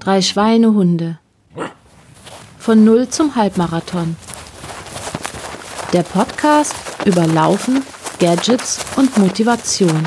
Drei 0.00 0.20
Schweinehunde. 0.20 1.18
Von 2.58 2.84
Null 2.84 3.08
zum 3.08 3.34
Halbmarathon. 3.34 4.16
Der 5.92 6.02
Podcast 6.02 6.74
über 7.04 7.26
Laufen, 7.26 7.82
Gadgets 8.18 8.80
und 8.96 9.16
Motivation. 9.18 10.02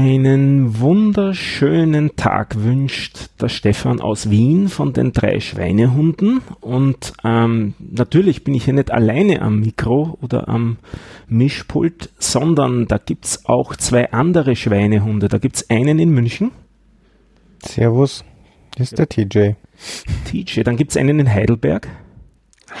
Einen 0.00 0.78
wunderschönen 0.78 2.14
Tag 2.14 2.62
wünscht 2.62 3.30
der 3.40 3.48
Stefan 3.48 4.00
aus 4.00 4.30
Wien 4.30 4.68
von 4.68 4.92
den 4.92 5.10
drei 5.10 5.40
Schweinehunden. 5.40 6.40
Und 6.60 7.14
ähm, 7.24 7.74
natürlich 7.80 8.44
bin 8.44 8.54
ich 8.54 8.64
hier 8.64 8.74
nicht 8.74 8.92
alleine 8.92 9.42
am 9.42 9.58
Mikro 9.58 10.16
oder 10.22 10.48
am 10.48 10.76
Mischpult, 11.26 12.10
sondern 12.16 12.86
da 12.86 12.98
gibt 12.98 13.24
es 13.24 13.44
auch 13.46 13.74
zwei 13.74 14.12
andere 14.12 14.54
Schweinehunde. 14.54 15.26
Da 15.26 15.38
gibt 15.38 15.56
es 15.56 15.68
einen 15.68 15.98
in 15.98 16.10
München. 16.10 16.52
Servus, 17.64 18.24
hier 18.76 18.84
ist 18.84 18.96
der 19.00 19.08
TJ. 19.08 19.54
TJ, 20.26 20.62
dann 20.62 20.76
gibt 20.76 20.92
es 20.92 20.96
einen 20.96 21.18
in 21.18 21.28
Heidelberg. 21.28 21.88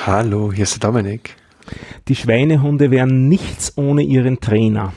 Hallo, 0.06 0.52
hier 0.52 0.62
ist 0.62 0.80
der 0.80 0.88
Dominik. 0.88 1.34
Die 2.06 2.14
Schweinehunde 2.14 2.92
wären 2.92 3.28
nichts 3.28 3.76
ohne 3.76 4.02
ihren 4.02 4.38
Trainer. 4.38 4.92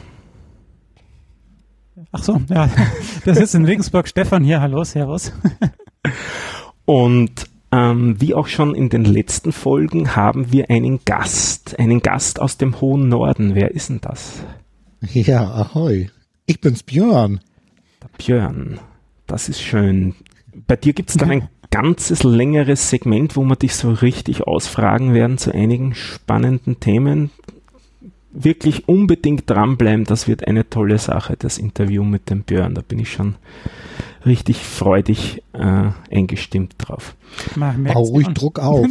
Ach 2.12 2.24
so, 2.24 2.42
ja, 2.50 2.70
das 3.26 3.38
ist 3.38 3.56
in 3.56 3.66
Regensburg. 3.66 4.08
Stefan 4.08 4.44
hier, 4.44 4.62
hallo, 4.62 4.84
servus. 4.84 5.32
Und 6.86 7.46
ähm, 7.72 8.20
wie 8.20 8.34
auch 8.34 8.48
schon 8.48 8.76
in 8.76 8.90
den 8.90 9.06
letzten 9.06 9.54
Folgen 9.54 10.16
haben 10.16 10.52
wir 10.52 10.70
einen 10.70 11.00
Gast, 11.06 11.80
einen 11.80 12.02
Gast 12.02 12.42
aus 12.42 12.58
dem 12.58 12.82
hohen 12.82 13.08
Norden. 13.08 13.56
Wer 13.56 13.72
ist 13.72 13.90
denn 13.90 14.02
das? 14.02 14.44
Ja, 15.02 15.50
ahoi. 15.50 16.10
Ich 16.46 16.60
bin's 16.60 16.84
Björn. 16.84 17.40
Der 18.04 18.10
Björn, 18.18 18.80
das 19.26 19.48
ist 19.48 19.62
schön. 19.62 20.16
Bei 20.68 20.76
dir 20.76 20.92
gibt 20.92 21.12
es 21.12 21.16
dann 21.16 21.32
ein 21.32 21.50
ganzes 21.72 22.24
längeres 22.24 22.90
Segment, 22.90 23.38
wo 23.38 23.44
wir 23.44 23.56
dich 23.56 23.74
so 23.76 23.90
richtig 23.90 24.42
ausfragen 24.42 25.14
werden 25.14 25.38
zu 25.38 25.54
einigen 25.54 25.96
spannenden 25.96 26.82
Themen 26.82 27.32
wirklich 28.34 28.88
unbedingt 28.88 29.50
dranbleiben. 29.50 30.06
Das 30.06 30.28
wird 30.28 30.48
eine 30.48 30.70
tolle 30.70 30.98
Sache, 30.98 31.36
das 31.38 31.58
Interview 31.58 32.04
mit 32.04 32.30
dem 32.30 32.44
Björn. 32.44 32.74
Da 32.74 32.82
bin 32.82 33.00
ich 33.00 33.12
schon 33.12 33.36
richtig 34.26 34.58
freudig 34.58 35.44
äh, 35.54 35.90
eingestimmt 36.12 36.76
drauf. 36.78 37.16
Bau 37.56 38.02
ruhig 38.02 38.28
an. 38.28 38.34
Druck 38.34 38.60
auf. 38.60 38.86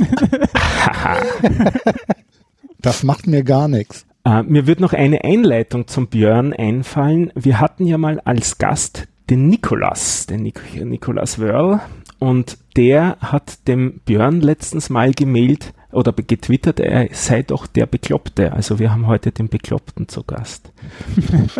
das 2.80 3.02
macht 3.02 3.26
mir 3.26 3.42
gar 3.44 3.68
nichts. 3.68 4.06
Äh, 4.24 4.42
mir 4.42 4.66
wird 4.66 4.80
noch 4.80 4.92
eine 4.92 5.24
Einleitung 5.24 5.86
zum 5.86 6.08
Björn 6.08 6.52
einfallen. 6.52 7.32
Wir 7.34 7.60
hatten 7.60 7.86
ja 7.86 7.98
mal 7.98 8.20
als 8.20 8.58
Gast 8.58 9.08
den 9.30 9.46
Nikolas, 9.46 10.26
den 10.26 10.42
Nik 10.42 10.60
Nikolas 10.84 11.38
Wörl, 11.38 11.80
und 12.18 12.58
der 12.76 13.16
hat 13.20 13.66
dem 13.68 14.00
Björn 14.04 14.40
letztens 14.40 14.90
mal 14.90 15.12
gemailt, 15.12 15.72
oder 15.92 16.12
getwittert, 16.12 16.80
er 16.80 17.08
sei 17.12 17.42
doch 17.42 17.66
der 17.66 17.86
Bekloppte. 17.86 18.52
Also 18.52 18.78
wir 18.78 18.92
haben 18.92 19.06
heute 19.06 19.32
den 19.32 19.48
Bekloppten 19.48 20.08
zu 20.08 20.22
Gast. 20.22 20.72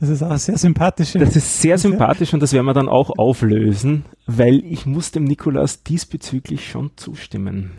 das 0.00 0.08
ist 0.08 0.22
auch 0.22 0.36
sehr 0.36 0.58
sympathisch. 0.58 1.12
Das 1.12 1.36
ist 1.36 1.60
sehr 1.60 1.78
sympathisch 1.78 2.32
und 2.32 2.42
das 2.42 2.52
werden 2.52 2.66
wir 2.66 2.74
dann 2.74 2.88
auch 2.88 3.10
auflösen, 3.18 4.04
weil 4.26 4.62
ich 4.64 4.86
muss 4.86 5.10
dem 5.10 5.24
Nikolaus 5.24 5.82
diesbezüglich 5.82 6.68
schon 6.68 6.92
zustimmen. 6.96 7.72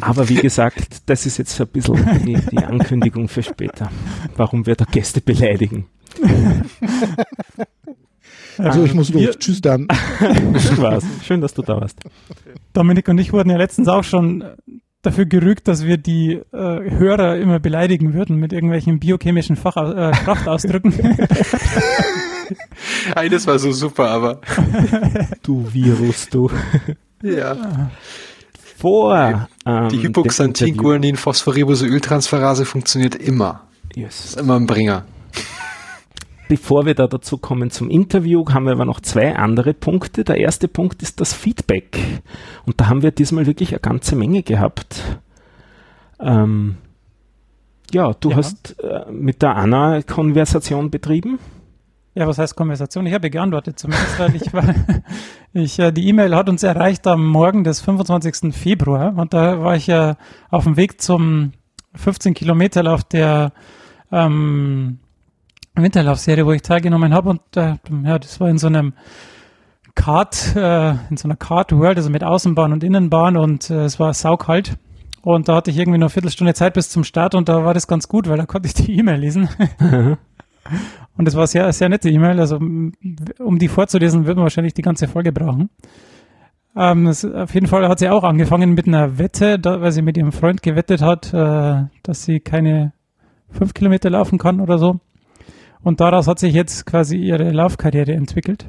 Aber 0.00 0.28
wie 0.28 0.36
gesagt, 0.36 1.02
das 1.06 1.26
ist 1.26 1.38
jetzt 1.38 1.60
ein 1.60 1.68
bisschen 1.68 1.96
die, 2.24 2.38
die 2.50 2.58
Ankündigung 2.58 3.28
für 3.28 3.42
später, 3.42 3.90
warum 4.36 4.66
wir 4.66 4.74
da 4.74 4.84
Gäste 4.84 5.20
beleidigen. 5.20 5.86
Also 8.64 8.84
ich 8.84 8.94
muss 8.94 9.10
los. 9.10 9.36
Tschüss 9.38 9.60
dann. 9.60 9.88
Spaß. 10.58 11.04
Schön, 11.24 11.40
dass 11.40 11.54
du 11.54 11.62
da 11.62 11.80
warst. 11.80 11.98
Dominik 12.72 13.08
und 13.08 13.18
ich 13.18 13.32
wurden 13.32 13.50
ja 13.50 13.56
letztens 13.56 13.88
auch 13.88 14.04
schon 14.04 14.44
dafür 15.02 15.26
gerügt, 15.26 15.68
dass 15.68 15.84
wir 15.84 15.96
die 15.96 16.32
äh, 16.32 16.42
Hörer 16.52 17.36
immer 17.36 17.58
beleidigen 17.58 18.14
würden 18.14 18.36
mit 18.36 18.52
irgendwelchen 18.52 18.98
biochemischen 18.98 19.56
Fach, 19.56 19.76
äh, 19.76 20.12
Kraftausdrücken. 20.12 20.92
Eines 23.14 23.46
war 23.46 23.58
so 23.58 23.72
super, 23.72 24.10
aber. 24.10 24.40
du 25.42 25.66
Virus, 25.72 26.28
du. 26.28 26.50
Ja. 27.22 27.90
Vor. 28.76 29.48
Ähm, 29.66 29.88
die 29.88 30.02
Hypoxantin-Guanin-Phosphorybosyyltransferase 30.02 32.64
funktioniert 32.64 33.14
immer. 33.14 33.62
Yes. 33.94 34.24
Ist 34.26 34.40
immer 34.40 34.56
ein 34.56 34.66
Bringer. 34.66 35.04
Bevor 36.50 36.84
wir 36.84 36.96
da 36.96 37.06
dazu 37.06 37.38
kommen 37.38 37.70
zum 37.70 37.88
Interview, 37.88 38.44
haben 38.50 38.64
wir 38.64 38.72
aber 38.72 38.84
noch 38.84 38.98
zwei 38.98 39.36
andere 39.36 39.72
Punkte. 39.72 40.24
Der 40.24 40.38
erste 40.38 40.66
Punkt 40.66 41.00
ist 41.00 41.20
das 41.20 41.32
Feedback. 41.32 41.96
Und 42.66 42.80
da 42.80 42.88
haben 42.88 43.04
wir 43.04 43.12
diesmal 43.12 43.46
wirklich 43.46 43.70
eine 43.70 43.78
ganze 43.78 44.16
Menge 44.16 44.42
gehabt. 44.42 45.20
Ähm, 46.18 46.74
ja, 47.92 48.12
du 48.14 48.30
ja. 48.30 48.36
hast 48.36 48.80
äh, 48.80 49.08
mit 49.12 49.42
der 49.42 49.54
Anna 49.54 50.02
Konversation 50.02 50.90
betrieben. 50.90 51.38
Ja, 52.16 52.26
was 52.26 52.38
heißt 52.38 52.56
Konversation? 52.56 53.06
Ich 53.06 53.14
habe 53.14 53.30
geantwortet 53.30 53.78
zumindest, 53.78 54.18
weil 54.18 54.34
ich 54.34 54.52
war, 54.52 54.74
ich, 55.52 55.78
äh, 55.78 55.92
die 55.92 56.08
E-Mail 56.08 56.34
hat 56.34 56.48
uns 56.48 56.64
erreicht 56.64 57.06
am 57.06 57.28
Morgen 57.28 57.62
des 57.62 57.80
25. 57.80 58.52
Februar 58.52 59.16
und 59.16 59.32
da 59.32 59.62
war 59.62 59.76
ich 59.76 59.86
ja 59.86 60.16
auf 60.50 60.64
dem 60.64 60.76
Weg 60.76 61.00
zum 61.00 61.52
15 61.94 62.34
Kilometerlauf 62.34 63.04
der 63.04 63.52
ähm, 64.10 64.98
Winterlaufserie, 65.74 66.46
wo 66.46 66.52
ich 66.52 66.62
teilgenommen 66.62 67.14
habe 67.14 67.30
und 67.30 67.40
äh, 67.56 67.76
ja, 68.04 68.18
das 68.18 68.40
war 68.40 68.48
in 68.48 68.58
so 68.58 68.66
einem 68.66 68.94
Kart, 69.94 70.54
äh, 70.56 70.90
in 71.10 71.16
so 71.16 71.28
einer 71.28 71.36
Kart 71.36 71.72
World, 71.72 71.96
also 71.96 72.10
mit 72.10 72.24
Außenbahn 72.24 72.72
und 72.72 72.84
Innenbahn 72.84 73.36
und 73.36 73.70
äh, 73.70 73.84
es 73.84 73.98
war 74.00 74.12
saukalt. 74.14 74.76
Und 75.22 75.48
da 75.48 75.56
hatte 75.56 75.70
ich 75.70 75.76
irgendwie 75.76 75.98
nur 75.98 76.06
eine 76.06 76.10
Viertelstunde 76.10 76.54
Zeit 76.54 76.74
bis 76.74 76.88
zum 76.88 77.04
Start 77.04 77.34
und 77.34 77.48
da 77.48 77.64
war 77.64 77.74
das 77.74 77.86
ganz 77.86 78.08
gut, 78.08 78.28
weil 78.28 78.38
da 78.38 78.46
konnte 78.46 78.66
ich 78.68 78.74
die 78.74 78.98
E-Mail 78.98 79.20
lesen. 79.20 79.48
und 81.16 81.28
es 81.28 81.34
war 81.34 81.46
sehr, 81.46 81.70
sehr 81.72 81.90
nette 81.90 82.08
E-Mail. 82.08 82.40
Also 82.40 82.56
um 82.56 83.58
die 83.58 83.68
vorzulesen, 83.68 84.26
wird 84.26 84.36
man 84.36 84.44
wahrscheinlich 84.44 84.74
die 84.74 84.82
ganze 84.82 85.08
Folge 85.08 85.32
brauchen. 85.32 85.68
Ähm, 86.74 87.04
das, 87.04 87.24
auf 87.24 87.52
jeden 87.52 87.66
Fall 87.66 87.86
hat 87.88 87.98
sie 87.98 88.08
auch 88.08 88.24
angefangen 88.24 88.72
mit 88.72 88.86
einer 88.86 89.18
Wette, 89.18 89.58
da, 89.58 89.80
weil 89.80 89.92
sie 89.92 90.02
mit 90.02 90.16
ihrem 90.16 90.32
Freund 90.32 90.62
gewettet 90.62 91.02
hat, 91.02 91.34
äh, 91.34 91.84
dass 92.02 92.24
sie 92.24 92.40
keine 92.40 92.92
fünf 93.50 93.74
Kilometer 93.74 94.08
laufen 94.08 94.38
kann 94.38 94.60
oder 94.60 94.78
so. 94.78 95.00
Und 95.82 96.00
daraus 96.00 96.26
hat 96.26 96.38
sich 96.38 96.54
jetzt 96.54 96.86
quasi 96.86 97.16
ihre 97.16 97.50
Laufkarriere 97.50 98.12
entwickelt. 98.12 98.66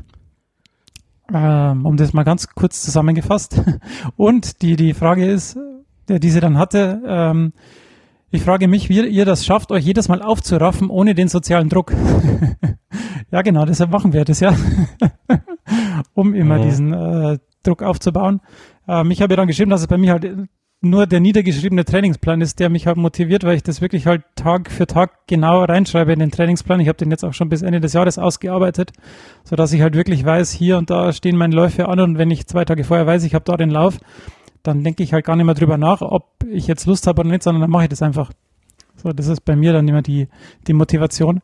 Ähm, 1.33 1.85
um 1.85 1.97
das 1.97 2.13
mal 2.13 2.23
ganz 2.23 2.47
kurz 2.49 2.81
zusammengefasst. 2.81 3.61
Und 4.17 4.61
die, 4.61 4.75
die 4.75 4.93
Frage 4.93 5.25
ist, 5.25 5.57
der 6.07 6.19
diese 6.19 6.39
dann 6.39 6.57
hatte, 6.57 7.01
ähm, 7.05 7.53
ich 8.33 8.43
frage 8.43 8.69
mich, 8.69 8.87
wie 8.87 9.05
ihr 9.05 9.25
das 9.25 9.45
schafft, 9.45 9.71
euch 9.71 9.83
jedes 9.83 10.07
Mal 10.07 10.21
aufzuraffen, 10.21 10.89
ohne 10.89 11.15
den 11.15 11.27
sozialen 11.27 11.67
Druck. 11.67 11.93
ja, 13.31 13.41
genau, 13.41 13.65
deshalb 13.65 13.91
machen 13.91 14.13
wir 14.13 14.23
das 14.23 14.39
ja. 14.39 14.55
um 16.13 16.33
immer 16.33 16.57
ja. 16.57 16.63
diesen 16.63 16.93
äh, 16.93 17.39
Druck 17.63 17.83
aufzubauen. 17.83 18.39
Ähm, 18.87 19.11
ich 19.11 19.21
habe 19.21 19.33
ja 19.33 19.37
dann 19.37 19.47
geschrieben, 19.47 19.69
dass 19.69 19.81
es 19.81 19.87
bei 19.87 19.97
mir 19.97 20.13
halt 20.13 20.25
nur 20.81 21.05
der 21.05 21.19
niedergeschriebene 21.19 21.85
Trainingsplan 21.85 22.41
ist, 22.41 22.59
der 22.59 22.69
mich 22.69 22.87
halt 22.87 22.97
motiviert, 22.97 23.43
weil 23.43 23.55
ich 23.55 23.63
das 23.63 23.81
wirklich 23.81 24.07
halt 24.07 24.23
Tag 24.35 24.71
für 24.71 24.87
Tag 24.87 25.27
genau 25.27 25.63
reinschreibe 25.63 26.11
in 26.11 26.19
den 26.19 26.31
Trainingsplan. 26.31 26.79
Ich 26.79 26.87
habe 26.87 26.97
den 26.97 27.11
jetzt 27.11 27.23
auch 27.23 27.33
schon 27.33 27.49
bis 27.49 27.61
Ende 27.61 27.79
des 27.79 27.93
Jahres 27.93 28.17
ausgearbeitet, 28.17 28.91
so 29.43 29.55
dass 29.55 29.73
ich 29.73 29.81
halt 29.81 29.95
wirklich 29.95 30.25
weiß, 30.25 30.51
hier 30.51 30.79
und 30.79 30.89
da 30.89 31.13
stehen 31.13 31.37
meine 31.37 31.55
Läufe 31.55 31.87
an 31.87 31.99
und 31.99 32.17
wenn 32.17 32.31
ich 32.31 32.47
zwei 32.47 32.65
Tage 32.65 32.83
vorher 32.83 33.05
weiß, 33.05 33.23
ich 33.23 33.35
habe 33.35 33.45
da 33.45 33.57
den 33.57 33.69
Lauf, 33.69 33.99
dann 34.63 34.83
denke 34.83 35.03
ich 35.03 35.13
halt 35.13 35.23
gar 35.23 35.35
nicht 35.35 35.45
mehr 35.45 35.55
drüber 35.55 35.77
nach, 35.77 36.01
ob 36.01 36.43
ich 36.49 36.65
jetzt 36.65 36.87
Lust 36.87 37.05
habe 37.05 37.21
oder 37.21 37.29
nicht, 37.29 37.43
sondern 37.43 37.61
dann 37.61 37.71
mache 37.71 37.83
ich 37.83 37.89
das 37.89 38.01
einfach. 38.01 38.31
So, 38.95 39.09
das 39.13 39.27
ist 39.27 39.45
bei 39.45 39.55
mir 39.55 39.73
dann 39.73 39.87
immer 39.87 40.01
die, 40.01 40.27
die 40.67 40.73
Motivation. 40.73 41.41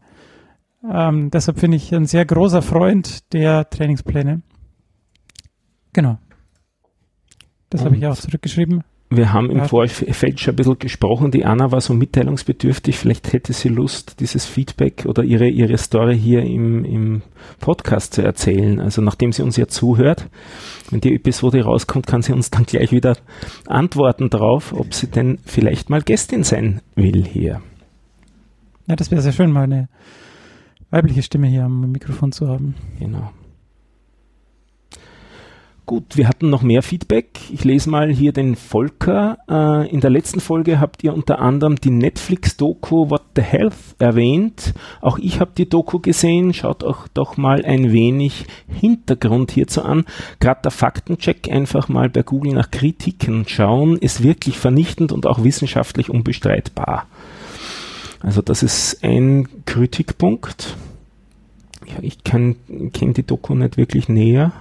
Ähm, 0.92 1.30
deshalb 1.30 1.59
finde 1.59 1.78
ich 1.78 1.94
ein 1.94 2.06
sehr 2.06 2.26
großer 2.26 2.61
Freund 2.64 3.34
der 3.34 3.70
Trainingspläne. 3.70 4.41
Genau. 5.94 6.17
Das 7.70 7.84
habe 7.84 7.96
ich 7.96 8.06
auch 8.06 8.16
zurückgeschrieben. 8.16 8.84
Wir 9.09 9.32
haben 9.32 9.50
im 9.50 9.64
Vorfeld 9.64 10.40
schon 10.40 10.54
ein 10.54 10.56
bisschen 10.58 10.80
gesprochen. 10.80 11.32
Die 11.32 11.46
Anna 11.46 11.72
war 11.72 11.80
so 11.80 11.94
mitteilungsbedürftig. 11.94 12.98
Vielleicht 12.98 13.32
hätte 13.32 13.54
sie 13.54 13.70
Lust, 13.70 14.20
dieses 14.20 14.46
Feedback 14.46 15.06
oder 15.06 15.24
ihre, 15.24 15.48
ihre 15.48 15.78
Story 15.78 16.20
hier 16.20 16.44
im, 16.44 16.84
im 16.84 17.22
Podcast 17.62 18.16
zu 18.16 18.22
erzählen. 18.22 18.82
Also 18.82 19.02
nachdem 19.02 19.32
sie 19.32 19.44
uns 19.44 19.56
ja 19.56 19.68
zuhört, 19.68 20.28
wenn 20.90 21.00
die 21.00 21.16
Episode 21.16 21.64
rauskommt, 21.64 22.06
kann 22.06 22.22
sie 22.22 22.34
uns 22.34 22.52
dann 22.52 22.66
gleich 22.66 22.92
wieder 22.92 23.16
antworten 23.66 24.30
darauf, 24.30 24.74
ob 24.74 24.94
sie 24.94 25.08
denn 25.08 25.40
vielleicht 25.46 25.90
mal 25.90 26.02
Gästin 26.02 26.44
sein 26.44 26.82
will 26.96 27.24
hier. 27.24 27.62
Ja, 28.88 28.98
das 28.98 29.09
wäre 29.09 29.22
sehr 29.22 29.32
schön, 29.32 29.52
mal 29.52 29.64
eine 29.64 29.88
weibliche 30.90 31.24
Stimme 31.24 31.48
hier 31.48 31.64
am 31.64 31.92
Mikrofon 31.92 32.34
zu 32.34 32.48
haben. 32.50 32.76
Genau. 33.00 33.32
Gut, 35.87 36.17
wir 36.17 36.28
hatten 36.28 36.49
noch 36.49 36.63
mehr 36.63 36.81
Feedback. 36.81 37.39
Ich 37.49 37.63
lese 37.63 37.89
mal 37.89 38.11
hier 38.11 38.34
den 38.34 38.57
Volker. 38.57 39.37
Äh, 39.49 39.89
in 39.89 40.01
der 40.01 40.09
letzten 40.09 40.41
Folge 40.41 40.81
habt 40.81 41.01
ihr 41.01 41.13
unter 41.13 41.39
anderem 41.39 41.78
die 41.78 41.91
Netflix-Doku 41.91 43.09
What 43.09 43.22
the 43.37 43.41
Health 43.41 43.95
erwähnt. 43.97 44.73
Auch 44.99 45.17
ich 45.17 45.39
habe 45.39 45.51
die 45.57 45.69
Doku 45.69 45.99
gesehen. 45.99 46.53
Schaut 46.53 46.84
auch 46.84 47.07
doch 47.07 47.37
mal 47.37 47.63
ein 47.63 47.93
wenig 47.93 48.47
Hintergrund 48.67 49.51
hierzu 49.51 49.81
an. 49.81 50.03
Gerade 50.41 50.59
der 50.66 50.72
Faktencheck 50.72 51.49
einfach 51.49 51.87
mal 51.87 52.09
bei 52.09 52.22
Google 52.22 52.51
nach 52.51 52.69
Kritiken 52.69 53.47
schauen, 53.47 53.95
ist 53.95 54.23
wirklich 54.23 54.57
vernichtend 54.59 55.13
und 55.13 55.25
auch 55.25 55.41
wissenschaftlich 55.45 56.09
unbestreitbar. 56.09 57.05
Also 58.19 58.41
das 58.41 58.61
ist 58.61 59.05
ein 59.05 59.47
Kritikpunkt. 59.66 60.75
Ich 62.01 62.25
kenne 62.25 62.57
die 62.67 63.23
Doku 63.25 63.55
nicht 63.55 63.78
wirklich 63.78 64.09
näher. 64.09 64.51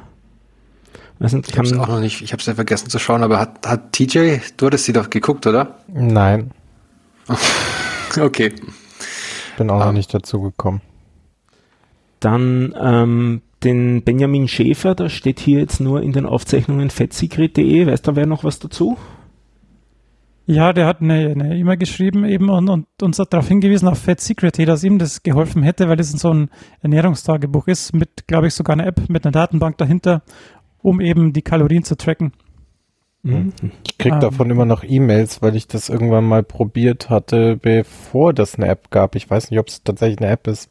Also 1.19 1.39
ich 1.39 1.57
habe 1.57 1.67
es 1.67 1.73
auch 1.79 1.89
noch 1.89 2.01
nicht, 2.01 2.21
ich 2.21 2.33
habe 2.33 2.41
es 2.41 2.47
ja 2.47 2.55
vergessen 2.55 2.91
zu 2.91 2.99
schauen, 2.99 3.23
aber 3.23 3.41
hat, 3.41 3.67
hat 3.67 3.93
TJ, 3.93 4.39
du 4.57 4.67
hattest 4.67 4.85
sie 4.85 4.93
doch 4.93 5.09
geguckt, 5.09 5.47
oder? 5.47 5.77
Nein. 5.89 6.51
okay. 8.21 8.53
Bin 9.57 9.71
auch 9.71 9.75
um. 9.75 9.81
noch 9.81 9.89
ähm. 9.89 9.95
nicht 9.95 10.13
dazu 10.13 10.41
gekommen. 10.41 10.83
Dann 12.21 12.75
ähm, 12.79 13.43
den 13.65 14.03
Benjamin 14.03 14.49
Schäfer, 14.49 14.95
da 14.95 15.09
steht 15.09 15.41
hier 15.41 15.61
jetzt 15.61 15.81
nur 15.81 16.03
in 16.03 16.13
den 16.13 16.27
Aufzeichnungen 16.27 16.91
fettsecret.de. 16.91 17.87
Weißt 17.87 18.07
du, 18.07 18.17
wer 18.17 18.27
noch 18.27 18.45
was 18.45 18.59
dazu? 18.59 18.97
Ja, 20.49 20.73
der 20.73 20.87
hat 20.87 21.01
eine 21.01 21.33
E-Mail 21.33 21.75
e 21.75 21.77
geschrieben 21.77 22.25
eben 22.25 22.51
und, 22.51 22.69
und 22.69 22.87
uns 23.03 23.19
hat 23.19 23.33
darauf 23.33 23.49
hingewiesen 23.49 23.89
auf 23.89 23.99
Fat 23.99 24.21
Secret, 24.21 24.57
dass 24.69 24.85
ihm 24.85 24.97
das 24.97 25.25
geholfen 25.25 25.65
hätte, 25.65 25.89
weil 25.89 25.99
es 25.99 26.12
so 26.12 26.33
ein 26.33 26.51
Ernährungstagebuch 26.83 27.67
ist 27.67 27.93
mit, 27.93 28.29
glaube 28.29 28.47
ich, 28.47 28.55
sogar 28.55 28.75
einer 28.75 28.87
App 28.87 29.09
mit 29.09 29.27
einer 29.27 29.33
Datenbank 29.33 29.77
dahinter 29.77 30.23
um 30.87 31.00
eben 31.00 31.33
die 31.33 31.43
Kalorien 31.43 31.83
zu 31.83 31.97
tracken. 31.97 32.33
Mhm. 33.25 33.53
Ich 33.85 33.99
krieg 33.99 34.12
ähm, 34.12 34.21
davon 34.21 34.49
immer 34.50 34.65
noch 34.65 34.85
E-Mails, 34.85 35.43
weil 35.43 35.56
ich 35.56 35.67
das 35.67 35.88
irgendwann 35.88 36.25
mal 36.25 36.44
probiert 36.44 37.11
hatte, 37.11 37.56
bevor 37.56 38.33
das 38.33 38.55
eine 38.55 38.69
App 38.69 38.91
gab. 38.91 39.17
Ich 39.17 39.29
weiß 39.29 39.50
nicht, 39.50 39.59
ob 39.59 39.67
es 39.67 39.83
tatsächlich 39.83 40.21
eine 40.21 40.31
App 40.31 40.47
ist. 40.47 40.71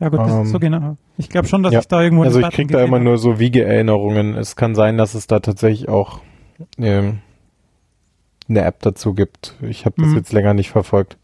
Ja 0.00 0.08
gut, 0.08 0.18
ähm, 0.18 0.46
so 0.46 0.58
genau. 0.58 0.96
Ich 1.16 1.28
glaube 1.28 1.46
schon, 1.46 1.62
dass 1.62 1.72
ja, 1.72 1.78
ich 1.78 1.86
da 1.86 2.02
irgendwo. 2.02 2.24
Also 2.24 2.40
ich 2.40 2.50
krieg 2.50 2.72
da 2.72 2.82
immer 2.82 2.96
habe. 2.96 3.04
nur 3.04 3.18
so 3.18 3.38
Wiegeerinnerungen. 3.38 4.34
Es 4.34 4.56
kann 4.56 4.74
sein, 4.74 4.96
dass 4.96 5.14
es 5.14 5.28
da 5.28 5.38
tatsächlich 5.38 5.88
auch 5.88 6.18
ähm, 6.76 7.18
eine 8.48 8.62
App 8.62 8.80
dazu 8.80 9.14
gibt. 9.14 9.54
Ich 9.62 9.86
habe 9.86 9.94
das 9.96 10.08
mhm. 10.08 10.16
jetzt 10.16 10.32
länger 10.32 10.54
nicht 10.54 10.70
verfolgt. 10.70 11.18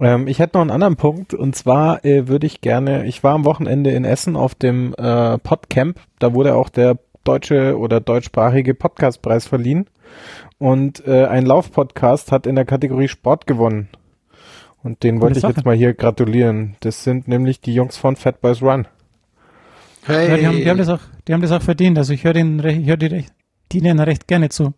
Ähm, 0.00 0.26
ich 0.26 0.38
hätte 0.38 0.56
noch 0.56 0.62
einen 0.62 0.70
anderen 0.70 0.96
Punkt 0.96 1.34
und 1.34 1.54
zwar 1.54 2.04
äh, 2.04 2.28
würde 2.28 2.46
ich 2.46 2.60
gerne, 2.60 3.06
ich 3.06 3.22
war 3.22 3.34
am 3.34 3.44
Wochenende 3.44 3.90
in 3.90 4.04
Essen 4.04 4.36
auf 4.36 4.54
dem 4.54 4.94
äh, 4.94 5.38
Podcamp, 5.38 6.00
da 6.18 6.34
wurde 6.34 6.54
auch 6.56 6.68
der 6.68 6.98
deutsche 7.22 7.78
oder 7.78 8.00
deutschsprachige 8.00 8.74
Podcastpreis 8.74 9.46
verliehen 9.46 9.86
und 10.58 11.06
äh, 11.06 11.26
ein 11.26 11.46
Laufpodcast 11.46 12.32
hat 12.32 12.46
in 12.46 12.54
der 12.54 12.64
Kategorie 12.64 13.08
Sport 13.08 13.46
gewonnen. 13.46 13.88
Und 14.82 15.02
den 15.02 15.22
wollte 15.22 15.38
ich 15.38 15.44
jetzt 15.44 15.64
mal 15.64 15.74
hier 15.74 15.94
gratulieren. 15.94 16.76
Das 16.80 17.04
sind 17.04 17.26
nämlich 17.26 17.62
die 17.62 17.72
Jungs 17.72 17.96
von 17.96 18.16
Fat 18.16 18.42
Boys 18.42 18.60
Run. 18.60 18.86
Hey. 20.04 20.28
Ja, 20.28 20.36
die, 20.36 20.46
haben, 20.46 20.56
die, 20.56 20.68
haben 20.68 20.78
das 20.78 20.90
auch, 20.90 21.00
die 21.26 21.32
haben 21.32 21.40
das 21.40 21.52
auch 21.52 21.62
verdient. 21.62 21.96
Also 21.96 22.12
ich 22.12 22.24
höre 22.24 22.34
den, 22.34 22.62
ich 22.62 22.86
höre 22.86 22.98
die, 22.98 23.24
die 23.72 23.80
denen 23.80 23.98
recht 23.98 24.28
gerne 24.28 24.50
zu. 24.50 24.74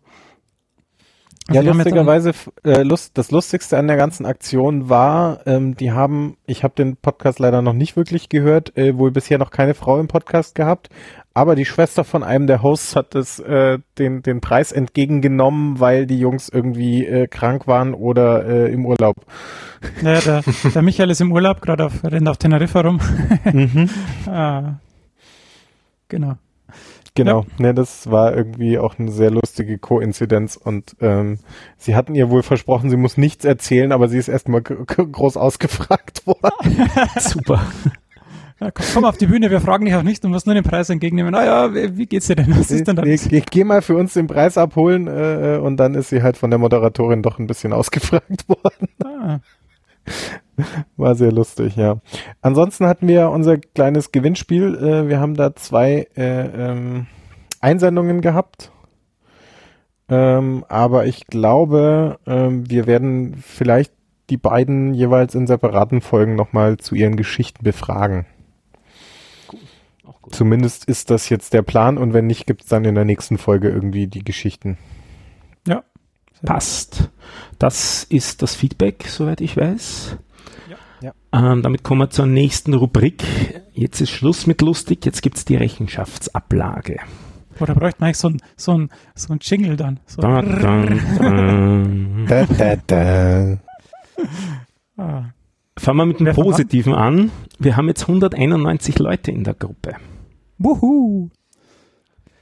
Also 1.49 1.61
ja, 1.61 1.71
lustigerweise, 1.71 2.31
äh, 2.65 2.83
lust, 2.83 3.17
das 3.17 3.31
Lustigste 3.31 3.77
an 3.77 3.87
der 3.87 3.95
ganzen 3.95 4.25
Aktion 4.25 4.89
war, 4.89 5.39
ähm, 5.45 5.75
die 5.75 5.91
haben, 5.91 6.35
ich 6.45 6.63
habe 6.63 6.75
den 6.75 6.97
Podcast 6.97 7.39
leider 7.39 7.61
noch 7.61 7.73
nicht 7.73 7.95
wirklich 7.95 8.27
gehört, 8.27 8.75
äh, 8.77 8.97
wohl 8.97 9.11
bisher 9.11 9.37
noch 9.37 9.49
keine 9.49 9.73
Frau 9.73 9.97
im 9.97 10.07
Podcast 10.07 10.55
gehabt, 10.55 10.89
aber 11.33 11.55
die 11.55 11.65
Schwester 11.65 12.03
von 12.03 12.23
einem 12.23 12.47
der 12.47 12.63
Hosts 12.63 12.97
hat 12.97 13.15
es, 13.15 13.39
äh, 13.39 13.77
den, 13.97 14.23
den 14.23 14.41
Preis 14.41 14.73
entgegengenommen, 14.73 15.79
weil 15.79 16.05
die 16.05 16.19
Jungs 16.19 16.49
irgendwie 16.49 17.05
äh, 17.05 17.27
krank 17.27 17.65
waren 17.65 17.93
oder 17.93 18.45
äh, 18.45 18.73
im 18.73 18.85
Urlaub. 18.85 19.15
Naja, 20.01 20.19
der, 20.19 20.71
der 20.73 20.81
Michael 20.81 21.11
ist 21.11 21.21
im 21.21 21.31
Urlaub, 21.31 21.61
gerade 21.61 21.85
auf, 21.85 22.03
rennt 22.03 22.27
auf 22.27 22.37
Teneriffa 22.37 22.81
rum. 22.81 22.99
mhm. 23.53 23.89
ah, 24.27 24.79
genau. 26.09 26.33
Genau, 27.17 27.41
ja. 27.41 27.47
ne, 27.57 27.73
das 27.73 28.09
war 28.09 28.35
irgendwie 28.35 28.77
auch 28.77 28.97
eine 28.99 29.11
sehr 29.11 29.31
lustige 29.31 29.77
Koinzidenz 29.77 30.55
und 30.55 30.95
ähm, 31.01 31.39
sie 31.77 31.95
hatten 31.95 32.15
ihr 32.15 32.29
wohl 32.29 32.43
versprochen, 32.43 32.89
sie 32.89 32.97
muss 32.97 33.17
nichts 33.17 33.43
erzählen, 33.43 33.91
aber 33.91 34.07
sie 34.07 34.17
ist 34.17 34.27
erstmal 34.27 34.61
groß 34.61 35.35
ausgefragt 35.35 36.21
worden. 36.27 36.89
Super. 37.19 37.61
Ja, 38.59 38.71
komm, 38.71 38.85
komm, 38.91 39.05
auf 39.05 39.17
die 39.17 39.27
Bühne, 39.27 39.51
wir 39.51 39.61
fragen 39.61 39.85
dich 39.85 39.93
auch 39.93 40.01
nicht, 40.01 40.23
du 40.23 40.29
musst 40.29 40.47
nur 40.47 40.55
den 40.55 40.63
Preis 40.63 40.89
entgegennehmen. 40.89 41.31
Naja, 41.31 41.75
wie 41.75 42.07
geht's 42.07 42.25
dir 42.25 42.35
denn? 42.35 42.57
Was 42.57 42.71
ist 42.71 42.87
denn 42.87 42.95
da? 42.95 43.03
Nee, 43.03 43.15
geh, 43.17 43.43
geh 43.47 43.63
mal 43.63 43.83
für 43.83 43.95
uns 43.95 44.13
den 44.13 44.25
Preis 44.25 44.57
abholen 44.57 45.05
äh, 45.05 45.57
äh, 45.57 45.59
und 45.59 45.77
dann 45.77 45.93
ist 45.93 46.09
sie 46.09 46.23
halt 46.23 46.37
von 46.37 46.49
der 46.49 46.57
Moderatorin 46.57 47.21
doch 47.21 47.37
ein 47.37 47.45
bisschen 47.45 47.71
ausgefragt 47.71 48.49
worden. 48.49 48.87
Ah. 49.05 49.39
War 50.97 51.15
sehr 51.15 51.31
lustig, 51.31 51.75
ja. 51.75 52.01
Ansonsten 52.41 52.87
hatten 52.87 53.07
wir 53.07 53.29
unser 53.29 53.57
kleines 53.57 54.11
Gewinnspiel. 54.11 54.75
Äh, 54.75 55.07
wir 55.07 55.19
haben 55.19 55.35
da 55.35 55.55
zwei 55.55 56.07
äh, 56.15 56.71
ähm, 56.71 57.07
Einsendungen 57.61 58.21
gehabt. 58.21 58.71
Ähm, 60.09 60.63
aber 60.69 61.05
ich 61.05 61.27
glaube, 61.27 62.17
ähm, 62.25 62.69
wir 62.69 62.87
werden 62.87 63.35
vielleicht 63.45 63.91
die 64.29 64.37
beiden 64.37 64.93
jeweils 64.93 65.35
in 65.35 65.47
separaten 65.47 66.01
Folgen 66.01 66.35
nochmal 66.35 66.77
zu 66.77 66.95
ihren 66.95 67.15
Geschichten 67.17 67.63
befragen. 67.63 68.25
Zumindest 70.31 70.85
ist 70.85 71.09
das 71.09 71.29
jetzt 71.29 71.53
der 71.53 71.61
Plan 71.61 71.97
und 71.97 72.13
wenn 72.13 72.27
nicht, 72.27 72.47
gibt 72.47 72.63
es 72.63 72.67
dann 72.67 72.83
in 72.83 72.95
der 72.95 73.05
nächsten 73.05 73.37
Folge 73.37 73.69
irgendwie 73.69 74.07
die 74.07 74.23
Geschichten. 74.23 74.77
Ja. 75.65 75.83
Passt. 76.43 77.09
Das 77.59 78.03
ist 78.03 78.41
das 78.41 78.55
Feedback, 78.55 79.05
soweit 79.07 79.41
ich 79.41 79.55
weiß. 79.55 80.17
Ja. 81.01 81.13
Ähm, 81.31 81.61
damit 81.61 81.83
kommen 81.83 82.01
wir 82.01 82.09
zur 82.09 82.25
nächsten 82.25 82.73
Rubrik. 82.73 83.23
Jetzt 83.73 84.01
ist 84.01 84.09
Schluss 84.09 84.47
mit 84.47 84.61
lustig, 84.61 85.05
jetzt 85.05 85.21
gibt 85.21 85.37
es 85.37 85.45
die 85.45 85.55
Rechenschaftsablage. 85.55 86.99
Oder 87.59 87.75
bräuchte 87.75 87.99
man 87.99 88.07
eigentlich 88.07 88.17
so 88.17 88.29
ein, 88.29 88.41
so 88.55 88.77
ein, 88.77 88.89
so 89.15 89.33
ein 89.33 89.39
Jingle 89.41 89.77
dann? 89.77 89.99
So. 90.05 90.21
Da, 90.21 90.41
da, 90.41 90.85
da. 92.45 92.75
da, 92.87 93.57
ah. 94.97 95.23
Fangen 95.77 95.97
wir 95.97 96.05
mit 96.05 96.19
dem 96.19 96.33
Positiven 96.33 96.93
an. 96.93 97.31
Wir 97.59 97.77
haben 97.77 97.87
jetzt 97.87 98.03
191 98.03 98.99
Leute 98.99 99.31
in 99.31 99.43
der 99.43 99.53
Gruppe. 99.53 99.95
Wuhu! 100.57 101.29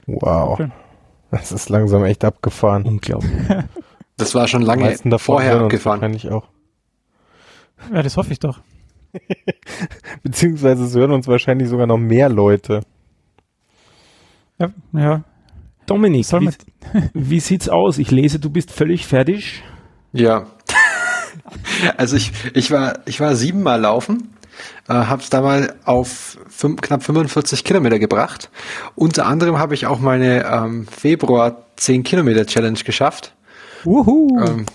Wow. 0.06 0.58
Das 1.30 1.52
ist 1.52 1.68
langsam 1.68 2.04
echt 2.04 2.24
abgefahren. 2.24 2.84
Unglaublich. 2.84 3.32
Das 4.18 4.34
war 4.34 4.48
schon 4.48 4.62
lange 4.62 4.96
vorher 5.18 5.60
abgefahren. 5.60 6.00
Wahrscheinlich 6.00 6.30
auch. 6.30 6.48
Ja, 7.92 8.02
das 8.02 8.16
hoffe 8.16 8.32
ich 8.32 8.38
doch. 8.38 8.60
Beziehungsweise 10.22 10.84
es 10.84 10.94
hören 10.94 11.12
uns 11.12 11.26
wahrscheinlich 11.28 11.68
sogar 11.68 11.86
noch 11.86 11.98
mehr 11.98 12.28
Leute. 12.28 12.80
Ja, 14.58 14.68
ja. 14.92 15.24
Dominik, 15.86 16.26
wie, 16.32 16.50
wie 17.14 17.40
sieht's 17.40 17.68
aus? 17.68 17.98
Ich 17.98 18.10
lese, 18.10 18.40
du 18.40 18.50
bist 18.50 18.72
völlig 18.72 19.06
fertig. 19.06 19.62
Ja. 20.12 20.46
also 21.96 22.16
ich, 22.16 22.32
ich 22.54 22.70
war, 22.70 23.00
ich 23.06 23.20
war 23.20 23.36
siebenmal 23.36 23.80
laufen, 23.80 24.34
äh, 24.88 24.94
habe 24.94 25.22
es 25.22 25.30
da 25.30 25.42
mal 25.42 25.74
auf 25.84 26.38
fünf, 26.48 26.80
knapp 26.80 27.02
45 27.02 27.62
Kilometer 27.64 27.98
gebracht. 27.98 28.50
Unter 28.94 29.26
anderem 29.26 29.58
habe 29.58 29.74
ich 29.74 29.86
auch 29.86 30.00
meine 30.00 30.44
ähm, 30.44 30.86
Februar 30.86 31.66
10 31.76 32.02
Kilometer 32.02 32.46
Challenge 32.46 32.80
geschafft. 32.84 33.34
Uhu. 33.84 34.40
Ähm, 34.44 34.66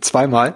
zweimal. 0.00 0.54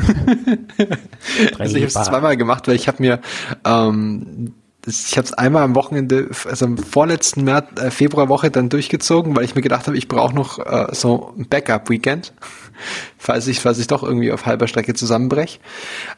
also 1.58 1.76
ich 1.76 1.82
habe 1.82 1.86
es 1.86 1.94
zweimal 1.94 2.36
gemacht, 2.36 2.68
weil 2.68 2.76
ich 2.76 2.88
habe 2.88 3.02
mir 3.02 3.20
ähm, 3.64 4.54
ich 4.86 5.16
habe 5.16 5.26
es 5.26 5.34
einmal 5.34 5.62
am 5.62 5.74
Wochenende, 5.74 6.30
also 6.46 6.64
am 6.64 6.78
vorletzten 6.78 7.44
März, 7.44 7.80
äh, 7.80 7.90
Februarwoche 7.90 8.50
dann 8.50 8.68
durchgezogen, 8.68 9.36
weil 9.36 9.44
ich 9.44 9.54
mir 9.54 9.60
gedacht 9.60 9.86
habe, 9.86 9.96
ich 9.96 10.08
brauche 10.08 10.34
noch 10.34 10.58
äh, 10.58 10.86
so 10.92 11.34
ein 11.36 11.46
Backup-Weekend, 11.48 12.32
falls 13.18 13.46
ich, 13.46 13.60
falls 13.60 13.78
ich 13.78 13.88
doch 13.88 14.02
irgendwie 14.02 14.32
auf 14.32 14.46
halber 14.46 14.68
Strecke 14.68 14.94
zusammenbreche. 14.94 15.58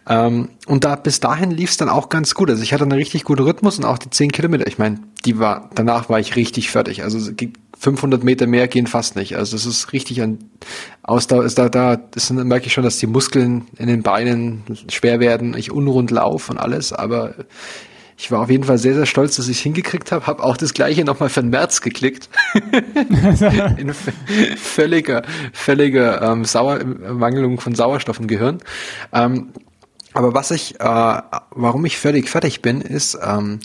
Ähm, 0.09 0.51
und 0.67 0.85
da 0.85 0.95
bis 0.95 1.19
dahin 1.19 1.51
lief 1.51 1.71
es 1.71 1.77
dann 1.77 1.89
auch 1.89 2.09
ganz 2.09 2.35
gut. 2.35 2.51
Also 2.51 2.63
ich 2.63 2.73
hatte 2.73 2.85
einen 2.85 2.93
richtig 2.93 3.25
guten 3.25 3.43
Rhythmus 3.43 3.79
und 3.79 3.85
auch 3.85 3.99
die 3.99 4.11
10 4.11 4.31
Kilometer. 4.31 4.67
Ich 4.69 4.79
meine, 4.79 5.01
die 5.25 5.39
war 5.39 5.69
danach 5.75 6.09
war 6.09 6.21
ich 6.21 6.37
richtig 6.37 6.71
fertig. 6.71 7.03
Also 7.03 7.33
500 7.83 8.23
Meter 8.23 8.47
mehr 8.47 8.69
gehen 8.69 8.87
fast 8.87 9.17
nicht. 9.17 9.37
Also 9.37 9.57
es 9.57 9.67
ist 9.67 9.93
richtig 9.93 10.23
an 10.23 10.39
Ausdauer. 11.03 11.45
Ist 11.45 11.59
da, 11.59 11.69
da 11.69 11.99
ist, 12.15 12.31
merke 12.31 12.67
ich 12.67 12.73
schon, 12.73 12.85
dass 12.85 12.99
die 12.99 13.09
Muskeln 13.09 13.67
in 13.77 13.89
den 13.89 14.05
Beinen 14.05 14.63
schwer 14.89 15.19
werden. 15.19 15.57
Ich 15.57 15.73
unrund 15.73 16.13
laufe 16.13 16.53
und 16.53 16.59
alles, 16.59 16.93
aber 16.93 17.35
ich 18.17 18.31
war 18.31 18.43
auf 18.43 18.51
jeden 18.51 18.63
Fall 18.63 18.79
sehr, 18.79 18.95
sehr 18.95 19.07
stolz, 19.07 19.35
dass 19.35 19.49
ich 19.49 19.57
es 19.57 19.63
hingekriegt 19.65 20.13
habe. 20.13 20.29
Habe 20.29 20.45
auch 20.45 20.57
das 20.57 20.75
gleiche 20.75 21.05
nochmal 21.05 21.29
für 21.29 21.41
den 21.41 21.51
März 21.51 21.81
geklickt. 21.81 22.29
In 23.79 23.93
völliger, 24.57 25.25
völliger 25.53 26.23
ähm, 26.23 26.45
Sauer 26.45 26.85
Mangelung 26.85 27.59
von 27.59 27.75
Sauerstoff 27.75 28.21
im 28.21 28.29
Gehirn. 28.29 28.59
Ähm, 29.13 29.49
aber 30.15 30.35
was 30.35 30.53
ich, 30.53 30.79
äh, 30.79 30.85
warum 31.51 31.85
ich 31.85 31.99
völlig 31.99 32.31
fertig 32.31 32.63
bin, 32.63 32.81
ist, 32.81 33.19
ähm, 33.21 33.59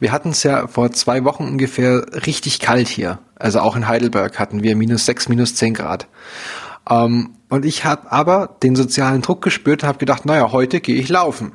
wir 0.00 0.12
hatten 0.12 0.30
es 0.30 0.42
ja 0.42 0.66
vor 0.66 0.90
zwei 0.92 1.24
Wochen 1.24 1.44
ungefähr 1.44 2.04
richtig 2.26 2.60
kalt 2.60 2.88
hier. 2.88 3.18
Also 3.36 3.60
auch 3.60 3.76
in 3.76 3.88
Heidelberg 3.88 4.38
hatten 4.38 4.62
wir 4.62 4.76
minus 4.76 5.06
sechs, 5.06 5.28
minus 5.28 5.54
zehn 5.54 5.74
Grad. 5.74 6.08
Ähm, 6.88 7.34
und 7.48 7.64
ich 7.64 7.84
habe 7.84 8.10
aber 8.12 8.56
den 8.62 8.76
sozialen 8.76 9.22
Druck 9.22 9.42
gespürt 9.42 9.82
und 9.82 9.88
habe 9.88 9.98
gedacht, 9.98 10.26
naja, 10.26 10.52
heute 10.52 10.80
gehe 10.80 10.96
ich 10.96 11.08
laufen. 11.08 11.52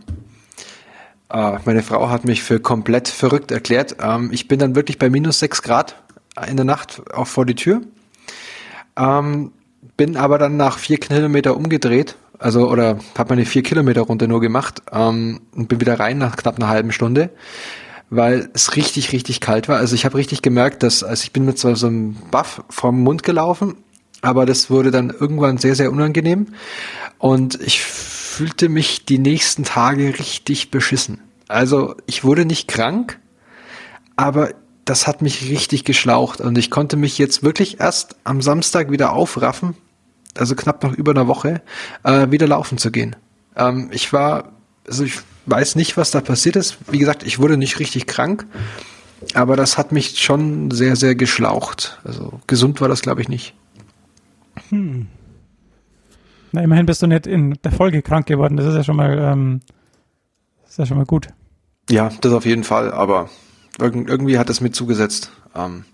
Äh, 1.29 1.59
meine 1.65 1.83
Frau 1.83 2.09
hat 2.09 2.25
mich 2.25 2.43
für 2.43 2.59
komplett 2.59 3.07
verrückt 3.07 3.51
erklärt. 3.51 3.97
Ähm, 4.01 4.29
ich 4.31 4.47
bin 4.47 4.59
dann 4.59 4.75
wirklich 4.75 4.97
bei 4.97 5.09
minus 5.09 5.39
sechs 5.39 5.61
Grad 5.61 5.95
in 6.47 6.57
der 6.57 6.65
Nacht 6.65 7.01
auch 7.13 7.27
vor 7.27 7.45
die 7.45 7.55
Tür. 7.55 7.81
Ähm, 8.97 9.51
bin 9.97 10.17
aber 10.17 10.37
dann 10.37 10.57
nach 10.57 10.77
vier 10.77 10.97
Kilometer 10.97 11.55
umgedreht, 11.55 12.15
also 12.39 12.69
oder 12.69 12.99
habe 13.17 13.35
meine 13.35 13.45
vier 13.45 13.63
Kilometer 13.63 14.01
Runde 14.01 14.27
nur 14.27 14.41
gemacht 14.41 14.81
ähm, 14.91 15.41
und 15.55 15.67
bin 15.67 15.81
wieder 15.81 15.99
rein 15.99 16.17
nach 16.17 16.35
knapp 16.35 16.55
einer 16.57 16.67
halben 16.67 16.91
Stunde, 16.91 17.29
weil 18.15 18.49
es 18.53 18.75
richtig 18.75 19.11
richtig 19.11 19.39
kalt 19.39 19.67
war. 19.67 19.77
Also 19.77 19.95
ich 19.95 20.05
habe 20.05 20.17
richtig 20.17 20.41
gemerkt, 20.41 20.83
dass 20.83 21.03
also 21.03 21.23
ich 21.23 21.31
bin 21.31 21.45
mit 21.45 21.57
so, 21.57 21.73
so 21.75 21.87
einem 21.87 22.15
Buff 22.31 22.63
vom 22.69 23.01
Mund 23.01 23.23
gelaufen, 23.23 23.75
aber 24.21 24.45
das 24.45 24.69
wurde 24.69 24.91
dann 24.91 25.09
irgendwann 25.09 25.57
sehr 25.57 25.75
sehr 25.75 25.91
unangenehm 25.91 26.47
und 27.17 27.59
ich 27.61 27.81
fühlte 27.81 28.69
mich 28.69 29.05
die 29.05 29.19
nächsten 29.19 29.63
Tage 29.63 30.17
richtig 30.19 30.71
beschissen. 30.71 31.21
Also 31.47 31.95
ich 32.05 32.23
wurde 32.23 32.45
nicht 32.45 32.67
krank, 32.67 33.19
aber 34.15 34.51
das 34.85 35.07
hat 35.07 35.21
mich 35.21 35.49
richtig 35.49 35.85
geschlaucht 35.85 36.41
und 36.41 36.57
ich 36.57 36.69
konnte 36.69 36.97
mich 36.97 37.17
jetzt 37.17 37.43
wirklich 37.43 37.79
erst 37.79 38.15
am 38.23 38.41
Samstag 38.41 38.91
wieder 38.91 39.13
aufraffen, 39.13 39.75
also 40.37 40.55
knapp 40.55 40.83
noch 40.83 40.93
über 40.93 41.11
einer 41.11 41.27
Woche, 41.27 41.61
äh, 42.03 42.29
wieder 42.31 42.47
laufen 42.47 42.77
zu 42.77 42.91
gehen. 42.91 43.15
Ähm, 43.55 43.89
ich 43.91 44.11
war, 44.11 44.53
also 44.87 45.03
ich 45.03 45.19
weiß 45.45 45.75
nicht, 45.75 45.97
was 45.97 46.11
da 46.11 46.21
passiert 46.21 46.55
ist. 46.55 46.77
Wie 46.91 46.99
gesagt, 46.99 47.23
ich 47.23 47.39
wurde 47.39 47.57
nicht 47.57 47.79
richtig 47.79 48.07
krank, 48.07 48.45
aber 49.33 49.55
das 49.55 49.77
hat 49.77 49.91
mich 49.91 50.19
schon 50.19 50.71
sehr, 50.71 50.95
sehr 50.95 51.15
geschlaucht. 51.15 51.99
Also 52.03 52.39
gesund 52.47 52.81
war 52.81 52.87
das, 52.87 53.01
glaube 53.01 53.21
ich, 53.21 53.29
nicht. 53.29 53.53
Hm. 54.69 55.07
Na, 56.51 56.61
immerhin 56.61 56.85
bist 56.85 57.01
du 57.01 57.07
nicht 57.07 57.25
in 57.25 57.57
der 57.63 57.71
Folge 57.71 58.01
krank 58.01 58.27
geworden. 58.27 58.57
Das 58.57 58.67
ist 58.67 58.75
ja 58.75 58.83
schon 58.83 58.95
mal, 58.95 59.17
ähm, 59.17 59.61
das 60.61 60.71
ist 60.71 60.77
ja 60.77 60.85
schon 60.85 60.97
mal 60.97 61.05
gut. 61.05 61.27
Ja, 61.89 62.11
das 62.21 62.31
auf 62.31 62.45
jeden 62.45 62.63
Fall, 62.63 62.93
aber 62.93 63.29
irgendwie 63.79 64.37
hat 64.37 64.49
es 64.49 64.61
mir 64.61 64.71
zugesetzt. 64.71 65.31
Ähm, 65.55 65.85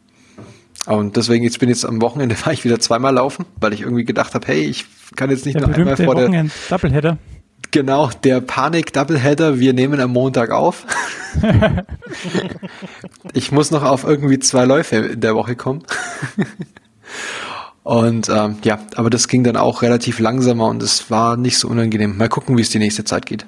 und 0.86 1.18
deswegen, 1.18 1.44
jetzt 1.44 1.60
bin 1.60 1.70
jetzt 1.70 1.86
am 1.86 2.02
Wochenende, 2.02 2.36
war 2.46 2.54
ich 2.54 2.66
wieder 2.66 2.80
zweimal 2.80 3.14
laufen, 3.14 3.46
weil 3.60 3.74
ich 3.74 3.82
irgendwie 3.82 4.06
gedacht 4.06 4.36
habe, 4.36 4.48
hey, 4.48 4.62
ich 4.62 4.86
kann 5.16 5.30
jetzt 5.30 5.46
nicht 5.46 5.60
der 5.60 5.68
nur 5.68 5.76
einmal 5.76 5.98
vor 5.98 6.16
der... 6.16 6.46
Doubleheader. 6.70 7.18
Genau, 7.72 8.10
der 8.24 8.42
Panik-Doubleheader, 8.42 9.60
wir 9.60 9.74
nehmen 9.74 10.00
am 10.00 10.12
Montag 10.12 10.50
auf. 10.50 10.88
ich 13.34 13.52
muss 13.52 13.70
noch 13.70 13.84
auf 13.84 14.04
irgendwie 14.04 14.40
zwei 14.40 14.66
Läufe 14.66 14.96
in 14.96 15.22
der 15.22 15.36
Woche 15.36 15.56
kommen. 15.56 15.84
und 17.84 18.28
ähm, 18.30 18.58
ja, 18.64 18.80
aber 18.96 19.12
das 19.12 19.28
ging 19.28 19.44
dann 19.44 19.56
auch 19.56 19.84
relativ 19.84 20.20
langsamer 20.20 20.66
und 20.66 20.82
es 20.82 21.12
war 21.12 21.38
nicht 21.38 21.60
so 21.60 21.68
unangenehm. 21.68 22.18
Mal 22.18 22.30
gucken, 22.30 22.58
wie 22.58 22.62
es 22.62 22.72
die 22.72 22.80
nächste 22.80 23.04
Zeit 23.04 23.28
geht. 23.28 23.46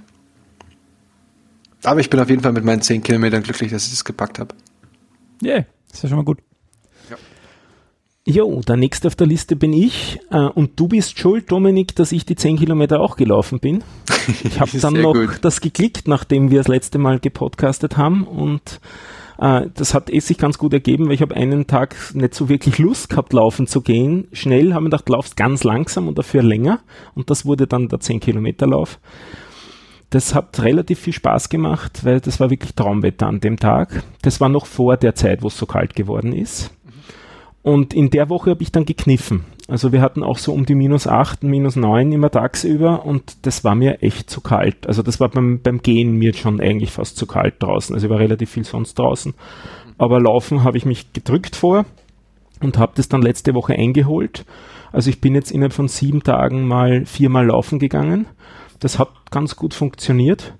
Aber 1.84 2.00
ich 2.00 2.10
bin 2.12 2.20
auf 2.20 2.30
jeden 2.30 2.44
Fall 2.44 2.54
mit 2.54 2.64
meinen 2.64 2.82
10 2.82 3.02
Kilometern 3.02 3.42
glücklich, 3.42 3.72
dass 3.72 3.88
ich 3.88 3.94
es 3.94 4.06
gepackt 4.06 4.38
habe. 4.38 4.54
Yeah, 5.44 5.66
ist 5.92 6.04
ja 6.04 6.10
schon 6.10 6.18
mal 6.18 6.26
gut. 6.26 6.38
Jo, 8.28 8.62
der 8.62 8.78
nächste 8.78 9.08
auf 9.08 9.16
der 9.16 9.26
Liste 9.26 9.56
bin 9.56 9.74
ich. 9.74 10.20
Äh, 10.30 10.38
und 10.38 10.80
du 10.80 10.88
bist 10.88 11.18
schuld, 11.18 11.52
Dominik, 11.52 11.96
dass 11.96 12.12
ich 12.12 12.24
die 12.24 12.36
10 12.36 12.58
Kilometer 12.58 13.00
auch 13.00 13.16
gelaufen 13.16 13.60
bin. 13.60 13.84
Ich 14.44 14.60
habe 14.60 14.78
dann 14.82 14.94
noch 14.94 15.14
gut. 15.14 15.40
das 15.42 15.60
geklickt, 15.60 16.08
nachdem 16.08 16.52
wir 16.52 16.60
das 16.60 16.68
letzte 16.68 17.00
Mal 17.00 17.20
gepodcastet 17.20 17.98
haben. 17.98 18.28
Und 18.28 18.80
äh, 19.40 19.62
das 19.74 19.96
hat 19.96 20.14
eh 20.14 20.20
sich 20.20 20.38
ganz 20.38 20.60
gut 20.60 20.72
ergeben, 20.72 21.08
weil 21.08 21.16
ich 21.16 21.24
habe 21.24 21.36
einen 21.36 21.66
Tag 21.66 21.96
nicht 22.14 22.36
so 22.36 22.48
wirklich 22.48 22.78
Lust 22.78 23.10
gehabt, 23.10 23.34
laufen 23.34 23.66
zu 23.66 23.82
gehen. 23.82 24.28
Schnell 24.34 24.76
haben 24.76 24.84
wir 24.84 24.92
gedacht, 24.92 25.10
laufst 25.10 25.36
ganz 25.36 25.64
langsam 25.64 26.08
und 26.08 26.20
dafür 26.20 26.44
länger. 26.44 26.82
Und 27.16 27.32
das 27.32 27.48
wurde 27.48 27.66
dann 27.66 27.88
der 27.88 28.02
10 28.02 28.20
Kilometer 28.20 28.68
Lauf. 28.68 29.00
Das 30.12 30.36
hat 30.36 30.62
relativ 30.62 31.00
viel 31.00 31.14
Spaß 31.14 31.50
gemacht, 31.50 32.06
weil 32.06 32.20
das 32.20 32.40
war 32.40 32.52
wirklich 32.52 32.76
Traumwetter 32.76 33.26
an 33.26 33.40
dem 33.40 33.58
Tag. 33.58 34.04
Das 34.22 34.40
war 34.40 34.50
noch 34.50 34.68
vor 34.68 34.98
der 34.98 35.16
Zeit, 35.16 35.42
wo 35.42 35.48
es 35.48 35.58
so 35.58 35.66
kalt 35.66 35.96
geworden 35.96 36.34
ist. 36.34 36.70
Und 37.64 37.94
in 37.94 38.10
der 38.10 38.30
Woche 38.30 38.52
habe 38.52 38.64
ich 38.64 38.72
dann 38.72 38.86
gekniffen. 38.86 39.46
Also 39.68 39.92
wir 39.92 40.02
hatten 40.02 40.24
auch 40.24 40.38
so 40.38 40.52
um 40.52 40.66
die 40.66 40.76
minus 40.76 41.08
8, 41.08 41.44
minus 41.44 41.76
9 41.76 42.12
immer 42.12 42.30
tagsüber 42.30 43.06
und 43.06 43.46
das 43.46 43.64
war 43.64 43.76
mir 43.76 44.02
echt 44.02 44.30
zu 44.30 44.42
kalt. 44.42 44.88
Also 44.88 45.02
das 45.04 45.20
war 45.20 45.30
beim, 45.30 45.62
beim 45.62 45.82
Gehen 45.82 46.18
mir 46.18 46.34
schon 46.34 46.60
eigentlich 46.60 46.92
fast 46.92 47.18
zu 47.18 47.26
kalt 47.26 47.56
draußen. 47.60 47.94
Also 47.94 48.08
ich 48.08 48.12
war 48.12 48.20
relativ 48.20 48.50
viel 48.50 48.64
sonst 48.64 48.98
draußen. 48.98 49.34
Aber 49.98 50.20
laufen 50.20 50.64
habe 50.64 50.78
ich 50.78 50.86
mich 50.86 51.14
gedrückt 51.14 51.56
vor 51.56 51.86
und 52.62 52.78
habe 52.78 52.94
das 52.96 53.08
dann 53.08 53.22
letzte 53.22 53.54
Woche 53.54 53.74
eingeholt. 53.74 54.46
Also 54.92 55.10
ich 55.10 55.22
bin 55.22 55.36
jetzt 55.36 55.52
innerhalb 55.52 55.74
von 55.74 55.88
sieben 55.88 56.24
Tagen 56.24 56.68
mal 56.68 57.06
viermal 57.06 57.46
laufen 57.46 57.80
gegangen 57.80 58.26
das 58.82 59.00
hat 59.00 59.10
ganz 59.30 59.56
gut 59.56 59.74
funktioniert 59.74 60.54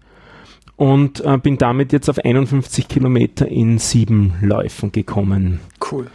und 0.78 1.20
äh, 1.26 1.38
bin 1.38 1.58
damit 1.58 1.92
jetzt 1.92 2.10
auf 2.10 2.20
51 2.20 2.88
Kilometer 2.88 3.48
in 3.48 3.78
sieben 3.78 4.36
Läufen 4.42 4.92
gekommen. 4.92 5.60
Cool. 5.92 6.08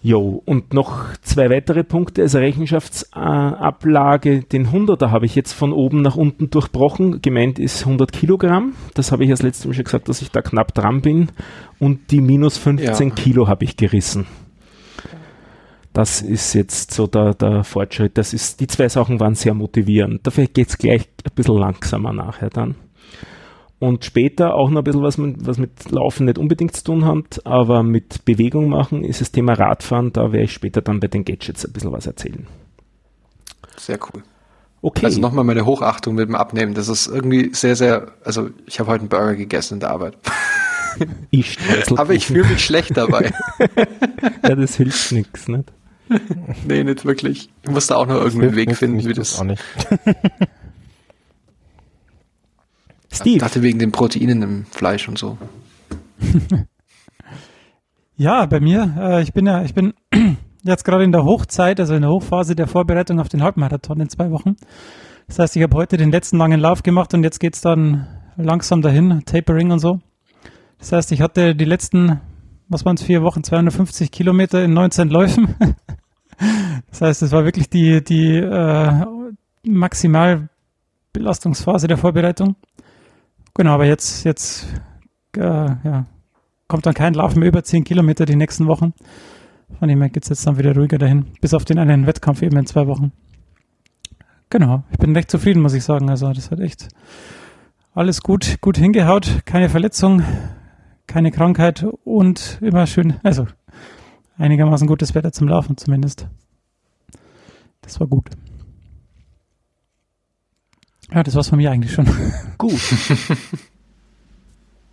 Jo, 0.00 0.42
und 0.44 0.74
noch 0.74 1.12
zwei 1.22 1.50
weitere 1.50 1.82
Punkte. 1.82 2.22
Also 2.22 2.38
Rechenschaftsablage, 2.38 4.30
äh, 4.30 4.42
den 4.42 4.68
100er 4.68 5.10
habe 5.10 5.26
ich 5.26 5.34
jetzt 5.34 5.52
von 5.52 5.72
oben 5.72 6.02
nach 6.02 6.14
unten 6.14 6.50
durchbrochen. 6.50 7.20
Gemeint 7.20 7.58
ist 7.58 7.84
100 7.84 8.12
Kilogramm. 8.12 8.74
Das 8.94 9.10
habe 9.10 9.24
ich 9.24 9.30
als 9.30 9.42
letztes 9.42 9.66
Mal 9.66 9.74
schon 9.74 9.84
gesagt, 9.84 10.08
dass 10.08 10.22
ich 10.22 10.30
da 10.30 10.40
knapp 10.40 10.72
dran 10.72 11.00
bin. 11.00 11.28
Und 11.80 12.12
die 12.12 12.20
minus 12.20 12.58
15 12.58 13.08
ja. 13.08 13.14
Kilo 13.14 13.48
habe 13.48 13.64
ich 13.64 13.76
gerissen. 13.76 14.26
Das 15.92 16.22
ist 16.22 16.54
jetzt 16.54 16.92
so 16.92 17.08
der, 17.08 17.34
der 17.34 17.64
Fortschritt. 17.64 18.16
Das 18.18 18.32
ist, 18.32 18.60
die 18.60 18.68
zwei 18.68 18.88
Sachen 18.88 19.18
waren 19.18 19.34
sehr 19.34 19.54
motivierend. 19.54 20.24
Dafür 20.24 20.46
geht 20.46 20.68
es 20.68 20.78
gleich 20.78 21.08
ein 21.24 21.34
bisschen 21.34 21.58
langsamer 21.58 22.12
nachher 22.12 22.50
dann. 22.50 22.76
Und 23.80 24.04
später 24.04 24.54
auch 24.54 24.70
noch 24.70 24.80
ein 24.80 24.84
bisschen 24.84 25.02
was 25.02 25.18
mit, 25.18 25.46
was 25.46 25.58
mit 25.58 25.90
Laufen 25.90 26.26
nicht 26.26 26.38
unbedingt 26.38 26.74
zu 26.74 26.82
tun 26.82 27.04
hat, 27.04 27.46
aber 27.46 27.84
mit 27.84 28.24
Bewegung 28.24 28.68
machen 28.68 29.04
ist 29.04 29.20
das 29.20 29.30
Thema 29.30 29.52
Radfahren. 29.52 30.12
Da 30.12 30.32
werde 30.32 30.44
ich 30.44 30.52
später 30.52 30.80
dann 30.80 30.98
bei 30.98 31.06
den 31.06 31.24
Gadgets 31.24 31.64
ein 31.64 31.72
bisschen 31.72 31.92
was 31.92 32.06
erzählen. 32.06 32.46
Sehr 33.76 33.98
cool. 34.12 34.24
Okay. 34.82 35.06
Also 35.06 35.20
nochmal 35.20 35.44
meine 35.44 35.64
Hochachtung 35.64 36.14
mit 36.16 36.28
dem 36.28 36.34
Abnehmen. 36.34 36.74
Das 36.74 36.88
ist 36.88 37.06
irgendwie 37.06 37.50
sehr, 37.52 37.76
sehr, 37.76 38.12
also 38.24 38.50
ich 38.66 38.80
habe 38.80 38.90
heute 38.90 39.00
einen 39.00 39.08
Burger 39.08 39.34
gegessen 39.34 39.74
in 39.74 39.80
der 39.80 39.90
Arbeit. 39.90 40.16
Ich 41.30 41.56
Aber 41.94 42.12
ich 42.12 42.26
fühle 42.26 42.48
mich 42.48 42.64
schlecht 42.64 42.96
dabei. 42.96 43.30
ja, 44.42 44.56
das 44.56 44.74
hilft 44.76 45.12
nichts, 45.12 45.46
nicht? 45.46 45.70
nee, 46.66 46.82
nicht 46.82 47.04
wirklich. 47.04 47.50
Ich 47.62 47.70
musste 47.70 47.96
auch 47.96 48.06
noch 48.06 48.16
irgendeinen 48.16 48.56
Weg 48.56 48.74
finden, 48.74 49.04
wie 49.06 49.12
das. 49.12 49.38
Auch 49.38 49.44
nicht. 49.44 49.62
Steve. 53.18 53.36
Ich 53.36 53.42
dachte 53.42 53.62
wegen 53.62 53.78
den 53.78 53.92
Proteinen 53.92 54.42
im 54.42 54.64
Fleisch 54.66 55.08
und 55.08 55.18
so. 55.18 55.38
ja, 58.16 58.46
bei 58.46 58.60
mir, 58.60 58.94
äh, 58.98 59.22
ich 59.22 59.32
bin 59.32 59.46
ja, 59.46 59.62
ich 59.62 59.74
bin 59.74 59.94
jetzt 60.62 60.84
gerade 60.84 61.04
in 61.04 61.12
der 61.12 61.24
Hochzeit, 61.24 61.80
also 61.80 61.94
in 61.94 62.02
der 62.02 62.10
Hochphase 62.10 62.54
der 62.54 62.66
Vorbereitung 62.66 63.20
auf 63.20 63.28
den 63.28 63.42
Halbmarathon 63.42 64.00
in 64.00 64.08
zwei 64.08 64.30
Wochen. 64.30 64.56
Das 65.26 65.38
heißt, 65.38 65.56
ich 65.56 65.62
habe 65.62 65.76
heute 65.76 65.96
den 65.96 66.10
letzten 66.10 66.38
langen 66.38 66.60
Lauf 66.60 66.82
gemacht 66.82 67.14
und 67.14 67.22
jetzt 67.22 67.38
geht 67.38 67.54
es 67.54 67.60
dann 67.60 68.06
langsam 68.36 68.82
dahin, 68.82 69.22
Tapering 69.26 69.70
und 69.72 69.78
so. 69.78 70.00
Das 70.78 70.92
heißt, 70.92 71.12
ich 71.12 71.20
hatte 71.20 71.54
die 71.54 71.64
letzten, 71.64 72.20
was 72.68 72.86
waren 72.86 72.96
es, 72.96 73.02
vier 73.02 73.22
Wochen, 73.22 73.44
250 73.44 74.10
Kilometer 74.10 74.64
in 74.64 74.72
19 74.72 75.08
Läufen. 75.08 75.54
das 76.90 77.00
heißt, 77.00 77.22
es 77.22 77.32
war 77.32 77.44
wirklich 77.44 77.68
die, 77.68 78.02
die 78.02 78.36
äh, 78.36 79.04
Maximalbelastungsphase 79.64 81.88
der 81.88 81.98
Vorbereitung. 81.98 82.56
Genau, 83.58 83.72
aber 83.72 83.86
jetzt, 83.86 84.22
jetzt 84.24 84.68
äh, 85.36 85.40
ja, 85.40 86.06
kommt 86.68 86.86
dann 86.86 86.94
kein 86.94 87.12
Lauf 87.14 87.34
mehr 87.34 87.48
über 87.48 87.64
10 87.64 87.82
Kilometer 87.82 88.24
die 88.24 88.36
nächsten 88.36 88.68
Wochen. 88.68 88.94
Von 89.80 89.88
dem 89.88 90.00
her 90.00 90.10
geht 90.10 90.22
es 90.22 90.28
jetzt 90.28 90.46
dann 90.46 90.58
wieder 90.58 90.76
ruhiger 90.76 90.96
dahin. 90.96 91.26
Bis 91.40 91.54
auf 91.54 91.64
den 91.64 91.76
einen 91.80 92.06
Wettkampf 92.06 92.40
eben 92.42 92.56
in 92.56 92.66
zwei 92.66 92.86
Wochen. 92.86 93.10
Genau, 94.48 94.84
ich 94.92 94.98
bin 94.98 95.12
recht 95.12 95.28
zufrieden, 95.28 95.60
muss 95.60 95.74
ich 95.74 95.82
sagen. 95.82 96.08
Also 96.08 96.32
das 96.32 96.52
hat 96.52 96.60
echt 96.60 96.86
alles 97.94 98.22
gut, 98.22 98.60
gut 98.60 98.78
hingehaut. 98.78 99.42
Keine 99.44 99.68
Verletzung, 99.68 100.22
keine 101.08 101.32
Krankheit 101.32 101.84
und 102.04 102.60
immer 102.62 102.86
schön, 102.86 103.14
also 103.24 103.48
einigermaßen 104.36 104.86
gutes 104.86 105.16
Wetter 105.16 105.32
zum 105.32 105.48
Laufen 105.48 105.76
zumindest. 105.76 106.28
Das 107.80 107.98
war 107.98 108.06
gut. 108.06 108.30
Ja, 111.12 111.22
das 111.22 111.34
war's 111.34 111.48
von 111.48 111.58
mir 111.58 111.70
eigentlich 111.70 111.92
schon. 111.92 112.06
Gut. 112.58 112.80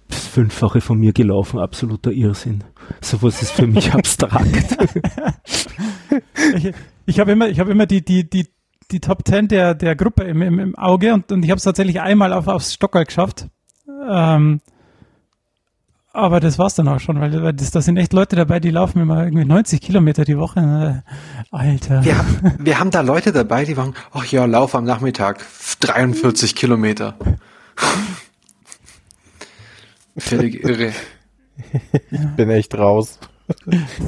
Das 0.08 0.28
Fünffache 0.28 0.82
von 0.82 1.00
mir 1.00 1.14
gelaufen, 1.14 1.60
absoluter 1.60 2.12
Irrsinn. 2.12 2.64
Sowas 3.02 3.42
ist 3.42 3.52
für 3.52 3.66
mich 3.66 3.92
abstrakt. 3.96 4.78
ich 6.58 6.74
ich 7.08 7.20
habe 7.20 7.32
immer, 7.32 7.50
ich 7.50 7.60
hab 7.60 7.68
immer 7.68 7.86
die, 7.86 8.04
die, 8.04 8.30
die, 8.30 8.48
die 8.92 9.00
Top 9.00 9.24
Ten 9.26 9.48
der, 9.48 9.74
der 9.74 9.96
Gruppe 9.96 10.24
im, 10.24 10.42
im, 10.42 10.60
im 10.60 10.76
Auge 10.76 11.14
und, 11.14 11.32
und 11.32 11.44
ich 11.44 11.50
habe 11.50 11.58
es 11.58 11.64
tatsächlich 11.64 12.02
einmal 12.02 12.34
auf, 12.34 12.48
aufs 12.48 12.74
Stockerl 12.74 13.06
geschafft. 13.06 13.48
Ähm, 14.08 14.62
Aber 16.16 16.40
das 16.40 16.58
war's 16.58 16.76
dann 16.76 16.88
auch 16.88 17.00
schon, 17.02 17.20
weil, 17.20 17.44
weil 17.44 17.52
das, 17.52 17.72
da 17.72 17.82
sind 17.82 17.98
echt 17.98 18.14
Leute 18.14 18.38
dabei, 18.38 18.62
die 18.62 18.70
laufen 18.72 19.02
immer 19.02 19.26
irgendwie 19.26 19.44
90 19.44 19.82
Kilometer 19.82 20.24
die 20.24 20.38
Woche. 20.38 21.04
Alter. 21.52 22.06
Wir, 22.06 22.18
haben- 22.18 22.54
wir 22.60 22.80
haben 22.80 22.90
da 22.90 23.02
Leute 23.02 23.34
dabei, 23.34 23.66
die 23.66 23.74
sagen, 23.74 23.94
ach 24.14 24.24
ja, 24.26 24.46
lauf 24.46 24.76
am 24.76 24.86
Nachmittag 24.86 25.44
43 25.82 26.56
Kilometer. 26.56 27.16
Völlig 30.18 30.64
irre. 30.64 30.94
Bin 32.38 32.50
echt 32.50 32.78
raus. 32.78 33.20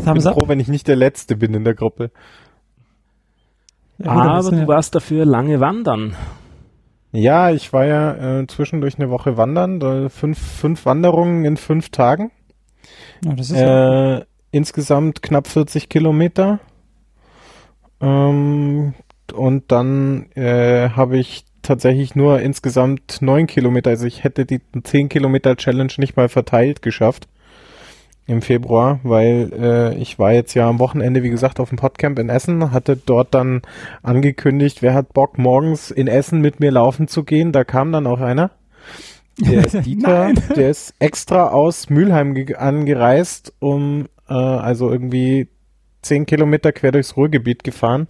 Haben 0.05 0.21
Bin 0.21 0.33
froh, 0.33 0.47
wenn 0.47 0.59
ich 0.61 0.67
nicht 0.69 0.87
der 0.87 0.95
Letzte 0.95 1.35
bin 1.35 1.53
in 1.53 1.63
der 1.65 1.75
Gruppe. 1.75 2.11
ja, 3.97 4.13
gut, 4.13 4.23
aber 4.23 4.51
du 4.51 4.57
ja- 4.61 4.67
warst 4.67 4.95
dafür 4.95 5.25
lange 5.25 5.59
wandern. 5.59 6.15
Ja, 7.17 7.49
ich 7.49 7.73
war 7.73 7.83
ja 7.83 8.41
äh, 8.41 8.47
zwischendurch 8.47 8.99
eine 8.99 9.09
Woche 9.09 9.37
wandern, 9.37 9.79
da 9.79 10.07
fünf, 10.07 10.37
fünf 10.37 10.85
Wanderungen 10.85 11.45
in 11.45 11.57
fünf 11.57 11.89
Tagen. 11.89 12.29
ja, 13.25 13.33
das 13.33 13.49
ist 13.49 13.59
ja, 13.59 14.17
Äh, 14.17 14.25
insgesamt 14.51 15.23
knapp 15.23 15.47
40 15.47 15.89
Kilometer. 15.89 16.59
Ähm, 17.99 18.93
und 19.33 19.71
dann 19.71 20.31
äh, 20.33 20.89
habe 20.91 21.17
ich 21.17 21.45
tatsächlich 21.63 22.13
nur 22.13 22.39
insgesamt 22.39 23.19
neun 23.21 23.47
Kilometer, 23.47 23.89
also 23.89 24.05
ich 24.05 24.23
hätte 24.23 24.45
die 24.45 24.61
10 24.83 25.09
Kilometer 25.09 25.55
Challenge 25.55 25.93
nicht 25.97 26.17
mal 26.17 26.29
verteilt 26.29 26.83
geschafft 26.83 27.27
im 28.27 28.41
Februar, 28.41 28.99
weil 29.03 29.51
äh, 29.57 29.95
ich 29.95 30.19
war 30.19 30.33
jetzt 30.33 30.53
ja 30.53 30.67
am 30.67 30.79
Wochenende, 30.79 31.23
wie 31.23 31.29
gesagt, 31.29 31.59
auf 31.59 31.69
dem 31.69 31.77
Podcamp 31.77 32.19
in 32.19 32.29
Essen, 32.29 32.71
hatte 32.71 32.97
dort 32.97 33.33
dann 33.33 33.61
angekündigt, 34.03 34.81
wer 34.81 34.93
hat 34.93 35.13
Bock, 35.13 35.37
morgens 35.37 35.91
in 35.91 36.07
Essen 36.07 36.41
mit 36.41 36.59
mir 36.59 36.71
laufen 36.71 37.07
zu 37.07 37.23
gehen. 37.23 37.51
Da 37.53 37.63
kam 37.63 37.91
dann 37.91 38.05
auch 38.05 38.19
einer. 38.19 38.51
Der 39.39 39.65
ist 39.65 39.73
Dieter, 39.85 40.33
der 40.55 40.69
ist 40.69 40.93
extra 40.99 41.49
aus 41.49 41.89
Mülheim 41.89 42.33
ge- 42.33 42.55
angereist, 42.55 43.53
um 43.59 44.07
äh, 44.27 44.33
also 44.33 44.91
irgendwie 44.91 45.47
zehn 46.01 46.25
Kilometer 46.25 46.71
quer 46.73 46.91
durchs 46.91 47.15
Ruhrgebiet 47.15 47.63
gefahren 47.63 48.07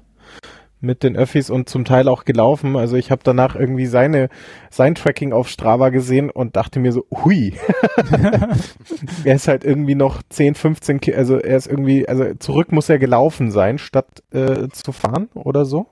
mit 0.79 1.03
den 1.03 1.15
Öffis 1.15 1.49
und 1.49 1.69
zum 1.69 1.85
Teil 1.85 2.07
auch 2.07 2.23
gelaufen. 2.25 2.75
Also 2.75 2.95
ich 2.95 3.09
habe 3.11 3.21
danach 3.23 3.55
irgendwie 3.55 3.87
seine 3.87 4.29
sein 4.69 4.95
Tracking 4.95 5.33
auf 5.33 5.49
Strava 5.49 5.89
gesehen 5.89 6.29
und 6.29 6.55
dachte 6.55 6.79
mir 6.79 6.91
so, 6.91 7.05
hui. 7.11 7.53
er 9.23 9.35
ist 9.35 9.47
halt 9.47 9.63
irgendwie 9.63 9.95
noch 9.95 10.21
10, 10.29 10.55
15, 10.55 11.01
Ki 11.01 11.15
also 11.15 11.37
er 11.37 11.57
ist 11.57 11.67
irgendwie, 11.67 12.07
also 12.07 12.33
zurück 12.35 12.71
muss 12.71 12.89
er 12.89 12.99
gelaufen 12.99 13.51
sein, 13.51 13.77
statt 13.77 14.23
äh, 14.31 14.67
zu 14.69 14.91
fahren 14.91 15.29
oder 15.33 15.65
so. 15.65 15.87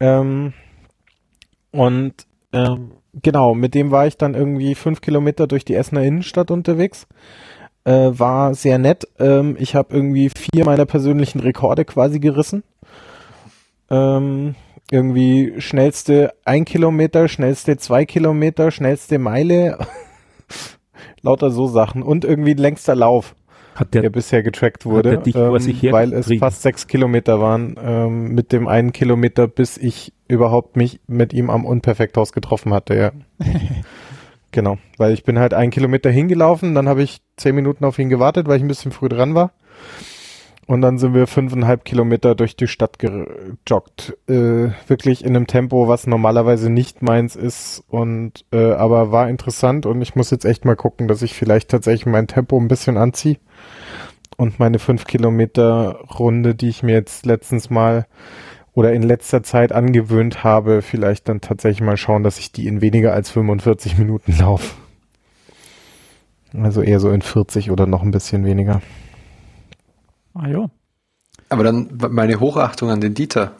Ähm, 0.00 0.52
und 1.72 2.14
ähm, 2.52 2.92
genau, 3.14 3.54
mit 3.54 3.74
dem 3.74 3.90
war 3.90 4.06
ich 4.06 4.16
dann 4.16 4.34
irgendwie 4.34 4.74
fünf 4.74 5.00
Kilometer 5.00 5.46
durch 5.46 5.64
die 5.64 5.74
Essener 5.74 6.02
Innenstadt 6.02 6.50
unterwegs. 6.50 7.06
Äh, 7.84 8.10
war 8.12 8.54
sehr 8.54 8.78
nett. 8.78 9.08
Ähm, 9.18 9.56
ich 9.58 9.74
habe 9.74 9.94
irgendwie 9.94 10.30
vier 10.30 10.64
meiner 10.64 10.86
persönlichen 10.86 11.40
Rekorde 11.40 11.84
quasi 11.84 12.20
gerissen. 12.20 12.62
Ähm, 13.90 14.54
irgendwie 14.90 15.54
schnellste 15.58 16.32
ein 16.44 16.64
Kilometer, 16.64 17.28
schnellste 17.28 17.76
zwei 17.76 18.04
Kilometer, 18.04 18.70
schnellste 18.70 19.18
Meile. 19.18 19.78
Lauter 21.22 21.50
so 21.50 21.66
Sachen. 21.66 22.02
Und 22.02 22.24
irgendwie 22.24 22.54
längster 22.54 22.94
Lauf, 22.94 23.34
Hat 23.74 23.92
der, 23.92 24.02
der, 24.02 24.10
bisher 24.10 24.42
getrackt 24.42 24.86
wurde, 24.86 25.18
dich 25.18 25.34
sich 25.34 25.92
weil 25.92 26.12
es 26.12 26.32
fast 26.38 26.62
sechs 26.62 26.86
Kilometer 26.86 27.40
waren, 27.40 27.76
ähm, 27.82 28.28
mit 28.34 28.52
dem 28.52 28.66
einen 28.66 28.92
Kilometer, 28.92 29.46
bis 29.46 29.76
ich 29.76 30.12
überhaupt 30.26 30.76
mich 30.76 31.00
mit 31.06 31.32
ihm 31.32 31.50
am 31.50 31.64
Unperfekthaus 31.64 32.32
getroffen 32.32 32.72
hatte, 32.72 32.94
ja. 32.94 33.12
genau, 34.52 34.78
weil 34.96 35.12
ich 35.12 35.24
bin 35.24 35.38
halt 35.38 35.54
einen 35.54 35.70
Kilometer 35.70 36.10
hingelaufen, 36.10 36.74
dann 36.74 36.88
habe 36.88 37.02
ich 37.02 37.20
zehn 37.36 37.54
Minuten 37.54 37.84
auf 37.84 37.98
ihn 37.98 38.08
gewartet, 38.08 38.46
weil 38.48 38.56
ich 38.56 38.62
ein 38.62 38.68
bisschen 38.68 38.92
früh 38.92 39.08
dran 39.08 39.34
war. 39.34 39.52
Und 40.68 40.82
dann 40.82 40.98
sind 40.98 41.14
wir 41.14 41.26
fünfeinhalb 41.26 41.86
Kilometer 41.86 42.34
durch 42.34 42.54
die 42.54 42.66
Stadt 42.66 42.98
gejoggt. 42.98 44.18
Äh, 44.28 44.68
wirklich 44.86 45.24
in 45.24 45.34
einem 45.34 45.46
Tempo, 45.46 45.88
was 45.88 46.06
normalerweise 46.06 46.68
nicht 46.68 47.00
meins 47.00 47.36
ist. 47.36 47.82
Und 47.88 48.44
äh, 48.52 48.72
aber 48.72 49.10
war 49.10 49.30
interessant 49.30 49.86
und 49.86 50.02
ich 50.02 50.14
muss 50.14 50.30
jetzt 50.30 50.44
echt 50.44 50.66
mal 50.66 50.76
gucken, 50.76 51.08
dass 51.08 51.22
ich 51.22 51.32
vielleicht 51.32 51.70
tatsächlich 51.70 52.04
mein 52.04 52.26
Tempo 52.26 52.60
ein 52.60 52.68
bisschen 52.68 52.98
anziehe. 52.98 53.38
Und 54.36 54.58
meine 54.58 54.78
fünf 54.78 55.06
Kilometer 55.06 56.00
Runde, 56.18 56.54
die 56.54 56.68
ich 56.68 56.82
mir 56.82 56.96
jetzt 56.96 57.24
letztens 57.24 57.70
mal 57.70 58.06
oder 58.74 58.92
in 58.92 59.02
letzter 59.02 59.42
Zeit 59.42 59.72
angewöhnt 59.72 60.44
habe, 60.44 60.82
vielleicht 60.82 61.30
dann 61.30 61.40
tatsächlich 61.40 61.80
mal 61.80 61.96
schauen, 61.96 62.24
dass 62.24 62.38
ich 62.38 62.52
die 62.52 62.66
in 62.66 62.82
weniger 62.82 63.14
als 63.14 63.30
45 63.30 63.96
Minuten 63.96 64.36
laufe. 64.38 64.74
Also 66.52 66.82
eher 66.82 67.00
so 67.00 67.08
in 67.08 67.22
40 67.22 67.70
oder 67.70 67.86
noch 67.86 68.02
ein 68.02 68.10
bisschen 68.10 68.44
weniger. 68.44 68.82
Ah, 70.38 70.48
jo. 70.48 70.70
Aber 71.48 71.64
dann 71.64 71.98
meine 72.10 72.40
Hochachtung 72.40 72.90
an 72.90 73.00
den 73.00 73.14
Dieter, 73.14 73.52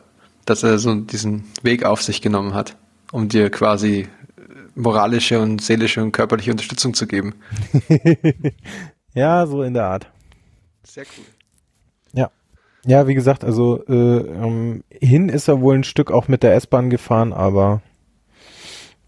dass 0.44 0.62
er 0.62 0.78
so 0.78 0.94
diesen 0.94 1.44
Weg 1.62 1.84
auf 1.84 2.02
sich 2.02 2.20
genommen 2.20 2.54
hat, 2.54 2.76
um 3.12 3.28
dir 3.28 3.50
quasi 3.50 4.08
moralische 4.74 5.40
und 5.40 5.62
seelische 5.62 6.02
und 6.02 6.12
körperliche 6.12 6.50
Unterstützung 6.50 6.94
zu 6.94 7.06
geben. 7.06 7.34
Ja, 9.14 9.46
so 9.46 9.64
in 9.64 9.74
der 9.74 9.86
Art. 9.86 10.06
Sehr 10.84 11.04
cool. 11.16 11.24
Ja, 12.88 13.06
wie 13.06 13.14
gesagt, 13.14 13.44
also 13.44 13.84
äh, 13.86 13.92
ähm, 13.92 14.82
hin 14.90 15.28
ist 15.28 15.46
er 15.46 15.60
wohl 15.60 15.74
ein 15.74 15.84
Stück 15.84 16.10
auch 16.10 16.28
mit 16.28 16.42
der 16.42 16.54
S-Bahn 16.54 16.88
gefahren, 16.88 17.34
aber 17.34 17.82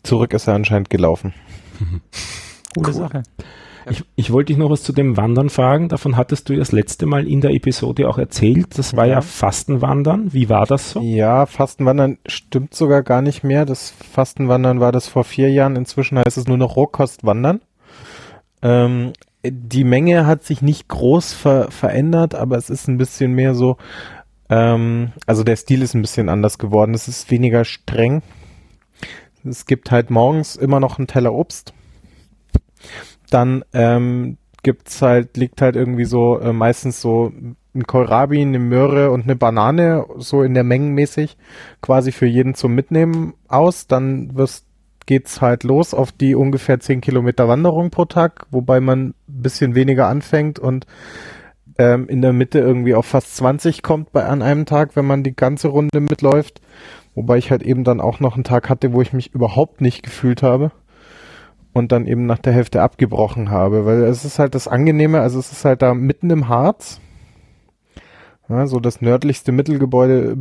zurück 0.03 0.35
ist 0.35 0.49
er 0.49 0.55
anscheinend 0.55 0.91
gelaufen. 0.91 1.33
Coole 2.75 2.89
Cool. 2.89 2.93
Sache. 2.93 3.23
Ich, 3.89 4.05
ich 4.17 4.33
wollte 4.33 4.53
dich 4.53 4.59
noch 4.59 4.71
was 4.71 4.83
zu 4.83 4.93
dem 4.93 5.17
Wandern 5.17 5.49
fragen. 5.49 5.89
Davon 5.89 6.17
hattest 6.17 6.49
du 6.49 6.53
ja 6.53 6.59
das 6.59 6.73
letzte 6.73 7.07
Mal 7.07 7.27
in 7.27 7.41
der 7.41 7.53
Episode 7.53 8.09
auch 8.09 8.19
erzählt. 8.19 8.77
Das 8.79 8.97
war 8.97 9.07
ja, 9.07 9.15
Ja. 9.15 9.21
Fastenwandern. 9.23 10.33
Wie 10.33 10.49
war 10.49 10.67
das 10.67 10.91
so? 10.91 11.01
Ja, 11.01 11.47
Fastenwandern 11.47 12.19
stimmt 12.27 12.75
sogar 12.75 13.03
gar 13.03 13.23
nicht 13.23 13.43
mehr. 13.45 13.65
Das 13.65 13.91
Fastenwandern 13.91 14.81
war 14.81 14.93
das 14.93 15.09
vor 15.09 15.25
vier 15.25 15.51
Jahren. 15.51 15.77
Inzwischen 15.77 16.19
heißt 16.19 16.37
es 16.37 16.47
nur 16.47 16.59
noch 16.59 16.77
Rohkostwandern. 16.77 17.61
Ähm, 18.63 19.13
die 19.43 19.85
Menge 19.85 20.27
hat 20.27 20.45
sich 20.45 20.61
nicht 20.61 20.89
groß 20.89 21.33
ver 21.33 21.71
verändert, 21.71 22.35
aber 22.35 22.59
es 22.59 22.69
ist 22.69 22.89
ein 22.89 22.99
bisschen 22.99 23.33
mehr 23.33 23.55
so, 23.55 23.79
ähm, 24.51 25.13
also 25.27 25.45
der 25.45 25.57
Stil 25.57 25.81
ist 25.81 25.95
ein 25.95 26.03
bisschen 26.03 26.29
anders 26.29 26.59
geworden. 26.59 26.93
Es 26.93 27.09
ist 27.09 27.31
weniger 27.31 27.65
streng. 27.65 28.23
Es 29.43 29.65
gibt 29.65 29.91
halt 29.91 30.11
morgens 30.11 30.57
immer 30.57 30.81
noch 30.81 30.99
einen 30.99 31.07
Teller 31.07 31.33
Obst. 31.33 31.73
Dann 33.31 33.65
ähm, 33.73 34.37
gibt's 34.63 35.01
halt, 35.03 35.37
liegt 35.37 35.63
halt 35.63 35.77
irgendwie 35.77 36.05
so 36.05 36.39
äh, 36.39 36.53
meistens 36.53 37.01
so 37.01 37.33
ein 37.75 37.87
Kohlrabi, 37.87 38.41
eine 38.41 38.59
Möhre 38.59 39.11
und 39.11 39.25
eine 39.25 39.37
Banane, 39.37 40.05
so 40.19 40.43
in 40.43 40.55
der 40.55 40.65
Mengenmäßig, 40.65 41.37
quasi 41.81 42.13
für 42.13 42.27
jeden 42.27 42.55
zum 42.55 42.75
Mitnehmen 42.75 43.35
aus. 43.49 43.87
Dann 43.87 44.37
wirst, 44.37 44.67
geht's 45.07 45.41
halt 45.41 45.65
los 45.65 45.95
auf 45.95 46.13
die 46.13 46.35
ungefähr 46.35 46.81
10 46.81 47.01
Kilometer 47.01 47.49
Wanderung 47.49 47.91
pro 47.91 48.05
Tag, 48.05 48.47
wobei 48.51 48.81
man 48.81 49.09
ein 49.09 49.15
bisschen 49.27 49.75
weniger 49.75 50.09
anfängt 50.09 50.59
und 50.59 50.87
ähm, 51.79 52.09
in 52.09 52.21
der 52.21 52.33
Mitte 52.33 52.59
irgendwie 52.59 52.95
auf 52.95 53.07
fast 53.07 53.37
20 53.37 53.83
kommt 53.83 54.13
bei 54.13 54.25
an 54.25 54.43
einem 54.43 54.67
Tag, 54.67 54.97
wenn 54.97 55.07
man 55.07 55.23
die 55.23 55.35
ganze 55.35 55.69
Runde 55.69 56.01
mitläuft. 56.01 56.61
Wobei 57.15 57.39
ich 57.39 57.51
halt 57.51 57.63
eben 57.63 57.83
dann 57.85 58.01
auch 58.01 58.21
noch 58.21 58.35
einen 58.35 58.45
Tag 58.45 58.69
hatte, 58.69 58.93
wo 58.93 59.03
ich 59.03 59.13
mich 59.13 59.35
überhaupt 59.35 59.81
nicht 59.81 60.03
gefühlt 60.03 60.43
habe 60.43 60.71
und 61.73 61.93
dann 61.93 62.07
eben 62.07 62.27
nach 62.27 62.39
der 62.39 62.53
Hälfte 62.53 62.83
abgebrochen 62.83 63.51
habe, 63.51 63.87
weil 63.87 64.03
es 64.05 64.25
ist 64.25 64.39
halt 64.39 64.55
das 64.55 64.69
Angenehme, 64.69 65.21
also 65.21 65.39
es 65.39 65.53
ist 65.53 65.65
halt 65.65 65.83
da 65.83 65.95
mitten 65.95 66.31
im 66.31 66.49
Harz, 66.49 67.01
ja, 68.49 68.67
so 68.67 68.81
das 68.81 69.01
nördlichste 69.01 69.53
Mittelgebäude, 69.53 70.37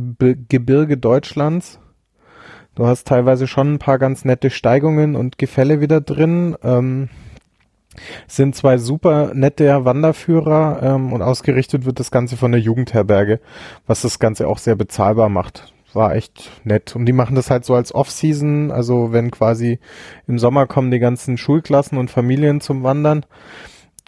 Gebirge 0.48 0.96
Deutschlands. 0.96 1.78
Du 2.74 2.86
hast 2.86 3.06
teilweise 3.06 3.46
schon 3.46 3.74
ein 3.74 3.78
paar 3.78 3.98
ganz 3.98 4.24
nette 4.24 4.50
Steigungen 4.50 5.14
und 5.14 5.38
Gefälle 5.38 5.80
wieder 5.80 6.00
drin. 6.00 6.56
Ähm, 6.62 7.08
sind 8.26 8.54
zwei 8.54 8.78
super 8.78 9.32
nette 9.34 9.84
Wanderführer 9.84 10.80
ähm, 10.82 11.12
und 11.12 11.22
ausgerichtet 11.22 11.84
wird 11.84 12.00
das 12.00 12.10
Ganze 12.10 12.36
von 12.36 12.52
der 12.52 12.60
Jugendherberge, 12.60 13.40
was 13.86 14.02
das 14.02 14.18
Ganze 14.18 14.48
auch 14.48 14.58
sehr 14.58 14.76
bezahlbar 14.76 15.28
macht. 15.28 15.72
War 15.92 16.14
echt 16.14 16.50
nett. 16.64 16.94
Und 16.94 17.06
die 17.06 17.12
machen 17.12 17.34
das 17.34 17.50
halt 17.50 17.64
so 17.64 17.74
als 17.74 17.94
Off-Season, 17.94 18.70
also 18.70 19.12
wenn 19.12 19.30
quasi 19.30 19.78
im 20.26 20.38
Sommer 20.38 20.66
kommen 20.66 20.90
die 20.90 20.98
ganzen 20.98 21.36
Schulklassen 21.36 21.98
und 21.98 22.10
Familien 22.10 22.60
zum 22.60 22.82
Wandern. 22.82 23.24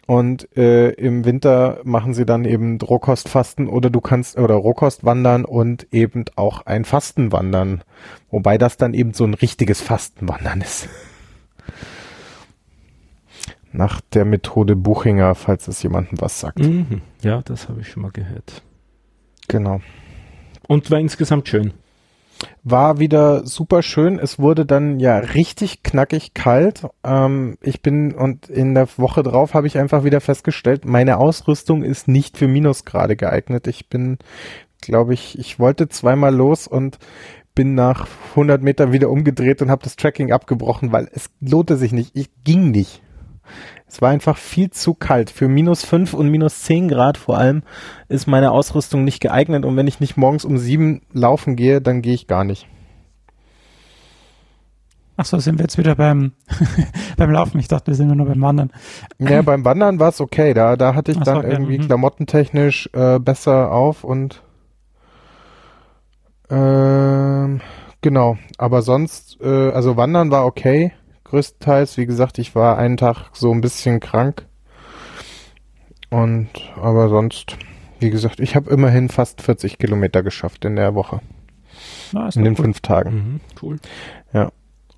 Und 0.07 0.55
äh, 0.57 0.91
im 0.91 1.25
Winter 1.25 1.81
machen 1.85 2.13
sie 2.13 2.27
dann 2.27 2.45
eben 2.45 2.79
Rohkostfasten 2.81 3.69
oder 3.69 3.89
du 3.89 4.01
kannst 4.01 4.37
oder 4.37 4.55
Rohkost 4.55 5.05
wandern 5.05 5.45
und 5.45 5.87
eben 5.93 6.25
auch 6.35 6.67
ein 6.67 6.85
Fastenwandern. 6.85 7.83
Wobei 8.31 8.59
das 8.59 8.77
dann 8.77 8.95
eben 8.95 9.15
so 9.15 9.25
ein 9.25 9.35
richtiges 9.35 9.81
Fastenwandern 9.81 10.61
ist. 10.61 10.89
Nach 13.71 14.01
der 14.01 14.25
Methode 14.25 14.77
Buchinger, 14.77 15.35
falls 15.35 15.69
es 15.69 15.83
jemandem 15.83 16.21
was 16.21 16.41
sagt. 16.41 16.59
Mhm. 16.59 17.01
Ja, 17.23 17.41
das 17.43 17.69
habe 17.69 17.81
ich 17.81 17.89
schon 17.89 18.03
mal 18.03 18.11
gehört. 18.11 18.63
Genau. 19.49 19.81
Und 20.69 20.91
war 20.91 20.99
insgesamt 20.99 21.49
schön. 21.49 21.73
War 22.65 22.99
wieder 22.99 23.47
super 23.47 23.83
schön. 23.83 24.19
Es 24.19 24.39
wurde 24.39 24.67
dann 24.67 24.99
ja 24.99 25.19
richtig 25.19 25.83
knackig 25.83 26.35
kalt. 26.35 26.87
Ähm, 27.05 27.57
ich 27.61 27.83
bin 27.83 28.15
und 28.15 28.49
in 28.49 28.75
der 28.75 28.89
Woche 28.97 29.23
drauf 29.23 29.55
habe 29.55 29.67
ich 29.67 29.79
einfach 29.79 30.05
wieder 30.05 30.21
festgestellt, 30.21 30.85
meine 30.85 31.19
Ausrüstung 31.19 31.83
ist 31.83 32.09
nicht 32.09 32.37
für 32.39 32.49
Minusgrade 32.49 33.17
geeignet. 33.17 33.67
Ich 33.67 33.89
bin, 33.89 34.19
glaube 34.81 35.15
ich, 35.15 35.39
ich 35.39 35.59
wollte 35.59 35.89
zweimal 35.89 36.35
los 36.35 36.67
und 36.67 36.99
bin 37.55 37.75
nach 37.75 38.07
100 38.31 38.63
Meter 38.63 38.93
wieder 38.93 39.11
umgedreht 39.11 39.61
und 39.63 39.71
habe 39.71 39.83
das 39.83 39.97
Tracking 39.97 40.33
abgebrochen, 40.33 40.93
weil 40.93 41.09
es 41.13 41.31
lohnte 41.41 41.77
sich 41.77 41.93
nicht. 41.93 42.17
Ich 42.17 42.31
ging 42.45 42.71
nicht. 42.71 43.03
Es 43.93 44.01
war 44.01 44.09
einfach 44.09 44.39
viel 44.39 44.71
zu 44.71 44.95
kalt. 44.95 45.29
Für 45.29 45.49
minus 45.49 45.85
5 45.85 46.15
und 46.15 46.31
minus 46.31 46.63
10 46.63 46.89
Grad 46.89 47.19
vor 47.19 47.37
allem 47.37 47.63
ist 48.09 48.27
meine 48.27 48.51
Ausrüstung 48.51 49.05
nicht 49.05 49.21
geeignet 49.21 49.67
und 49.67 49.77
wenn 49.77 49.87
ich 49.87 50.01
nicht 50.01 50.17
morgens 50.17 50.47
um 50.47 50.57
7 50.57 51.03
laufen 51.13 51.57
gehe, 51.57 51.83
dann 51.83 52.01
gehe 52.01 52.15
ich 52.15 52.27
gar 52.27 52.45
nicht. 52.45 52.67
Achso, 55.19 55.39
sind 55.41 55.59
wir 55.59 55.65
jetzt 55.65 55.77
wieder 55.77 55.95
beim, 55.95 56.33
beim 57.19 57.33
Laufen. 57.33 57.59
Ich 57.59 57.69
dachte, 57.69 57.89
wir 57.89 57.95
sind 57.95 58.07
nur 58.07 58.17
noch 58.17 58.25
beim 58.25 58.41
Wandern. 58.41 58.73
Ja, 59.19 59.43
beim 59.43 59.63
Wandern 59.63 60.01
war 60.01 60.09
es 60.09 60.23
okay. 60.23 60.55
Da, 60.55 60.77
da 60.77 60.95
hatte 60.95 61.13
ich 61.13 61.19
Ach 61.21 61.25
dann 61.25 61.35
so, 61.35 61.41
okay, 61.41 61.51
irgendwie 61.53 61.77
mhm. 61.77 61.87
klamottentechnisch 61.87 62.89
äh, 62.95 63.19
besser 63.19 63.73
auf 63.73 64.05
und 64.05 64.43
ähm, 66.49 67.61
genau. 68.01 68.39
Aber 68.57 68.81
sonst, 68.81 69.39
äh, 69.43 69.71
also 69.71 69.99
Wandern 69.99 70.31
war 70.31 70.47
okay 70.47 70.93
größtenteils. 71.33 71.97
Wie 71.97 72.07
gesagt, 72.07 72.39
ich 72.39 72.55
war 72.55 72.79
einen 72.79 72.97
Tag 72.97 73.31
so 73.33 73.51
ein 73.53 73.61
bisschen 73.61 74.01
krank. 74.01 74.47
Und 76.11 76.51
aber 76.77 77.09
sonst, 77.09 77.57
wie 78.01 78.11
gesagt, 78.11 78.39
ich 78.39 78.55
habe 78.55 78.71
immerhin 78.71 79.09
fast 79.09 79.41
40 79.41 79.79
Kilometer 79.79 80.23
geschafft 80.23 80.65
in 80.65 80.77
der 80.77 80.95
Woche. 80.95 81.21
Na, 82.13 82.29
In 82.35 82.45
den 82.45 82.55
gut. 82.55 82.65
fünf 82.67 82.81
Tagen. 82.81 83.11
Mhm, 83.15 83.41
cool. 83.63 83.79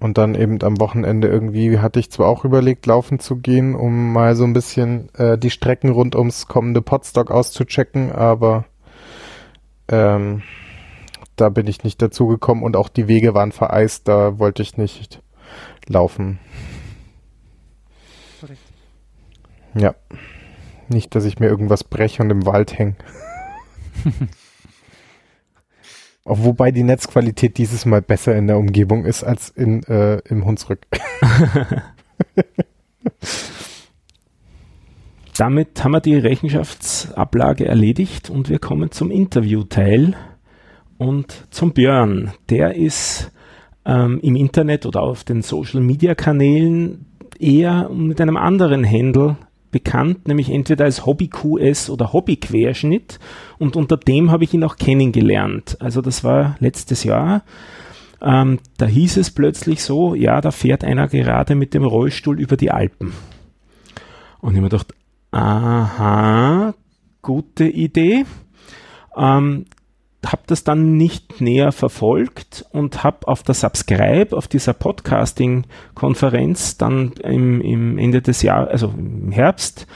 Und 0.00 0.18
dann 0.18 0.34
eben 0.34 0.60
am 0.62 0.80
Wochenende 0.80 1.28
irgendwie 1.28 1.78
hatte 1.78 1.98
ich 1.98 2.10
zwar 2.10 2.28
auch 2.28 2.44
überlegt, 2.44 2.84
laufen 2.84 3.20
zu 3.20 3.36
gehen, 3.36 3.74
um 3.74 4.12
mal 4.12 4.36
so 4.36 4.44
ein 4.44 4.52
bisschen 4.52 5.08
äh, 5.14 5.38
die 5.38 5.50
Strecken 5.50 5.88
rund 5.88 6.14
ums 6.14 6.46
kommende 6.46 6.82
Podstock 6.82 7.30
auszuchecken, 7.30 8.12
aber 8.12 8.64
ähm, 9.88 10.42
da 11.36 11.48
bin 11.48 11.66
ich 11.68 11.84
nicht 11.84 12.02
dazu 12.02 12.26
gekommen 12.26 12.64
und 12.64 12.76
auch 12.76 12.90
die 12.90 13.08
Wege 13.08 13.34
waren 13.34 13.52
vereist, 13.52 14.06
da 14.08 14.38
wollte 14.38 14.60
ich 14.60 14.76
nicht 14.76 15.22
laufen. 15.88 16.38
Korrekt. 18.40 18.60
Ja. 19.74 19.94
Nicht, 20.88 21.14
dass 21.14 21.24
ich 21.24 21.38
mir 21.38 21.46
irgendwas 21.46 21.84
breche 21.84 22.22
und 22.22 22.30
im 22.30 22.44
Wald 22.46 22.78
hänge. 22.78 22.96
Wobei 26.24 26.70
die 26.70 26.82
Netzqualität 26.84 27.58
dieses 27.58 27.84
Mal 27.84 28.00
besser 28.00 28.34
in 28.34 28.46
der 28.46 28.56
Umgebung 28.58 29.04
ist 29.04 29.24
als 29.24 29.50
in, 29.50 29.82
äh, 29.84 30.20
im 30.26 30.46
Hunsrück. 30.46 30.86
Damit 35.36 35.82
haben 35.82 35.92
wir 35.92 36.00
die 36.00 36.16
Rechenschaftsablage 36.16 37.66
erledigt 37.66 38.30
und 38.30 38.48
wir 38.48 38.58
kommen 38.58 38.90
zum 38.90 39.10
Interviewteil 39.10 40.16
und 40.96 41.46
zum 41.50 41.72
Björn. 41.72 42.32
Der 42.48 42.76
ist 42.76 43.32
ähm, 43.86 44.20
im 44.22 44.36
Internet 44.36 44.86
oder 44.86 45.02
auf 45.02 45.24
den 45.24 45.42
Social 45.42 45.80
Media 45.80 46.14
Kanälen 46.14 47.06
eher 47.38 47.88
mit 47.90 48.20
einem 48.20 48.36
anderen 48.36 48.88
Handle 48.88 49.36
bekannt, 49.70 50.28
nämlich 50.28 50.50
entweder 50.50 50.84
als 50.84 51.04
HobbyQS 51.04 51.90
oder 51.90 52.12
Hobbyquerschnitt 52.12 53.18
und 53.58 53.74
unter 53.74 53.96
dem 53.96 54.30
habe 54.30 54.44
ich 54.44 54.54
ihn 54.54 54.62
auch 54.62 54.76
kennengelernt. 54.76 55.76
Also 55.80 56.00
das 56.00 56.22
war 56.22 56.56
letztes 56.60 57.02
Jahr. 57.02 57.42
Ähm, 58.22 58.60
da 58.78 58.86
hieß 58.86 59.16
es 59.16 59.32
plötzlich 59.32 59.82
so, 59.82 60.14
ja, 60.14 60.40
da 60.40 60.52
fährt 60.52 60.84
einer 60.84 61.08
gerade 61.08 61.56
mit 61.56 61.74
dem 61.74 61.84
Rollstuhl 61.84 62.40
über 62.40 62.56
die 62.56 62.70
Alpen. 62.70 63.12
Und 64.40 64.50
ich 64.50 64.56
habe 64.56 64.62
mir 64.62 64.68
gedacht, 64.68 64.94
aha, 65.32 66.74
gute 67.20 67.64
Idee. 67.64 68.24
Ähm, 69.16 69.64
habe 70.32 70.42
das 70.46 70.64
dann 70.64 70.96
nicht 70.96 71.40
näher 71.40 71.72
verfolgt 71.72 72.64
und 72.70 73.04
habe 73.04 73.28
auf 73.28 73.42
der 73.42 73.54
Subscribe, 73.54 74.36
auf 74.36 74.48
dieser 74.48 74.72
Podcasting-Konferenz 74.72 76.78
dann 76.78 77.12
im, 77.22 77.60
im 77.60 77.98
Ende 77.98 78.22
des 78.22 78.42
Jahres, 78.42 78.70
also 78.70 78.94
im 78.96 79.32
Herbst, 79.32 79.86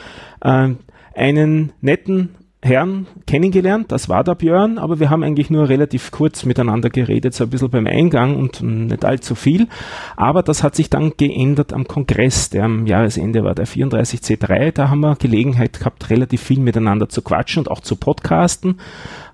äh, 0.41 0.71
einen 1.15 1.73
netten 1.81 2.35
Herrn 2.61 3.07
kennengelernt, 3.29 3.93
das 3.93 4.09
war 4.09 4.25
der 4.25 4.35
Björn, 4.35 4.79
aber 4.79 4.99
wir 4.99 5.11
haben 5.11 5.23
eigentlich 5.23 5.49
nur 5.49 5.69
relativ 5.69 6.11
kurz 6.11 6.45
miteinander 6.45 6.91
geredet, 6.91 7.33
so 7.33 7.45
ein 7.45 7.51
bisschen 7.51 7.71
beim 7.71 7.87
Eingang 7.87 8.35
und 8.35 8.61
nicht 8.63 9.05
allzu 9.05 9.37
viel. 9.37 9.69
Aber 10.17 10.43
das 10.43 10.65
hat 10.65 10.75
sich 10.75 10.91
dann 10.91 11.13
geändert 11.17 11.73
am 11.73 11.87
Kongress, 11.87 12.51
der 12.51 12.65
am 12.65 12.87
Jahresende 12.87 13.45
war, 13.45 13.55
der 13.55 13.67
34C3. 13.67 14.73
Da 14.73 14.91
haben 14.91 15.01
wir 15.01 15.15
Gelegenheit 15.15 15.79
gehabt, 15.79 16.11
relativ 16.11 16.43
viel 16.43 16.59
miteinander 16.59 17.09
zu 17.09 17.23
quatschen 17.23 17.61
und 17.61 17.71
auch 17.71 17.81
zu 17.81 17.95
podcasten. 17.95 18.81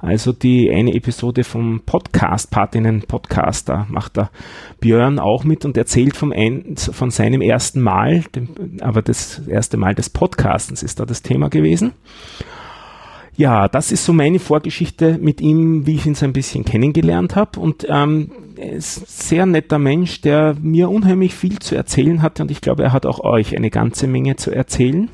Also 0.00 0.32
die 0.32 0.70
eine 0.70 0.92
Episode 0.92 1.44
vom 1.44 1.80
Podcast, 1.86 2.50
Patinnen 2.50 3.04
Podcast, 3.08 3.70
da 3.70 3.86
macht 3.88 4.18
der 4.18 4.28
Björn 4.80 5.18
auch 5.18 5.44
mit 5.44 5.64
und 5.64 5.78
erzählt 5.78 6.14
vom 6.14 6.30
ein, 6.30 6.76
von 6.76 7.08
seinem 7.08 7.40
ersten 7.40 7.80
Mal, 7.80 8.22
dem, 8.34 8.50
aber 8.82 9.00
das 9.00 9.38
erste 9.48 9.78
Mal 9.78 9.94
des 9.94 10.10
Podcastens 10.10 10.82
ist 10.82 11.00
da 11.00 11.06
das 11.06 11.22
Thema 11.22 11.48
gewesen. 11.48 11.94
Ja, 13.36 13.66
das 13.68 13.90
ist 13.90 14.04
so 14.04 14.12
meine 14.12 14.38
Vorgeschichte 14.38 15.18
mit 15.20 15.40
ihm, 15.40 15.86
wie 15.86 15.96
ich 15.96 16.06
ihn 16.06 16.14
so 16.14 16.24
ein 16.24 16.32
bisschen 16.32 16.64
kennengelernt 16.64 17.34
habe. 17.34 17.58
Und 17.58 17.84
ähm, 17.88 18.30
ist 18.56 19.28
sehr 19.28 19.46
netter 19.46 19.78
Mensch, 19.78 20.20
der 20.20 20.54
mir 20.60 20.88
unheimlich 20.88 21.34
viel 21.34 21.58
zu 21.58 21.74
erzählen 21.74 22.22
hatte 22.22 22.42
und 22.42 22.50
ich 22.50 22.60
glaube, 22.60 22.84
er 22.84 22.92
hat 22.92 23.06
auch 23.06 23.20
euch 23.20 23.56
eine 23.56 23.70
ganze 23.70 24.06
Menge 24.06 24.36
zu 24.36 24.52
erzählen. 24.52 25.10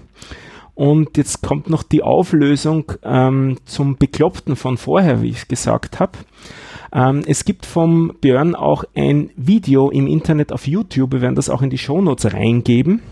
Und 0.74 1.16
jetzt 1.16 1.42
kommt 1.42 1.68
noch 1.68 1.82
die 1.82 2.02
Auflösung 2.02 2.92
ähm, 3.02 3.56
zum 3.64 3.96
Bekloppten 3.96 4.56
von 4.56 4.76
vorher, 4.76 5.20
wie 5.20 5.28
ich 5.28 5.48
gesagt 5.48 6.00
habe. 6.00 6.12
Ähm, 6.92 7.22
es 7.26 7.44
gibt 7.44 7.66
vom 7.66 8.12
Björn 8.20 8.54
auch 8.54 8.84
ein 8.94 9.30
Video 9.36 9.90
im 9.90 10.06
Internet 10.06 10.52
auf 10.52 10.66
YouTube, 10.66 11.12
wir 11.12 11.20
werden 11.20 11.34
das 11.34 11.50
auch 11.50 11.62
in 11.62 11.70
die 11.70 11.78
Shownotes 11.78 12.32
reingeben. 12.32 13.02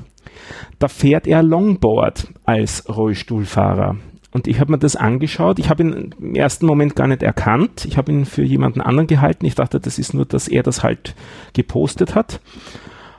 Da 0.78 0.88
fährt 0.88 1.26
er 1.26 1.42
Longboard 1.42 2.28
als 2.44 2.88
Rollstuhlfahrer. 2.88 3.96
Und 4.38 4.46
ich 4.46 4.60
habe 4.60 4.70
mir 4.70 4.78
das 4.78 4.94
angeschaut. 4.94 5.58
Ich 5.58 5.68
habe 5.68 5.82
ihn 5.82 6.14
im 6.20 6.36
ersten 6.36 6.64
Moment 6.64 6.94
gar 6.94 7.08
nicht 7.08 7.24
erkannt. 7.24 7.84
Ich 7.86 7.96
habe 7.96 8.12
ihn 8.12 8.24
für 8.24 8.44
jemanden 8.44 8.80
anderen 8.80 9.08
gehalten. 9.08 9.44
Ich 9.46 9.56
dachte, 9.56 9.80
das 9.80 9.98
ist 9.98 10.14
nur, 10.14 10.26
dass 10.26 10.46
er 10.46 10.62
das 10.62 10.84
halt 10.84 11.16
gepostet 11.54 12.14
hat. 12.14 12.40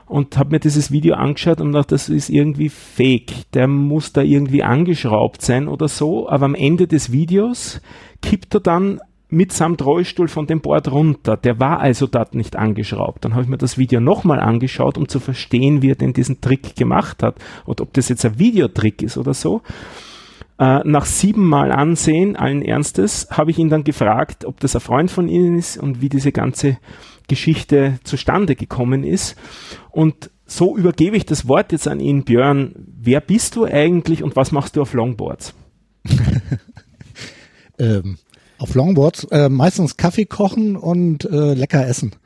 Und 0.06 0.38
habe 0.38 0.52
mir 0.52 0.60
dieses 0.60 0.90
Video 0.90 1.16
angeschaut 1.16 1.60
und 1.60 1.72
dachte, 1.72 1.94
das 1.94 2.08
ist 2.08 2.30
irgendwie 2.30 2.70
fake. 2.70 3.52
Der 3.52 3.68
muss 3.68 4.14
da 4.14 4.22
irgendwie 4.22 4.62
angeschraubt 4.62 5.42
sein 5.42 5.68
oder 5.68 5.88
so. 5.88 6.26
Aber 6.26 6.46
am 6.46 6.54
Ende 6.54 6.86
des 6.86 7.12
Videos 7.12 7.82
kippt 8.22 8.54
er 8.54 8.60
dann 8.60 9.00
mitsamt 9.28 9.84
Rollstuhl 9.84 10.28
von 10.28 10.46
dem 10.46 10.62
Board 10.62 10.90
runter. 10.90 11.36
Der 11.36 11.60
war 11.60 11.80
also 11.80 12.06
dort 12.06 12.34
nicht 12.34 12.56
angeschraubt. 12.56 13.26
Dann 13.26 13.34
habe 13.34 13.42
ich 13.42 13.50
mir 13.50 13.58
das 13.58 13.76
Video 13.76 14.00
nochmal 14.00 14.40
angeschaut, 14.40 14.96
um 14.96 15.06
zu 15.06 15.20
verstehen, 15.20 15.82
wie 15.82 15.90
er 15.90 15.96
denn 15.96 16.14
diesen 16.14 16.40
Trick 16.40 16.76
gemacht 16.76 17.22
hat. 17.22 17.36
Oder 17.66 17.82
ob 17.82 17.92
das 17.92 18.08
jetzt 18.08 18.24
ein 18.24 18.38
Videotrick 18.38 19.02
ist 19.02 19.18
oder 19.18 19.34
so. 19.34 19.60
Äh, 20.60 20.80
nach 20.84 21.06
siebenmal 21.06 21.72
Ansehen, 21.72 22.36
allen 22.36 22.60
Ernstes, 22.60 23.28
habe 23.30 23.50
ich 23.50 23.58
ihn 23.58 23.70
dann 23.70 23.82
gefragt, 23.82 24.44
ob 24.44 24.60
das 24.60 24.76
ein 24.76 24.82
Freund 24.82 25.10
von 25.10 25.26
Ihnen 25.26 25.56
ist 25.56 25.78
und 25.78 26.02
wie 26.02 26.10
diese 26.10 26.32
ganze 26.32 26.76
Geschichte 27.28 27.98
zustande 28.04 28.56
gekommen 28.56 29.02
ist. 29.02 29.36
Und 29.90 30.30
so 30.44 30.76
übergebe 30.76 31.16
ich 31.16 31.24
das 31.24 31.48
Wort 31.48 31.72
jetzt 31.72 31.88
an 31.88 31.98
ihn, 31.98 32.24
Björn. 32.24 32.74
Wer 32.76 33.22
bist 33.22 33.56
du 33.56 33.64
eigentlich 33.64 34.22
und 34.22 34.36
was 34.36 34.52
machst 34.52 34.76
du 34.76 34.82
auf 34.82 34.92
Longboards? 34.92 35.54
ähm, 37.78 38.18
auf 38.58 38.74
Longboards 38.74 39.24
äh, 39.30 39.48
meistens 39.48 39.96
Kaffee 39.96 40.26
kochen 40.26 40.76
und 40.76 41.24
äh, 41.24 41.54
lecker 41.54 41.86
essen. 41.86 42.16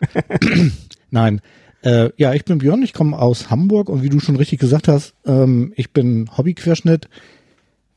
Nein. 1.11 1.41
Äh, 1.83 2.11
ja, 2.17 2.33
ich 2.33 2.45
bin 2.45 2.59
Björn, 2.59 2.83
ich 2.83 2.95
komme 2.95 3.17
aus 3.17 3.51
Hamburg 3.51 3.89
und 3.91 4.03
wie 4.03 4.09
du 4.09 4.19
schon 4.19 4.37
richtig 4.37 4.59
gesagt 4.59 4.89
hast, 4.89 5.15
ähm, 5.25 5.73
ich 5.77 5.93
bin 5.93 6.31
Hobbyquerschnitt 6.37 7.09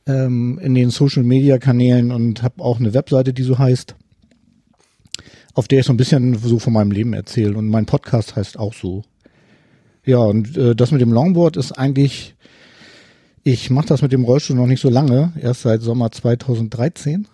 ähm, 0.08 0.60
in 0.60 0.74
den 0.74 0.89
Social 0.89 1.24
Media 1.24 1.58
Kanälen 1.58 2.12
und 2.12 2.41
habe 2.41 2.63
auch 2.63 2.80
eine 2.80 2.93
Webseite, 2.93 3.34
die 3.34 3.43
so 3.43 3.60
heißt, 3.60 3.96
auf 5.54 5.67
der 5.67 5.80
ich 5.80 5.86
so 5.86 5.93
ein 5.93 5.98
bisschen 5.98 6.36
so 6.36 6.60
von 6.60 6.74
meinem 6.74 6.91
Leben 6.91 7.13
erzähle 7.13 7.58
und 7.58 7.67
mein 7.67 7.86
Podcast 7.86 8.36
heißt 8.36 8.58
auch 8.58 8.74
so. 8.74 9.04
Ja, 10.06 10.20
und 10.20 10.56
äh, 10.56 10.76
das 10.76 10.91
mit 10.91 11.02
dem 11.02 11.12
Longboard 11.12 11.58
ist 11.58 11.74
eigentlich, 11.74 12.36
ich 13.43 13.70
mache 13.70 13.88
das 13.88 14.02
mit 14.02 14.13
dem 14.13 14.24
Rollstuhl 14.24 14.56
noch 14.56 14.67
nicht 14.67 14.82
so 14.82 14.89
lange, 14.89 15.34
erst 15.41 15.63
seit 15.63 15.82
Sommer 15.82 16.12
2013. 16.12 17.28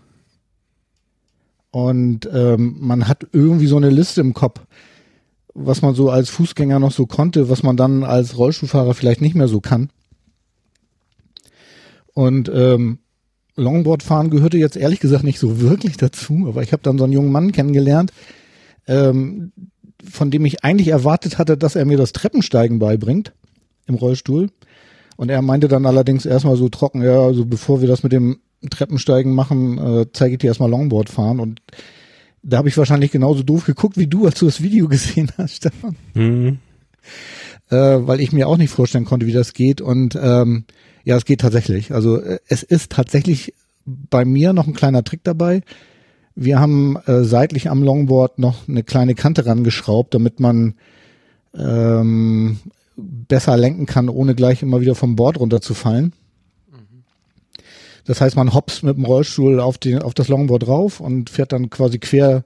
Und 1.69 2.29
ähm, 2.31 2.77
man 2.79 3.07
hat 3.07 3.27
irgendwie 3.31 3.67
so 3.67 3.77
eine 3.77 3.89
Liste 3.89 4.21
im 4.21 4.33
Kopf, 4.33 4.61
was 5.53 5.81
man 5.81 5.93
so 5.95 6.09
als 6.09 6.29
Fußgänger 6.29 6.79
noch 6.79 6.91
so 6.91 7.05
konnte, 7.05 7.49
was 7.49 7.61
man 7.61 7.77
dann 7.77 8.03
als 8.03 8.37
Rollstuhlfahrer 8.37 8.93
vielleicht 8.93 9.21
nicht 9.21 9.35
mehr 9.35 9.47
so 9.47 9.59
kann. 9.59 9.89
Und 12.13 12.49
ähm, 12.53 12.99
Longboardfahren 13.55 14.29
gehörte 14.29 14.57
jetzt 14.57 14.77
ehrlich 14.77 14.99
gesagt 14.99 15.23
nicht 15.23 15.39
so 15.39 15.59
wirklich 15.59 15.97
dazu, 15.97 16.45
aber 16.47 16.63
ich 16.63 16.71
habe 16.71 16.83
dann 16.83 16.97
so 16.97 17.03
einen 17.03 17.13
jungen 17.13 17.31
Mann 17.31 17.51
kennengelernt, 17.51 18.11
ähm, 18.87 19.51
von 20.03 20.31
dem 20.31 20.45
ich 20.45 20.63
eigentlich 20.63 20.89
erwartet 20.89 21.37
hatte, 21.37 21.57
dass 21.57 21.75
er 21.75 21.85
mir 21.85 21.97
das 21.97 22.13
Treppensteigen 22.13 22.79
beibringt 22.79 23.33
im 23.87 23.95
Rollstuhl. 23.95 24.49
Und 25.15 25.29
er 25.29 25.41
meinte 25.41 25.67
dann 25.67 25.85
allerdings 25.85 26.25
erstmal 26.25 26.55
so 26.55 26.69
trocken, 26.69 27.03
ja, 27.03 27.19
also 27.19 27.45
bevor 27.45 27.81
wir 27.81 27.87
das 27.87 28.03
mit 28.03 28.11
dem 28.11 28.39
Treppensteigen 28.69 29.33
machen, 29.33 29.77
äh, 29.77 30.05
zeige 30.11 30.33
ich 30.33 30.39
dir 30.39 30.47
erstmal 30.47 30.69
Longboard 30.69 31.09
fahren. 31.09 31.39
Und 31.39 31.61
da 32.41 32.57
habe 32.57 32.69
ich 32.69 32.77
wahrscheinlich 32.77 33.11
genauso 33.11 33.43
doof 33.43 33.65
geguckt 33.65 33.97
wie 33.97 34.07
du, 34.07 34.25
als 34.25 34.39
du 34.39 34.45
das 34.45 34.61
Video 34.61 34.87
gesehen 34.87 35.31
hast, 35.37 35.57
Stefan. 35.57 35.95
Mhm. 36.13 36.57
Äh, 37.69 37.75
weil 37.75 38.19
ich 38.19 38.31
mir 38.31 38.47
auch 38.47 38.57
nicht 38.57 38.71
vorstellen 38.71 39.05
konnte, 39.05 39.25
wie 39.25 39.33
das 39.33 39.53
geht. 39.53 39.81
Und 39.81 40.17
ähm, 40.21 40.65
ja, 41.03 41.17
es 41.17 41.25
geht 41.25 41.41
tatsächlich. 41.41 41.91
Also 41.93 42.19
äh, 42.19 42.39
es 42.47 42.63
ist 42.63 42.91
tatsächlich 42.91 43.53
bei 43.85 44.25
mir 44.25 44.53
noch 44.53 44.67
ein 44.67 44.73
kleiner 44.73 45.03
Trick 45.03 45.21
dabei. 45.23 45.61
Wir 46.35 46.59
haben 46.59 46.97
äh, 47.05 47.23
seitlich 47.23 47.69
am 47.69 47.83
Longboard 47.83 48.39
noch 48.39 48.67
eine 48.67 48.83
kleine 48.83 49.15
Kante 49.15 49.45
rangeschraubt, 49.45 50.13
damit 50.13 50.39
man 50.39 50.75
ähm, 51.55 52.59
besser 52.95 53.57
lenken 53.57 53.85
kann, 53.85 54.09
ohne 54.09 54.35
gleich 54.35 54.61
immer 54.61 54.81
wieder 54.81 54.95
vom 54.95 55.15
Board 55.15 55.39
runterzufallen. 55.39 56.13
Das 58.05 58.19
heißt, 58.19 58.35
man 58.35 58.53
hops 58.53 58.83
mit 58.83 58.97
dem 58.97 59.05
Rollstuhl 59.05 59.59
auf, 59.59 59.77
den, 59.77 60.01
auf 60.01 60.13
das 60.13 60.27
Longboard 60.27 60.67
drauf 60.67 60.99
und 60.99 61.29
fährt 61.29 61.53
dann 61.53 61.69
quasi 61.69 61.99
quer 61.99 62.43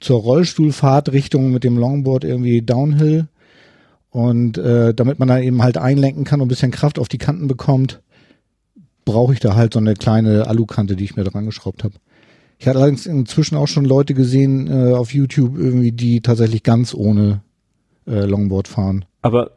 zur 0.00 0.20
Rollstuhlfahrtrichtung 0.20 1.50
mit 1.50 1.64
dem 1.64 1.78
Longboard 1.78 2.24
irgendwie 2.24 2.62
downhill. 2.62 3.26
Und 4.14 4.58
äh, 4.58 4.94
damit 4.94 5.18
man 5.18 5.26
dann 5.26 5.42
eben 5.42 5.60
halt 5.60 5.76
einlenken 5.76 6.22
kann 6.22 6.40
und 6.40 6.46
ein 6.46 6.48
bisschen 6.48 6.70
Kraft 6.70 7.00
auf 7.00 7.08
die 7.08 7.18
Kanten 7.18 7.48
bekommt, 7.48 8.00
brauche 9.04 9.32
ich 9.32 9.40
da 9.40 9.56
halt 9.56 9.72
so 9.72 9.80
eine 9.80 9.94
kleine 9.94 10.46
Alukante, 10.46 10.94
die 10.94 11.02
ich 11.02 11.16
mir 11.16 11.24
dran 11.24 11.46
geschraubt 11.46 11.82
habe. 11.82 11.94
Ich 12.60 12.68
hatte 12.68 12.78
allerdings 12.78 13.06
inzwischen 13.06 13.56
auch 13.56 13.66
schon 13.66 13.84
Leute 13.84 14.14
gesehen 14.14 14.68
äh, 14.68 14.94
auf 14.94 15.12
YouTube 15.12 15.58
irgendwie, 15.58 15.90
die 15.90 16.20
tatsächlich 16.20 16.62
ganz 16.62 16.94
ohne 16.94 17.42
äh, 18.06 18.24
Longboard 18.24 18.68
fahren. 18.68 19.04
Aber 19.20 19.50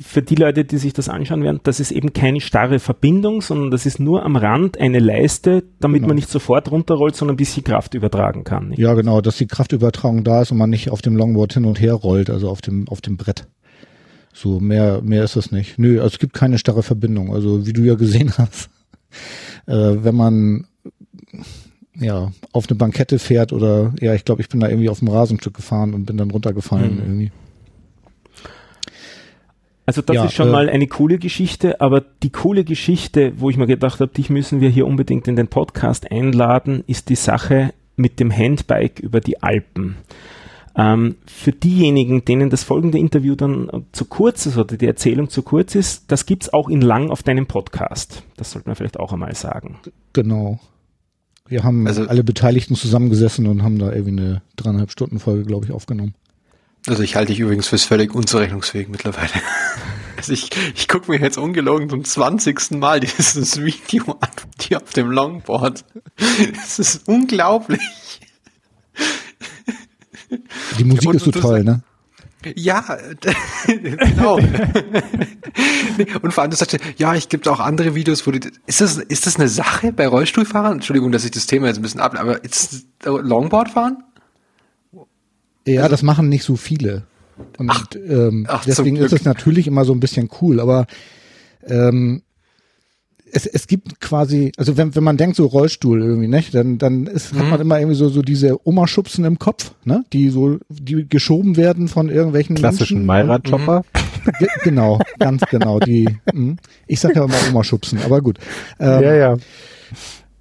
für 0.00 0.22
die 0.22 0.36
Leute, 0.36 0.64
die 0.64 0.78
sich 0.78 0.94
das 0.94 1.10
anschauen 1.10 1.42
werden, 1.42 1.60
das 1.64 1.78
ist 1.78 1.90
eben 1.90 2.14
keine 2.14 2.40
starre 2.40 2.78
Verbindung, 2.78 3.42
sondern 3.42 3.70
das 3.70 3.84
ist 3.84 4.00
nur 4.00 4.24
am 4.24 4.36
Rand 4.36 4.80
eine 4.80 5.00
Leiste, 5.00 5.64
damit 5.80 5.98
genau. 5.98 6.08
man 6.08 6.16
nicht 6.16 6.30
sofort 6.30 6.70
runterrollt, 6.70 7.14
sondern 7.14 7.34
ein 7.34 7.36
bisschen 7.36 7.62
Kraft 7.62 7.92
übertragen 7.92 8.42
kann. 8.42 8.68
Nicht? 8.68 8.78
Ja, 8.78 8.94
genau, 8.94 9.20
dass 9.20 9.36
die 9.36 9.46
Kraftübertragung 9.46 10.24
da 10.24 10.40
ist 10.40 10.50
und 10.50 10.56
man 10.56 10.70
nicht 10.70 10.90
auf 10.90 11.02
dem 11.02 11.14
Longboard 11.14 11.52
hin 11.52 11.66
und 11.66 11.78
her 11.78 11.92
rollt, 11.92 12.30
also 12.30 12.48
auf 12.48 12.62
dem, 12.62 12.88
auf 12.88 13.02
dem 13.02 13.18
Brett. 13.18 13.46
So, 14.32 14.60
mehr, 14.60 15.02
mehr 15.02 15.24
ist 15.24 15.36
es 15.36 15.50
nicht. 15.50 15.78
Nö, 15.78 16.00
also 16.00 16.14
es 16.14 16.18
gibt 16.18 16.34
keine 16.34 16.58
starre 16.58 16.82
Verbindung. 16.82 17.34
Also, 17.34 17.66
wie 17.66 17.72
du 17.72 17.82
ja 17.82 17.94
gesehen 17.94 18.32
hast, 18.38 18.70
äh, 19.66 19.72
wenn 19.74 20.14
man 20.14 20.66
ja 21.94 22.32
auf 22.52 22.68
eine 22.68 22.76
Bankette 22.76 23.18
fährt 23.18 23.52
oder 23.52 23.92
ja, 24.00 24.14
ich 24.14 24.24
glaube, 24.24 24.40
ich 24.40 24.48
bin 24.48 24.60
da 24.60 24.68
irgendwie 24.68 24.88
auf 24.88 25.00
dem 25.00 25.08
Rasenstück 25.08 25.54
gefahren 25.54 25.94
und 25.94 26.06
bin 26.06 26.16
dann 26.16 26.30
runtergefallen 26.30 26.94
mhm. 26.94 27.00
irgendwie. 27.00 27.32
Also 29.88 30.02
das 30.02 30.16
ja, 30.16 30.24
ist 30.26 30.34
schon 30.34 30.48
äh, 30.48 30.52
mal 30.52 30.68
eine 30.68 30.86
coole 30.86 31.18
Geschichte, 31.18 31.80
aber 31.80 32.02
die 32.22 32.30
coole 32.30 32.64
Geschichte, 32.64 33.32
wo 33.36 33.48
ich 33.48 33.56
mir 33.56 33.66
gedacht 33.66 34.00
habe, 34.00 34.12
dich 34.12 34.28
müssen 34.28 34.60
wir 34.60 34.68
hier 34.68 34.86
unbedingt 34.86 35.26
in 35.28 35.34
den 35.34 35.48
Podcast 35.48 36.12
einladen, 36.12 36.84
ist 36.86 37.08
die 37.08 37.14
Sache 37.14 37.72
mit 37.96 38.20
dem 38.20 38.30
Handbike 38.30 39.00
über 39.00 39.20
die 39.20 39.42
Alpen. 39.42 39.96
Ähm, 40.78 41.16
für 41.26 41.50
diejenigen, 41.50 42.24
denen 42.24 42.50
das 42.50 42.62
folgende 42.62 42.98
Interview 42.98 43.34
dann 43.34 43.68
zu 43.90 44.04
kurz 44.04 44.46
ist 44.46 44.56
oder 44.56 44.76
die 44.76 44.86
Erzählung 44.86 45.28
zu 45.28 45.42
kurz 45.42 45.74
ist, 45.74 46.04
das 46.06 46.24
gibt 46.24 46.44
es 46.44 46.52
auch 46.52 46.68
in 46.68 46.80
lang 46.80 47.10
auf 47.10 47.24
deinem 47.24 47.46
Podcast. 47.46 48.22
Das 48.36 48.52
sollte 48.52 48.68
man 48.68 48.76
vielleicht 48.76 49.00
auch 49.00 49.12
einmal 49.12 49.34
sagen. 49.34 49.80
Genau. 50.12 50.60
Wir 51.48 51.64
haben 51.64 51.84
also, 51.88 52.06
alle 52.06 52.22
Beteiligten 52.22 52.76
zusammengesessen 52.76 53.48
und 53.48 53.64
haben 53.64 53.80
da 53.80 53.90
irgendwie 53.90 54.22
eine 54.22 54.42
dreieinhalb 54.54 54.92
Stunden 54.92 55.18
Folge, 55.18 55.42
glaube 55.42 55.66
ich, 55.66 55.72
aufgenommen. 55.72 56.14
Also 56.86 57.02
ich 57.02 57.16
halte 57.16 57.32
dich 57.32 57.40
übrigens 57.40 57.66
fürs 57.66 57.84
völlig 57.84 58.14
unzurechnungsfähig 58.14 58.88
mittlerweile. 58.88 59.30
Also 60.16 60.32
ich, 60.32 60.50
ich 60.74 60.88
gucke 60.88 61.12
mir 61.12 61.20
jetzt 61.20 61.38
ungelogen 61.38 61.88
zum 61.88 62.04
20. 62.04 62.72
Mal 62.72 62.98
dieses 62.98 63.62
Video 63.62 64.16
an, 64.20 64.30
die 64.60 64.74
auf 64.74 64.92
dem 64.92 65.12
Longboard. 65.12 65.84
Das 66.56 66.80
ist 66.80 67.06
unglaublich. 67.06 68.20
Die 70.78 70.84
Musik 70.84 71.14
ist 71.14 71.24
so 71.24 71.30
toll, 71.30 71.64
ne? 71.64 71.82
Ja, 72.54 72.84
genau. 73.66 74.36
und 76.22 76.32
vor 76.32 76.42
allem, 76.42 76.50
du 76.52 76.56
sagst, 76.56 76.78
ja, 76.96 77.14
ich 77.14 77.28
gibt 77.28 77.48
auch 77.48 77.58
andere 77.58 77.96
Videos, 77.96 78.24
wo 78.26 78.30
die, 78.30 78.40
ist 78.66 78.80
das, 78.80 78.96
ist 78.96 79.26
das 79.26 79.36
eine 79.36 79.48
Sache 79.48 79.92
bei 79.92 80.06
Rollstuhlfahrern? 80.06 80.74
Entschuldigung, 80.74 81.10
dass 81.10 81.24
ich 81.24 81.32
das 81.32 81.46
Thema 81.46 81.66
jetzt 81.66 81.78
ein 81.78 81.82
bisschen 81.82 82.00
ab, 82.00 82.14
aber 82.16 82.44
ist 82.44 82.86
Longboard 83.04 83.70
fahren? 83.70 84.04
Ja, 85.66 85.82
also, 85.82 85.90
das 85.90 86.02
machen 86.02 86.28
nicht 86.28 86.44
so 86.44 86.54
viele. 86.54 87.02
Und 87.58 87.70
ach, 87.70 87.86
ähm, 87.94 88.46
ach, 88.48 88.64
deswegen 88.64 88.96
ist 88.96 89.12
es 89.12 89.24
natürlich 89.24 89.66
immer 89.66 89.84
so 89.84 89.92
ein 89.92 90.00
bisschen 90.00 90.28
cool, 90.40 90.60
aber 90.60 90.86
ähm, 91.66 92.22
es, 93.32 93.46
es 93.46 93.66
gibt 93.66 94.00
quasi, 94.00 94.52
also 94.56 94.76
wenn, 94.76 94.94
wenn 94.94 95.04
man 95.04 95.16
denkt 95.16 95.36
so 95.36 95.46
Rollstuhl 95.46 96.00
irgendwie, 96.00 96.28
ne, 96.28 96.42
dann, 96.52 96.78
dann 96.78 97.06
ist, 97.06 97.34
mhm. 97.34 97.40
hat 97.40 97.50
man 97.50 97.60
immer 97.60 97.78
irgendwie 97.78 97.96
so, 97.96 98.08
so 98.08 98.22
diese 98.22 98.66
Oma-Schubsen 98.66 99.24
im 99.24 99.38
Kopf, 99.38 99.72
ne, 99.84 100.04
die 100.12 100.30
so, 100.30 100.58
die 100.68 101.08
geschoben 101.08 101.56
werden 101.56 101.88
von 101.88 102.08
irgendwelchen 102.08 102.56
klassischen 102.56 103.06
Meirad-Chopper. 103.06 103.80
Mhm. 103.80 104.46
Genau, 104.62 104.98
ganz 105.18 105.42
genau, 105.50 105.78
die, 105.80 106.08
mh. 106.32 106.56
ich 106.86 107.00
sag 107.00 107.16
ja 107.16 107.24
immer 107.24 107.36
Oma-Schubsen, 107.48 108.00
aber 108.04 108.20
gut. 108.20 108.38
Ähm, 108.78 109.02
ja, 109.02 109.14
ja. 109.14 109.36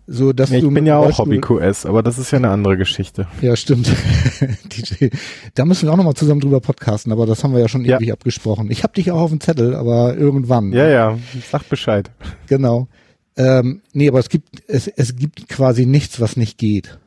So, 0.09 0.31
dass 0.31 0.51
ja, 0.51 0.57
ich 0.57 0.63
du 0.63 0.71
bin 0.71 0.85
ja 0.85 0.97
auch 0.97 1.17
Hobby-QS, 1.17 1.85
aber 1.85 2.01
das 2.01 2.17
ist 2.17 2.31
ja 2.31 2.37
eine 2.37 2.49
andere 2.49 2.77
Geschichte. 2.77 3.27
Ja, 3.41 3.57
stimmt. 3.57 3.91
DJ. 4.71 5.09
Da 5.53 5.65
müssen 5.65 5.85
wir 5.85 5.91
auch 5.91 5.97
nochmal 5.97 6.13
zusammen 6.13 6.39
drüber 6.39 6.61
podcasten, 6.61 7.11
aber 7.11 7.25
das 7.25 7.43
haben 7.43 7.51
wir 7.53 7.59
ja 7.59 7.67
schon 7.67 7.83
ja. 7.83 7.97
ewig 7.97 8.13
abgesprochen. 8.13 8.71
Ich 8.71 8.83
habe 8.83 8.93
dich 8.93 9.11
auch 9.11 9.19
auf 9.19 9.31
dem 9.31 9.41
Zettel, 9.41 9.75
aber 9.75 10.15
irgendwann. 10.15 10.71
Ja, 10.71 10.87
ja, 10.87 11.17
sag 11.51 11.67
Bescheid. 11.67 12.09
Genau. 12.47 12.87
Ähm, 13.35 13.81
nee, 13.91 14.07
aber 14.07 14.19
es 14.19 14.29
gibt, 14.29 14.63
es, 14.67 14.87
es 14.87 15.17
gibt 15.17 15.49
quasi 15.49 15.85
nichts, 15.85 16.21
was 16.21 16.37
nicht 16.37 16.57
geht. 16.57 16.97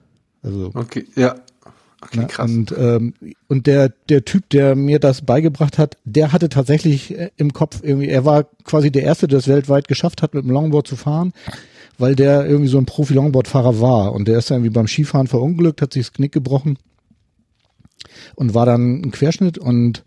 Also. 0.43 0.71
Okay, 0.75 1.07
ja. 1.17 1.37
Okay, 2.03 2.27
krass. 2.29 2.51
Und, 2.51 2.75
ähm, 2.77 3.15
und 3.49 3.67
der, 3.67 3.93
der 4.11 4.27
Typ, 4.27 4.49
der 4.51 4.75
mir 4.75 4.99
das 4.99 5.23
beigebracht 5.23 5.79
hat, 5.79 5.97
der 6.05 6.33
hatte 6.33 6.51
tatsächlich 6.51 7.19
äh, 7.19 7.31
im 7.37 7.55
Kopf 7.55 7.81
irgendwie, 7.83 8.09
er 8.09 8.27
war 8.27 8.45
quasi 8.65 8.91
der 8.91 9.05
Erste, 9.05 9.27
der 9.27 9.39
es 9.39 9.49
weltweit 9.49 9.89
geschafft 9.89 10.23
hat, 10.23 10.35
mit 10.35 10.45
dem 10.45 10.51
Longboard 10.51 10.87
zu 10.87 10.97
fahren 10.97 11.33
weil 12.01 12.15
der 12.15 12.47
irgendwie 12.47 12.69
so 12.69 12.79
ein 12.79 12.87
Profi-Longboard-Fahrer 12.87 13.81
war 13.81 14.13
und 14.13 14.27
der 14.27 14.39
ist 14.39 14.51
dann 14.51 14.59
irgendwie 14.59 14.75
beim 14.75 14.89
Skifahren 14.89 15.27
verunglückt, 15.27 15.83
hat 15.83 15.93
sich 15.93 16.07
das 16.07 16.13
Knick 16.13 16.33
gebrochen 16.33 16.79
und 18.35 18.55
war 18.55 18.67
dann 18.67 19.03
ein 19.03 19.11
Querschnitt 19.11 19.59
und 19.59 20.05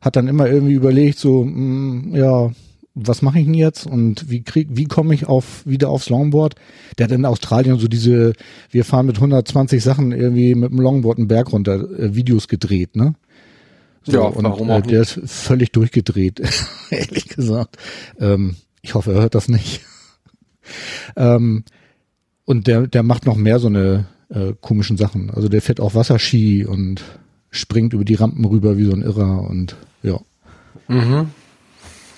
hat 0.00 0.16
dann 0.16 0.28
immer 0.28 0.48
irgendwie 0.48 0.74
überlegt, 0.74 1.18
so, 1.18 1.44
mh, 1.44 1.50
mm, 1.52 2.14
ja, 2.14 2.50
was 2.94 3.22
mache 3.22 3.38
ich 3.38 3.46
denn 3.46 3.54
jetzt 3.54 3.86
und 3.86 4.28
wie 4.30 4.42
krieg, 4.42 4.68
wie 4.70 4.84
komme 4.84 5.14
ich 5.14 5.26
auf 5.26 5.66
wieder 5.66 5.88
aufs 5.88 6.10
Longboard? 6.10 6.56
Der 6.98 7.04
hat 7.04 7.12
in 7.12 7.24
Australien 7.24 7.78
so 7.78 7.88
diese, 7.88 8.34
wir 8.70 8.84
fahren 8.84 9.06
mit 9.06 9.16
120 9.16 9.82
Sachen 9.82 10.12
irgendwie 10.12 10.54
mit 10.54 10.70
dem 10.70 10.80
Longboard 10.80 11.18
einen 11.18 11.28
Berg 11.28 11.52
runter, 11.52 11.88
äh, 11.98 12.14
Videos 12.14 12.48
gedreht, 12.48 12.96
ne? 12.96 13.14
So, 14.04 14.12
ja, 14.12 14.20
und, 14.22 14.44
warum 14.44 14.68
äh, 14.68 14.72
auch 14.72 14.84
äh, 14.84 14.88
der 14.88 15.02
ist 15.02 15.20
völlig 15.24 15.72
durchgedreht, 15.72 16.42
ehrlich 16.90 17.28
gesagt. 17.28 17.78
Ähm, 18.20 18.56
ich 18.82 18.94
hoffe, 18.94 19.12
er 19.12 19.22
hört 19.22 19.34
das 19.34 19.48
nicht. 19.48 19.80
Ähm, 21.16 21.64
und 22.44 22.66
der, 22.66 22.86
der 22.86 23.02
macht 23.02 23.26
noch 23.26 23.36
mehr 23.36 23.58
so 23.58 23.68
eine 23.68 24.06
äh, 24.28 24.52
komischen 24.60 24.96
Sachen. 24.96 25.30
Also 25.30 25.48
der 25.48 25.62
fährt 25.62 25.80
auch 25.80 25.94
Wasserski 25.94 26.64
und 26.64 27.02
springt 27.50 27.92
über 27.92 28.04
die 28.04 28.14
Rampen 28.14 28.44
rüber 28.44 28.78
wie 28.78 28.84
so 28.84 28.92
ein 28.92 29.02
Irrer 29.02 29.48
und 29.48 29.76
ja. 30.02 30.18
Mhm. 30.88 31.28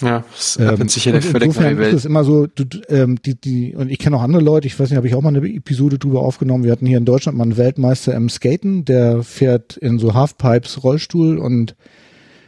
Ja, 0.00 0.24
das 0.32 0.58
ähm, 0.58 1.12
eine 1.14 1.22
völlig 1.22 1.54
neue 1.54 1.78
Welt. 1.78 1.94
Ist 1.94 2.00
es 2.00 2.04
immer 2.04 2.24
so, 2.24 2.46
du, 2.46 2.64
ähm, 2.88 3.20
die, 3.22 3.40
die, 3.40 3.74
und 3.74 3.90
ich 3.90 3.98
kenne 3.98 4.16
auch 4.16 4.22
andere 4.22 4.42
Leute, 4.42 4.66
ich 4.66 4.78
weiß 4.78 4.90
nicht, 4.90 4.96
habe 4.96 5.06
ich 5.06 5.14
auch 5.14 5.22
mal 5.22 5.34
eine 5.34 5.46
Episode 5.48 5.98
drüber 5.98 6.20
aufgenommen. 6.20 6.64
Wir 6.64 6.72
hatten 6.72 6.86
hier 6.86 6.98
in 6.98 7.04
Deutschland 7.04 7.38
mal 7.38 7.44
einen 7.44 7.56
Weltmeister 7.56 8.14
im 8.14 8.28
Skaten, 8.28 8.84
der 8.84 9.22
fährt 9.22 9.76
in 9.76 9.98
so 9.98 10.14
Halfpipes 10.14 10.82
Rollstuhl 10.82 11.38
und 11.38 11.76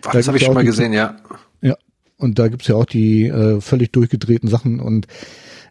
Boah, 0.02 0.12
da 0.12 0.18
das 0.18 0.28
habe 0.28 0.38
ich 0.38 0.44
schon 0.44 0.54
mal 0.54 0.64
gesehen, 0.64 0.92
ja. 0.92 1.16
Ja, 1.62 1.76
und 2.18 2.38
da 2.38 2.48
gibt's 2.48 2.68
ja 2.68 2.74
auch 2.74 2.84
die 2.84 3.26
äh, 3.26 3.60
völlig 3.60 3.92
durchgedrehten 3.92 4.48
Sachen 4.48 4.80
und 4.80 5.06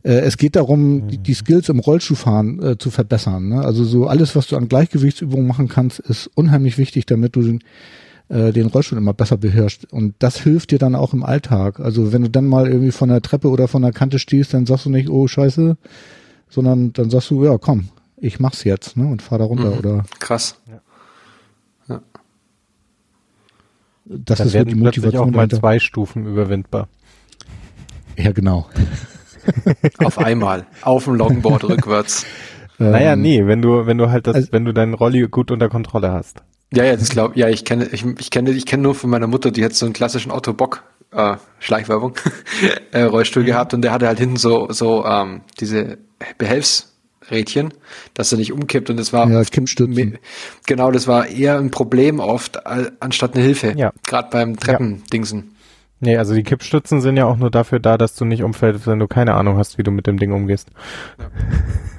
äh, 0.06 0.20
es 0.20 0.38
geht 0.38 0.56
darum, 0.56 1.08
die, 1.08 1.18
die, 1.18 1.34
Skills 1.34 1.68
im 1.68 1.80
Rollschuhfahren 1.80 2.62
äh, 2.62 2.78
zu 2.78 2.92
verbessern. 2.92 3.50
Ne? 3.50 3.62
Also 3.62 3.84
so 3.84 4.06
alles, 4.06 4.36
was 4.36 4.46
du 4.46 4.56
an 4.56 4.70
Gleichgewichtsübungen 4.70 5.48
machen 5.48 5.68
kannst, 5.68 6.00
ist 6.00 6.30
unheimlich 6.36 6.78
wichtig, 6.78 7.08
damit 7.08 7.36
du 7.36 7.42
den, 7.42 7.64
äh, 8.30 8.54
den 8.54 8.68
Rollstuhl 8.68 9.00
immer 9.00 9.16
besser 9.16 9.38
beherrschst. 9.38 9.92
Und 9.92 10.14
das 10.20 10.38
hilft 10.38 10.70
dir 10.70 10.78
dann 10.78 10.94
auch 10.94 11.14
im 11.14 11.24
Alltag. 11.24 11.80
Also 11.80 12.14
wenn 12.14 12.22
du 12.22 12.30
dann 12.30 12.46
mal 12.46 12.68
irgendwie 12.68 12.92
von 12.92 13.10
der 13.10 13.24
Treppe 13.24 13.50
oder 13.50 13.68
von 13.68 13.82
der 13.82 13.94
Kante 13.94 14.20
stehst, 14.20 14.54
dann 14.54 14.68
sagst 14.68 14.86
du 14.86 14.92
nicht, 14.92 15.10
oh 15.10 15.28
scheiße, 15.28 15.76
sondern 16.50 16.94
dann 16.94 17.10
sagst 17.10 17.32
du, 17.32 17.44
ja 17.44 17.58
komm, 17.58 17.90
ich 18.18 18.40
mach's 18.40 18.64
jetzt 18.64 18.98
ne? 18.98 19.08
und 19.08 19.24
fahr 19.24 19.40
da 19.40 19.46
runter. 19.46 19.72
Mhm. 19.72 19.78
Oder 19.80 20.06
Krass. 20.20 20.62
Ja. 20.68 20.82
ja. 21.96 22.02
Das 24.06 24.38
dann 24.38 24.48
ist 24.48 24.54
werden 24.54 24.70
die 24.70 24.76
Motivation 24.76 25.30
auch 25.30 25.36
mal 25.36 25.50
zwei 25.50 25.80
Stufen 25.80 26.28
überwindbar. 26.28 26.90
Ja, 28.18 28.32
genau. 28.34 28.70
Auf 30.04 30.18
einmal. 30.18 30.66
Auf 30.82 31.06
dem 31.06 31.16
Longboard 31.16 31.64
rückwärts. 31.66 32.26
Ähm, 32.80 32.92
naja, 32.92 33.16
nee, 33.16 33.42
wenn 33.46 33.62
du, 33.62 33.86
wenn 33.86 33.98
du 33.98 34.10
halt 34.10 34.28
das, 34.28 34.36
also, 34.36 34.48
wenn 34.52 34.66
du 34.66 34.74
deinen 34.74 34.94
Rolli 34.94 35.28
gut 35.30 35.52
unter 35.52 35.70
Kontrolle 35.70 36.12
hast. 36.12 36.44
Ja, 36.74 36.84
ja, 36.84 36.96
das 36.96 37.10
glaube 37.10 37.40
ja, 37.40 37.48
ich 37.48 37.64
kenne, 37.64 37.88
ich, 37.92 38.06
ich 38.20 38.32
kenne, 38.32 38.52
ich 38.52 38.66
kenne 38.66 38.84
nur 38.84 38.96
von 38.96 39.10
meiner 39.10 39.28
Mutter, 39.28 39.52
die 39.52 39.64
hat 39.64 39.74
so 39.74 39.86
einen 39.86 39.94
klassischen 39.94 40.32
Autobock, 40.32 40.84
äh, 41.12 41.36
Schleichwerbung, 41.60 42.16
äh, 42.92 43.04
Rollstuhl 43.04 43.44
mhm. 43.44 43.48
gehabt 43.48 43.74
und 43.74 43.82
der 43.82 43.92
hatte 43.92 44.08
halt 44.08 44.20
hinten 44.20 44.38
so, 44.38 44.68
so, 44.70 45.06
ähm, 45.06 45.42
diese 45.60 45.98
Behelfsrädchen, 46.38 47.74
dass 48.14 48.32
er 48.32 48.40
nicht 48.40 48.52
umkippt 48.52 48.90
und 48.90 48.98
das 48.98 49.14
war, 49.14 49.30
ja, 49.30 49.44
Kippstützen. 49.44 50.18
genau, 50.66 50.92
das 50.92 51.08
war 51.08 51.28
eher 51.28 51.58
ein 51.58 51.72
Problem 51.72 52.20
oft, 52.20 52.66
anstatt 52.66 53.36
eine 53.36 53.44
Hilfe. 53.44 53.74
Ja. 53.78 53.92
Gerade 54.06 54.30
beim 54.32 54.58
Treppendingsen. 54.58 55.55
Nee, 56.00 56.18
also 56.18 56.34
die 56.34 56.44
Kippstützen 56.44 57.02
sind 57.02 57.18
ja 57.18 57.26
auch 57.26 57.38
nur 57.38 57.50
dafür 57.50 57.80
da, 57.80 57.98
dass 57.98 58.16
du 58.16 58.26
nicht 58.26 58.44
umfällst, 58.44 58.86
wenn 58.86 59.00
du 59.00 59.08
keine 59.08 59.36
Ahnung 59.36 59.58
hast, 59.58 59.78
wie 59.78 59.84
du 59.84 59.92
mit 59.92 60.08
dem 60.08 60.18
Ding 60.18 60.32
umgehst. 60.32 60.70
Ja. 61.20 61.26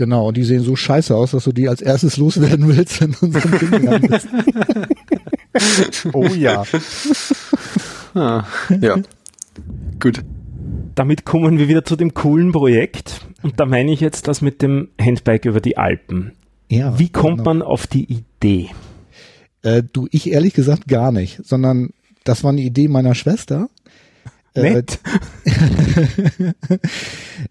Genau, 0.00 0.28
und 0.28 0.36
die 0.38 0.44
sehen 0.44 0.62
so 0.62 0.76
scheiße 0.76 1.14
aus, 1.14 1.32
dass 1.32 1.44
du 1.44 1.52
die 1.52 1.68
als 1.68 1.82
erstes 1.82 2.16
loswerden 2.16 2.66
willst, 2.68 3.02
wenn 3.02 3.10
du 3.10 3.38
so 3.38 3.48
ein 3.48 3.58
Ding 3.58 3.82
landest. 3.82 4.28
oh 6.14 6.24
ja. 6.24 6.64
ah, 8.14 8.44
ja. 8.80 8.96
Gut. 9.98 10.22
Damit 10.94 11.26
kommen 11.26 11.58
wir 11.58 11.68
wieder 11.68 11.84
zu 11.84 11.96
dem 11.96 12.14
coolen 12.14 12.50
Projekt. 12.50 13.26
Und 13.42 13.60
da 13.60 13.66
meine 13.66 13.92
ich 13.92 14.00
jetzt 14.00 14.26
das 14.26 14.40
mit 14.40 14.62
dem 14.62 14.88
Handbike 14.98 15.44
über 15.44 15.60
die 15.60 15.76
Alpen. 15.76 16.32
Ja, 16.70 16.98
Wie 16.98 17.10
kommt 17.10 17.38
genau. 17.38 17.54
man 17.54 17.62
auf 17.62 17.86
die 17.86 18.10
Idee? 18.10 18.70
Äh, 19.60 19.82
du, 19.82 20.08
ich 20.10 20.30
ehrlich 20.30 20.54
gesagt 20.54 20.88
gar 20.88 21.12
nicht, 21.12 21.44
sondern 21.44 21.90
das 22.24 22.44
war 22.44 22.50
eine 22.50 22.60
Idee 22.60 22.88
meiner 22.88 23.14
Schwester. 23.14 23.68
Äh, 24.54 24.74
Nett. 24.74 24.98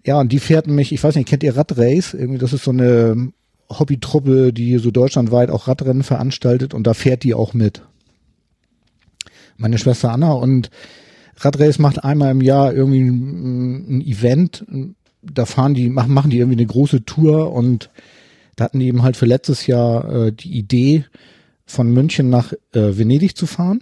ja, 0.05 0.19
und 0.19 0.31
die 0.31 0.39
fährt 0.39 0.67
mich, 0.67 0.91
ich 0.91 1.03
weiß 1.03 1.15
nicht, 1.15 1.27
kennt 1.27 1.43
ihr 1.43 1.55
Radrace? 1.55 2.13
Irgendwie, 2.13 2.39
das 2.39 2.53
ist 2.53 2.63
so 2.63 2.71
eine 2.71 3.31
Hobbytruppe, 3.69 4.51
die 4.51 4.77
so 4.79 4.91
deutschlandweit 4.91 5.49
auch 5.49 5.67
Radrennen 5.67 6.03
veranstaltet 6.03 6.73
und 6.73 6.85
da 6.87 6.93
fährt 6.93 7.23
die 7.23 7.33
auch 7.33 7.53
mit. 7.53 7.83
Meine 9.57 9.77
Schwester 9.77 10.11
Anna 10.11 10.31
und 10.31 10.69
Radrace 11.37 11.79
macht 11.79 12.03
einmal 12.03 12.31
im 12.31 12.41
Jahr 12.41 12.73
irgendwie 12.73 13.01
ein, 13.01 13.97
ein 13.97 14.01
Event. 14.01 14.65
Da 15.21 15.45
fahren 15.45 15.73
die, 15.73 15.89
machen, 15.89 16.13
machen 16.13 16.31
die 16.31 16.39
irgendwie 16.39 16.57
eine 16.57 16.65
große 16.65 17.05
Tour 17.05 17.51
und 17.53 17.89
da 18.55 18.65
hatten 18.65 18.79
die 18.79 18.87
eben 18.87 19.03
halt 19.03 19.15
für 19.15 19.25
letztes 19.25 19.67
Jahr 19.67 20.27
äh, 20.27 20.31
die 20.33 20.57
Idee, 20.57 21.05
von 21.65 21.91
München 21.91 22.29
nach 22.29 22.51
äh, 22.73 22.97
Venedig 22.97 23.37
zu 23.37 23.45
fahren. 23.45 23.81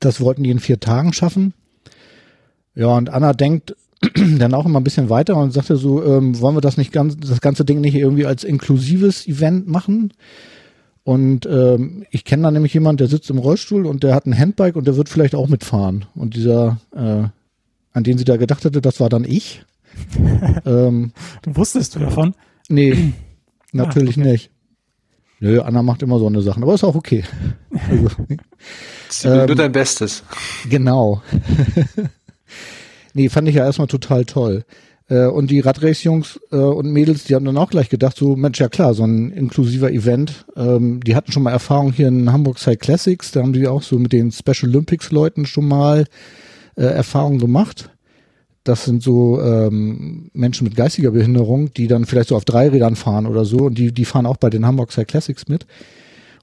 Das 0.00 0.20
wollten 0.20 0.42
die 0.42 0.50
in 0.50 0.58
vier 0.58 0.80
Tagen 0.80 1.12
schaffen. 1.12 1.54
Ja, 2.74 2.88
und 2.88 3.10
Anna 3.10 3.32
denkt 3.32 3.74
dann 4.38 4.54
auch 4.54 4.66
immer 4.66 4.80
ein 4.80 4.84
bisschen 4.84 5.10
weiter 5.10 5.36
und 5.36 5.52
sagte 5.52 5.76
so, 5.76 6.04
ähm, 6.04 6.40
wollen 6.40 6.56
wir 6.56 6.60
das 6.60 6.76
nicht 6.76 6.92
ganz, 6.92 7.16
das 7.16 7.40
ganze 7.40 7.64
Ding 7.64 7.80
nicht 7.80 7.94
irgendwie 7.94 8.26
als 8.26 8.44
inklusives 8.44 9.26
Event 9.26 9.66
machen? 9.68 10.12
Und 11.02 11.46
ähm, 11.46 12.04
ich 12.10 12.24
kenne 12.24 12.42
da 12.42 12.50
nämlich 12.50 12.74
jemand, 12.74 13.00
der 13.00 13.08
sitzt 13.08 13.30
im 13.30 13.38
Rollstuhl 13.38 13.86
und 13.86 14.02
der 14.02 14.14
hat 14.14 14.26
ein 14.26 14.38
Handbike 14.38 14.76
und 14.76 14.86
der 14.86 14.96
wird 14.96 15.08
vielleicht 15.08 15.34
auch 15.34 15.48
mitfahren. 15.48 16.04
Und 16.14 16.36
dieser, 16.36 16.78
äh, 16.94 17.24
an 17.92 18.04
den 18.04 18.18
sie 18.18 18.24
da 18.24 18.36
gedacht 18.36 18.64
hatte, 18.64 18.82
das 18.82 19.00
war 19.00 19.08
dann 19.08 19.24
ich. 19.24 19.62
ähm, 20.66 21.12
du 21.42 21.56
wusstest 21.56 21.94
du 21.94 22.00
davon? 22.00 22.34
Nee, 22.68 23.14
natürlich 23.72 24.18
ah, 24.18 24.20
okay. 24.20 24.32
nicht. 24.32 24.50
Nö, 25.40 25.60
Anna 25.60 25.82
macht 25.82 26.02
immer 26.02 26.18
so 26.18 26.26
eine 26.26 26.42
Sachen, 26.42 26.62
aber 26.62 26.74
ist 26.74 26.84
auch 26.84 26.96
okay. 26.96 27.24
Also, 29.08 29.30
ähm, 29.30 29.46
nur 29.46 29.56
dein 29.56 29.72
Bestes. 29.72 30.22
Genau. 30.68 31.22
Nee, 33.14 33.30
fand 33.30 33.48
ich 33.48 33.56
ja 33.56 33.64
erstmal 33.64 33.88
total 33.88 34.24
toll. 34.24 34.64
Äh, 35.08 35.26
und 35.26 35.50
die 35.50 35.60
Radrace-Jungs 35.60 36.38
äh, 36.52 36.56
und 36.56 36.92
Mädels, 36.92 37.24
die 37.24 37.34
haben 37.34 37.44
dann 37.44 37.56
auch 37.56 37.70
gleich 37.70 37.88
gedacht, 37.88 38.16
so 38.16 38.36
Mensch, 38.36 38.60
ja 38.60 38.68
klar, 38.68 38.94
so 38.94 39.04
ein 39.04 39.32
inklusiver 39.32 39.90
Event. 39.90 40.46
Ähm, 40.56 41.00
die 41.02 41.16
hatten 41.16 41.32
schon 41.32 41.42
mal 41.42 41.50
Erfahrung 41.50 41.92
hier 41.92 42.08
in 42.08 42.30
Hamburg 42.30 42.58
Side 42.58 42.76
Classics, 42.76 43.32
da 43.32 43.40
haben 43.40 43.52
die 43.52 43.66
auch 43.66 43.82
so 43.82 43.98
mit 43.98 44.12
den 44.12 44.30
Special 44.30 44.70
Olympics-Leuten 44.70 45.46
schon 45.46 45.66
mal 45.66 46.04
äh, 46.76 46.84
Erfahrungen 46.84 47.38
gemacht. 47.38 47.90
Das 48.64 48.84
sind 48.84 49.02
so 49.02 49.40
ähm, 49.40 50.30
Menschen 50.34 50.64
mit 50.64 50.76
geistiger 50.76 51.10
Behinderung, 51.10 51.72
die 51.72 51.86
dann 51.86 52.04
vielleicht 52.04 52.28
so 52.28 52.36
auf 52.36 52.44
drei 52.44 52.68
Rädern 52.68 52.96
fahren 52.96 53.26
oder 53.26 53.46
so. 53.46 53.58
Und 53.58 53.78
die, 53.78 53.92
die 53.92 54.04
fahren 54.04 54.26
auch 54.26 54.36
bei 54.36 54.50
den 54.50 54.66
Hamburg 54.66 54.92
Side 54.92 55.06
Classics 55.06 55.48
mit. 55.48 55.66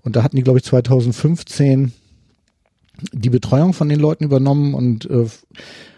Und 0.05 0.15
da 0.15 0.23
hatten 0.23 0.37
die, 0.37 0.43
glaube 0.43 0.59
ich, 0.59 0.65
2015 0.65 1.91
die 3.11 3.29
Betreuung 3.29 3.73
von 3.73 3.89
den 3.89 3.99
Leuten 3.99 4.23
übernommen 4.23 4.73
und 4.73 5.09
äh, 5.09 5.25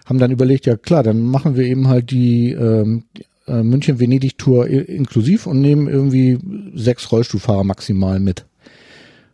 haben 0.05 0.17
dann 0.17 0.31
überlegt, 0.31 0.65
ja 0.65 0.77
klar, 0.77 1.03
dann 1.03 1.21
machen 1.21 1.55
wir 1.55 1.65
eben 1.65 1.89
halt 1.89 2.09
die 2.09 2.53
ähm, 2.53 3.03
äh, 3.47 3.61
München-Venedig-Tour 3.61 4.67
inklusiv 4.67 5.45
und 5.45 5.61
nehmen 5.61 5.87
irgendwie 5.87 6.39
sechs 6.73 7.11
Rollstuhlfahrer 7.11 7.65
maximal 7.65 8.19
mit. 8.19 8.45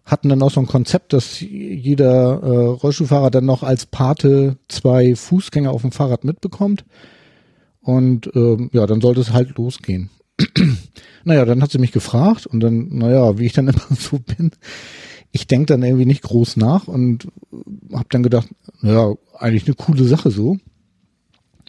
Hatten 0.06 0.30
dann 0.30 0.42
auch 0.42 0.52
so 0.52 0.60
ein 0.60 0.68
Konzept, 0.68 1.14
dass 1.14 1.40
jeder 1.40 2.42
äh, 2.42 2.66
Rollstuhlfahrer 2.66 3.30
dann 3.30 3.46
noch 3.46 3.62
als 3.62 3.86
Pate 3.86 4.58
zwei 4.68 5.16
Fußgänger 5.16 5.72
auf 5.72 5.84
dem 5.84 5.92
Fahrrad 5.92 6.26
mitbekommt. 6.26 6.84
Und 7.80 8.30
ähm, 8.36 8.70
ja, 8.74 8.88
dann 8.88 9.02
sollte 9.02 9.22
es 9.22 9.34
halt 9.34 9.56
losgehen. 9.58 10.10
naja, 11.24 11.46
dann 11.46 11.62
hat 11.62 11.72
sie 11.72 11.80
mich 11.80 11.92
gefragt 11.92 12.46
und 12.48 12.60
dann, 12.60 12.90
naja, 12.90 13.38
wie 13.38 13.46
ich 13.46 13.54
dann 13.54 13.68
immer 13.70 13.98
so 13.98 14.20
bin, 14.20 14.52
ich 15.32 15.48
denke 15.48 15.66
dann 15.66 15.84
irgendwie 15.84 16.06
nicht 16.06 16.22
groß 16.22 16.58
nach 16.58 16.88
und 16.88 17.28
habe 17.92 18.06
dann 18.10 18.24
gedacht, 18.24 18.50
naja, 18.82 19.14
eigentlich 19.38 19.66
eine 19.66 19.76
coole 19.76 20.04
Sache 20.06 20.30
so. 20.30 20.58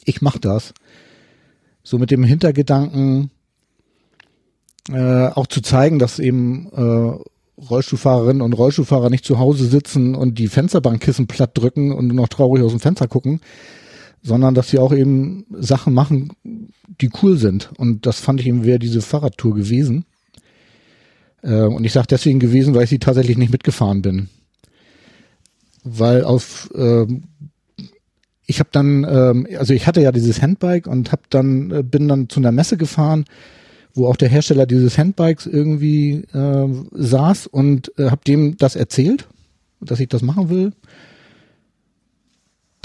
Ich 0.05 0.21
mach 0.21 0.37
das. 0.37 0.75
So 1.83 1.99
mit 1.99 2.11
dem 2.11 2.25
Hintergedanken, 2.25 3.31
äh, 4.91 5.29
auch 5.29 5.47
zu 5.47 5.63
zeigen, 5.63 5.99
dass 5.99 6.19
eben 6.19 6.69
äh, 6.73 7.63
Rollstuhlfahrerinnen 7.63 8.43
und 8.43 8.53
Rollstuhlfahrer 8.53 9.09
nicht 9.09 9.25
zu 9.25 9.39
Hause 9.39 9.67
sitzen 9.67 10.15
und 10.15 10.39
die 10.39 10.49
Fensterbankkissen 10.49 11.27
platt 11.27 11.57
drücken 11.57 11.93
und 11.93 12.09
noch 12.09 12.29
traurig 12.29 12.63
aus 12.63 12.73
dem 12.73 12.81
Fenster 12.81 13.09
gucken, 13.09 13.41
sondern 14.25 14.55
dass 14.55 14.71
sie 14.71 14.79
auch 14.79 14.93
eben 14.93 15.45
Sachen 15.51 15.93
machen, 15.93 16.33
die 16.43 17.11
cool 17.23 17.37
sind. 17.37 17.71
Und 17.77 18.07
das 18.07 18.21
fand 18.21 18.41
ich 18.41 18.47
eben 18.47 18.65
wäre 18.65 18.79
diese 18.79 19.03
Fahrradtour 19.03 19.55
gewesen. 19.55 20.07
Äh, 21.43 21.65
und 21.65 21.85
ich 21.85 21.93
sage 21.93 22.07
deswegen 22.11 22.41
gewesen, 22.41 22.75
weil 22.75 22.85
ich 22.85 22.91
sie 22.91 22.99
tatsächlich 22.99 23.37
nicht 23.37 23.53
mitgefahren 23.53 24.01
bin. 24.01 24.31
Weil 25.85 26.25
auf 26.25 26.71
äh, 26.75 27.07
ich 28.47 28.61
habe 28.61 28.71
dann, 28.73 29.05
ähm, 29.05 29.47
also 29.59 29.75
ich 29.75 29.87
hatte 29.87 30.01
ja 30.01 30.11
dieses 30.11 30.41
Handbike 30.41 30.87
und 30.87 31.13
hab 31.13 31.29
dann 31.29 31.71
äh, 31.71 31.83
bin 31.83 32.09
dann 32.09 32.31
zu 32.31 32.41
einer 32.41 32.53
Messe 32.53 32.79
gefahren, 32.79 33.27
wo 33.93 34.07
auch 34.07 34.17
der 34.17 34.31
Hersteller 34.31 34.67
dieses 34.67 34.97
Handbikes 34.97 35.47
irgendwie 35.47 36.25
äh, 36.33 36.69
saß 36.93 37.47
und 37.47 37.93
äh, 37.99 38.11
habe 38.11 38.23
dem 38.27 38.57
das 38.57 38.75
erzählt, 38.75 39.29
dass 39.81 40.01
ich 40.01 40.09
das 40.09 40.23
machen 40.23 40.49
will. 40.49 40.73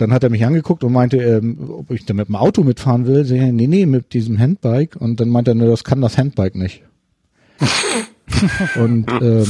Dann 0.02 0.14
hat 0.14 0.24
er 0.24 0.30
mich 0.30 0.46
angeguckt 0.46 0.84
und 0.84 0.94
meinte, 0.94 1.18
ähm, 1.18 1.58
ob 1.70 1.92
ich 1.92 2.06
da 2.06 2.14
mit 2.14 2.28
dem 2.28 2.36
Auto 2.36 2.64
mitfahren 2.64 3.06
will. 3.06 3.22
Ich, 3.22 3.32
nee, 3.32 3.68
nee, 3.68 3.86
mit 3.86 4.14
diesem 4.14 4.40
Handbike. 4.40 4.96
Und 4.96 5.20
dann 5.20 5.30
meinte 5.30 5.52
er, 5.52 5.56
ne, 5.56 5.68
das 5.68 5.84
kann 5.84 6.02
das 6.02 6.18
Handbike 6.18 6.56
nicht. 6.56 6.84
und 8.76 9.12
ähm, 9.22 9.46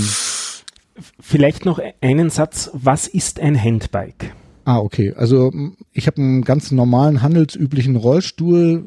vielleicht 1.20 1.66
noch 1.66 1.80
einen 2.02 2.30
Satz. 2.30 2.72
Was 2.74 3.08
ist 3.08 3.40
ein 3.40 3.62
Handbike? 3.62 4.34
Ah, 4.66 4.78
okay. 4.78 5.14
Also 5.16 5.52
ich 5.94 6.06
habe 6.06 6.18
einen 6.18 6.44
ganz 6.44 6.72
normalen 6.72 7.24
handelsüblichen 7.24 7.96
Rollstuhl, 7.96 8.86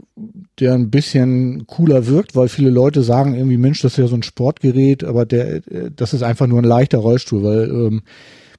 der 0.61 0.75
ein 0.75 0.91
bisschen 0.91 1.67
cooler 1.67 2.07
wirkt, 2.07 2.37
weil 2.37 2.49
viele 2.49 2.71
Leute 2.71 3.03
sagen 3.03 3.35
irgendwie, 3.35 3.57
Mensch, 3.57 3.83
das 3.83 3.93
ist 3.93 3.99
ja 3.99 4.07
so 4.07 4.15
ein 4.15 4.23
Sportgerät, 4.23 5.03
aber 5.03 5.27
der, 5.27 5.61
das 5.95 6.15
ist 6.15 6.23
einfach 6.23 6.47
nur 6.47 6.61
ein 6.61 6.65
leichter 6.65 6.99
Rollstuhl, 6.99 7.43
weil 7.43 7.71
ähm, 7.71 8.03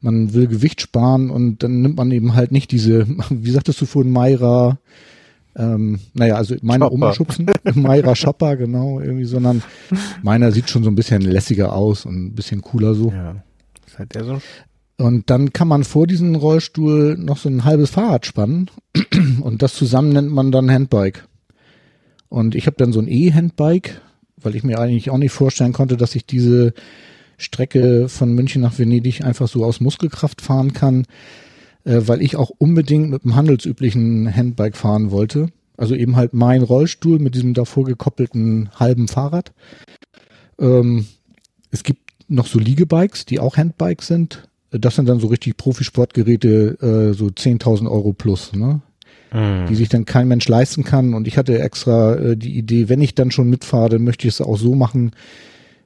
man 0.03 0.33
will 0.33 0.47
Gewicht 0.47 0.81
sparen 0.81 1.29
und 1.29 1.63
dann 1.63 1.81
nimmt 1.81 1.97
man 1.97 2.11
eben 2.11 2.35
halt 2.35 2.51
nicht 2.51 2.71
diese, 2.71 3.07
wie 3.29 3.51
sagtest 3.51 3.81
du 3.81 3.85
vorhin, 3.85 4.11
Mayra, 4.11 4.77
ähm, 5.55 5.99
naja, 6.13 6.35
also 6.35 6.55
meine 6.61 6.85
Shopper. 6.85 6.93
Oma 6.93 7.13
schubsen, 7.13 7.45
Mayra 7.73 8.15
Shopper, 8.15 8.57
genau, 8.57 8.99
irgendwie, 8.99 9.25
sondern 9.25 9.63
meiner 10.21 10.51
sieht 10.51 10.69
schon 10.69 10.83
so 10.83 10.91
ein 10.91 10.95
bisschen 10.95 11.21
lässiger 11.21 11.73
aus 11.73 12.05
und 12.05 12.25
ein 12.25 12.35
bisschen 12.35 12.61
cooler 12.61 12.93
so. 12.95 13.11
Ja. 13.11 13.35
Ist 13.85 13.99
halt 13.99 14.13
der 14.15 14.25
so 14.25 14.41
und 14.97 15.29
dann 15.29 15.53
kann 15.53 15.67
man 15.67 15.83
vor 15.83 16.07
diesem 16.07 16.35
Rollstuhl 16.35 17.17
noch 17.17 17.37
so 17.37 17.49
ein 17.49 17.65
halbes 17.65 17.89
Fahrrad 17.89 18.25
spannen 18.25 18.69
und 19.41 19.61
das 19.61 19.73
zusammen 19.73 20.09
nennt 20.09 20.31
man 20.31 20.51
dann 20.51 20.71
Handbike. 20.71 21.27
Und 22.29 22.55
ich 22.55 22.67
habe 22.67 22.77
dann 22.77 22.93
so 22.93 22.99
ein 22.99 23.07
E-Handbike, 23.07 24.01
weil 24.37 24.55
ich 24.55 24.63
mir 24.63 24.79
eigentlich 24.79 25.09
auch 25.09 25.17
nicht 25.17 25.31
vorstellen 25.31 25.73
konnte, 25.73 25.97
dass 25.97 26.15
ich 26.15 26.25
diese 26.25 26.73
Strecke 27.37 28.09
von 28.09 28.33
München 28.33 28.61
nach 28.61 28.77
Venedig 28.77 29.23
einfach 29.23 29.47
so 29.47 29.65
aus 29.65 29.81
Muskelkraft 29.81 30.41
fahren 30.41 30.73
kann, 30.73 31.05
äh, 31.83 32.01
weil 32.05 32.21
ich 32.21 32.35
auch 32.35 32.49
unbedingt 32.49 33.09
mit 33.09 33.23
dem 33.23 33.35
handelsüblichen 33.35 34.33
Handbike 34.33 34.77
fahren 34.77 35.11
wollte. 35.11 35.47
Also 35.77 35.95
eben 35.95 36.15
halt 36.15 36.33
mein 36.33 36.61
Rollstuhl 36.61 37.19
mit 37.19 37.35
diesem 37.35 37.53
davor 37.53 37.85
gekoppelten 37.85 38.69
halben 38.79 39.07
Fahrrad. 39.07 39.51
Ähm, 40.59 41.07
es 41.71 41.83
gibt 41.83 42.01
noch 42.27 42.47
so 42.47 42.59
Liegebikes, 42.59 43.25
die 43.25 43.39
auch 43.39 43.57
Handbikes 43.57 44.07
sind. 44.07 44.47
Das 44.71 44.95
sind 44.95 45.07
dann 45.07 45.19
so 45.19 45.27
richtig 45.27 45.57
Profisportgeräte, 45.57 47.11
äh, 47.11 47.13
so 47.13 47.25
10.000 47.27 47.89
Euro 47.89 48.13
plus, 48.13 48.53
ne? 48.53 48.81
Mhm. 49.31 49.65
Die 49.67 49.75
sich 49.75 49.89
dann 49.89 50.05
kein 50.05 50.27
Mensch 50.27 50.47
leisten 50.47 50.83
kann. 50.83 51.13
Und 51.13 51.27
ich 51.27 51.37
hatte 51.37 51.59
extra 51.59 52.15
äh, 52.15 52.37
die 52.37 52.57
Idee, 52.57 52.89
wenn 52.89 53.01
ich 53.01 53.15
dann 53.15 53.31
schon 53.31 53.49
mitfahre, 53.49 53.89
dann 53.89 54.03
möchte 54.03 54.27
ich 54.27 54.35
es 54.35 54.41
auch 54.41 54.57
so 54.57 54.75
machen, 54.75 55.11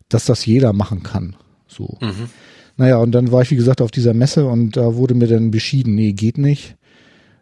dass 0.09 0.25
das 0.25 0.45
jeder 0.45 0.73
machen 0.73 1.03
kann. 1.03 1.35
So. 1.67 1.97
Mhm. 2.01 2.29
Naja, 2.77 2.97
und 2.97 3.11
dann 3.11 3.31
war 3.31 3.41
ich, 3.41 3.51
wie 3.51 3.55
gesagt, 3.55 3.81
auf 3.81 3.91
dieser 3.91 4.13
Messe 4.13 4.45
und 4.45 4.77
da 4.77 4.95
wurde 4.95 5.15
mir 5.15 5.27
dann 5.27 5.51
beschieden, 5.51 5.95
nee, 5.95 6.13
geht 6.13 6.37
nicht. 6.37 6.75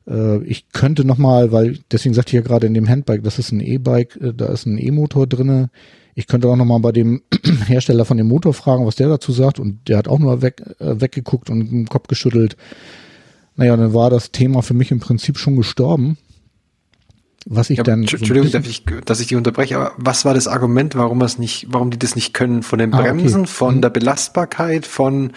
Äh, 0.08 0.44
ich 0.44 0.70
könnte 0.70 1.06
nochmal, 1.06 1.52
weil, 1.52 1.80
deswegen 1.92 2.16
sagte 2.16 2.30
ich 2.30 2.36
ja 2.36 2.42
gerade 2.42 2.68
in 2.68 2.74
dem 2.74 2.88
Handbike, 2.88 3.24
das 3.24 3.40
ist 3.40 3.52
ein 3.52 3.60
E-Bike, 3.60 4.18
äh, 4.22 4.34
da 4.34 4.48
ist 4.48 4.66
ein 4.66 4.78
E-Motor 4.78 5.28
drinne. 5.28 5.70
Ich 6.16 6.28
könnte 6.28 6.48
auch 6.48 6.56
nochmal 6.56 6.80
bei 6.80 6.94
dem 6.94 7.22
Hersteller 7.68 8.06
von 8.06 8.18
dem 8.18 8.28
Motor 8.28 8.54
fragen, 8.54 8.86
was 8.86 8.96
der 8.96 9.10
dazu 9.10 9.34
sagt. 9.34 9.60
Und 9.60 9.90
der 9.90 9.98
hat 9.98 10.08
auch 10.08 10.20
nur 10.20 10.42
weg, 10.42 10.62
äh, 10.80 11.02
weggeguckt 11.02 11.50
und 11.50 11.72
den 11.72 11.88
Kopf 11.88 12.08
geschüttelt. 12.08 12.56
Naja, 13.58 13.76
dann 13.76 13.94
war 13.94 14.10
das 14.10 14.32
Thema 14.32 14.62
für 14.62 14.74
mich 14.74 14.92
im 14.92 15.00
Prinzip 15.00 15.38
schon 15.38 15.56
gestorben. 15.56 16.18
Was 17.48 17.70
ich 17.70 17.78
Ja, 17.78 17.84
dann. 17.84 18.04
So 18.08 18.18
Entschuldigung, 18.18 18.52
dass 18.52 18.68
ich, 18.68 18.84
dass 19.06 19.20
ich 19.20 19.28
die 19.28 19.36
unterbreche, 19.36 19.78
aber 19.78 19.92
was 19.98 20.26
war 20.26 20.34
das 20.34 20.48
Argument, 20.48 20.96
warum 20.96 21.22
es 21.22 21.38
nicht, 21.38 21.68
warum 21.70 21.92
die 21.92 22.00
das 22.00 22.16
nicht 22.16 22.34
können? 22.34 22.64
Von 22.64 22.80
den 22.80 22.92
Ah, 22.94 23.00
okay. 23.02 23.10
Bremsen, 23.12 23.46
von 23.46 23.76
Mhm. 23.78 23.82
der 23.82 23.90
Belastbarkeit, 23.92 24.88
von 24.88 25.32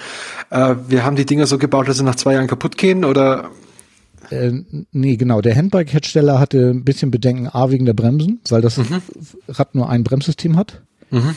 äh, 0.50 0.74
wir 0.88 1.04
haben 1.04 1.16
die 1.16 1.26
Dinger 1.26 1.46
so 1.46 1.58
gebaut, 1.58 1.86
dass 1.86 1.98
sie 1.98 2.04
nach 2.04 2.14
zwei 2.16 2.32
Jahren 2.34 2.46
kaputt 2.46 2.78
gehen 2.78 3.04
oder 3.04 3.50
Äh, 4.30 4.52
nee, 4.92 5.16
genau. 5.16 5.40
Der 5.40 5.54
Handbike-Hersteller 5.56 6.38
hatte 6.38 6.70
ein 6.70 6.84
bisschen 6.84 7.10
Bedenken, 7.10 7.46
A, 7.48 7.70
wegen 7.70 7.84
der 7.86 7.94
Bremsen, 7.94 8.40
weil 8.50 8.60
das 8.60 8.78
Rad 9.48 9.74
nur 9.74 9.88
ein 9.88 10.04
Bremssystem 10.04 10.56
hat. 10.56 10.82
Mhm. 11.10 11.34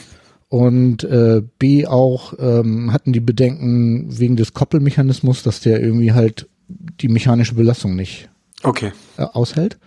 Und 0.48 1.04
äh, 1.04 1.42
B, 1.58 1.86
auch 1.86 2.34
ähm, 2.38 2.92
hatten 2.92 3.12
die 3.14 3.20
Bedenken 3.20 4.18
wegen 4.18 4.36
des 4.36 4.52
Koppelmechanismus, 4.52 5.42
dass 5.42 5.60
der 5.60 5.80
irgendwie 5.80 6.12
halt 6.12 6.48
die 6.68 7.08
mechanische 7.08 7.54
Belastung 7.54 7.96
nicht 7.96 8.28
okay. 8.62 8.92
äh, 9.16 9.22
aushält. 9.22 9.78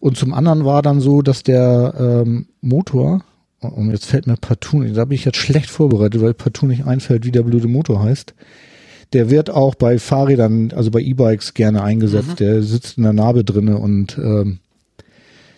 Und 0.00 0.16
zum 0.16 0.32
anderen 0.32 0.64
war 0.64 0.82
dann 0.82 1.00
so, 1.00 1.22
dass 1.22 1.42
der 1.42 1.94
ähm, 1.98 2.46
Motor, 2.60 3.24
und 3.60 3.90
jetzt 3.90 4.06
fällt 4.06 4.26
mir 4.26 4.36
partout, 4.36 4.84
da 4.84 5.04
bin 5.04 5.16
ich 5.16 5.24
jetzt 5.24 5.38
schlecht 5.38 5.70
vorbereitet, 5.70 6.22
weil 6.22 6.34
partout 6.34 6.66
nicht 6.66 6.84
einfällt, 6.84 7.24
wie 7.24 7.32
der 7.32 7.42
blöde 7.42 7.68
Motor 7.68 8.02
heißt. 8.02 8.34
Der 9.12 9.30
wird 9.30 9.50
auch 9.50 9.74
bei 9.74 9.98
Fahrrädern, 9.98 10.72
also 10.74 10.90
bei 10.90 11.00
E-Bikes 11.00 11.54
gerne 11.54 11.82
eingesetzt. 11.82 12.40
Der 12.40 12.62
sitzt 12.62 12.98
in 12.98 13.04
der 13.04 13.14
Narbe 13.14 13.42
drinne 13.42 13.78
und 13.78 14.18
ähm, 14.18 14.58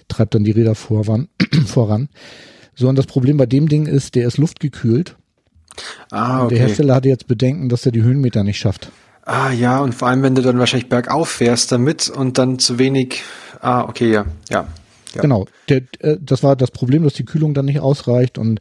treibt 0.08 0.34
dann 0.34 0.44
die 0.44 0.52
Räder 0.52 0.74
voran. 0.74 1.28
voran. 1.66 2.08
So, 2.74 2.88
und 2.88 2.96
das 2.96 3.06
Problem 3.06 3.36
bei 3.36 3.46
dem 3.46 3.68
Ding 3.68 3.86
ist, 3.86 4.14
der 4.14 4.26
ist 4.26 4.38
luftgekühlt. 4.38 5.16
Ah, 6.10 6.38
Der 6.38 6.44
okay. 6.46 6.58
Hersteller 6.58 6.94
hatte 6.94 7.08
jetzt 7.08 7.26
Bedenken, 7.26 7.68
dass 7.68 7.86
er 7.86 7.92
die 7.92 8.02
Höhenmeter 8.02 8.44
nicht 8.44 8.58
schafft. 8.58 8.90
Ah, 9.22 9.52
ja, 9.52 9.80
und 9.80 9.94
vor 9.94 10.08
allem, 10.08 10.22
wenn 10.22 10.34
du 10.34 10.42
dann 10.42 10.58
wahrscheinlich 10.58 10.88
bergauf 10.88 11.28
fährst 11.28 11.70
damit 11.72 12.08
und 12.08 12.38
dann 12.38 12.58
zu 12.58 12.78
wenig, 12.78 13.22
ah, 13.60 13.82
okay, 13.82 14.12
ja, 14.12 14.26
ja. 14.50 14.66
ja. 15.14 15.22
Genau. 15.22 15.46
Der, 15.68 15.82
äh, 16.00 16.18
das 16.20 16.42
war 16.42 16.56
das 16.56 16.70
Problem, 16.70 17.04
dass 17.04 17.14
die 17.14 17.24
Kühlung 17.24 17.54
dann 17.54 17.66
nicht 17.66 17.80
ausreicht 17.80 18.38
und 18.38 18.60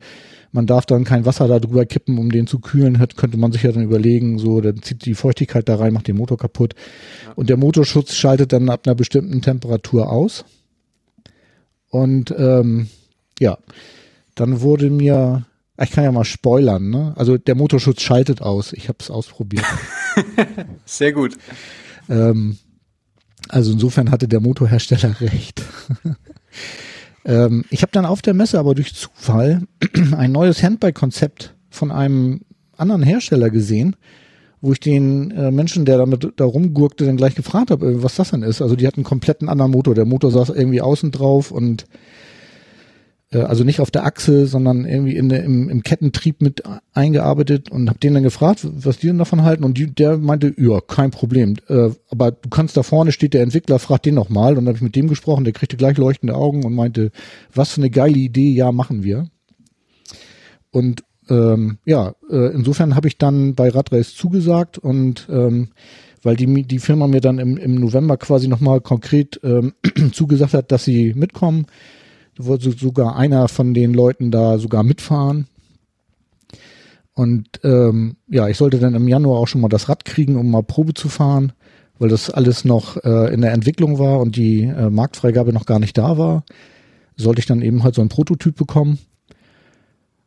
man 0.52 0.66
darf 0.66 0.86
dann 0.86 1.04
kein 1.04 1.26
Wasser 1.26 1.47
da 1.47 1.60
drüber 1.60 1.86
kippen, 1.86 2.18
um 2.18 2.32
den 2.32 2.47
zu 2.47 2.60
kühlen. 2.60 3.00
Hat, 3.00 3.18
könnte 3.18 3.38
man 3.38 3.52
sich 3.52 3.64
ja 3.64 3.72
dann 3.72 3.84
überlegen, 3.84 4.39
so, 4.39 4.62
dann 4.62 4.82
zieht 4.82 5.06
die 5.06 5.14
Feuchtigkeit 5.14 5.70
da 5.70 5.76
rein, 5.76 5.93
macht 5.93 6.08
den 6.08 6.18
Motor 6.18 6.38
kaputt. 6.38 6.74
Und 7.36 7.50
der 7.50 7.58
Motorschutz 7.58 8.16
schaltet 8.16 8.52
dann 8.52 8.70
ab 8.70 8.82
einer 8.86 8.95
bestimmten 8.95 9.41
Temperatur 9.41 10.12
aus. 10.12 10.45
Und 11.89 12.34
ähm, 12.38 12.88
ja, 13.39 13.58
dann 14.36 14.62
wurde 14.62 14.89
mir, 14.89 15.45
ah, 15.78 15.84
ich 15.84 15.91
kann 15.91 16.04
ja 16.04 16.12
mal 16.12 16.26
spoilern, 16.26 16.89
ne? 16.89 17.14
Also 17.16 17.38
der 17.38 17.56
Motorschutz 17.56 18.02
schaltet 18.02 18.41
aus. 18.41 18.74
Ich 18.74 18.88
habe 18.89 18.97
es 19.02 19.12
ausprobiert. 19.12 19.66
Sehr 20.86 21.14
gut. 21.14 21.38
Ähm, 22.10 22.58
also 23.48 23.72
insofern 23.72 24.12
hatte 24.12 24.28
der 24.28 24.42
Motorhersteller 24.42 25.16
recht. 25.22 25.64
ähm, 27.26 27.66
ich 27.70 27.82
habe 27.82 27.92
dann 27.92 28.06
auf 28.06 28.22
der 28.22 28.34
Messe 28.34 28.60
aber 28.60 28.76
durch 28.76 28.94
Zufall 28.94 29.64
ein 30.18 30.32
neues 30.32 30.62
Handbike-Konzept 30.62 31.56
von 31.70 31.92
einem 31.92 32.42
anderen 32.78 33.04
Hersteller 33.04 33.50
gesehen, 33.50 33.96
wo 34.62 34.74
ich 34.74 34.80
den 34.80 35.32
äh, 35.32 35.52
Menschen, 35.52 35.86
der 35.86 35.98
damit 35.98 36.28
da 36.36 36.46
rumgurkte, 36.46 37.06
dann 37.06 37.18
gleich 37.18 37.36
gefragt 37.36 37.72
habe, 37.72 37.88
äh, 37.88 38.04
was 38.04 38.16
das 38.16 38.32
denn 38.32 38.44
ist. 38.44 38.62
Also 38.62 38.76
die 38.76 38.88
hatten 38.88 38.98
einen 38.98 39.06
kompletten 39.06 39.48
anderen 39.48 39.72
Motor. 39.72 39.96
Der 39.96 40.06
Motor 40.06 40.32
saß 40.32 40.50
irgendwie 40.50 40.82
außen 40.82 41.12
drauf 41.12 41.52
und 41.52 41.86
also 43.38 43.64
nicht 43.64 43.80
auf 43.80 43.92
der 43.92 44.06
Achse, 44.06 44.48
sondern 44.48 44.86
irgendwie 44.86 45.16
in 45.16 45.30
der, 45.30 45.44
im, 45.44 45.70
im 45.70 45.84
Kettentrieb 45.84 46.42
mit 46.42 46.64
eingearbeitet 46.94 47.70
und 47.70 47.88
habe 47.88 48.00
den 48.00 48.16
dann 48.16 48.24
gefragt, 48.24 48.62
was 48.64 48.98
die 48.98 49.08
denn 49.08 49.20
davon 49.20 49.44
halten 49.44 49.64
und 49.64 49.78
die, 49.78 49.86
der 49.86 50.18
meinte, 50.18 50.54
ja, 50.58 50.82
kein 50.82 51.12
Problem. 51.12 51.56
Äh, 51.68 51.92
aber 52.10 52.32
du 52.32 52.50
kannst 52.50 52.76
da 52.76 52.82
vorne 52.82 53.12
steht 53.12 53.36
der 53.36 53.44
Entwickler, 53.44 53.78
frag 53.78 54.02
den 54.02 54.16
noch 54.16 54.30
mal 54.30 54.58
und 54.58 54.66
dann 54.66 54.68
habe 54.68 54.78
ich 54.78 54.82
mit 54.82 54.96
dem 54.96 55.08
gesprochen, 55.08 55.44
der 55.44 55.54
kriegte 55.54 55.78
gleich 55.78 55.98
leuchtende 55.98 56.36
Augen 56.36 56.66
und 56.66 56.74
meinte, 56.74 57.12
was 57.54 57.74
für 57.74 57.82
eine 57.82 57.92
geile 57.92 58.18
Idee, 58.18 58.52
ja, 58.52 58.72
machen 58.72 59.04
wir. 59.04 59.28
Und 60.72 61.04
ähm, 61.30 61.78
ja, 61.86 62.16
äh, 62.32 62.54
insofern 62.54 62.96
habe 62.96 63.08
ich 63.08 63.20
dann 63.20 63.54
bei 63.54 63.70
Radrace 63.70 64.16
zugesagt 64.16 64.80
und 64.80 65.28
ähm, 65.30 65.70
weil 66.24 66.36
die, 66.36 66.64
die 66.64 66.80
Firma 66.80 67.08
mir 67.08 67.22
dann 67.22 67.40
im, 67.40 67.58
im 67.58 67.76
November 67.76 68.18
quasi 68.18 68.48
nochmal 68.48 68.82
konkret 68.82 69.40
ähm, 69.44 69.74
zugesagt 70.12 70.54
hat, 70.54 70.72
dass 70.72 70.84
sie 70.84 71.14
mitkommen, 71.14 71.68
wollte 72.40 72.72
sogar 72.72 73.16
einer 73.16 73.48
von 73.48 73.74
den 73.74 73.94
Leuten 73.94 74.32
da 74.32 74.58
sogar 74.58 74.84
mitfahren. 74.84 75.48
Und 77.14 77.48
ähm, 77.64 78.16
ja, 78.30 78.48
ich 78.48 78.58
sollte 78.58 78.80
dann 78.80 78.96
im 78.96 79.08
Januar 79.08 79.40
auch 79.40 79.48
schon 79.48 79.62
mal 79.62 79.68
das 79.68 79.90
Rad 79.90 80.06
kriegen, 80.06 80.38
um 80.38 80.50
mal 80.50 80.64
Probe 80.64 80.94
zu 80.94 81.10
fahren, 81.10 81.52
weil 81.98 82.08
das 82.08 82.30
alles 82.30 82.64
noch 82.64 82.96
äh, 83.04 83.34
in 83.34 83.42
der 83.42 83.52
Entwicklung 83.52 84.00
war 84.00 84.20
und 84.20 84.38
die 84.38 84.64
äh, 84.64 84.90
Marktfreigabe 84.90 85.52
noch 85.52 85.66
gar 85.66 85.80
nicht 85.80 85.98
da 85.98 86.18
war. 86.18 86.46
Sollte 87.18 87.40
ich 87.40 87.46
dann 87.46 87.62
eben 87.62 87.84
halt 87.84 87.96
so 87.96 88.02
einen 88.02 88.10
Prototyp 88.10 88.56
bekommen. 88.56 89.00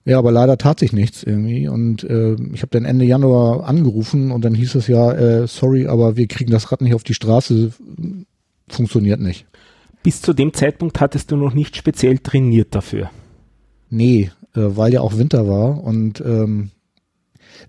Ja, 0.05 0.19
aber 0.19 0.33
leider 0.33 0.59
tat 0.59 0.81
sich 0.81 0.93
nichts 0.93 1.23
irgendwie. 1.23 1.69
Und 1.69 2.05
äh, 2.05 2.35
ich 2.53 2.61
habe 2.61 2.71
dann 2.71 2.85
Ende 2.85 3.07
Januar 3.07 3.67
angerufen 3.67 4.31
und 4.31 4.45
dann 4.45 4.55
hieß 4.55 4.75
es 4.75 4.89
ja, 4.89 5.13
äh, 5.13 5.47
sorry, 5.47 5.87
aber 5.87 6.17
wir 6.17 6.27
kriegen 6.27 6.51
das 6.51 6.71
Rad 6.73 6.83
nicht 6.83 6.95
auf 6.95 7.05
die 7.05 7.15
Straße, 7.15 7.73
funktioniert 8.69 9.21
nicht. 9.21 9.47
Bis 10.03 10.21
zu 10.21 10.33
dem 10.33 10.53
Zeitpunkt 10.53 11.01
hattest 11.01 11.31
du 11.31 11.37
noch 11.37 11.55
nicht 11.55 11.77
speziell 11.77 12.19
trainiert 12.19 12.75
dafür. 12.75 13.11
Nee, 13.91 14.31
äh, 14.55 14.61
weil 14.61 14.93
ja 14.93 15.01
auch 15.01 15.17
Winter 15.17 15.47
war 15.47 15.83
und 15.83 16.21
ähm, 16.21 16.71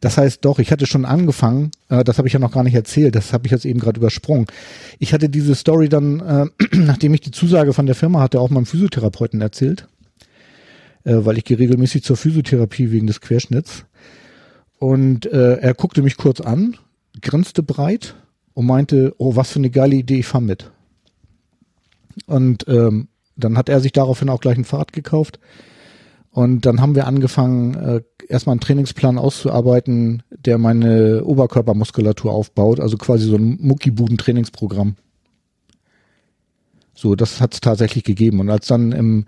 das 0.02 0.18
heißt 0.18 0.44
doch, 0.44 0.60
ich 0.60 0.72
hatte 0.72 0.86
schon 0.86 1.06
angefangen, 1.06 1.72
äh, 1.90 2.04
das 2.04 2.18
habe 2.18 2.28
ich 2.28 2.34
ja 2.34 2.40
noch 2.40 2.52
gar 2.52 2.64
nicht 2.64 2.76
erzählt, 2.76 3.16
das 3.16 3.34
habe 3.34 3.46
ich 3.46 3.52
jetzt 3.52 3.66
eben 3.66 3.80
gerade 3.80 4.00
übersprungen. 4.00 4.48
Ich 5.00 5.14
hatte 5.14 5.30
diese 5.30 5.56
Story 5.56 5.90
dann, 5.90 6.20
äh, 6.20 6.46
nachdem 6.78 7.14
ich 7.14 7.22
die 7.22 7.32
Zusage 7.32 7.74
von 7.74 7.86
der 7.86 7.96
Firma 7.96 8.20
hatte, 8.20 8.40
auch 8.40 8.50
meinem 8.50 8.66
Physiotherapeuten 8.66 9.42
erzählt, 9.42 9.88
äh, 11.04 11.14
weil 11.18 11.38
ich 11.38 11.46
gehe 11.46 11.60
regelmäßig 11.60 12.04
zur 12.04 12.18
Physiotherapie 12.18 12.92
wegen 12.92 13.08
des 13.08 13.22
Querschnitts. 13.22 13.86
Und 14.80 15.26
äh, 15.28 15.58
er 15.60 15.74
guckte 15.74 16.02
mich 16.02 16.18
kurz 16.18 16.42
an, 16.42 16.76
grinste 17.22 17.64
breit 17.64 18.16
und 18.54 18.66
meinte, 18.66 19.14
oh, 19.18 19.36
was 19.36 19.52
für 19.52 19.60
eine 19.60 19.70
geile 19.70 19.96
Idee, 19.96 20.20
ich 20.20 20.28
fahr 20.28 20.42
mit. 20.42 20.73
Und 22.26 22.66
ähm, 22.68 23.08
dann 23.36 23.58
hat 23.58 23.70
er 23.70 23.80
sich 23.80 23.92
daraufhin 23.92 24.30
auch 24.30 24.42
gleich 24.42 24.58
ein 24.58 24.66
Fahrrad 24.66 24.94
gekauft. 24.94 25.40
Und 26.32 26.66
dann 26.66 26.82
haben 26.82 26.96
wir 26.96 27.06
angefangen, 27.06 27.76
äh, 27.76 28.02
erstmal 28.28 28.54
einen 28.54 28.60
Trainingsplan 28.60 29.20
auszuarbeiten, 29.20 30.24
der 30.32 30.58
meine 30.58 31.24
Oberkörpermuskulatur 31.24 32.32
aufbaut, 32.32 32.80
also 32.80 32.98
quasi 32.98 33.26
so 33.26 33.36
ein 33.36 33.60
Muckibuden-Trainingsprogramm. 33.62 34.96
So, 36.96 37.16
das 37.16 37.42
hat 37.42 37.54
es 37.54 37.62
tatsächlich 37.62 38.04
gegeben. 38.04 38.40
Und 38.40 38.50
als 38.50 38.68
dann 38.68 38.92
im, 38.92 39.26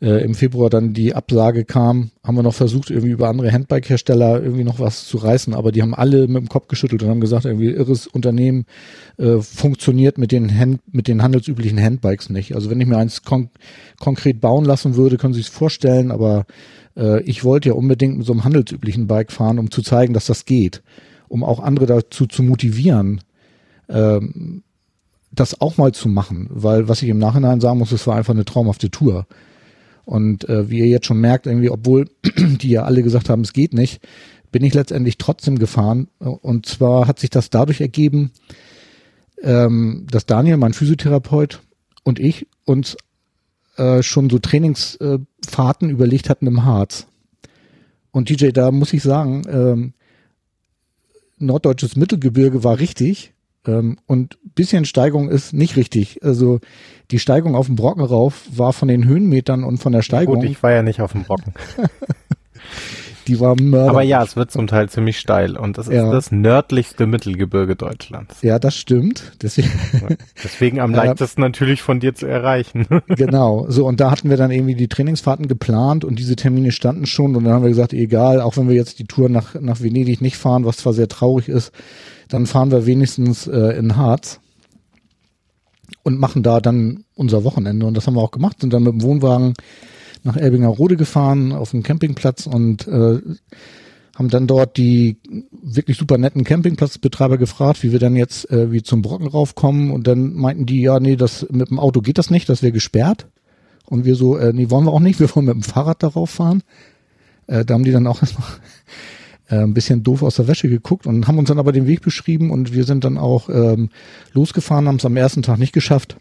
äh, 0.00 0.22
im 0.22 0.34
Februar 0.34 0.70
dann 0.70 0.92
die 0.92 1.14
Absage 1.14 1.64
kam, 1.64 2.10
haben 2.22 2.36
wir 2.36 2.42
noch 2.42 2.54
versucht, 2.54 2.90
irgendwie 2.90 3.10
über 3.10 3.28
andere 3.28 3.52
Handbike-Hersteller 3.52 4.42
irgendwie 4.42 4.64
noch 4.64 4.78
was 4.78 5.06
zu 5.06 5.16
reißen, 5.16 5.54
aber 5.54 5.72
die 5.72 5.82
haben 5.82 5.94
alle 5.94 6.28
mit 6.28 6.36
dem 6.36 6.48
Kopf 6.48 6.68
geschüttelt 6.68 7.02
und 7.02 7.08
haben 7.08 7.20
gesagt, 7.20 7.46
irgendwie 7.46 7.70
irres 7.70 8.06
Unternehmen 8.06 8.66
äh, 9.16 9.38
funktioniert 9.40 10.18
mit 10.18 10.30
den 10.30 10.56
Hand, 10.56 10.80
mit 10.92 11.08
den 11.08 11.22
handelsüblichen 11.22 11.82
Handbikes 11.82 12.30
nicht. 12.30 12.54
Also 12.54 12.70
wenn 12.70 12.80
ich 12.80 12.86
mir 12.86 12.98
eins 12.98 13.22
kon 13.22 13.50
konkret 13.98 14.40
bauen 14.40 14.64
lassen 14.64 14.94
würde, 14.94 15.16
können 15.16 15.34
Sie 15.34 15.40
sich 15.40 15.50
vorstellen, 15.50 16.12
aber 16.12 16.46
äh, 16.96 17.22
ich 17.22 17.42
wollte 17.44 17.70
ja 17.70 17.74
unbedingt 17.74 18.18
mit 18.18 18.26
so 18.26 18.32
einem 18.32 18.44
handelsüblichen 18.44 19.06
Bike 19.06 19.32
fahren, 19.32 19.58
um 19.58 19.70
zu 19.70 19.82
zeigen, 19.82 20.14
dass 20.14 20.26
das 20.26 20.44
geht, 20.44 20.82
um 21.28 21.42
auch 21.42 21.60
andere 21.60 21.86
dazu 21.86 22.26
zu 22.26 22.42
motivieren, 22.42 23.20
ähm, 23.88 24.62
das 25.32 25.60
auch 25.60 25.76
mal 25.76 25.92
zu 25.92 26.08
machen, 26.08 26.48
weil 26.50 26.88
was 26.88 27.02
ich 27.02 27.08
im 27.08 27.18
Nachhinein 27.18 27.60
sagen 27.60 27.78
muss, 27.78 27.92
es 27.92 28.06
war 28.06 28.16
einfach 28.16 28.34
eine 28.34 28.44
traumhafte 28.44 28.90
Tour. 28.90 29.26
Und 30.08 30.48
äh, 30.48 30.70
wie 30.70 30.78
ihr 30.78 30.86
jetzt 30.86 31.04
schon 31.04 31.20
merkt, 31.20 31.46
irgendwie, 31.46 31.68
obwohl 31.68 32.08
die 32.34 32.70
ja 32.70 32.84
alle 32.84 33.02
gesagt 33.02 33.28
haben, 33.28 33.42
es 33.42 33.52
geht 33.52 33.74
nicht, 33.74 34.00
bin 34.50 34.64
ich 34.64 34.72
letztendlich 34.72 35.18
trotzdem 35.18 35.58
gefahren. 35.58 36.08
Und 36.18 36.64
zwar 36.64 37.06
hat 37.06 37.18
sich 37.18 37.28
das 37.28 37.50
dadurch 37.50 37.82
ergeben, 37.82 38.30
ähm, 39.42 40.06
dass 40.10 40.24
Daniel, 40.24 40.56
mein 40.56 40.72
Physiotherapeut 40.72 41.60
und 42.04 42.18
ich 42.18 42.46
uns 42.64 42.96
äh, 43.76 44.02
schon 44.02 44.30
so 44.30 44.38
Trainingsfahrten 44.38 45.90
überlegt 45.90 46.30
hatten 46.30 46.46
im 46.46 46.64
Harz. 46.64 47.06
Und 48.10 48.30
DJ, 48.30 48.48
da 48.48 48.70
muss 48.70 48.94
ich 48.94 49.02
sagen, 49.02 49.42
ähm, 49.46 49.92
norddeutsches 51.36 51.96
Mittelgebirge 51.96 52.64
war 52.64 52.78
richtig 52.78 53.34
und 53.64 54.38
bisschen 54.54 54.84
Steigung 54.86 55.28
ist 55.28 55.52
nicht 55.52 55.76
richtig. 55.76 56.22
Also 56.22 56.60
die 57.10 57.18
Steigung 57.18 57.54
auf 57.54 57.66
dem 57.66 57.76
Brocken 57.76 58.02
rauf 58.02 58.44
war 58.50 58.72
von 58.72 58.88
den 58.88 59.04
Höhenmetern 59.04 59.62
und 59.64 59.78
von 59.78 59.92
der 59.92 60.02
Steigung 60.02 60.36
Gut, 60.36 60.44
ich 60.44 60.62
war 60.62 60.72
ja 60.72 60.82
nicht 60.82 61.00
auf 61.02 61.12
dem 61.12 61.24
Brocken. 61.24 61.52
Die 63.26 63.38
war 63.40 63.60
mörder. 63.60 63.90
Aber 63.90 64.02
ja, 64.02 64.22
es 64.22 64.36
wird 64.36 64.50
zum 64.50 64.66
Teil 64.66 64.88
ziemlich 64.88 65.18
steil 65.18 65.58
und 65.58 65.76
das 65.76 65.86
ist 65.86 65.94
Ja. 65.94 66.10
das 66.10 66.32
nördlichste 66.32 67.06
Mittelgebirge 67.06 67.76
Deutschlands. 67.76 68.40
Ja, 68.40 68.58
das 68.58 68.74
stimmt. 68.74 69.32
Deswegen, 69.42 69.70
Deswegen 70.42 70.80
am 70.80 70.92
leichtesten 70.94 71.42
natürlich 71.42 71.82
von 71.82 72.00
dir 72.00 72.14
zu 72.14 72.24
erreichen. 72.26 72.86
genau. 73.08 73.66
So, 73.68 73.86
und 73.86 74.00
da 74.00 74.10
hatten 74.10 74.30
wir 74.30 74.38
dann 74.38 74.50
irgendwie 74.50 74.74
die 74.76 74.88
Trainingsfahrten 74.88 75.46
geplant 75.46 76.06
und 76.06 76.18
diese 76.18 76.36
Termine 76.36 76.72
standen 76.72 77.04
schon 77.04 77.36
und 77.36 77.44
dann 77.44 77.52
haben 77.52 77.62
wir 77.64 77.68
gesagt, 77.68 77.92
egal, 77.92 78.40
auch 78.40 78.56
wenn 78.56 78.68
wir 78.68 78.76
jetzt 78.76 78.98
die 78.98 79.04
Tour 79.04 79.28
nach, 79.28 79.54
nach 79.60 79.82
Venedig 79.82 80.22
nicht 80.22 80.38
fahren, 80.38 80.64
was 80.64 80.78
zwar 80.78 80.94
sehr 80.94 81.08
traurig 81.08 81.50
ist, 81.50 81.70
dann 82.28 82.46
fahren 82.46 82.70
wir 82.70 82.86
wenigstens 82.86 83.46
äh, 83.46 83.78
in 83.78 83.96
Harz 83.96 84.40
und 86.02 86.18
machen 86.18 86.42
da 86.42 86.60
dann 86.60 87.04
unser 87.14 87.44
Wochenende. 87.44 87.86
Und 87.86 87.96
das 87.96 88.06
haben 88.06 88.14
wir 88.14 88.22
auch 88.22 88.30
gemacht, 88.30 88.60
sind 88.60 88.72
dann 88.72 88.82
mit 88.82 88.92
dem 88.92 89.02
Wohnwagen 89.02 89.54
nach 90.24 90.36
Elbinger 90.36 90.68
Rode 90.68 90.96
gefahren 90.96 91.52
auf 91.52 91.70
dem 91.70 91.82
Campingplatz 91.82 92.46
und 92.46 92.86
äh, 92.88 93.20
haben 94.18 94.30
dann 94.30 94.48
dort 94.48 94.76
die 94.76 95.16
wirklich 95.62 95.96
super 95.96 96.18
netten 96.18 96.42
Campingplatzbetreiber 96.42 97.38
gefragt, 97.38 97.82
wie 97.84 97.92
wir 97.92 98.00
dann 98.00 98.16
jetzt 98.16 98.50
äh, 98.50 98.72
wie 98.72 98.82
zum 98.82 99.00
Brocken 99.00 99.28
raufkommen. 99.28 99.92
Und 99.92 100.08
dann 100.08 100.34
meinten 100.34 100.66
die, 100.66 100.82
ja, 100.82 100.98
nee, 100.98 101.14
das 101.14 101.46
mit 101.50 101.70
dem 101.70 101.78
Auto 101.78 102.00
geht 102.00 102.18
das 102.18 102.30
nicht, 102.30 102.48
das 102.48 102.62
wäre 102.62 102.72
gesperrt. 102.72 103.28
Und 103.86 104.04
wir 104.04 104.16
so, 104.16 104.36
äh, 104.36 104.52
nee, 104.52 104.70
wollen 104.70 104.86
wir 104.86 104.92
auch 104.92 105.00
nicht, 105.00 105.20
wir 105.20 105.34
wollen 105.34 105.46
mit 105.46 105.54
dem 105.54 105.62
Fahrrad 105.62 106.02
darauf 106.02 106.30
fahren. 106.30 106.62
Äh, 107.46 107.64
da 107.64 107.74
haben 107.74 107.84
die 107.84 107.92
dann 107.92 108.06
auch 108.08 108.20
erstmal 108.22 108.48
äh, 109.48 109.56
ein 109.56 109.74
bisschen 109.74 110.02
doof 110.02 110.22
aus 110.22 110.36
der 110.36 110.48
Wäsche 110.48 110.68
geguckt 110.68 111.06
und 111.06 111.26
haben 111.26 111.38
uns 111.38 111.48
dann 111.48 111.58
aber 111.58 111.72
den 111.72 111.86
Weg 111.86 112.02
beschrieben 112.02 112.50
und 112.50 112.72
wir 112.72 112.84
sind 112.84 113.04
dann 113.04 113.18
auch 113.18 113.48
ähm, 113.48 113.90
losgefahren, 114.32 114.88
haben 114.88 114.96
es 114.96 115.04
am 115.04 115.16
ersten 115.16 115.42
Tag 115.42 115.58
nicht 115.58 115.72
geschafft, 115.72 116.16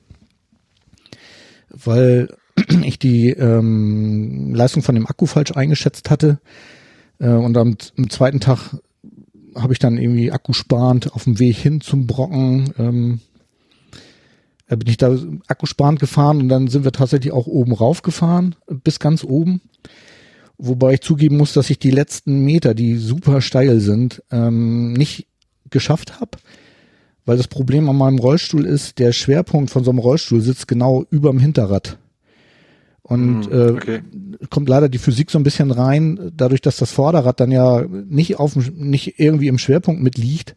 weil 1.69 2.30
ich 2.84 2.99
die 2.99 3.30
ähm, 3.30 4.53
Leistung 4.53 4.84
von 4.84 4.95
dem 4.95 5.07
Akku 5.07 5.25
falsch 5.25 5.51
eingeschätzt 5.51 6.09
hatte. 6.09 6.39
Äh, 7.19 7.30
und 7.30 7.57
am, 7.57 7.75
am 7.97 8.09
zweiten 8.09 8.39
Tag 8.39 8.78
habe 9.55 9.73
ich 9.73 9.80
dann 9.80 9.97
irgendwie 9.97 10.32
akkusparend 10.32 11.13
auf 11.13 11.23
dem 11.23 11.39
Weg 11.39 11.57
hin 11.57 11.82
zum 11.82 12.05
Brocken 12.05 12.73
ähm, 12.78 13.19
äh, 14.67 14.75
bin 14.75 14.88
ich 14.88 14.97
da 14.97 15.17
akkusparend 15.47 15.99
gefahren 15.99 16.41
und 16.41 16.49
dann 16.49 16.67
sind 16.67 16.84
wir 16.84 16.91
tatsächlich 16.91 17.32
auch 17.32 17.47
oben 17.47 17.73
rauf 17.73 18.01
gefahren, 18.01 18.55
bis 18.67 18.99
ganz 18.99 19.23
oben. 19.23 19.61
Wobei 20.58 20.95
ich 20.95 21.01
zugeben 21.01 21.38
muss, 21.38 21.53
dass 21.53 21.70
ich 21.70 21.78
die 21.78 21.91
letzten 21.91 22.43
Meter, 22.43 22.74
die 22.74 22.97
super 22.97 23.41
steil 23.41 23.80
sind, 23.80 24.24
ähm, 24.32 24.93
nicht 24.93 25.28
geschafft 25.70 26.20
habe. 26.20 26.32
Weil 27.26 27.38
das 27.38 27.47
Problem 27.47 27.89
an 27.89 27.97
meinem 27.97 28.20
Rollstuhl 28.20 28.66
ist, 28.66 28.99
der 28.99 29.12
Schwerpunkt 29.12 29.70
von 29.70 29.84
so 29.84 29.91
einem 29.91 29.99
Rollstuhl 29.99 30.41
sitzt 30.41 30.68
genau 30.68 31.05
überm 31.12 31.39
Hinterrad. 31.39 31.97
Und 33.03 33.45
Hm, 33.45 33.51
äh, 33.51 33.72
okay. 33.72 34.01
kommt 34.49 34.68
leider 34.68 34.89
die 34.89 34.97
Physik 34.97 35.32
so 35.32 35.38
ein 35.38 35.43
bisschen 35.43 35.72
rein, 35.72 36.32
dadurch, 36.36 36.62
dass 36.62 36.78
das 36.78 36.91
Vorderrad 36.91 37.39
dann 37.39 37.51
ja 37.51 37.86
nicht 37.86 38.39
auf 38.39 38.55
nicht 38.55 39.20
irgendwie 39.20 39.47
im 39.47 39.58
Schwerpunkt 39.58 40.01
mitliegt, 40.01 40.55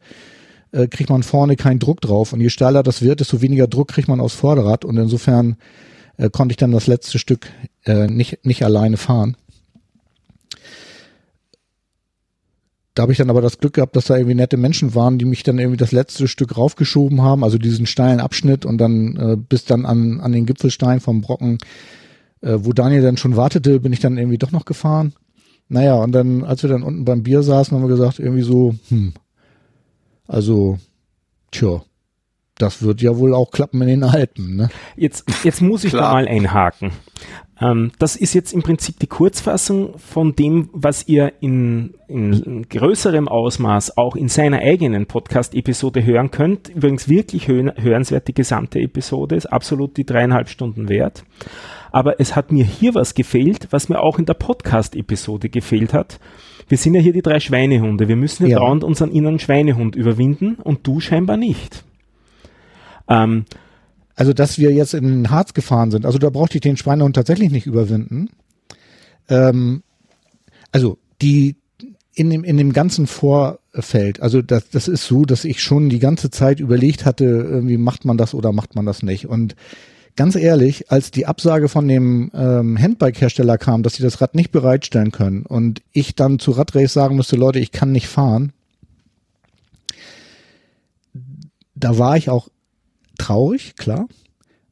äh, 0.72 0.86
kriegt 0.86 1.10
man 1.10 1.22
vorne 1.22 1.56
keinen 1.56 1.78
Druck 1.78 2.00
drauf. 2.00 2.32
Und 2.32 2.40
je 2.40 2.48
steiler 2.48 2.82
das 2.82 3.02
wird, 3.02 3.20
desto 3.20 3.42
weniger 3.42 3.66
Druck 3.66 3.88
kriegt 3.88 4.08
man 4.08 4.20
aufs 4.20 4.34
Vorderrad. 4.34 4.84
Und 4.84 4.96
insofern 4.96 5.56
äh, 6.16 6.30
konnte 6.30 6.52
ich 6.52 6.56
dann 6.56 6.72
das 6.72 6.86
letzte 6.86 7.18
Stück 7.18 7.48
äh, 7.84 8.06
nicht, 8.06 8.44
nicht 8.44 8.64
alleine 8.64 8.96
fahren. 8.96 9.36
Da 12.94 13.02
habe 13.02 13.12
ich 13.12 13.18
dann 13.18 13.30
aber 13.30 13.40
das 13.40 13.58
Glück 13.58 13.74
gehabt, 13.74 13.94
dass 13.94 14.06
da 14.06 14.16
irgendwie 14.16 14.34
nette 14.34 14.56
Menschen 14.56 14.94
waren, 14.94 15.18
die 15.18 15.24
mich 15.24 15.42
dann 15.42 15.58
irgendwie 15.58 15.76
das 15.76 15.92
letzte 15.92 16.26
Stück 16.26 16.56
raufgeschoben 16.56 17.22
haben, 17.22 17.44
also 17.44 17.56
diesen 17.56 17.86
steilen 17.86 18.20
Abschnitt 18.20 18.66
und 18.66 18.78
dann 18.78 19.16
äh, 19.16 19.36
bis 19.36 19.64
dann 19.64 19.86
an, 19.86 20.20
an 20.20 20.32
den 20.32 20.46
Gipfelstein 20.46 21.00
vom 21.00 21.20
Brocken, 21.20 21.58
äh, 22.40 22.56
wo 22.58 22.72
Daniel 22.72 23.02
dann 23.02 23.16
schon 23.16 23.36
wartete, 23.36 23.80
bin 23.80 23.92
ich 23.92 24.00
dann 24.00 24.18
irgendwie 24.18 24.38
doch 24.38 24.50
noch 24.50 24.64
gefahren. 24.64 25.12
Naja, 25.68 25.94
und 25.94 26.10
dann, 26.12 26.42
als 26.42 26.64
wir 26.64 26.70
dann 26.70 26.82
unten 26.82 27.04
beim 27.04 27.22
Bier 27.22 27.44
saßen, 27.44 27.76
haben 27.76 27.84
wir 27.84 27.88
gesagt, 27.88 28.18
irgendwie 28.18 28.42
so, 28.42 28.74
hm, 28.88 29.14
also, 30.26 30.78
tja, 31.52 31.82
das 32.58 32.82
wird 32.82 33.00
ja 33.02 33.16
wohl 33.16 33.34
auch 33.34 33.52
klappen 33.52 33.80
in 33.82 33.88
den 33.88 34.04
Alpen, 34.04 34.56
ne? 34.56 34.68
Jetzt, 34.96 35.24
jetzt 35.44 35.62
muss 35.62 35.84
ich 35.84 35.92
da 35.92 36.12
mal 36.12 36.26
einhaken. 36.26 36.90
Ähm, 37.60 37.92
das 37.98 38.16
ist 38.16 38.32
jetzt 38.34 38.52
im 38.52 38.62
Prinzip 38.62 38.98
die 38.98 39.06
Kurzfassung 39.06 39.98
von 39.98 40.34
dem, 40.34 40.70
was 40.72 41.06
ihr 41.08 41.32
in, 41.40 41.94
in 42.08 42.66
größerem 42.68 43.28
Ausmaß 43.28 43.98
auch 43.98 44.16
in 44.16 44.28
seiner 44.28 44.60
eigenen 44.60 45.06
Podcast-Episode 45.06 46.04
hören 46.04 46.30
könnt. 46.30 46.68
Übrigens 46.70 47.08
wirklich 47.08 47.48
hö 47.48 47.70
hörenswert, 47.76 48.28
die 48.28 48.34
gesamte 48.34 48.78
Episode 48.78 49.36
ist 49.36 49.46
absolut 49.46 49.96
die 49.98 50.04
dreieinhalb 50.06 50.48
Stunden 50.48 50.88
wert. 50.88 51.24
Aber 51.92 52.18
es 52.18 52.34
hat 52.34 52.50
mir 52.50 52.64
hier 52.64 52.94
was 52.94 53.14
gefehlt, 53.14 53.68
was 53.70 53.88
mir 53.88 54.00
auch 54.00 54.18
in 54.18 54.24
der 54.24 54.34
Podcast-Episode 54.34 55.50
gefehlt 55.50 55.92
hat. 55.92 56.18
Wir 56.68 56.78
sind 56.78 56.94
ja 56.94 57.00
hier 57.00 57.12
die 57.12 57.20
drei 57.22 57.40
Schweinehunde. 57.40 58.08
Wir 58.08 58.16
müssen 58.16 58.44
ja 58.44 58.52
Ja. 58.52 58.58
dauernd 58.60 58.84
unseren 58.84 59.10
inneren 59.10 59.38
Schweinehund 59.40 59.96
überwinden 59.96 60.54
und 60.54 60.86
du 60.86 61.00
scheinbar 61.00 61.36
nicht. 61.36 61.84
Ähm, 63.08 63.44
Also, 64.20 64.34
dass 64.34 64.58
wir 64.58 64.70
jetzt 64.70 64.92
in 64.92 65.04
den 65.04 65.30
Harz 65.30 65.54
gefahren 65.54 65.90
sind, 65.90 66.04
also 66.04 66.18
da 66.18 66.28
brauchte 66.28 66.58
ich 66.58 66.60
den 66.60 66.76
Schweinehund 66.76 67.16
tatsächlich 67.16 67.50
nicht 67.50 67.64
überwinden. 67.64 68.28
Ähm, 69.30 69.82
also, 70.72 70.98
die 71.22 71.56
in 72.12 72.28
dem, 72.28 72.44
in 72.44 72.58
dem 72.58 72.74
ganzen 72.74 73.06
Vorfeld, 73.06 74.20
also 74.20 74.42
das, 74.42 74.68
das 74.68 74.88
ist 74.88 75.06
so, 75.06 75.24
dass 75.24 75.46
ich 75.46 75.62
schon 75.62 75.88
die 75.88 76.00
ganze 76.00 76.28
Zeit 76.28 76.60
überlegt 76.60 77.06
hatte, 77.06 77.24
irgendwie 77.24 77.78
macht 77.78 78.04
man 78.04 78.18
das 78.18 78.34
oder 78.34 78.52
macht 78.52 78.74
man 78.74 78.84
das 78.84 79.02
nicht. 79.02 79.26
Und 79.26 79.56
ganz 80.16 80.36
ehrlich, 80.36 80.92
als 80.92 81.10
die 81.10 81.24
Absage 81.24 81.70
von 81.70 81.88
dem 81.88 82.30
ähm, 82.34 82.78
Handbike-Hersteller 82.78 83.56
kam, 83.56 83.82
dass 83.82 83.94
sie 83.94 84.02
das 84.02 84.20
Rad 84.20 84.34
nicht 84.34 84.52
bereitstellen 84.52 85.12
können 85.12 85.46
und 85.46 85.80
ich 85.92 86.14
dann 86.14 86.38
zu 86.38 86.50
Radrace 86.50 86.92
sagen 86.92 87.16
musste, 87.16 87.36
Leute, 87.36 87.58
ich 87.58 87.72
kann 87.72 87.90
nicht 87.90 88.06
fahren, 88.06 88.52
da 91.74 91.96
war 91.96 92.18
ich 92.18 92.28
auch 92.28 92.50
traurig, 93.20 93.76
klar. 93.76 94.08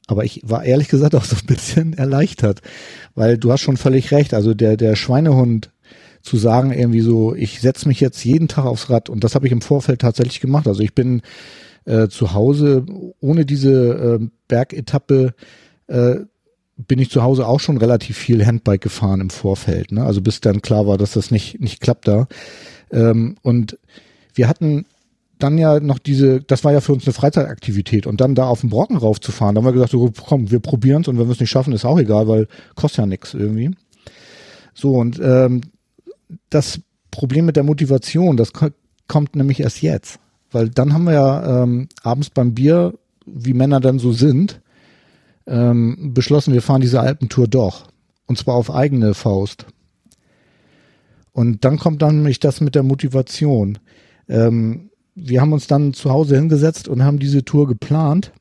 Aber 0.06 0.24
ich 0.24 0.40
war 0.42 0.64
ehrlich 0.64 0.88
gesagt 0.88 1.14
auch 1.14 1.24
so 1.24 1.36
ein 1.36 1.46
bisschen 1.46 1.92
erleichtert, 1.98 2.62
weil 3.14 3.38
du 3.38 3.52
hast 3.52 3.60
schon 3.60 3.76
völlig 3.76 4.10
recht. 4.10 4.34
Also 4.34 4.54
der, 4.54 4.76
der 4.76 4.96
Schweinehund 4.96 5.70
zu 6.22 6.36
sagen 6.36 6.72
irgendwie 6.72 7.00
so, 7.00 7.34
ich 7.34 7.60
setze 7.60 7.86
mich 7.86 8.00
jetzt 8.00 8.24
jeden 8.24 8.48
Tag 8.48 8.64
aufs 8.64 8.90
Rad 8.90 9.08
und 9.08 9.22
das 9.22 9.34
habe 9.34 9.46
ich 9.46 9.52
im 9.52 9.60
Vorfeld 9.60 10.00
tatsächlich 10.00 10.40
gemacht. 10.40 10.66
Also 10.66 10.82
ich 10.82 10.94
bin 10.94 11.22
äh, 11.84 12.08
zu 12.08 12.32
Hause 12.32 12.84
ohne 13.20 13.44
diese 13.44 14.18
äh, 14.20 14.26
Bergetappe 14.48 15.34
äh, 15.86 16.16
bin 16.76 16.98
ich 16.98 17.10
zu 17.10 17.22
Hause 17.22 17.46
auch 17.46 17.60
schon 17.60 17.76
relativ 17.76 18.16
viel 18.16 18.46
Handbike 18.46 18.80
gefahren 18.80 19.20
im 19.20 19.30
Vorfeld. 19.30 19.92
Ne? 19.92 20.04
Also 20.04 20.20
bis 20.20 20.40
dann 20.40 20.62
klar 20.62 20.86
war, 20.86 20.96
dass 20.96 21.12
das 21.12 21.30
nicht 21.30 21.60
nicht 21.60 21.80
klappt 21.80 22.08
da. 22.08 22.28
Ähm, 22.90 23.36
und 23.42 23.78
wir 24.34 24.48
hatten 24.48 24.86
dann 25.38 25.58
ja 25.58 25.80
noch 25.80 25.98
diese, 25.98 26.40
das 26.40 26.64
war 26.64 26.72
ja 26.72 26.80
für 26.80 26.92
uns 26.92 27.06
eine 27.06 27.12
Freizeitaktivität 27.12 28.06
und 28.06 28.20
dann 28.20 28.34
da 28.34 28.46
auf 28.48 28.60
den 28.62 28.70
Brocken 28.70 28.96
raufzufahren, 28.96 29.54
da 29.54 29.60
haben 29.60 29.66
wir 29.66 29.72
gesagt, 29.72 29.92
so, 29.92 30.12
komm, 30.26 30.50
wir 30.50 30.60
probieren 30.60 31.02
es 31.02 31.08
und 31.08 31.18
wenn 31.18 31.26
wir 31.26 31.32
es 31.32 31.40
nicht 31.40 31.50
schaffen, 31.50 31.72
ist 31.72 31.84
auch 31.84 31.98
egal, 31.98 32.28
weil 32.28 32.48
kostet 32.74 32.98
ja 32.98 33.06
nichts 33.06 33.34
irgendwie. 33.34 33.70
So 34.74 34.92
und 34.92 35.20
ähm, 35.22 35.62
das 36.50 36.80
Problem 37.10 37.46
mit 37.46 37.56
der 37.56 37.64
Motivation, 37.64 38.36
das 38.36 38.52
ko- 38.52 38.70
kommt 39.06 39.36
nämlich 39.36 39.60
erst 39.60 39.82
jetzt, 39.82 40.18
weil 40.50 40.68
dann 40.68 40.92
haben 40.92 41.04
wir 41.04 41.14
ja 41.14 41.62
ähm, 41.62 41.88
abends 42.02 42.30
beim 42.30 42.54
Bier, 42.54 42.94
wie 43.26 43.54
Männer 43.54 43.80
dann 43.80 43.98
so 43.98 44.12
sind, 44.12 44.60
ähm, 45.46 46.12
beschlossen, 46.14 46.52
wir 46.52 46.62
fahren 46.62 46.80
diese 46.80 47.00
Alpentour 47.00 47.48
doch 47.48 47.88
und 48.26 48.38
zwar 48.38 48.54
auf 48.54 48.72
eigene 48.74 49.14
Faust. 49.14 49.66
Und 51.32 51.64
dann 51.64 51.78
kommt 51.78 52.02
dann 52.02 52.16
nämlich 52.16 52.40
das 52.40 52.60
mit 52.60 52.74
der 52.74 52.82
Motivation. 52.82 53.78
Ähm, 54.28 54.87
wir 55.20 55.40
haben 55.40 55.52
uns 55.52 55.66
dann 55.66 55.92
zu 55.92 56.10
Hause 56.10 56.36
hingesetzt 56.36 56.88
und 56.88 57.02
haben 57.02 57.18
diese 57.18 57.44
Tour 57.44 57.66
geplant, 57.66 58.32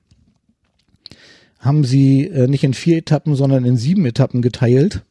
haben 1.59 1.83
sie 1.83 2.27
äh, 2.27 2.47
nicht 2.47 2.63
in 2.63 2.73
vier 2.73 2.97
Etappen, 2.97 3.35
sondern 3.35 3.65
in 3.65 3.77
sieben 3.77 4.05
Etappen 4.05 4.41
geteilt 4.41 5.03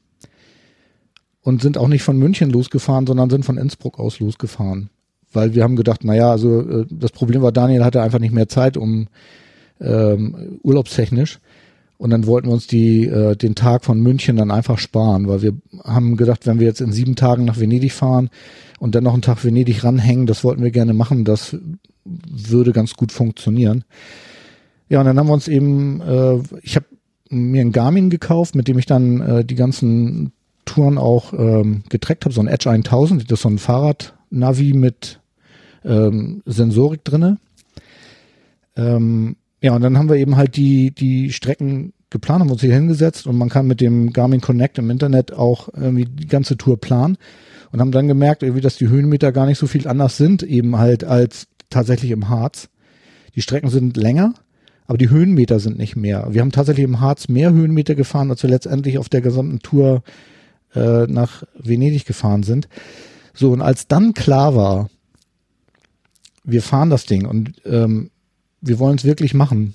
und 1.43 1.61
sind 1.61 1.77
auch 1.77 1.89
nicht 1.89 2.03
von 2.03 2.19
München 2.19 2.51
losgefahren, 2.51 3.07
sondern 3.07 3.31
sind 3.31 3.45
von 3.45 3.59
Innsbruck 3.59 3.99
aus 3.99 4.21
losgefahren. 4.21 4.91
Weil 5.33 5.55
wir 5.55 5.65
haben 5.65 5.77
gedacht, 5.77 6.05
naja, 6.05 6.31
also 6.31 6.61
äh, 6.61 6.87
das 6.89 7.11
Problem 7.11 7.43
war, 7.43 7.53
Daniel 7.53 7.85
hatte 7.85 8.01
einfach 8.01 8.21
nicht 8.21 8.33
mehr 8.33 8.49
Zeit, 8.49 8.77
um 8.77 9.09
ähm, 9.81 10.59
urlaubstechnisch. 10.63 11.41
Und 11.99 12.11
dann 12.11 12.27
wollten 12.27 12.49
wir 12.49 12.55
uns 12.55 12.67
die, 12.67 13.07
äh, 13.07 13.37
den 13.37 13.55
Tag 13.55 13.85
von 13.85 14.01
München 14.01 14.37
dann 14.37 14.51
einfach 14.51 14.79
sparen, 14.79 15.29
weil 15.29 15.43
wir 15.43 15.55
haben 15.83 16.17
gedacht, 16.17 16.47
wenn 16.47 16.61
wir 16.61 16.67
jetzt 16.67 16.81
in 16.81 16.93
sieben 16.93 17.17
Tagen 17.17 17.45
nach 17.45 17.59
Venedig 17.59 17.93
fahren 17.93 18.29
und 18.79 18.95
dann 18.95 19.05
noch 19.05 19.13
einen 19.13 19.23
Tag 19.23 19.45
Venedig 19.45 19.85
ranhängen, 19.85 20.27
das 20.27 20.45
wollten 20.45 20.63
wir 20.63 20.71
gerne 20.71 20.95
machen, 20.95 21.25
das 21.25 21.57
würde 22.05 22.73
ganz 22.73 22.95
gut 22.95 23.13
funktionieren. 23.13 23.85
Ja, 24.89 25.01
und 25.01 25.07
dann 25.07 25.19
haben 25.19 25.27
wir 25.27 25.35
uns 25.35 25.49
eben, 25.49 26.01
äh, 26.01 26.39
ich 26.63 26.77
habe 26.77 26.87
mir 27.29 27.61
einen 27.61 27.73
Garmin 27.73 28.11
gekauft, 28.11 28.55
mit 28.55 28.69
dem 28.69 28.79
ich 28.79 28.87
dann 28.87 29.21
äh, 29.21 29.45
die 29.45 29.57
ganzen 29.57 30.33
Touren 30.65 30.99
auch 30.99 31.33
ähm, 31.33 31.85
getrackt 31.89 32.25
habe, 32.25 32.35
so 32.35 32.41
ein 32.41 32.49
Edge 32.49 32.71
1000, 32.71 33.31
das 33.31 33.39
ist 33.39 33.43
so 33.43 33.49
ein 33.49 33.59
Fahrradnavi 33.59 34.75
mit 34.75 35.21
ähm, 35.85 36.43
Sensorik 36.45 37.05
drinne. 37.05 37.39
Ähm, 38.77 39.37
ja, 39.61 39.75
und 39.75 39.83
dann 39.83 39.97
haben 39.97 40.09
wir 40.09 40.17
eben 40.17 40.37
halt 40.37 40.57
die, 40.57 40.91
die 40.91 41.33
Strecken 41.33 41.93
geplant, 42.11 42.41
haben 42.41 42.51
uns 42.51 42.61
hier 42.61 42.75
hingesetzt 42.75 43.27
und 43.27 43.37
man 43.37 43.49
kann 43.49 43.67
mit 43.67 43.81
dem 43.81 44.13
Garmin 44.13 44.41
Connect 44.41 44.79
im 44.79 44.91
Internet 44.91 45.33
auch 45.33 45.69
irgendwie 45.75 46.05
die 46.05 46.29
ganze 46.29 46.57
Tour 46.57 46.79
planen. 46.81 47.17
Und 47.77 47.81
haben 47.81 47.93
dann 47.93 48.09
gemerkt, 48.09 48.43
irgendwie, 48.43 48.63
dass 48.63 48.79
die 48.79 48.89
Höhenmeter 48.89 49.33
gar 49.33 49.45
nicht 49.45 49.59
so 49.59 49.67
viel 49.67 49.87
anders 49.87 50.17
sind, 50.17 50.43
eben 50.43 50.79
halt 50.79 51.05
als 51.05 51.47
tatsächlich 51.69 52.11
im 52.11 52.31
Harz. 52.31 52.71
Die 53.35 53.43
Strecken 53.43 53.69
sind 53.69 53.99
länger, 53.99 54.33
aber 54.87 54.97
die 54.97 55.11
Höhenmeter 55.11 55.61
sind 55.61 55.77
nicht 55.77 55.95
mehr. 55.95 56.27
Wir 56.31 56.41
haben 56.41 56.53
tatsächlich 56.53 56.87
im 56.87 57.01
Harz 57.01 57.29
mehr 57.29 57.53
Höhenmeter 57.53 57.95
gefahren, 57.95 58.31
als 58.31 58.43
wir 58.43 58.49
letztendlich 58.49 58.97
auf 58.97 59.11
der 59.11 59.21
gesamten 59.21 59.59
Tour 59.59 60.03
äh, 60.75 61.07
nach 61.07 61.43
Venedig 61.55 62.07
gefahren 62.07 62.45
sind. 62.45 62.67
So, 63.35 63.53
und 63.53 63.61
als 63.61 63.87
dann 63.89 64.15
klar 64.15 64.57
war, 64.57 64.89
wir 66.45 66.63
fahren 66.63 66.89
das 66.89 67.05
Ding 67.05 67.27
und 67.27 67.61
ähm, 67.67 68.09
wir 68.63 68.79
wollen 68.79 68.97
es 68.97 69.05
wirklich 69.05 69.35
machen, 69.35 69.75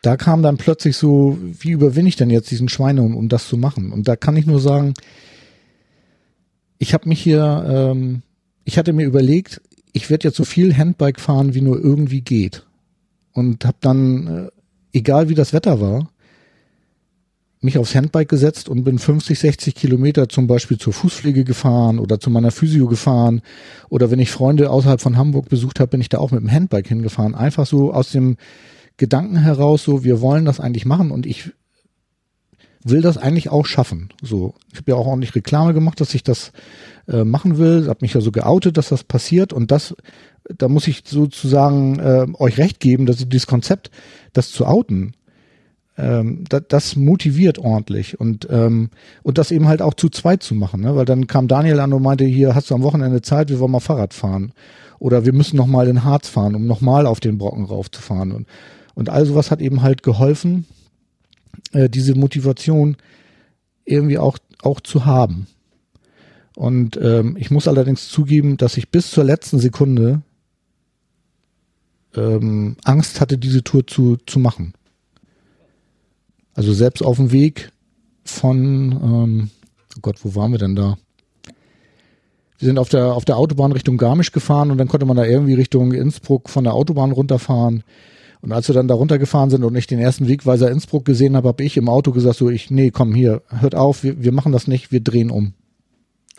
da 0.00 0.16
kam 0.16 0.44
dann 0.44 0.58
plötzlich 0.58 0.96
so, 0.96 1.38
wie 1.42 1.72
überwinde 1.72 2.08
ich 2.08 2.16
denn 2.16 2.30
jetzt 2.30 2.52
diesen 2.52 2.68
Schweinehund, 2.68 3.16
um 3.16 3.28
das 3.28 3.48
zu 3.48 3.56
machen? 3.56 3.90
Und 3.90 4.06
da 4.06 4.14
kann 4.14 4.36
ich 4.36 4.46
nur 4.46 4.60
sagen, 4.60 4.94
ich 6.82 6.94
habe 6.94 7.08
mich 7.08 7.22
hier, 7.22 7.64
ähm, 7.64 8.22
ich 8.64 8.76
hatte 8.76 8.92
mir 8.92 9.06
überlegt, 9.06 9.62
ich 9.92 10.10
werde 10.10 10.26
jetzt 10.26 10.36
so 10.36 10.44
viel 10.44 10.76
Handbike 10.76 11.20
fahren, 11.20 11.54
wie 11.54 11.60
nur 11.60 11.78
irgendwie 11.78 12.22
geht. 12.22 12.66
Und 13.32 13.64
habe 13.64 13.76
dann, 13.80 14.26
äh, 14.26 14.48
egal 14.92 15.28
wie 15.28 15.36
das 15.36 15.52
Wetter 15.52 15.80
war, 15.80 16.10
mich 17.60 17.78
aufs 17.78 17.94
Handbike 17.94 18.28
gesetzt 18.28 18.68
und 18.68 18.82
bin 18.82 18.98
50, 18.98 19.38
60 19.38 19.76
Kilometer 19.76 20.28
zum 20.28 20.48
Beispiel 20.48 20.76
zur 20.76 20.92
Fußpflege 20.92 21.44
gefahren 21.44 22.00
oder 22.00 22.18
zu 22.18 22.30
meiner 22.30 22.50
Physio 22.50 22.88
gefahren. 22.88 23.42
Oder 23.88 24.10
wenn 24.10 24.18
ich 24.18 24.32
Freunde 24.32 24.68
außerhalb 24.68 25.00
von 25.00 25.16
Hamburg 25.16 25.48
besucht 25.48 25.78
habe, 25.78 25.92
bin 25.92 26.00
ich 26.00 26.08
da 26.08 26.18
auch 26.18 26.32
mit 26.32 26.40
dem 26.40 26.50
Handbike 26.50 26.88
hingefahren. 26.88 27.36
Einfach 27.36 27.64
so 27.64 27.92
aus 27.92 28.10
dem 28.10 28.38
Gedanken 28.96 29.36
heraus, 29.36 29.84
so 29.84 30.02
wir 30.02 30.20
wollen 30.20 30.46
das 30.46 30.58
eigentlich 30.58 30.84
machen 30.84 31.12
und 31.12 31.26
ich 31.26 31.52
will 32.84 33.00
das 33.00 33.16
eigentlich 33.16 33.50
auch 33.50 33.66
schaffen. 33.66 34.10
So, 34.22 34.54
ich 34.72 34.78
habe 34.78 34.90
ja 34.90 34.96
auch 34.96 35.06
ordentlich 35.06 35.34
Reklame 35.34 35.74
gemacht, 35.74 36.00
dass 36.00 36.14
ich 36.14 36.22
das 36.22 36.52
äh, 37.08 37.24
machen 37.24 37.58
will, 37.58 37.88
habe 37.88 37.98
mich 38.02 38.14
ja 38.14 38.20
so 38.20 38.32
geoutet, 38.32 38.76
dass 38.76 38.88
das 38.88 39.04
passiert 39.04 39.52
und 39.52 39.70
das, 39.70 39.94
da 40.56 40.68
muss 40.68 40.88
ich 40.88 41.02
sozusagen 41.06 41.98
äh, 41.98 42.26
euch 42.38 42.58
recht 42.58 42.80
geben, 42.80 43.06
dass 43.06 43.16
dieses 43.28 43.46
Konzept, 43.46 43.90
das 44.32 44.50
zu 44.50 44.66
outen, 44.66 45.14
ähm, 45.96 46.44
das, 46.48 46.62
das 46.68 46.96
motiviert 46.96 47.58
ordentlich 47.58 48.18
und 48.18 48.48
ähm, 48.50 48.90
und 49.22 49.38
das 49.38 49.50
eben 49.50 49.68
halt 49.68 49.82
auch 49.82 49.94
zu 49.94 50.08
zweit 50.08 50.42
zu 50.42 50.54
machen, 50.54 50.80
ne? 50.80 50.96
weil 50.96 51.04
dann 51.04 51.26
kam 51.26 51.48
Daniel 51.48 51.80
an 51.80 51.92
und 51.92 52.02
meinte, 52.02 52.24
hier 52.24 52.54
hast 52.54 52.70
du 52.70 52.74
am 52.74 52.82
Wochenende 52.82 53.22
Zeit, 53.22 53.50
wir 53.50 53.60
wollen 53.60 53.72
mal 53.72 53.80
Fahrrad 53.80 54.14
fahren 54.14 54.52
oder 54.98 55.24
wir 55.24 55.32
müssen 55.32 55.56
noch 55.56 55.66
mal 55.66 55.88
in 55.88 56.04
Harz 56.04 56.28
fahren, 56.28 56.54
um 56.54 56.66
noch 56.66 56.80
mal 56.80 57.06
auf 57.06 57.20
den 57.20 57.38
Brocken 57.38 57.64
raufzufahren 57.64 58.32
und 58.32 58.46
und 58.94 59.08
all 59.08 59.24
sowas 59.24 59.50
hat 59.50 59.62
eben 59.62 59.82
halt 59.82 60.02
geholfen, 60.02 60.66
äh, 61.72 61.88
diese 61.88 62.14
Motivation 62.14 62.96
irgendwie 63.84 64.18
auch, 64.18 64.38
auch 64.62 64.80
zu 64.80 65.04
haben. 65.04 65.46
Und 66.54 66.96
ähm, 66.96 67.36
ich 67.38 67.50
muss 67.50 67.68
allerdings 67.68 68.08
zugeben, 68.08 68.56
dass 68.56 68.76
ich 68.76 68.90
bis 68.90 69.10
zur 69.10 69.24
letzten 69.24 69.58
Sekunde 69.58 70.22
ähm, 72.14 72.76
Angst 72.84 73.20
hatte, 73.20 73.38
diese 73.38 73.64
Tour 73.64 73.86
zu, 73.86 74.18
zu 74.26 74.38
machen. 74.38 74.74
Also 76.54 76.72
selbst 76.72 77.02
auf 77.02 77.16
dem 77.16 77.32
Weg 77.32 77.72
von, 78.24 78.92
ähm, 78.92 79.50
oh 79.96 80.00
Gott, 80.02 80.24
wo 80.24 80.34
waren 80.34 80.52
wir 80.52 80.58
denn 80.58 80.76
da? 80.76 80.98
Wir 82.58 82.66
sind 82.66 82.78
auf 82.78 82.90
der, 82.90 83.14
auf 83.14 83.24
der 83.24 83.38
Autobahn 83.38 83.72
Richtung 83.72 83.96
Garmisch 83.96 84.30
gefahren 84.30 84.70
und 84.70 84.78
dann 84.78 84.88
konnte 84.88 85.06
man 85.06 85.16
da 85.16 85.24
irgendwie 85.24 85.54
Richtung 85.54 85.92
Innsbruck 85.92 86.48
von 86.48 86.64
der 86.64 86.74
Autobahn 86.74 87.10
runterfahren. 87.10 87.82
Und 88.42 88.50
als 88.52 88.68
wir 88.68 88.74
dann 88.74 88.88
da 88.88 88.94
runtergefahren 88.94 89.50
sind 89.50 89.62
und 89.62 89.74
ich 89.76 89.86
den 89.86 90.00
ersten 90.00 90.26
Wegweiser 90.26 90.70
Innsbruck 90.70 91.04
gesehen 91.04 91.36
habe, 91.36 91.48
habe 91.48 91.62
ich 91.62 91.76
im 91.76 91.88
Auto 91.88 92.10
gesagt, 92.10 92.36
so 92.36 92.50
ich, 92.50 92.70
nee, 92.70 92.90
komm 92.90 93.14
hier, 93.14 93.42
hört 93.48 93.76
auf, 93.76 94.02
wir, 94.02 94.22
wir 94.22 94.32
machen 94.32 94.50
das 94.50 94.66
nicht, 94.66 94.90
wir 94.90 95.00
drehen 95.00 95.30
um. 95.30 95.54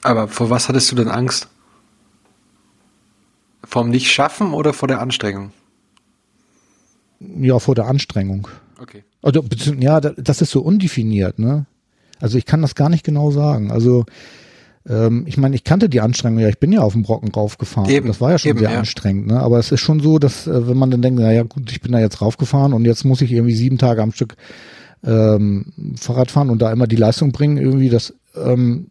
Aber 0.01 0.27
vor 0.27 0.49
was 0.49 0.67
hattest 0.67 0.91
du 0.91 0.97
denn 0.97 1.07
Angst? 1.07 1.47
Vom 3.63 3.89
Nicht-Schaffen 3.89 4.53
oder 4.53 4.73
vor 4.73 4.89
der 4.89 4.99
Anstrengung? 4.99 5.53
Ja, 7.19 7.57
vor 7.59 7.73
der 7.73 7.87
Anstrengung. 7.87 8.49
Okay. 8.81 9.05
Also, 9.21 9.45
ja, 9.79 10.01
das 10.01 10.41
ist 10.41 10.51
so 10.51 10.61
undefiniert, 10.61 11.39
ne? 11.39 11.65
Also 12.19 12.37
ich 12.37 12.45
kann 12.45 12.61
das 12.61 12.75
gar 12.75 12.89
nicht 12.89 13.05
genau 13.05 13.31
sagen. 13.31 13.71
Also 13.71 14.05
ähm, 14.87 15.23
ich 15.27 15.37
meine, 15.37 15.55
ich 15.55 15.63
kannte 15.63 15.87
die 15.89 16.01
Anstrengung 16.01 16.39
ja, 16.39 16.49
ich 16.49 16.59
bin 16.59 16.71
ja 16.71 16.81
auf 16.81 16.93
dem 16.93 17.03
Brocken 17.03 17.29
raufgefahren. 17.31 17.89
Eben, 17.89 18.07
das 18.07 18.19
war 18.19 18.31
ja 18.31 18.37
schon 18.37 18.49
eben, 18.49 18.59
sehr 18.59 18.71
ja. 18.71 18.79
anstrengend, 18.79 19.27
ne? 19.27 19.39
Aber 19.39 19.59
es 19.59 19.71
ist 19.71 19.79
schon 19.79 19.99
so, 19.99 20.19
dass 20.19 20.47
äh, 20.47 20.67
wenn 20.67 20.77
man 20.77 20.91
dann 20.91 21.01
denkt, 21.01 21.19
naja 21.19 21.43
gut, 21.43 21.71
ich 21.71 21.81
bin 21.81 21.93
da 21.93 21.99
jetzt 21.99 22.21
raufgefahren 22.21 22.73
und 22.73 22.85
jetzt 22.85 23.05
muss 23.05 23.21
ich 23.21 23.31
irgendwie 23.31 23.55
sieben 23.55 23.77
Tage 23.77 24.01
am 24.01 24.11
Stück 24.11 24.35
ähm, 25.03 25.95
Fahrrad 25.99 26.31
fahren 26.31 26.49
und 26.49 26.61
da 26.61 26.71
immer 26.71 26.87
die 26.87 26.95
Leistung 26.95 27.31
bringen, 27.31 27.57
irgendwie 27.57 27.89
das, 27.89 28.13
ähm, 28.35 28.87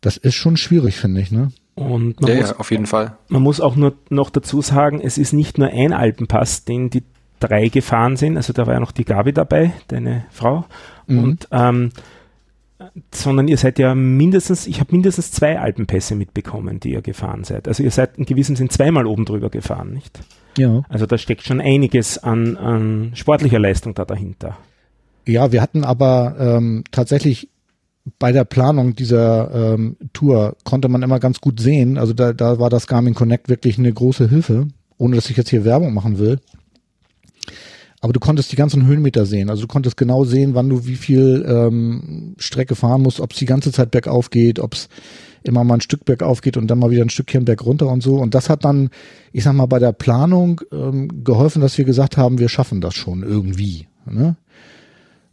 das 0.00 0.16
ist 0.16 0.34
schon 0.34 0.56
schwierig, 0.56 0.96
finde 0.96 1.20
ich, 1.20 1.30
ne? 1.30 1.50
Und 1.74 2.20
man 2.20 2.30
ja, 2.30 2.36
muss, 2.36 2.50
ja, 2.50 2.56
auf 2.56 2.70
jeden 2.70 2.86
Fall. 2.86 3.16
Man 3.28 3.42
muss 3.42 3.60
auch 3.60 3.74
nur 3.74 3.94
noch 4.08 4.30
dazu 4.30 4.62
sagen, 4.62 5.00
es 5.00 5.18
ist 5.18 5.32
nicht 5.32 5.58
nur 5.58 5.68
ein 5.68 5.92
Alpenpass, 5.92 6.64
den 6.64 6.88
die 6.90 7.02
drei 7.40 7.68
gefahren 7.68 8.16
sind. 8.16 8.36
Also 8.36 8.52
da 8.52 8.66
war 8.66 8.74
ja 8.74 8.80
noch 8.80 8.92
die 8.92 9.04
Gabi 9.04 9.32
dabei, 9.32 9.72
deine 9.88 10.24
Frau. 10.30 10.66
Mhm. 11.08 11.18
Und 11.18 11.48
ähm, 11.50 11.90
sondern 13.12 13.48
ihr 13.48 13.56
seid 13.56 13.78
ja 13.78 13.94
mindestens, 13.94 14.66
ich 14.66 14.80
habe 14.80 14.92
mindestens 14.92 15.30
zwei 15.30 15.58
Alpenpässe 15.58 16.14
mitbekommen, 16.14 16.80
die 16.80 16.92
ihr 16.92 17.02
gefahren 17.02 17.44
seid. 17.44 17.68
Also 17.68 17.82
ihr 17.82 17.90
seid 17.90 18.18
in 18.18 18.24
gewissem 18.24 18.56
Sinn 18.56 18.70
zweimal 18.70 19.06
oben 19.06 19.24
drüber 19.24 19.50
gefahren, 19.50 19.92
nicht? 19.92 20.20
Ja. 20.58 20.82
Also 20.88 21.06
da 21.06 21.18
steckt 21.18 21.42
schon 21.42 21.60
einiges 21.60 22.18
an, 22.18 22.56
an 22.56 23.12
sportlicher 23.14 23.58
Leistung 23.58 23.94
da 23.94 24.04
dahinter. 24.04 24.56
Ja, 25.26 25.52
wir 25.52 25.62
hatten 25.62 25.84
aber 25.84 26.36
ähm, 26.38 26.84
tatsächlich 26.90 27.48
bei 28.18 28.32
der 28.32 28.44
Planung 28.44 28.94
dieser 28.94 29.74
ähm, 29.74 29.96
Tour 30.12 30.56
konnte 30.64 30.88
man 30.88 31.02
immer 31.02 31.18
ganz 31.18 31.40
gut 31.40 31.60
sehen, 31.60 31.96
also 31.96 32.12
da, 32.12 32.32
da 32.32 32.58
war 32.58 32.68
das 32.68 32.86
Garmin 32.86 33.14
Connect 33.14 33.48
wirklich 33.48 33.78
eine 33.78 33.92
große 33.92 34.28
Hilfe, 34.28 34.68
ohne 34.98 35.16
dass 35.16 35.30
ich 35.30 35.36
jetzt 35.36 35.50
hier 35.50 35.64
Werbung 35.64 35.94
machen 35.94 36.18
will. 36.18 36.38
Aber 38.04 38.12
du 38.12 38.20
konntest 38.20 38.52
die 38.52 38.56
ganzen 38.56 38.84
Höhenmeter 38.84 39.24
sehen. 39.24 39.48
Also 39.48 39.62
du 39.62 39.66
konntest 39.66 39.96
genau 39.96 40.24
sehen, 40.24 40.54
wann 40.54 40.68
du 40.68 40.84
wie 40.84 40.96
viel 40.96 41.42
ähm, 41.48 42.34
Strecke 42.36 42.74
fahren 42.74 43.00
musst, 43.00 43.18
ob 43.18 43.32
es 43.32 43.38
die 43.38 43.46
ganze 43.46 43.72
Zeit 43.72 43.92
bergauf 43.92 44.28
geht, 44.28 44.60
ob 44.60 44.74
es 44.74 44.90
immer 45.42 45.64
mal 45.64 45.76
ein 45.76 45.80
Stück 45.80 46.04
bergauf 46.04 46.42
geht 46.42 46.58
und 46.58 46.66
dann 46.66 46.80
mal 46.80 46.90
wieder 46.90 47.00
ein 47.00 47.08
Stückchen 47.08 47.46
berg 47.46 47.64
runter 47.64 47.88
und 47.88 48.02
so. 48.02 48.16
Und 48.16 48.34
das 48.34 48.50
hat 48.50 48.62
dann, 48.66 48.90
ich 49.32 49.44
sag 49.44 49.54
mal, 49.54 49.64
bei 49.64 49.78
der 49.78 49.92
Planung 49.92 50.60
ähm, 50.70 51.24
geholfen, 51.24 51.62
dass 51.62 51.78
wir 51.78 51.86
gesagt 51.86 52.18
haben, 52.18 52.38
wir 52.38 52.50
schaffen 52.50 52.82
das 52.82 52.92
schon 52.92 53.22
irgendwie. 53.22 53.88
Ne? 54.04 54.36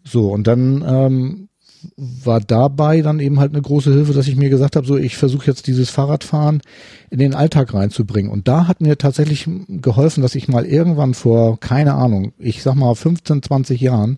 So, 0.06 0.32
und 0.32 0.48
dann 0.48 0.82
ähm, 0.88 1.50
war 1.98 2.40
dabei 2.40 3.02
dann 3.02 3.20
eben 3.20 3.40
halt 3.40 3.54
eine 3.54 3.62
große 3.62 3.92
Hilfe, 3.92 4.14
dass 4.14 4.28
ich 4.28 4.36
mir 4.36 4.50
gesagt 4.50 4.76
habe, 4.76 4.88
so 4.88 4.98
ich 4.98 5.18
versuche 5.18 5.48
jetzt 5.48 5.68
dieses 5.68 5.90
Fahrradfahren 5.90 6.62
in 7.10 7.20
den 7.20 7.34
Alltag 7.34 7.74
reinzubringen. 7.74 8.32
Und 8.32 8.48
da 8.48 8.68
hat 8.68 8.82
mir 8.82 8.98
tatsächlich 8.98 9.48
geholfen, 9.68 10.22
dass 10.22 10.36
ich 10.36 10.48
mal 10.48 10.66
irgendwann 10.66 11.14
vor, 11.14 11.60
keine 11.60 11.94
Ahnung, 11.94 12.34
ich 12.38 12.64
sag 12.64 12.76
mal 12.76 12.94
15, 12.96 13.44
20 13.44 13.82
Jahren, 13.82 14.18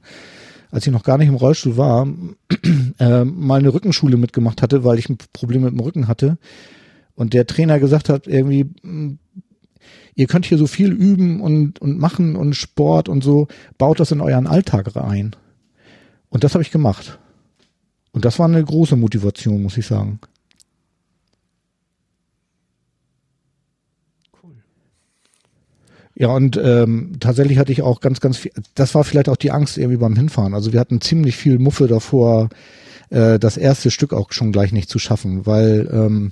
als 0.72 0.88
ich 0.88 0.94
noch 0.94 1.04
gar 1.04 1.18
nicht 1.18 1.28
im 1.28 1.36
Rollstuhl 1.36 1.78
war, 1.78 2.08
äh, 3.00 3.24
mal 3.24 3.60
eine 3.60 3.74
Rückenschule 3.74 4.18
mitgemacht 4.18 4.62
hatte, 4.62 4.84
weil 4.84 5.00
ich 5.00 5.10
ein 5.10 5.18
Problem 5.32 5.62
mit 5.62 5.72
dem 5.72 5.80
Rücken 5.80 6.08
hatte. 6.08 6.38
Und 7.16 7.34
der 7.34 7.46
Trainer 7.46 7.80
gesagt 7.80 8.10
hat, 8.10 8.28
irgendwie, 8.28 8.70
hm, 8.82 9.20
ihr 10.16 10.28
könnt 10.28 10.46
hier 10.46 10.58
so 10.58 10.68
viel 10.68 10.92
üben 10.92 11.42
und, 11.42 11.80
und 11.80 12.00
machen 12.00 12.36
und 12.36 12.56
Sport 12.56 13.10
und 13.10 13.24
so, 13.24 13.48
baut 13.78 14.00
das 14.00 14.12
in 14.12 14.22
euren 14.22 14.48
Alltag 14.48 14.96
rein. 14.96 15.36
Und 16.30 16.44
das 16.44 16.56
habe 16.56 16.64
ich 16.64 16.72
gemacht. 16.72 17.20
Und 18.14 18.26
das 18.26 18.40
war 18.40 18.46
eine 18.46 18.64
große 18.64 18.96
Motivation, 18.96 19.62
muss 19.62 19.78
ich 19.78 19.88
sagen. 19.88 20.20
Cool. 24.42 24.54
Ja, 26.16 26.28
und 26.30 26.56
ähm, 26.64 27.14
tatsächlich 27.20 27.58
hatte 27.58 27.72
ich 27.72 27.82
auch 27.82 28.00
ganz, 28.02 28.22
ganz 28.22 28.38
viel, 28.38 28.52
das 28.76 28.94
war 28.94 29.04
vielleicht 29.04 29.30
auch 29.30 29.36
die 29.36 29.52
Angst 29.52 29.80
irgendwie 29.80 29.98
beim 29.98 30.16
Hinfahren. 30.16 30.54
Also 30.54 30.72
wir 30.72 30.80
hatten 30.80 31.02
ziemlich 31.02 31.36
viel 31.36 31.58
Muffe 31.58 31.88
davor, 31.88 32.50
äh, 33.10 33.40
das 33.40 33.58
erste 33.58 33.90
Stück 33.90 34.14
auch 34.14 34.32
schon 34.32 34.52
gleich 34.52 34.72
nicht 34.72 34.90
zu 34.90 35.00
schaffen, 35.00 35.48
weil 35.48 35.90
ähm, 35.92 36.32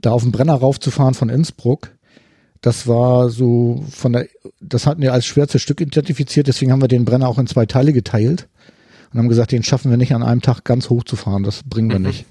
da 0.00 0.10
auf 0.10 0.24
den 0.24 0.32
Brenner 0.32 0.54
raufzufahren 0.54 1.14
von 1.14 1.28
Innsbruck, 1.28 1.92
das 2.60 2.88
war 2.88 3.30
so 3.30 3.84
von 3.88 4.14
der, 4.14 4.26
das 4.60 4.88
hatten 4.88 5.00
wir 5.00 5.12
als 5.12 5.26
schwerstes 5.26 5.62
Stück 5.62 5.80
identifiziert, 5.80 6.48
deswegen 6.48 6.72
haben 6.72 6.82
wir 6.82 6.88
den 6.88 7.04
Brenner 7.04 7.28
auch 7.28 7.38
in 7.38 7.46
zwei 7.46 7.66
Teile 7.66 7.92
geteilt 7.92 8.48
und 9.14 9.20
haben 9.20 9.28
gesagt, 9.28 9.52
den 9.52 9.62
schaffen 9.62 9.90
wir 9.90 9.96
nicht 9.96 10.12
an 10.12 10.24
einem 10.24 10.42
Tag 10.42 10.64
ganz 10.64 10.90
hoch 10.90 11.04
zu 11.04 11.14
fahren, 11.14 11.44
das 11.44 11.62
bringen 11.62 11.88
wir 11.88 12.00
mhm. 12.00 12.06
nicht. 12.06 12.26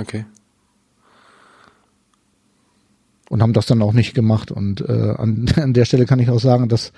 Okay. 0.00 0.24
Und 3.30 3.40
haben 3.40 3.52
das 3.52 3.66
dann 3.66 3.80
auch 3.82 3.92
nicht 3.92 4.14
gemacht. 4.14 4.50
Und 4.50 4.80
äh, 4.80 5.14
an, 5.16 5.46
an 5.56 5.74
der 5.74 5.84
Stelle 5.84 6.06
kann 6.06 6.18
ich 6.18 6.30
auch 6.30 6.40
sagen, 6.40 6.68
dass 6.68 6.92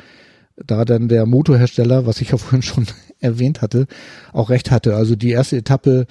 da 0.57 0.87
dann 0.87 1.09
der 1.09 1.26
Motorhersteller, 1.26 2.07
was 2.07 2.22
ich 2.22 2.30
ja 2.30 2.39
vorhin 2.39 2.62
schon 2.62 2.87
erwähnt 3.20 3.61
hatte, 3.61 3.87
auch 4.32 4.49
recht 4.49 4.70
hatte. 4.70 4.97
Also 4.97 5.16
die 5.16 5.32
erste 5.32 5.59
Etappe, 5.59 6.07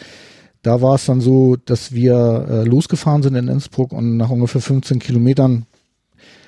da 0.61 0.83
war 0.83 0.93
es 0.93 1.05
dann 1.07 1.19
so, 1.19 1.55
dass 1.55 1.93
wir 1.93 2.45
äh, 2.47 2.63
losgefahren 2.63 3.23
sind 3.23 3.33
in 3.33 3.47
Innsbruck 3.47 3.91
und 3.91 4.17
nach 4.17 4.29
ungefähr 4.29 4.61
15 4.61 4.99
Kilometern 4.99 5.65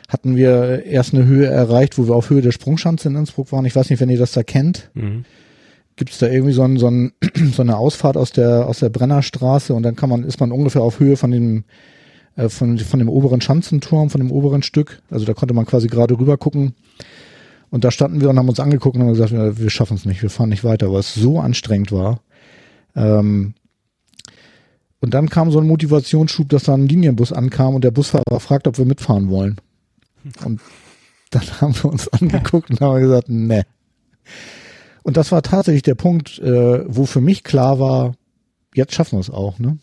hatten 0.09 0.35
wir 0.35 0.85
erst 0.85 1.15
eine 1.15 1.25
Höhe 1.25 1.47
erreicht, 1.47 1.97
wo 1.97 2.07
wir 2.07 2.15
auf 2.15 2.29
Höhe 2.29 2.43
der 2.43 2.51
Sprungschanze 2.51 3.09
in 3.09 3.15
Innsbruck 3.15 3.51
waren. 3.51 3.65
Ich 3.65 3.75
weiß 3.75 3.89
nicht, 3.89 3.99
wenn 3.99 4.09
ihr 4.09 4.19
das 4.19 4.31
da 4.31 4.43
kennt. 4.43 4.91
Mhm 4.93 5.25
gibt 5.97 6.11
es 6.11 6.19
da 6.19 6.27
irgendwie 6.27 6.53
so, 6.53 6.63
ein, 6.63 6.77
so, 6.77 6.87
ein, 6.87 7.11
so 7.53 7.61
eine 7.61 7.77
Ausfahrt 7.77 8.15
aus 8.15 8.31
der, 8.31 8.67
aus 8.67 8.79
der 8.79 8.89
Brennerstraße 8.89 9.73
und 9.73 9.83
dann 9.83 9.95
kann 9.95 10.09
man, 10.09 10.23
ist 10.23 10.39
man 10.39 10.51
ungefähr 10.51 10.81
auf 10.81 10.99
Höhe 10.99 11.17
von 11.17 11.31
dem, 11.31 11.65
äh, 12.37 12.47
von, 12.47 12.77
von 12.77 12.99
dem 12.99 13.09
oberen 13.09 13.41
Schanzenturm, 13.41 14.09
von 14.09 14.21
dem 14.21 14.31
oberen 14.31 14.63
Stück. 14.63 15.01
Also 15.09 15.25
da 15.25 15.33
konnte 15.33 15.53
man 15.53 15.65
quasi 15.65 15.87
gerade 15.87 16.17
rüber 16.17 16.37
gucken. 16.37 16.75
Und 17.69 17.83
da 17.83 17.91
standen 17.91 18.21
wir 18.21 18.29
und 18.29 18.39
haben 18.39 18.47
uns 18.47 18.61
angeguckt 18.61 18.95
und 18.95 19.01
haben 19.01 19.13
gesagt, 19.13 19.33
wir, 19.33 19.69
schaffen 19.69 19.97
es 19.97 20.05
nicht, 20.05 20.21
wir 20.21 20.29
fahren 20.29 20.49
nicht 20.49 20.63
weiter, 20.63 20.91
weil 20.91 21.01
es 21.01 21.13
so 21.13 21.39
anstrengend 21.39 21.91
war. 21.91 22.21
Ähm, 22.95 23.55
und 24.99 25.13
dann 25.13 25.29
kam 25.29 25.51
so 25.51 25.59
ein 25.59 25.67
Motivationsschub, 25.67 26.47
dass 26.49 26.63
da 26.63 26.73
ein 26.73 26.87
Linienbus 26.87 27.33
ankam 27.33 27.75
und 27.75 27.83
der 27.83 27.91
Busfahrer 27.91 28.39
fragt, 28.39 28.67
ob 28.67 28.77
wir 28.77 28.85
mitfahren 28.85 29.29
wollen. 29.29 29.57
Und 30.45 30.61
dann 31.31 31.41
haben 31.61 31.75
wir 31.75 31.91
uns 31.91 32.07
angeguckt 32.07 32.69
und 32.69 32.79
haben 32.79 33.01
gesagt, 33.01 33.29
ne. 33.29 33.63
Und 35.07 35.15
das 35.15 35.31
war 35.31 35.41
tatsächlich 35.41 35.83
der 35.83 35.95
Punkt, 35.95 36.37
äh, 36.39 36.83
wo 36.85 37.05
für 37.05 37.21
mich 37.21 37.45
klar 37.45 37.79
war, 37.79 38.15
jetzt 38.75 38.93
schaffen 38.93 39.15
wir 39.15 39.21
es 39.21 39.29
auch, 39.29 39.57
ne? 39.57 39.77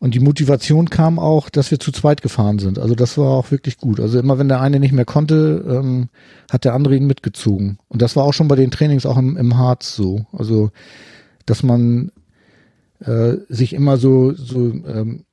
Und 0.00 0.16
die 0.16 0.20
Motivation 0.20 0.90
kam 0.90 1.20
auch, 1.20 1.48
dass 1.48 1.70
wir 1.70 1.78
zu 1.78 1.92
zweit 1.92 2.22
gefahren 2.22 2.58
sind. 2.58 2.80
Also 2.80 2.96
das 2.96 3.16
war 3.18 3.28
auch 3.28 3.52
wirklich 3.52 3.78
gut. 3.78 4.00
Also 4.00 4.18
immer 4.18 4.40
wenn 4.40 4.48
der 4.48 4.60
eine 4.60 4.80
nicht 4.80 4.90
mehr 4.90 5.04
konnte, 5.04 5.64
ähm, 5.64 6.08
hat 6.50 6.64
der 6.64 6.74
andere 6.74 6.96
ihn 6.96 7.06
mitgezogen. 7.06 7.78
Und 7.86 8.02
das 8.02 8.16
war 8.16 8.24
auch 8.24 8.32
schon 8.32 8.48
bei 8.48 8.56
den 8.56 8.72
Trainings 8.72 9.06
auch 9.06 9.16
im, 9.16 9.36
im 9.36 9.56
Harz 9.56 9.94
so. 9.94 10.26
Also 10.32 10.72
dass 11.46 11.62
man 11.62 12.10
äh, 12.98 13.34
sich 13.48 13.74
immer 13.74 13.96
so, 13.96 14.34
so 14.34 14.72
ähm, 14.72 15.24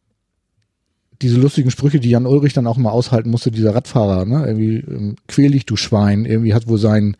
diese 1.24 1.40
lustigen 1.40 1.72
Sprüche, 1.72 2.00
die 2.00 2.12
Jan 2.12 2.28
Ulrich 2.28 2.54
dann 2.54 2.68
auch 2.68 2.78
mal 2.78 2.92
aushalten 2.92 3.32
musste, 3.32 3.50
dieser 3.50 3.74
Radfahrer, 3.74 4.26
ne? 4.26 4.46
Irgendwie 4.46 4.76
ähm, 4.82 5.16
quäl 5.28 5.50
dich, 5.50 5.66
du 5.66 5.76
Schwein. 5.78 6.26
Irgendwie 6.26 6.54
hat 6.54 6.68
wohl 6.68 6.78
sein, 6.78 7.18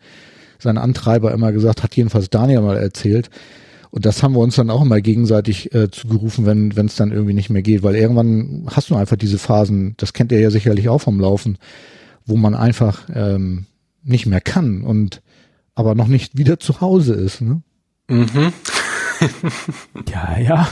sein 0.58 0.78
Antreiber 0.78 1.32
immer 1.32 1.52
gesagt, 1.52 1.82
hat 1.82 1.96
jedenfalls 1.96 2.30
Daniel 2.30 2.60
mal 2.60 2.76
erzählt. 2.76 3.30
Und 3.90 4.04
das 4.04 4.22
haben 4.22 4.34
wir 4.34 4.40
uns 4.40 4.56
dann 4.56 4.70
auch 4.70 4.82
immer 4.82 5.00
gegenseitig 5.00 5.74
äh, 5.74 5.90
zugerufen, 5.90 6.44
wenn 6.46 6.86
es 6.86 6.96
dann 6.96 7.10
irgendwie 7.10 7.34
nicht 7.34 7.48
mehr 7.48 7.62
geht. 7.62 7.82
Weil 7.82 7.96
irgendwann 7.96 8.66
hast 8.70 8.90
du 8.90 8.96
einfach 8.96 9.16
diese 9.16 9.38
Phasen, 9.38 9.94
das 9.96 10.12
kennt 10.12 10.30
ihr 10.30 10.40
ja 10.40 10.50
sicherlich 10.50 10.88
auch 10.88 11.00
vom 11.00 11.20
Laufen, 11.20 11.58
wo 12.26 12.36
man 12.36 12.54
einfach 12.54 13.08
ähm, 13.14 13.66
nicht 14.02 14.26
mehr 14.26 14.40
kann 14.40 14.82
und 14.82 15.22
aber 15.74 15.94
noch 15.94 16.08
nicht 16.08 16.36
wieder 16.36 16.58
zu 16.58 16.80
Hause 16.80 17.14
ist. 17.14 17.40
Ne? 17.40 17.62
Mhm. 18.08 18.52
ja, 20.12 20.38
ja. 20.38 20.68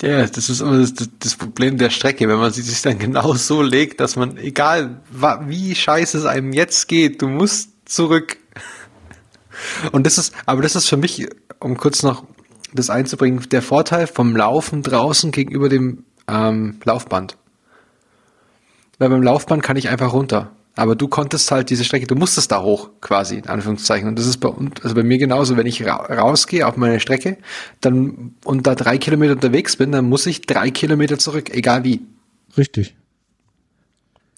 Ja, 0.00 0.26
das 0.26 0.48
ist 0.48 0.60
immer 0.60 0.78
das, 0.78 0.94
das, 1.18 1.36
Problem 1.36 1.76
der 1.76 1.90
Strecke, 1.90 2.28
wenn 2.28 2.38
man 2.38 2.52
sie 2.52 2.62
sich 2.62 2.80
dann 2.82 2.98
genau 2.98 3.34
so 3.34 3.62
legt, 3.62 4.00
dass 4.00 4.16
man, 4.16 4.36
egal 4.36 5.00
wie 5.46 5.74
scheiße 5.74 6.18
es 6.18 6.24
einem 6.24 6.52
jetzt 6.52 6.88
geht, 6.88 7.20
du 7.20 7.28
musst 7.28 7.70
zurück. 7.84 8.38
Und 9.92 10.06
das 10.06 10.18
ist, 10.18 10.34
aber 10.46 10.62
das 10.62 10.76
ist 10.76 10.88
für 10.88 10.96
mich, 10.96 11.26
um 11.60 11.76
kurz 11.76 12.02
noch 12.02 12.24
das 12.74 12.90
einzubringen, 12.90 13.46
der 13.50 13.62
Vorteil 13.62 14.06
vom 14.06 14.34
Laufen 14.36 14.82
draußen 14.82 15.30
gegenüber 15.30 15.68
dem 15.68 16.04
ähm, 16.28 16.80
Laufband. 16.84 17.36
Weil 18.98 19.10
beim 19.10 19.22
Laufband 19.22 19.62
kann 19.62 19.76
ich 19.76 19.88
einfach 19.88 20.12
runter. 20.12 20.52
Aber 20.74 20.94
du 20.94 21.06
konntest 21.06 21.50
halt 21.50 21.68
diese 21.68 21.84
Strecke, 21.84 22.06
du 22.06 22.14
musstest 22.14 22.50
da 22.50 22.62
hoch, 22.62 22.90
quasi, 23.02 23.36
in 23.36 23.46
Anführungszeichen. 23.46 24.08
Und 24.08 24.18
das 24.18 24.26
ist 24.26 24.38
bei 24.38 24.48
uns, 24.48 24.80
also 24.82 24.94
bei 24.94 25.02
mir 25.02 25.18
genauso, 25.18 25.56
wenn 25.56 25.66
ich 25.66 25.84
ra 25.84 25.96
rausgehe 25.96 26.66
auf 26.66 26.76
meine 26.76 26.98
Strecke, 26.98 27.36
dann, 27.82 28.36
und 28.44 28.66
da 28.66 28.74
drei 28.74 28.96
Kilometer 28.96 29.32
unterwegs 29.32 29.76
bin, 29.76 29.92
dann 29.92 30.08
muss 30.08 30.24
ich 30.24 30.42
drei 30.42 30.70
Kilometer 30.70 31.18
zurück, 31.18 31.50
egal 31.54 31.84
wie. 31.84 32.00
Richtig. 32.56 32.96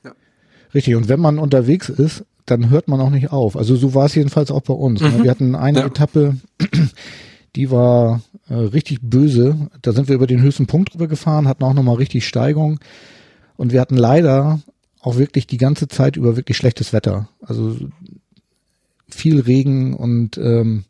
Ja. 0.03 0.13
Richtig. 0.75 0.97
Und 0.97 1.09
wenn 1.09 1.21
man 1.21 1.39
unterwegs 1.39 1.89
ist, 1.89 2.25
dann 2.47 2.71
hört 2.71 2.89
man 2.89 3.01
auch 3.01 3.11
nicht 3.11 3.33
auf. 3.33 3.57
Also 3.57 3.77
so 3.77 3.95
war 3.95 4.07
es 4.07 4.15
jedenfalls 4.15 4.51
auch 4.51 4.63
bei 4.63 4.75
uns. 4.75 5.01
Ne? 5.01 5.11
Mhm. 5.11 5.23
Wir 5.25 5.31
hatten 5.31 5.55
eine 5.55 5.81
ja. 5.81 5.87
Etappe, 5.87 6.37
die 7.57 7.71
war 7.71 8.21
äh, 8.49 8.55
richtig 8.55 9.01
böse. 9.03 9.71
Da 9.83 9.93
sind 9.93 10.09
wir 10.09 10.15
über 10.15 10.27
den 10.27 10.43
höchsten 10.43 10.67
Punkt 10.67 10.93
drüber 10.93 11.09
gefahren, 11.09 11.49
hatten 11.49 11.65
auch 11.65 11.75
nochmal 11.75 11.97
richtig 11.97 12.27
Steigung. 12.27 12.81
Und 13.57 13.73
wir 13.73 13.81
hatten 13.81 13.97
leider 13.97 14.61
auch 15.01 15.17
wirklich 15.17 15.47
die 15.47 15.59
ganze 15.59 15.89
Zeit 15.89 16.17
über 16.17 16.37
wirklich 16.37 16.57
schlechtes 16.57 16.93
Wetter. 16.93 17.29
Also 17.41 17.77
viel 19.09 19.41
Regen 19.41 19.95
und 19.95 20.39
ähm, 20.39 20.85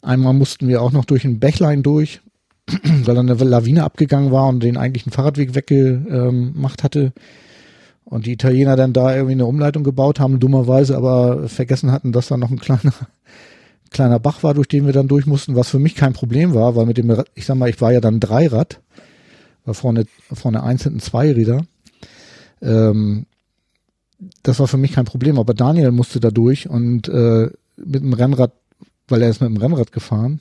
einmal 0.00 0.32
mussten 0.32 0.68
wir 0.68 0.80
auch 0.82 0.92
noch 0.92 1.04
durch 1.04 1.24
ein 1.24 1.38
Bächlein 1.38 1.82
durch, 1.82 2.20
weil 2.66 3.14
dann 3.14 3.30
eine 3.30 3.44
Lawine 3.44 3.84
abgegangen 3.84 4.32
war 4.32 4.48
und 4.48 4.62
den 4.62 4.76
eigentlichen 4.76 5.12
Fahrradweg 5.12 5.54
weggemacht 5.54 6.82
hatte. 6.82 7.12
Und 8.08 8.24
die 8.24 8.32
Italiener 8.32 8.74
dann 8.74 8.94
da 8.94 9.14
irgendwie 9.14 9.32
eine 9.32 9.44
Umleitung 9.44 9.84
gebaut 9.84 10.18
haben, 10.18 10.40
dummerweise 10.40 10.96
aber 10.96 11.46
vergessen 11.48 11.92
hatten, 11.92 12.10
dass 12.10 12.28
da 12.28 12.38
noch 12.38 12.50
ein 12.50 12.58
kleiner, 12.58 12.94
kleiner 13.90 14.18
Bach 14.18 14.42
war, 14.42 14.54
durch 14.54 14.68
den 14.68 14.86
wir 14.86 14.94
dann 14.94 15.08
durch 15.08 15.26
mussten, 15.26 15.56
was 15.56 15.68
für 15.68 15.78
mich 15.78 15.94
kein 15.94 16.14
Problem 16.14 16.54
war, 16.54 16.74
weil 16.74 16.86
mit 16.86 16.96
dem, 16.96 17.22
ich 17.34 17.44
sag 17.44 17.56
mal, 17.56 17.68
ich 17.68 17.80
war 17.82 17.92
ja 17.92 18.00
dann 18.00 18.18
Dreirad, 18.18 18.80
war 19.66 19.74
vorne, 19.74 20.06
vorne 20.32 20.62
eins, 20.62 20.84
hinten 20.84 21.00
zwei 21.00 21.30
Räder. 21.32 21.66
Ähm, 22.62 23.26
das 24.42 24.58
war 24.58 24.68
für 24.68 24.78
mich 24.78 24.92
kein 24.92 25.04
Problem, 25.04 25.38
aber 25.38 25.52
Daniel 25.52 25.92
musste 25.92 26.18
da 26.18 26.30
durch 26.30 26.68
und 26.68 27.08
äh, 27.08 27.50
mit 27.76 28.02
dem 28.02 28.14
Rennrad, 28.14 28.52
weil 29.06 29.20
er 29.20 29.28
ist 29.28 29.42
mit 29.42 29.50
dem 29.50 29.58
Rennrad 29.58 29.92
gefahren, 29.92 30.40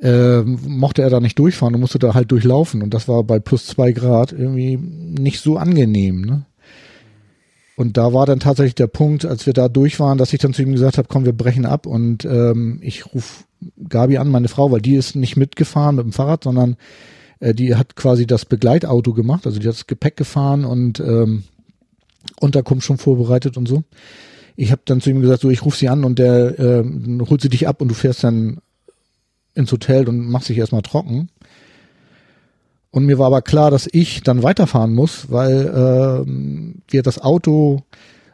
äh, 0.00 0.42
mochte 0.42 1.02
er 1.02 1.10
da 1.10 1.20
nicht 1.20 1.38
durchfahren 1.38 1.74
und 1.74 1.80
musste 1.80 1.98
da 1.98 2.14
halt 2.14 2.30
durchlaufen 2.30 2.82
und 2.82 2.92
das 2.92 3.08
war 3.08 3.22
bei 3.24 3.38
plus 3.38 3.66
zwei 3.66 3.92
Grad 3.92 4.32
irgendwie 4.32 4.76
nicht 4.76 5.40
so 5.40 5.56
angenehm. 5.56 6.22
Ne? 6.22 6.46
Und 7.76 7.96
da 7.96 8.12
war 8.12 8.26
dann 8.26 8.40
tatsächlich 8.40 8.76
der 8.76 8.86
Punkt, 8.86 9.24
als 9.24 9.46
wir 9.46 9.52
da 9.52 9.68
durch 9.68 9.98
waren, 9.98 10.18
dass 10.18 10.32
ich 10.32 10.38
dann 10.38 10.54
zu 10.54 10.62
ihm 10.62 10.72
gesagt 10.72 10.98
habe, 10.98 11.08
komm, 11.08 11.24
wir 11.24 11.32
brechen 11.32 11.66
ab 11.66 11.86
und 11.86 12.24
ähm, 12.24 12.78
ich 12.82 13.14
rufe 13.14 13.44
Gabi 13.88 14.18
an, 14.18 14.28
meine 14.28 14.48
Frau, 14.48 14.70
weil 14.70 14.80
die 14.80 14.94
ist 14.94 15.16
nicht 15.16 15.36
mitgefahren 15.36 15.96
mit 15.96 16.04
dem 16.04 16.12
Fahrrad, 16.12 16.44
sondern 16.44 16.76
äh, 17.40 17.54
die 17.54 17.74
hat 17.74 17.96
quasi 17.96 18.26
das 18.26 18.44
Begleitauto 18.44 19.12
gemacht, 19.12 19.46
also 19.46 19.58
die 19.58 19.66
hat 19.66 19.74
das 19.74 19.86
Gepäck 19.86 20.16
gefahren 20.16 20.64
und 20.64 21.00
ähm, 21.00 21.44
Unterkunft 22.40 22.86
schon 22.86 22.98
vorbereitet 22.98 23.56
und 23.56 23.66
so. 23.66 23.82
Ich 24.56 24.70
habe 24.70 24.82
dann 24.84 25.00
zu 25.00 25.10
ihm 25.10 25.20
gesagt, 25.20 25.40
so 25.40 25.50
ich 25.50 25.64
rufe 25.64 25.76
sie 25.76 25.88
an 25.88 26.04
und 26.04 26.18
der 26.18 26.58
äh, 26.58 26.84
holt 27.28 27.40
sie 27.40 27.48
dich 27.48 27.66
ab 27.66 27.80
und 27.80 27.88
du 27.88 27.94
fährst 27.94 28.22
dann 28.22 28.58
ins 29.54 29.72
Hotel 29.72 30.08
und 30.08 30.28
machst 30.28 30.48
dich 30.48 30.58
erstmal 30.58 30.82
trocken. 30.82 31.28
Und 32.90 33.06
mir 33.06 33.18
war 33.18 33.26
aber 33.26 33.42
klar, 33.42 33.70
dass 33.70 33.88
ich 33.90 34.22
dann 34.22 34.42
weiterfahren 34.42 34.94
muss, 34.94 35.30
weil 35.30 35.66
äh, 35.66 36.92
wir 36.92 37.02
das 37.02 37.20
Auto 37.20 37.82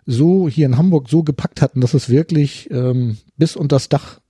so 0.07 0.49
hier 0.49 0.67
in 0.67 0.77
Hamburg 0.77 1.09
so 1.09 1.23
gepackt 1.23 1.63
hatten, 1.63 1.81
dass 1.81 1.95
es 1.95 2.09
wirklich 2.09 2.71
ähm, 2.71 3.17
bis 3.37 3.57
unter 3.57 3.77
das 3.77 3.89
Dach 3.89 4.21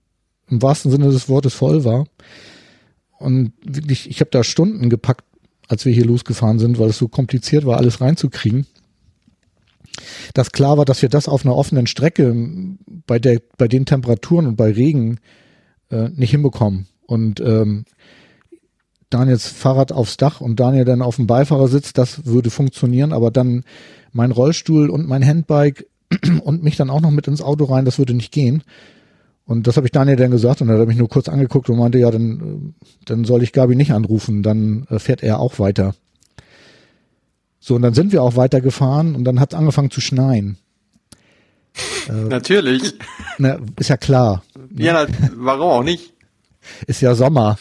im 0.49 0.63
wahrsten 0.63 0.91
Sinne 0.91 1.11
des 1.11 1.29
Wortes 1.29 1.55
voll 1.55 1.85
war. 1.85 2.07
Und 3.19 3.53
wirklich, 3.65 4.09
ich 4.09 4.21
habe 4.21 4.31
da 4.31 4.45
Stunden 4.45 4.89
gepackt, 4.89 5.25
als 5.69 5.85
wir 5.85 5.93
hier 5.93 6.07
losgefahren 6.07 6.59
sind, 6.59 6.79
weil 6.79 6.91
es 6.91 6.99
so 6.99 7.09
kompliziert 7.09 7.67
war, 7.67 7.79
alles 7.79 8.01
reinzukriegen 8.01 8.67
dass 10.35 10.53
klar 10.53 10.79
war, 10.79 10.85
dass 10.85 11.03
wir 11.03 11.09
das 11.09 11.29
auf 11.29 11.45
einer 11.45 11.57
offenen 11.57 11.87
Strecke 11.87 12.35
bei 13.07 13.19
der, 13.19 13.41
bei 13.59 13.69
den 13.69 13.87
Temperaturen 13.87 14.47
und 14.47 14.57
bei 14.57 14.71
Regen 14.71 15.19
äh, 15.91 16.09
nicht 16.11 16.31
hinbekommen. 16.31 16.87
Und 17.07 17.41
ähm, 17.41 17.85
Daniels 19.11 19.49
Fahrrad 19.49 19.93
aufs 19.93 20.17
Dach 20.17 20.41
und 20.41 20.61
Daniel 20.61 20.85
dann 20.85 21.03
auf 21.03 21.17
dem 21.17 21.27
Beifahrersitz, 21.27 21.93
das 21.93 22.27
würde 22.27 22.51
funktionieren, 22.51 23.13
aber 23.13 23.31
dann 23.31 23.65
mein 24.13 24.31
Rollstuhl 24.31 24.89
und 24.89 25.09
mein 25.09 25.27
Handbike 25.27 25.87
und 26.45 26.63
mich 26.63 26.77
dann 26.77 26.91
auch 26.91 27.01
noch 27.01 27.11
mit 27.11 27.27
ins 27.27 27.43
Auto 27.43 27.65
rein, 27.65 27.85
das 27.85 27.99
würde 27.99 28.15
nicht 28.15 28.33
gehen. 28.33 28.63
Und 29.47 29.67
das 29.67 29.77
habe 29.77 29.87
ich 29.87 29.91
Daniel 29.91 30.17
dann 30.17 30.31
gesagt 30.31 30.63
und 30.63 30.69
er 30.69 30.79
hat 30.79 30.87
mich 30.87 30.97
nur 30.97 31.09
kurz 31.09 31.29
angeguckt 31.29 31.69
und 31.69 31.79
meinte, 31.79 31.99
ja, 31.99 32.13
dann, 32.13 32.75
äh, 32.79 32.85
dann 33.05 33.25
soll 33.25 33.43
ich 33.43 33.53
Gabi 33.53 33.75
nicht 33.75 33.93
anrufen, 33.93 34.45
dann 34.45 34.87
äh, 34.91 35.01
fährt 35.01 35.25
er 35.25 35.41
auch 35.41 35.59
weiter. 35.59 35.95
So, 37.59 37.75
und 37.75 37.83
dann 37.83 37.95
sind 37.95 38.13
wir 38.13 38.23
auch 38.23 38.37
weitergefahren 38.37 39.17
und 39.17 39.25
dann 39.25 39.41
hat 39.41 39.53
es 39.53 39.59
angefangen 39.59 39.91
zu 39.91 40.01
schneien. 40.01 40.57
Äh, 42.09 42.13
Natürlich. 42.13 42.95
Na, 43.39 43.59
ist 43.79 43.89
ja 43.89 43.97
klar. 43.97 44.43
Ne? 44.71 44.85
Ja, 44.85 45.07
na, 45.07 45.29
warum 45.37 45.71
auch 45.71 45.83
nicht? 45.83 46.13
Ist 46.87 47.01
ja 47.01 47.15
Sommer. 47.15 47.59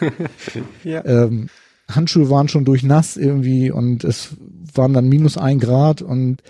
ja. 0.84 1.04
Ähm, 1.04 1.48
Handschuhe 1.88 2.30
waren 2.30 2.48
schon 2.48 2.64
durchnass 2.64 3.16
irgendwie 3.16 3.70
und 3.70 4.04
es 4.04 4.30
waren 4.74 4.92
dann 4.92 5.08
minus 5.08 5.36
ein 5.36 5.58
Grad 5.58 6.02
und 6.02 6.42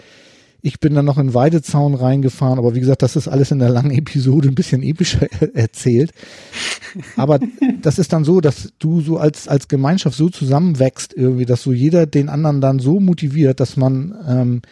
ich 0.63 0.79
bin 0.79 0.95
dann 0.95 1.07
noch 1.07 1.17
in 1.17 1.33
Weidezaun 1.33 1.95
reingefahren, 1.95 2.59
aber 2.59 2.75
wie 2.75 2.81
gesagt, 2.81 3.03
das 3.03 3.17
ist 3.17 3.29
alles 3.29 3.51
in 3.51 3.61
der 3.61 3.71
langen 3.71 3.93
Episode 3.93 4.49
ein 4.49 4.55
bisschen 4.55 4.83
epischer 4.83 5.27
erzählt. 5.55 6.13
Aber 7.17 7.39
das 7.81 7.99
ist 7.99 8.13
dann 8.13 8.25
so, 8.25 8.41
dass 8.41 8.73
du 8.79 9.01
so 9.01 9.17
als, 9.17 9.49
als 9.49 9.69
Gemeinschaft 9.69 10.17
so 10.17 10.29
zusammenwächst 10.29 11.15
irgendwie, 11.15 11.47
dass 11.47 11.63
so 11.63 11.73
jeder 11.73 12.07
den 12.07 12.29
anderen 12.29 12.61
dann 12.61 12.79
so 12.79 13.01
motiviert, 13.01 13.61
dass 13.61 13.77
man 13.77 14.15
ähm, 14.29 14.63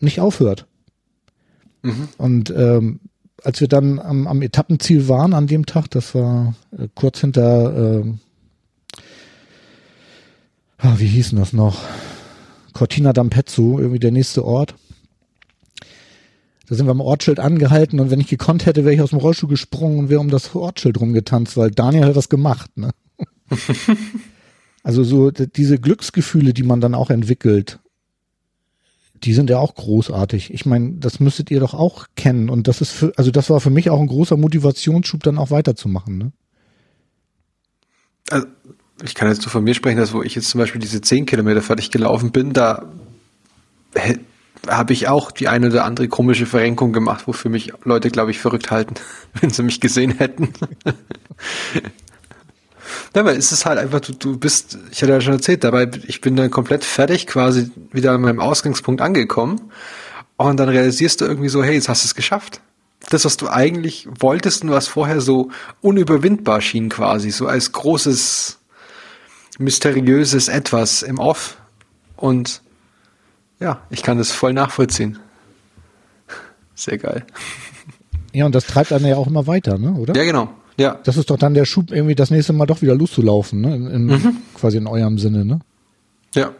nicht 0.00 0.20
aufhört. 0.20 0.66
Mhm. 1.86 2.08
Und 2.18 2.50
ähm, 2.50 3.00
als 3.42 3.60
wir 3.60 3.68
dann 3.68 4.00
am, 4.00 4.26
am 4.26 4.42
Etappenziel 4.42 5.08
waren 5.08 5.32
an 5.32 5.46
dem 5.46 5.66
Tag, 5.66 5.88
das 5.90 6.14
war 6.14 6.54
äh, 6.76 6.88
kurz 6.94 7.20
hinter, 7.20 8.00
äh, 8.00 8.12
ah, 10.78 10.94
wie 10.98 11.06
hieß 11.06 11.30
denn 11.30 11.38
das 11.38 11.52
noch? 11.52 11.80
Cortina 12.72 13.10
d'Ampezzo, 13.10 13.78
irgendwie 13.78 14.00
der 14.00 14.10
nächste 14.10 14.44
Ort. 14.44 14.74
Da 16.68 16.74
sind 16.74 16.86
wir 16.86 16.90
am 16.90 17.00
Ortsschild 17.00 17.38
angehalten 17.38 18.00
und 18.00 18.10
wenn 18.10 18.20
ich 18.20 18.26
gekonnt 18.26 18.66
hätte, 18.66 18.84
wäre 18.84 18.94
ich 18.94 19.00
aus 19.00 19.10
dem 19.10 19.20
Rollstuhl 19.20 19.48
gesprungen 19.48 20.00
und 20.00 20.08
wäre 20.08 20.20
um 20.20 20.28
das 20.28 20.52
Ortsschild 20.54 21.00
rumgetanzt, 21.00 21.56
weil 21.56 21.70
Daniel 21.70 22.06
hat 22.06 22.16
das 22.16 22.28
gemacht. 22.28 22.76
Ne? 22.76 22.90
also 24.82 25.04
so 25.04 25.30
diese 25.30 25.78
Glücksgefühle, 25.78 26.52
die 26.52 26.64
man 26.64 26.80
dann 26.80 26.96
auch 26.96 27.10
entwickelt, 27.10 27.78
die 29.26 29.34
sind 29.34 29.50
ja 29.50 29.58
auch 29.58 29.74
großartig. 29.74 30.54
Ich 30.54 30.66
meine, 30.66 30.94
das 30.98 31.18
müsstet 31.18 31.50
ihr 31.50 31.58
doch 31.58 31.74
auch 31.74 32.06
kennen 32.14 32.48
und 32.48 32.68
das 32.68 32.80
ist 32.80 32.92
für, 32.92 33.12
also 33.16 33.32
das 33.32 33.50
war 33.50 33.60
für 33.60 33.70
mich 33.70 33.90
auch 33.90 34.00
ein 34.00 34.06
großer 34.06 34.36
Motivationsschub, 34.36 35.22
dann 35.22 35.36
auch 35.36 35.50
weiterzumachen. 35.50 36.16
Ne? 36.16 36.32
Also, 38.30 38.46
ich 39.04 39.14
kann 39.14 39.28
jetzt 39.28 39.42
so 39.42 39.50
von 39.50 39.64
mir 39.64 39.74
sprechen, 39.74 39.98
dass 39.98 40.14
wo 40.14 40.22
ich 40.22 40.36
jetzt 40.36 40.48
zum 40.48 40.60
Beispiel 40.60 40.80
diese 40.80 41.00
zehn 41.00 41.26
Kilometer 41.26 41.60
fertig 41.60 41.90
gelaufen 41.90 42.30
bin, 42.30 42.52
da 42.52 42.84
habe 44.68 44.92
ich 44.92 45.08
auch 45.08 45.32
die 45.32 45.48
eine 45.48 45.68
oder 45.68 45.84
andere 45.84 46.08
komische 46.08 46.46
Verrenkung 46.46 46.92
gemacht, 46.92 47.26
wofür 47.26 47.50
mich 47.50 47.72
Leute, 47.84 48.10
glaube 48.10 48.30
ich, 48.30 48.38
verrückt 48.38 48.70
halten, 48.70 48.94
wenn 49.40 49.50
sie 49.50 49.64
mich 49.64 49.80
gesehen 49.80 50.18
hätten. 50.18 50.52
Dabei 53.12 53.34
ist 53.34 53.52
es 53.52 53.66
halt 53.66 53.78
einfach, 53.78 54.00
du, 54.00 54.12
du 54.12 54.38
bist, 54.38 54.78
ich 54.90 55.02
hatte 55.02 55.12
ja 55.12 55.20
schon 55.20 55.34
erzählt, 55.34 55.64
dabei, 55.64 55.90
ich 56.06 56.20
bin 56.20 56.36
dann 56.36 56.50
komplett 56.50 56.84
fertig, 56.84 57.26
quasi 57.26 57.70
wieder 57.92 58.12
an 58.12 58.20
meinem 58.20 58.40
Ausgangspunkt 58.40 59.00
angekommen. 59.00 59.72
Und 60.36 60.58
dann 60.58 60.68
realisierst 60.68 61.20
du 61.20 61.24
irgendwie 61.24 61.48
so, 61.48 61.62
hey, 61.62 61.74
jetzt 61.74 61.88
hast 61.88 62.04
du 62.04 62.08
es 62.08 62.14
geschafft. 62.14 62.60
Das, 63.08 63.24
was 63.24 63.36
du 63.36 63.48
eigentlich 63.48 64.08
wolltest 64.20 64.64
und 64.64 64.70
was 64.70 64.88
vorher 64.88 65.20
so 65.20 65.50
unüberwindbar 65.80 66.60
schien 66.60 66.88
quasi, 66.88 67.30
so 67.30 67.46
als 67.46 67.72
großes, 67.72 68.58
mysteriöses 69.58 70.48
Etwas 70.48 71.02
im 71.02 71.18
Off. 71.18 71.56
Und 72.16 72.62
ja, 73.60 73.82
ich 73.90 74.02
kann 74.02 74.18
das 74.18 74.32
voll 74.32 74.52
nachvollziehen. 74.52 75.18
Sehr 76.74 76.98
geil. 76.98 77.24
Ja, 78.32 78.44
und 78.44 78.54
das 78.54 78.66
treibt 78.66 78.92
einen 78.92 79.06
ja 79.06 79.16
auch 79.16 79.28
immer 79.28 79.46
weiter, 79.46 79.78
ne, 79.78 79.92
oder? 79.92 80.14
Ja, 80.14 80.24
genau. 80.24 80.52
Ja. 80.78 80.98
Das 81.04 81.16
ist 81.16 81.30
doch 81.30 81.38
dann 81.38 81.54
der 81.54 81.64
Schub, 81.64 81.90
irgendwie 81.90 82.14
das 82.14 82.30
nächste 82.30 82.52
Mal 82.52 82.66
doch 82.66 82.82
wieder 82.82 82.94
loszulaufen, 82.94 83.60
ne? 83.60 83.74
In, 83.74 83.86
in, 83.86 84.06
mhm. 84.06 84.36
Quasi 84.54 84.76
in 84.76 84.86
eurem 84.86 85.18
Sinne, 85.18 85.44
ne? 85.44 85.60
Ja. 86.34 86.52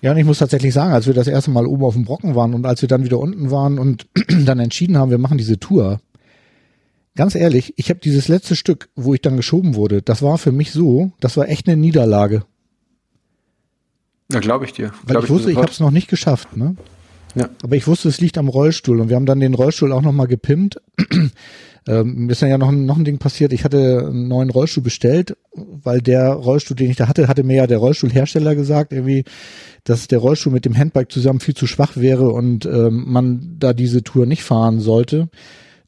Ja, 0.00 0.12
und 0.12 0.18
ich 0.18 0.24
muss 0.24 0.38
tatsächlich 0.38 0.72
sagen, 0.72 0.92
als 0.92 1.08
wir 1.08 1.14
das 1.14 1.26
erste 1.26 1.50
Mal 1.50 1.66
oben 1.66 1.84
auf 1.84 1.94
dem 1.94 2.04
Brocken 2.04 2.36
waren 2.36 2.54
und 2.54 2.64
als 2.66 2.82
wir 2.82 2.88
dann 2.88 3.02
wieder 3.02 3.18
unten 3.18 3.50
waren 3.50 3.80
und 3.80 4.06
dann 4.44 4.60
entschieden 4.60 4.96
haben, 4.96 5.10
wir 5.10 5.18
machen 5.18 5.38
diese 5.38 5.58
Tour, 5.58 6.00
ganz 7.16 7.34
ehrlich, 7.34 7.74
ich 7.76 7.90
habe 7.90 7.98
dieses 7.98 8.28
letzte 8.28 8.54
Stück, 8.54 8.90
wo 8.94 9.12
ich 9.12 9.20
dann 9.20 9.36
geschoben 9.36 9.74
wurde, 9.74 10.00
das 10.02 10.22
war 10.22 10.38
für 10.38 10.52
mich 10.52 10.70
so, 10.70 11.10
das 11.18 11.36
war 11.36 11.48
echt 11.48 11.66
eine 11.66 11.76
Niederlage. 11.76 12.44
Ja, 14.30 14.38
glaube 14.38 14.66
ich 14.66 14.72
dir. 14.72 14.92
Weil 15.02 15.14
glaub 15.14 15.24
ich 15.24 15.30
wusste, 15.30 15.50
ich 15.50 15.56
habe 15.56 15.70
es 15.70 15.80
noch 15.80 15.90
nicht 15.90 16.08
geschafft, 16.08 16.56
ne? 16.56 16.76
Ja. 17.34 17.48
Aber 17.62 17.76
ich 17.76 17.86
wusste, 17.86 18.08
es 18.08 18.20
liegt 18.20 18.38
am 18.38 18.48
Rollstuhl 18.48 19.00
und 19.00 19.08
wir 19.08 19.16
haben 19.16 19.26
dann 19.26 19.40
den 19.40 19.54
Rollstuhl 19.54 19.92
auch 19.92 20.02
nochmal 20.02 20.26
gepimpt. 20.28 20.80
ähm, 21.88 22.28
ist 22.28 22.42
dann 22.42 22.50
ja 22.50 22.58
noch, 22.58 22.70
noch 22.70 22.98
ein 22.98 23.04
Ding 23.04 23.18
passiert. 23.18 23.52
Ich 23.52 23.64
hatte 23.64 24.06
einen 24.08 24.28
neuen 24.28 24.50
Rollstuhl 24.50 24.82
bestellt, 24.82 25.36
weil 25.54 26.02
der 26.02 26.32
Rollstuhl, 26.32 26.76
den 26.76 26.90
ich 26.90 26.96
da 26.96 27.08
hatte, 27.08 27.28
hatte 27.28 27.44
mir 27.44 27.56
ja 27.56 27.66
der 27.66 27.78
Rollstuhlhersteller 27.78 28.54
gesagt, 28.54 28.92
irgendwie, 28.92 29.24
dass 29.84 30.06
der 30.06 30.18
Rollstuhl 30.18 30.52
mit 30.52 30.66
dem 30.66 30.76
Handbike 30.76 31.10
zusammen 31.10 31.40
viel 31.40 31.54
zu 31.54 31.66
schwach 31.66 31.96
wäre 31.96 32.28
und 32.28 32.66
ähm, 32.66 33.04
man 33.06 33.56
da 33.58 33.72
diese 33.72 34.02
Tour 34.02 34.26
nicht 34.26 34.42
fahren 34.42 34.80
sollte. 34.80 35.30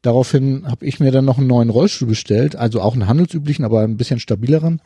Daraufhin 0.01 0.66
habe 0.66 0.86
ich 0.86 1.01
mir 1.01 1.11
dann 1.11 1.26
noch 1.26 1.36
einen 1.36 1.46
neuen 1.46 1.68
Rollstuhl 1.68 2.09
bestellt, 2.09 2.57
also 2.57 2.80
auch 2.80 2.94
einen 2.94 3.07
handelsüblichen, 3.07 3.66
aber 3.66 3.82
ein 3.82 3.98
bisschen 3.98 4.18
stabileren. 4.18 4.80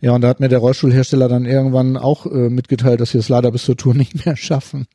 Ja, 0.00 0.12
und 0.12 0.22
da 0.22 0.28
hat 0.28 0.40
mir 0.40 0.48
der 0.48 0.58
Rollstuhlhersteller 0.58 1.28
dann 1.28 1.46
irgendwann 1.46 1.96
auch 1.96 2.26
äh, 2.26 2.50
mitgeteilt, 2.50 3.00
dass 3.00 3.14
wir 3.14 3.20
es 3.20 3.28
leider 3.28 3.52
bis 3.52 3.64
zur 3.64 3.76
Tour 3.76 3.94
nicht 3.94 4.26
mehr 4.26 4.36
schaffen. 4.36 4.86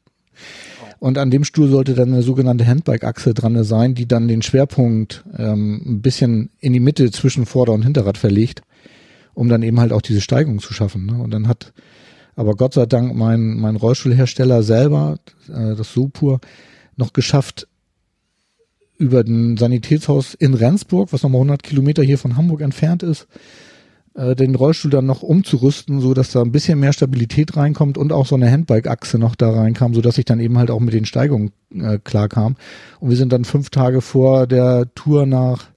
Und 1.00 1.18
an 1.18 1.32
dem 1.32 1.46
Stuhl 1.46 1.70
sollte 1.70 1.94
dann 1.94 2.14
eine 2.14 2.24
sogenannte 2.24 2.68
Handbike-Achse 2.68 3.34
dran 3.34 3.64
sein, 3.64 3.96
die 3.96 4.08
dann 4.08 4.28
den 4.28 4.42
Schwerpunkt 4.42 5.24
ähm, 5.38 5.82
ein 5.86 6.02
bisschen 6.02 6.50
in 6.60 6.74
die 6.74 6.82
Mitte 6.82 7.10
zwischen 7.12 7.46
Vorder- 7.46 7.74
und 7.74 7.84
Hinterrad 7.84 8.18
verlegt, 8.18 8.64
um 9.34 9.48
dann 9.48 9.64
eben 9.64 9.80
halt 9.80 9.94
auch 9.94 10.02
diese 10.02 10.20
Steigung 10.20 10.60
zu 10.60 10.74
schaffen. 10.74 11.06
Ne? 11.06 11.22
Und 11.22 11.32
dann 11.32 11.48
hat 11.48 11.74
aber 12.36 12.56
Gott 12.56 12.74
sei 12.74 12.86
Dank 12.86 13.16
mein, 13.16 13.60
mein 13.60 13.76
Rollstuhlhersteller 13.78 14.64
selber, 14.64 15.20
äh, 15.48 15.76
das 15.76 15.94
Sopur, 15.94 16.40
noch 16.98 17.14
geschafft, 17.14 17.68
über 18.98 19.24
den 19.24 19.56
Sanitätshaus 19.56 20.34
in 20.34 20.54
Rendsburg, 20.54 21.14
was 21.14 21.24
nochmal 21.24 21.40
100 21.40 21.64
Kilometer 21.64 22.04
hier 22.04 22.18
von 22.18 22.36
Hamburg 22.36 22.62
entfernt 22.62 23.02
ist, 23.02 23.28
äh, 24.20 24.36
den 24.36 24.56
Rollstuhl 24.56 24.92
dann 24.92 25.06
noch 25.06 25.22
umzurüsten, 25.22 26.02
so 26.02 26.14
dass 26.14 26.32
da 26.32 26.42
ein 26.42 26.52
bisschen 26.52 26.80
mehr 26.80 26.94
Stabilität 26.94 27.56
reinkommt 27.56 27.98
und 27.98 28.12
auch 28.12 28.26
so 28.26 28.36
eine 28.36 28.52
Handbike-Achse 28.52 29.18
noch 29.18 29.36
da 29.36 29.52
reinkam, 29.52 29.94
so 29.94 30.02
dass 30.02 30.18
ich 30.18 30.26
dann 30.26 30.40
eben 30.40 30.58
halt 30.58 30.72
auch 30.72 30.80
mit 30.80 30.94
den 30.94 31.06
Steigungen 31.06 31.52
äh, 31.74 32.00
klar 32.00 32.28
kam. 32.28 32.56
Und 33.00 33.10
wir 33.10 33.18
sind 33.18 33.32
dann 33.32 33.46
fünf 33.46 33.70
Tage 33.70 34.02
vor 34.02 34.46
der 34.46 34.94
Tour 34.94 35.26
nach 35.26 35.68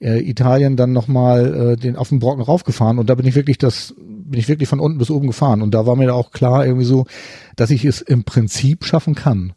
äh, 0.00 0.18
Italien 0.28 0.76
dann 0.76 0.92
nochmal 0.92 1.72
äh, 1.72 1.76
den 1.76 1.96
auf 1.96 2.08
den 2.08 2.18
Brocken 2.18 2.42
raufgefahren 2.42 2.98
und 2.98 3.10
da 3.10 3.14
bin 3.14 3.26
ich 3.26 3.34
wirklich 3.34 3.58
das 3.58 3.94
bin 3.98 4.40
ich 4.40 4.48
wirklich 4.48 4.68
von 4.68 4.80
unten 4.80 4.98
bis 4.98 5.10
oben 5.10 5.28
gefahren 5.28 5.62
und 5.62 5.72
da 5.72 5.86
war 5.86 5.96
mir 5.96 6.14
auch 6.14 6.32
klar 6.32 6.66
irgendwie 6.66 6.86
so, 6.86 7.06
dass 7.54 7.70
ich 7.70 7.84
es 7.84 8.00
im 8.00 8.24
Prinzip 8.24 8.84
schaffen 8.84 9.14
kann. 9.14 9.52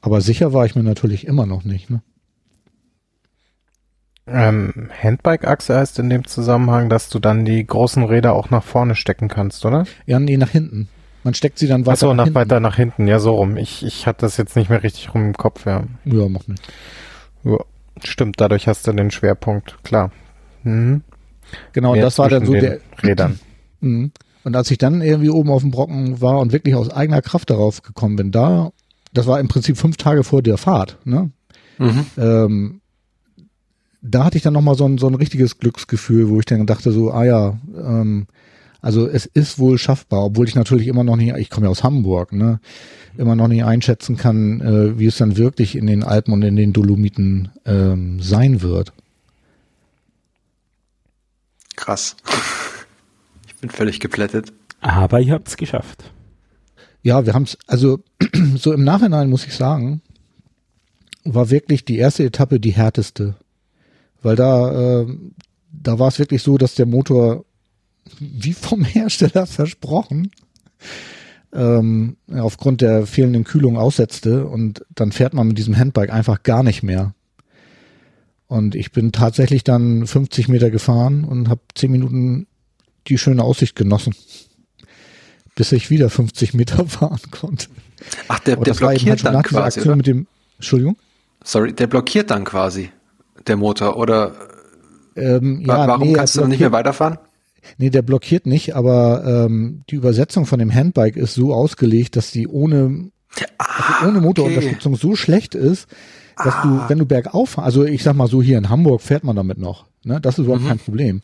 Aber 0.00 0.20
sicher 0.20 0.52
war 0.52 0.66
ich 0.66 0.76
mir 0.76 0.82
natürlich 0.82 1.26
immer 1.26 1.46
noch 1.46 1.64
nicht. 1.64 1.90
Ne? 1.90 2.02
Ähm, 4.26 4.90
Handbike-Achse 5.02 5.76
heißt 5.76 5.98
in 5.98 6.08
dem 6.08 6.24
Zusammenhang, 6.24 6.88
dass 6.88 7.10
du 7.10 7.18
dann 7.18 7.44
die 7.44 7.66
großen 7.66 8.02
Räder 8.04 8.32
auch 8.32 8.50
nach 8.50 8.64
vorne 8.64 8.94
stecken 8.94 9.28
kannst, 9.28 9.66
oder? 9.66 9.84
Ja, 10.06 10.18
nee, 10.18 10.36
nach 10.36 10.50
hinten. 10.50 10.88
Man 11.24 11.34
steckt 11.34 11.58
sie 11.58 11.66
dann 11.66 11.82
weiter 11.82 11.92
Achso, 11.92 12.14
nach, 12.14 12.26
nach 12.26 12.34
weiter 12.34 12.60
nach 12.60 12.76
hinten, 12.76 13.06
ja, 13.06 13.18
so 13.18 13.34
rum. 13.34 13.56
Ich, 13.56 13.84
ich 13.84 14.06
hatte 14.06 14.22
das 14.22 14.36
jetzt 14.36 14.56
nicht 14.56 14.70
mehr 14.70 14.82
richtig 14.82 15.14
rum 15.14 15.24
im 15.24 15.34
Kopf, 15.34 15.66
ja. 15.66 15.84
Ja, 16.04 16.28
mach 16.28 16.46
nicht. 16.46 16.62
Ja, 17.44 17.58
stimmt, 18.02 18.40
dadurch 18.40 18.66
hast 18.66 18.86
du 18.86 18.92
den 18.92 19.10
Schwerpunkt, 19.10 19.82
klar. 19.84 20.10
Mhm. 20.62 21.02
Genau, 21.72 21.92
Mehr 21.92 22.02
das 22.02 22.18
war 22.18 22.28
dann 22.28 22.46
so 22.46 22.52
der 22.52 22.80
Rädern. 23.02 23.38
Mhm. 23.80 24.12
Und 24.44 24.56
als 24.56 24.70
ich 24.70 24.78
dann 24.78 25.02
irgendwie 25.02 25.28
oben 25.28 25.50
auf 25.50 25.60
dem 25.60 25.70
Brocken 25.70 26.22
war 26.22 26.38
und 26.38 26.52
wirklich 26.52 26.74
aus 26.74 26.88
eigener 26.88 27.20
Kraft 27.20 27.50
darauf 27.50 27.82
gekommen 27.82 28.16
bin, 28.16 28.30
da, 28.30 28.70
das 29.12 29.26
war 29.26 29.40
im 29.40 29.48
Prinzip 29.48 29.76
fünf 29.76 29.98
Tage 29.98 30.24
vor 30.24 30.40
der 30.40 30.56
Fahrt, 30.56 30.96
ne? 31.04 31.32
Mhm. 31.76 32.06
Ähm, 32.16 32.80
da 34.06 34.24
hatte 34.24 34.36
ich 34.36 34.42
dann 34.42 34.52
nochmal 34.52 34.74
so 34.74 34.84
ein, 34.84 34.98
so 34.98 35.06
ein 35.08 35.14
richtiges 35.14 35.58
Glücksgefühl, 35.58 36.28
wo 36.28 36.38
ich 36.38 36.44
dann 36.44 36.66
dachte 36.66 36.92
so, 36.92 37.10
ah 37.10 37.24
ja, 37.24 37.58
ähm, 37.74 38.26
also 38.82 39.08
es 39.08 39.24
ist 39.24 39.58
wohl 39.58 39.78
schaffbar, 39.78 40.24
obwohl 40.24 40.46
ich 40.46 40.54
natürlich 40.54 40.88
immer 40.88 41.04
noch 41.04 41.16
nicht, 41.16 41.34
ich 41.38 41.48
komme 41.48 41.66
ja 41.66 41.70
aus 41.70 41.82
Hamburg, 41.82 42.32
ne, 42.32 42.60
immer 43.16 43.34
noch 43.34 43.48
nicht 43.48 43.64
einschätzen 43.64 44.18
kann, 44.18 44.60
äh, 44.60 44.98
wie 44.98 45.06
es 45.06 45.16
dann 45.16 45.38
wirklich 45.38 45.74
in 45.74 45.86
den 45.86 46.04
Alpen 46.04 46.34
und 46.34 46.42
in 46.42 46.54
den 46.54 46.74
Dolomiten 46.74 47.48
ähm, 47.64 48.20
sein 48.20 48.62
wird. 48.62 48.92
Krass. 51.74 52.16
Ich 53.46 53.68
bin 53.70 53.78
völlig 53.78 53.98
geplättet. 53.98 54.52
Aber 54.82 55.20
ihr 55.20 55.32
habt 55.32 55.48
es 55.48 55.56
geschafft. 55.56 56.04
Ja, 57.02 57.24
wir 57.24 57.32
haben 57.32 57.44
es, 57.44 57.56
also 57.66 58.00
so 58.56 58.74
im 58.74 58.84
Nachhinein 58.84 59.30
muss 59.30 59.46
ich 59.46 59.54
sagen, 59.54 60.02
war 61.24 61.48
wirklich 61.48 61.86
die 61.86 61.96
erste 61.96 62.24
Etappe 62.24 62.60
die 62.60 62.74
härteste 62.74 63.36
weil 64.24 64.36
da, 64.36 65.02
äh, 65.02 65.06
da 65.70 65.98
war 65.98 66.08
es 66.08 66.18
wirklich 66.18 66.42
so, 66.42 66.58
dass 66.58 66.74
der 66.74 66.86
Motor 66.86 67.44
wie 68.18 68.54
vom 68.54 68.84
Hersteller 68.84 69.46
versprochen 69.46 70.30
ähm, 71.52 72.16
aufgrund 72.32 72.80
der 72.80 73.06
fehlenden 73.06 73.44
Kühlung 73.44 73.78
aussetzte 73.78 74.46
und 74.46 74.84
dann 74.94 75.12
fährt 75.12 75.34
man 75.34 75.48
mit 75.48 75.58
diesem 75.58 75.76
Handbike 75.76 76.10
einfach 76.10 76.42
gar 76.42 76.62
nicht 76.62 76.82
mehr. 76.82 77.14
Und 78.46 78.74
ich 78.74 78.92
bin 78.92 79.12
tatsächlich 79.12 79.64
dann 79.64 80.06
50 80.06 80.48
Meter 80.48 80.70
gefahren 80.70 81.24
und 81.24 81.48
habe 81.48 81.60
10 81.74 81.90
Minuten 81.90 82.46
die 83.06 83.18
schöne 83.18 83.42
Aussicht 83.42 83.76
genossen, 83.76 84.14
bis 85.54 85.72
ich 85.72 85.90
wieder 85.90 86.10
50 86.10 86.54
Meter 86.54 86.86
fahren 86.86 87.20
konnte. 87.30 87.68
Ach, 88.28 88.40
der, 88.40 88.56
der 88.56 88.74
blockiert 88.74 89.24
halt 89.24 89.34
dann 89.34 89.42
quasi, 89.42 89.78
Aktion 89.78 89.96
mit 89.98 90.06
dem, 90.06 90.26
Entschuldigung? 90.56 90.96
Sorry, 91.42 91.72
der 91.72 91.86
blockiert 91.86 92.30
dann 92.30 92.44
quasi 92.44 92.90
der 93.46 93.56
Motor 93.56 93.96
oder 93.96 94.32
ähm, 95.16 95.62
ja, 95.66 95.86
warum 95.86 96.08
nee, 96.08 96.14
kannst 96.14 96.36
du 96.36 96.40
dann 96.40 96.50
nicht 96.50 96.60
mehr 96.60 96.72
weiterfahren? 96.72 97.18
Nee, 97.78 97.90
der 97.90 98.02
blockiert 98.02 98.46
nicht, 98.46 98.76
aber 98.76 99.24
ähm, 99.26 99.84
die 99.90 99.94
Übersetzung 99.94 100.46
von 100.46 100.58
dem 100.58 100.72
Handbike 100.72 101.16
ist 101.16 101.34
so 101.34 101.54
ausgelegt, 101.54 102.16
dass 102.16 102.30
die 102.30 102.46
ohne, 102.46 103.10
ah, 103.58 103.98
also 104.00 104.10
ohne 104.10 104.20
Motorunterstützung 104.20 104.94
okay. 104.94 105.02
so 105.02 105.16
schlecht 105.16 105.54
ist, 105.54 105.88
dass 106.36 106.54
ah. 106.54 106.62
du, 106.62 106.88
wenn 106.88 106.98
du 106.98 107.06
bergauf, 107.06 107.58
also 107.58 107.84
ich 107.84 108.02
sag 108.02 108.16
mal 108.16 108.28
so, 108.28 108.42
hier 108.42 108.58
in 108.58 108.68
Hamburg 108.68 109.00
fährt 109.00 109.24
man 109.24 109.36
damit 109.36 109.58
noch, 109.58 109.86
ne? 110.04 110.20
Das 110.20 110.38
ist 110.38 110.44
überhaupt 110.44 110.64
mhm. 110.64 110.68
kein 110.68 110.78
Problem. 110.78 111.22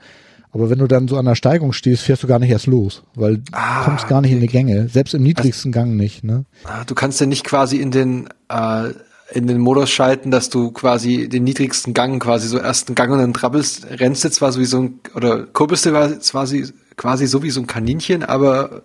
Aber 0.52 0.68
wenn 0.68 0.80
du 0.80 0.88
dann 0.88 1.06
so 1.06 1.16
an 1.16 1.26
der 1.26 1.36
Steigung 1.36 1.72
stehst, 1.72 2.02
fährst 2.02 2.24
du 2.24 2.26
gar 2.26 2.40
nicht 2.40 2.50
erst 2.50 2.66
los, 2.66 3.04
weil 3.14 3.42
ah, 3.52 3.80
du 3.80 3.84
kommst 3.84 4.08
gar 4.08 4.20
nicht 4.20 4.30
okay. 4.30 4.36
in 4.36 4.40
die 4.40 4.48
Gänge, 4.48 4.88
selbst 4.88 5.14
im 5.14 5.22
niedrigsten 5.22 5.72
also, 5.72 5.80
Gang 5.80 5.96
nicht. 5.96 6.24
Ne? 6.24 6.44
Ah, 6.64 6.84
du 6.84 6.94
kannst 6.94 7.20
ja 7.20 7.26
nicht 7.26 7.44
quasi 7.44 7.76
in 7.76 7.90
den 7.92 8.28
äh, 8.48 8.90
in 9.32 9.46
den 9.46 9.58
Modus 9.58 9.90
schalten, 9.90 10.30
dass 10.30 10.50
du 10.50 10.70
quasi 10.70 11.28
den 11.28 11.44
niedrigsten 11.44 11.94
Gang, 11.94 12.20
quasi 12.20 12.48
so 12.48 12.58
ersten 12.58 12.94
Gang 12.94 13.12
und 13.12 13.18
dann 13.18 13.32
trabbelst, 13.32 13.86
rennst 14.00 14.24
jetzt 14.24 14.36
zwar 14.36 14.52
so 14.52 14.60
wie 14.60 14.64
so 14.64 14.80
ein, 14.80 15.00
oder 15.14 15.46
kurbelst 15.46 15.86
du 15.86 15.92
quasi, 15.92 16.72
quasi 16.96 17.26
so 17.26 17.42
wie 17.42 17.50
so 17.50 17.60
ein 17.60 17.66
Kaninchen, 17.66 18.22
aber 18.22 18.82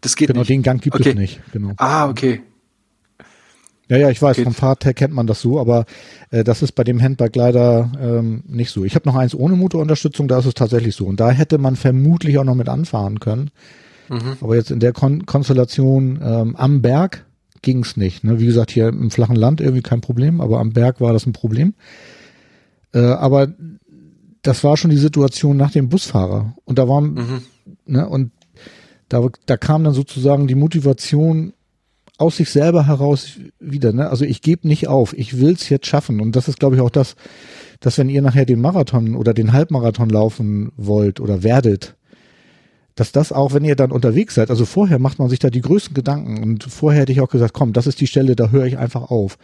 das 0.00 0.16
geht 0.16 0.28
genau, 0.28 0.40
nicht. 0.40 0.48
Genau, 0.48 0.56
den 0.56 0.62
Gang 0.62 0.82
gibt 0.82 0.96
okay. 0.96 1.10
es 1.10 1.14
nicht, 1.14 1.40
genau. 1.52 1.72
Ah, 1.76 2.08
okay. 2.08 2.42
Ja, 3.88 3.98
ja, 3.98 4.10
ich 4.10 4.20
weiß, 4.20 4.36
Geht. 4.36 4.44
vom 4.44 4.54
Fahrrad 4.54 4.84
her 4.84 4.94
kennt 4.94 5.14
man 5.14 5.28
das 5.28 5.40
so, 5.40 5.60
aber 5.60 5.84
äh, 6.30 6.42
das 6.42 6.62
ist 6.62 6.72
bei 6.72 6.82
dem 6.82 7.00
Handbike 7.00 7.36
leider 7.36 7.92
ähm, 8.00 8.42
nicht 8.48 8.70
so. 8.70 8.84
Ich 8.84 8.96
habe 8.96 9.08
noch 9.08 9.14
eins 9.14 9.34
ohne 9.34 9.54
Motorunterstützung, 9.54 10.26
da 10.26 10.40
ist 10.40 10.46
es 10.46 10.54
tatsächlich 10.54 10.96
so. 10.96 11.06
Und 11.06 11.20
da 11.20 11.30
hätte 11.30 11.58
man 11.58 11.76
vermutlich 11.76 12.36
auch 12.38 12.44
noch 12.44 12.56
mit 12.56 12.68
anfahren 12.68 13.20
können. 13.20 13.50
Mhm. 14.08 14.38
Aber 14.40 14.56
jetzt 14.56 14.72
in 14.72 14.80
der 14.80 14.92
Kon 14.92 15.24
Konstellation 15.24 16.18
ähm, 16.20 16.56
am 16.56 16.82
Berg 16.82 17.26
ging's 17.62 17.96
nicht. 17.96 18.24
Ne? 18.24 18.40
Wie 18.40 18.46
gesagt, 18.46 18.70
hier 18.70 18.88
im 18.88 19.10
flachen 19.10 19.36
Land 19.36 19.60
irgendwie 19.60 19.82
kein 19.82 20.00
Problem, 20.00 20.40
aber 20.40 20.60
am 20.60 20.72
Berg 20.72 21.00
war 21.00 21.12
das 21.12 21.26
ein 21.26 21.32
Problem. 21.32 21.74
Äh, 22.92 23.00
aber 23.00 23.48
das 24.42 24.62
war 24.64 24.76
schon 24.76 24.90
die 24.90 24.96
Situation 24.96 25.56
nach 25.56 25.70
dem 25.72 25.88
Busfahrer. 25.88 26.54
Und 26.64 26.78
da 26.78 26.88
war, 26.88 27.00
Mhm. 27.00 27.42
ne, 27.86 28.08
und 28.08 28.30
da, 29.08 29.26
da 29.46 29.56
kam 29.56 29.84
dann 29.84 29.94
sozusagen 29.94 30.46
die 30.46 30.54
Motivation 30.54 31.52
aus 32.18 32.38
sich 32.38 32.48
selber 32.50 32.86
heraus 32.86 33.38
wieder. 33.60 33.92
Ne? 33.92 34.08
Also 34.08 34.24
ich 34.24 34.40
gebe 34.40 34.66
nicht 34.66 34.88
auf, 34.88 35.12
ich 35.16 35.38
will's 35.38 35.68
jetzt 35.68 35.86
schaffen. 35.86 36.20
Und 36.20 36.34
das 36.34 36.48
ist, 36.48 36.58
glaube 36.58 36.76
ich, 36.76 36.80
auch 36.80 36.90
das, 36.90 37.14
dass 37.80 37.98
wenn 37.98 38.08
ihr 38.08 38.22
nachher 38.22 38.46
den 38.46 38.60
Marathon 38.60 39.14
oder 39.16 39.34
den 39.34 39.52
Halbmarathon 39.52 40.08
laufen 40.08 40.72
wollt 40.76 41.20
oder 41.20 41.42
werdet, 41.42 41.94
dass 42.96 43.12
das 43.12 43.30
auch, 43.30 43.54
wenn 43.54 43.64
ihr 43.64 43.76
dann 43.76 43.92
unterwegs 43.92 44.34
seid, 44.34 44.50
also 44.50 44.64
vorher 44.64 44.98
macht 44.98 45.18
man 45.20 45.28
sich 45.28 45.38
da 45.38 45.48
die 45.50 45.60
größten 45.60 45.94
Gedanken 45.94 46.42
und 46.42 46.64
vorher 46.64 47.02
hätte 47.02 47.12
ich 47.12 47.20
auch 47.20 47.28
gesagt, 47.28 47.52
komm, 47.54 47.72
das 47.72 47.86
ist 47.86 48.00
die 48.00 48.06
Stelle, 48.08 48.34
da 48.34 48.48
höre 48.50 48.64
ich 48.66 48.78
einfach 48.78 49.10
auf. 49.10 49.38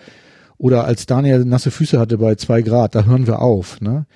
Oder 0.58 0.84
als 0.84 1.06
Daniel 1.06 1.44
nasse 1.44 1.70
Füße 1.70 1.98
hatte 2.00 2.18
bei 2.18 2.34
zwei 2.34 2.62
Grad, 2.62 2.94
da 2.94 3.04
hören 3.04 3.26
wir 3.26 3.40
auf. 3.40 3.80
Ne? 3.80 4.06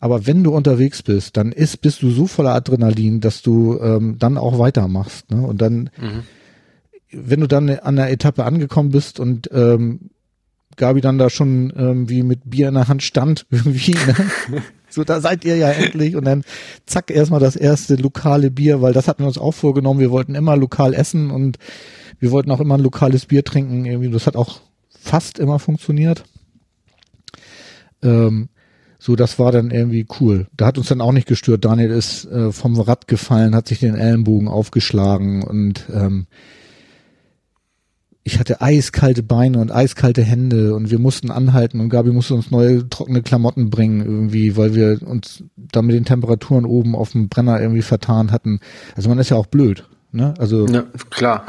Aber 0.00 0.26
wenn 0.26 0.42
du 0.44 0.52
unterwegs 0.54 1.02
bist, 1.02 1.36
dann 1.36 1.52
ist, 1.52 1.82
bist 1.82 2.02
du 2.02 2.10
so 2.10 2.26
voller 2.26 2.54
Adrenalin, 2.54 3.20
dass 3.20 3.42
du 3.42 3.78
ähm, 3.80 4.16
dann 4.18 4.38
auch 4.38 4.58
weitermachst. 4.58 5.30
Ne? 5.30 5.40
Und 5.46 5.60
dann, 5.62 5.90
Mhm. 6.00 6.22
wenn 7.12 7.40
du 7.40 7.46
dann 7.46 7.68
an 7.70 7.96
der 7.96 8.10
Etappe 8.10 8.44
angekommen 8.44 8.90
bist 8.90 9.20
und 9.20 9.50
ähm, 9.52 10.10
Gabi 10.76 11.00
dann 11.00 11.18
da 11.18 11.28
schon 11.28 11.72
ähm, 11.76 12.08
wie 12.08 12.22
mit 12.22 12.48
Bier 12.48 12.68
in 12.68 12.74
der 12.74 12.88
Hand 12.88 13.02
stand, 13.02 13.46
irgendwie, 13.50 13.92
ne? 13.92 14.14
so 14.90 15.04
da 15.04 15.20
seid 15.20 15.44
ihr 15.44 15.56
ja 15.56 15.70
endlich 15.70 16.16
und 16.16 16.24
dann 16.24 16.44
zack 16.86 17.10
erstmal 17.10 17.40
das 17.40 17.56
erste 17.56 17.96
lokale 17.96 18.50
Bier, 18.50 18.82
weil 18.82 18.92
das 18.92 19.08
hatten 19.08 19.22
wir 19.22 19.28
uns 19.28 19.38
auch 19.38 19.52
vorgenommen, 19.52 20.00
wir 20.00 20.10
wollten 20.10 20.34
immer 20.34 20.56
lokal 20.56 20.94
essen 20.94 21.30
und 21.30 21.58
wir 22.18 22.30
wollten 22.30 22.50
auch 22.50 22.60
immer 22.60 22.76
ein 22.76 22.82
lokales 22.82 23.26
Bier 23.26 23.44
trinken, 23.44 23.84
irgendwie, 23.86 24.10
das 24.10 24.26
hat 24.26 24.36
auch 24.36 24.60
fast 24.88 25.38
immer 25.38 25.58
funktioniert. 25.58 26.24
Ähm, 28.02 28.48
so, 28.98 29.16
das 29.16 29.38
war 29.38 29.50
dann 29.50 29.70
irgendwie 29.70 30.06
cool. 30.20 30.46
Da 30.54 30.66
hat 30.66 30.76
uns 30.76 30.88
dann 30.88 31.00
auch 31.00 31.12
nicht 31.12 31.26
gestört. 31.26 31.64
Daniel 31.64 31.90
ist 31.90 32.26
äh, 32.26 32.52
vom 32.52 32.78
Rad 32.78 33.08
gefallen, 33.08 33.54
hat 33.54 33.66
sich 33.66 33.78
den 33.80 33.94
Ellenbogen 33.94 34.46
aufgeschlagen 34.46 35.42
und 35.42 35.86
ähm, 35.90 36.26
ich 38.22 38.38
hatte 38.38 38.60
eiskalte 38.60 39.22
Beine 39.22 39.58
und 39.58 39.72
eiskalte 39.72 40.22
Hände 40.22 40.74
und 40.74 40.90
wir 40.90 40.98
mussten 40.98 41.30
anhalten 41.30 41.80
und 41.80 41.88
Gabi 41.88 42.10
musste 42.10 42.34
uns 42.34 42.50
neue 42.50 42.88
trockene 42.88 43.22
Klamotten 43.22 43.70
bringen 43.70 44.04
irgendwie, 44.04 44.56
weil 44.56 44.74
wir 44.74 45.00
uns 45.02 45.42
da 45.56 45.80
mit 45.80 45.96
den 45.96 46.04
Temperaturen 46.04 46.66
oben 46.66 46.94
auf 46.94 47.12
dem 47.12 47.28
Brenner 47.28 47.60
irgendwie 47.60 47.82
vertan 47.82 48.30
hatten. 48.30 48.60
Also 48.94 49.08
man 49.08 49.18
ist 49.18 49.30
ja 49.30 49.36
auch 49.36 49.46
blöd, 49.46 49.88
ne? 50.12 50.34
Also 50.38 50.66
Ja, 50.66 50.84
klar. 51.08 51.46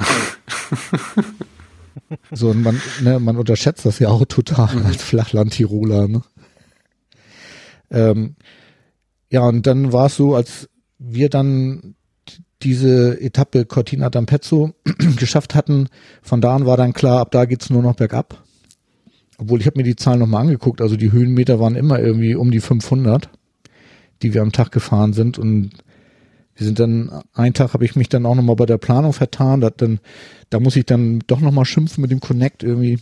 so 2.31 2.49
und 2.49 2.63
man, 2.63 2.81
ne, 3.01 3.19
man 3.19 3.37
unterschätzt 3.37 3.85
das 3.85 3.99
ja 3.99 4.07
auch 4.07 4.25
total 4.25 4.69
als 4.85 5.03
Flachland-Tiroler, 5.03 6.07
ne? 6.07 6.21
Ähm, 7.89 8.35
ja, 9.29 9.41
und 9.41 9.67
dann 9.67 9.91
war 9.91 10.05
es 10.05 10.15
so, 10.15 10.35
als 10.35 10.69
wir 10.97 11.29
dann 11.29 11.95
diese 12.63 13.19
Etappe 13.19 13.65
Cortina 13.65 14.07
d'Ampezzo 14.07 14.73
geschafft 15.17 15.55
hatten, 15.55 15.87
von 16.21 16.41
da 16.41 16.55
an 16.55 16.65
war 16.65 16.77
dann 16.77 16.93
klar, 16.93 17.19
ab 17.19 17.31
da 17.31 17.45
geht's 17.45 17.69
nur 17.69 17.81
noch 17.81 17.95
bergab. 17.95 18.43
Obwohl 19.37 19.59
ich 19.59 19.65
habe 19.65 19.79
mir 19.79 19.83
die 19.83 19.95
Zahlen 19.95 20.19
nochmal 20.19 20.41
angeguckt, 20.41 20.81
also 20.81 20.95
die 20.95 21.11
Höhenmeter 21.11 21.59
waren 21.59 21.75
immer 21.75 21.99
irgendwie 21.99 22.35
um 22.35 22.51
die 22.51 22.59
500, 22.59 23.29
die 24.21 24.33
wir 24.33 24.41
am 24.41 24.51
Tag 24.51 24.71
gefahren 24.71 25.13
sind. 25.13 25.39
Und 25.39 25.71
wir 26.55 26.65
sind 26.65 26.79
dann, 26.79 27.23
einen 27.33 27.55
Tag 27.55 27.73
habe 27.73 27.85
ich 27.85 27.95
mich 27.95 28.07
dann 28.07 28.25
auch 28.25 28.35
nochmal 28.35 28.55
bei 28.55 28.67
der 28.67 28.77
Planung 28.77 29.13
vertan, 29.13 29.61
da, 29.61 29.71
dann, 29.71 29.99
da 30.51 30.59
muss 30.59 30.75
ich 30.75 30.85
dann 30.85 31.19
doch 31.25 31.39
nochmal 31.39 31.65
schimpfen 31.65 32.01
mit 32.01 32.11
dem 32.11 32.19
Connect 32.19 32.61
irgendwie. 32.61 32.99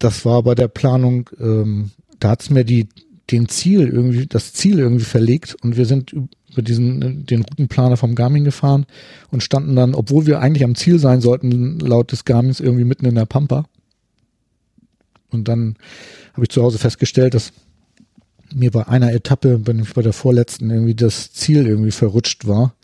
Das 0.00 0.24
war 0.24 0.42
bei 0.42 0.56
der 0.56 0.68
Planung, 0.68 1.30
ähm, 1.38 1.92
da 2.18 2.30
hat's 2.30 2.50
mir 2.50 2.64
die, 2.64 2.88
den 3.30 3.48
Ziel 3.48 3.88
irgendwie, 3.88 4.26
das 4.26 4.52
Ziel 4.52 4.80
irgendwie 4.80 5.04
verlegt. 5.04 5.56
Und 5.62 5.76
wir 5.76 5.86
sind 5.86 6.14
über 6.52 6.62
diesen, 6.62 7.26
den 7.26 7.42
Routenplaner 7.42 7.96
vom 7.96 8.14
Garmin 8.14 8.44
gefahren 8.44 8.86
und 9.30 9.42
standen 9.42 9.74
dann, 9.74 9.94
obwohl 9.94 10.26
wir 10.26 10.40
eigentlich 10.40 10.64
am 10.64 10.74
Ziel 10.74 10.98
sein 10.98 11.20
sollten, 11.20 11.78
laut 11.78 12.12
des 12.12 12.24
Garmins 12.24 12.60
irgendwie 12.60 12.84
mitten 12.84 13.06
in 13.06 13.14
der 13.14 13.26
Pampa. 13.26 13.64
Und 15.30 15.48
dann 15.48 15.76
habe 16.34 16.44
ich 16.44 16.50
zu 16.50 16.62
Hause 16.62 16.78
festgestellt, 16.78 17.34
dass 17.34 17.52
mir 18.54 18.70
bei 18.70 18.86
einer 18.86 19.12
Etappe, 19.12 19.58
bei, 19.58 19.72
bei 19.72 20.02
der 20.02 20.12
vorletzten, 20.12 20.70
irgendwie 20.70 20.94
das 20.94 21.32
Ziel 21.32 21.66
irgendwie 21.66 21.90
verrutscht 21.90 22.46
war. 22.46 22.74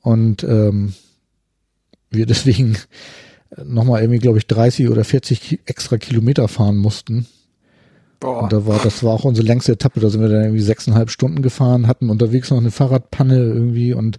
Und 0.00 0.42
ähm, 0.42 0.94
wir 2.10 2.26
deswegen 2.26 2.76
nochmal 3.64 4.00
irgendwie, 4.00 4.18
glaube 4.18 4.38
ich, 4.38 4.46
30 4.48 4.88
oder 4.88 5.04
40 5.04 5.40
Ki- 5.40 5.60
extra 5.66 5.98
Kilometer 5.98 6.48
fahren 6.48 6.76
mussten. 6.76 7.26
Boah. 8.22 8.44
Und 8.44 8.52
da 8.52 8.64
war, 8.66 8.78
das 8.82 9.02
war 9.02 9.12
auch 9.12 9.24
unsere 9.24 9.46
längste 9.46 9.72
Etappe, 9.72 9.98
da 10.00 10.08
sind 10.08 10.20
wir 10.22 10.28
dann 10.28 10.42
irgendwie 10.44 10.62
sechseinhalb 10.62 11.10
Stunden 11.10 11.42
gefahren, 11.42 11.86
hatten 11.88 12.08
unterwegs 12.08 12.50
noch 12.50 12.58
eine 12.58 12.70
Fahrradpanne 12.70 13.36
irgendwie 13.36 13.92
und 13.94 14.18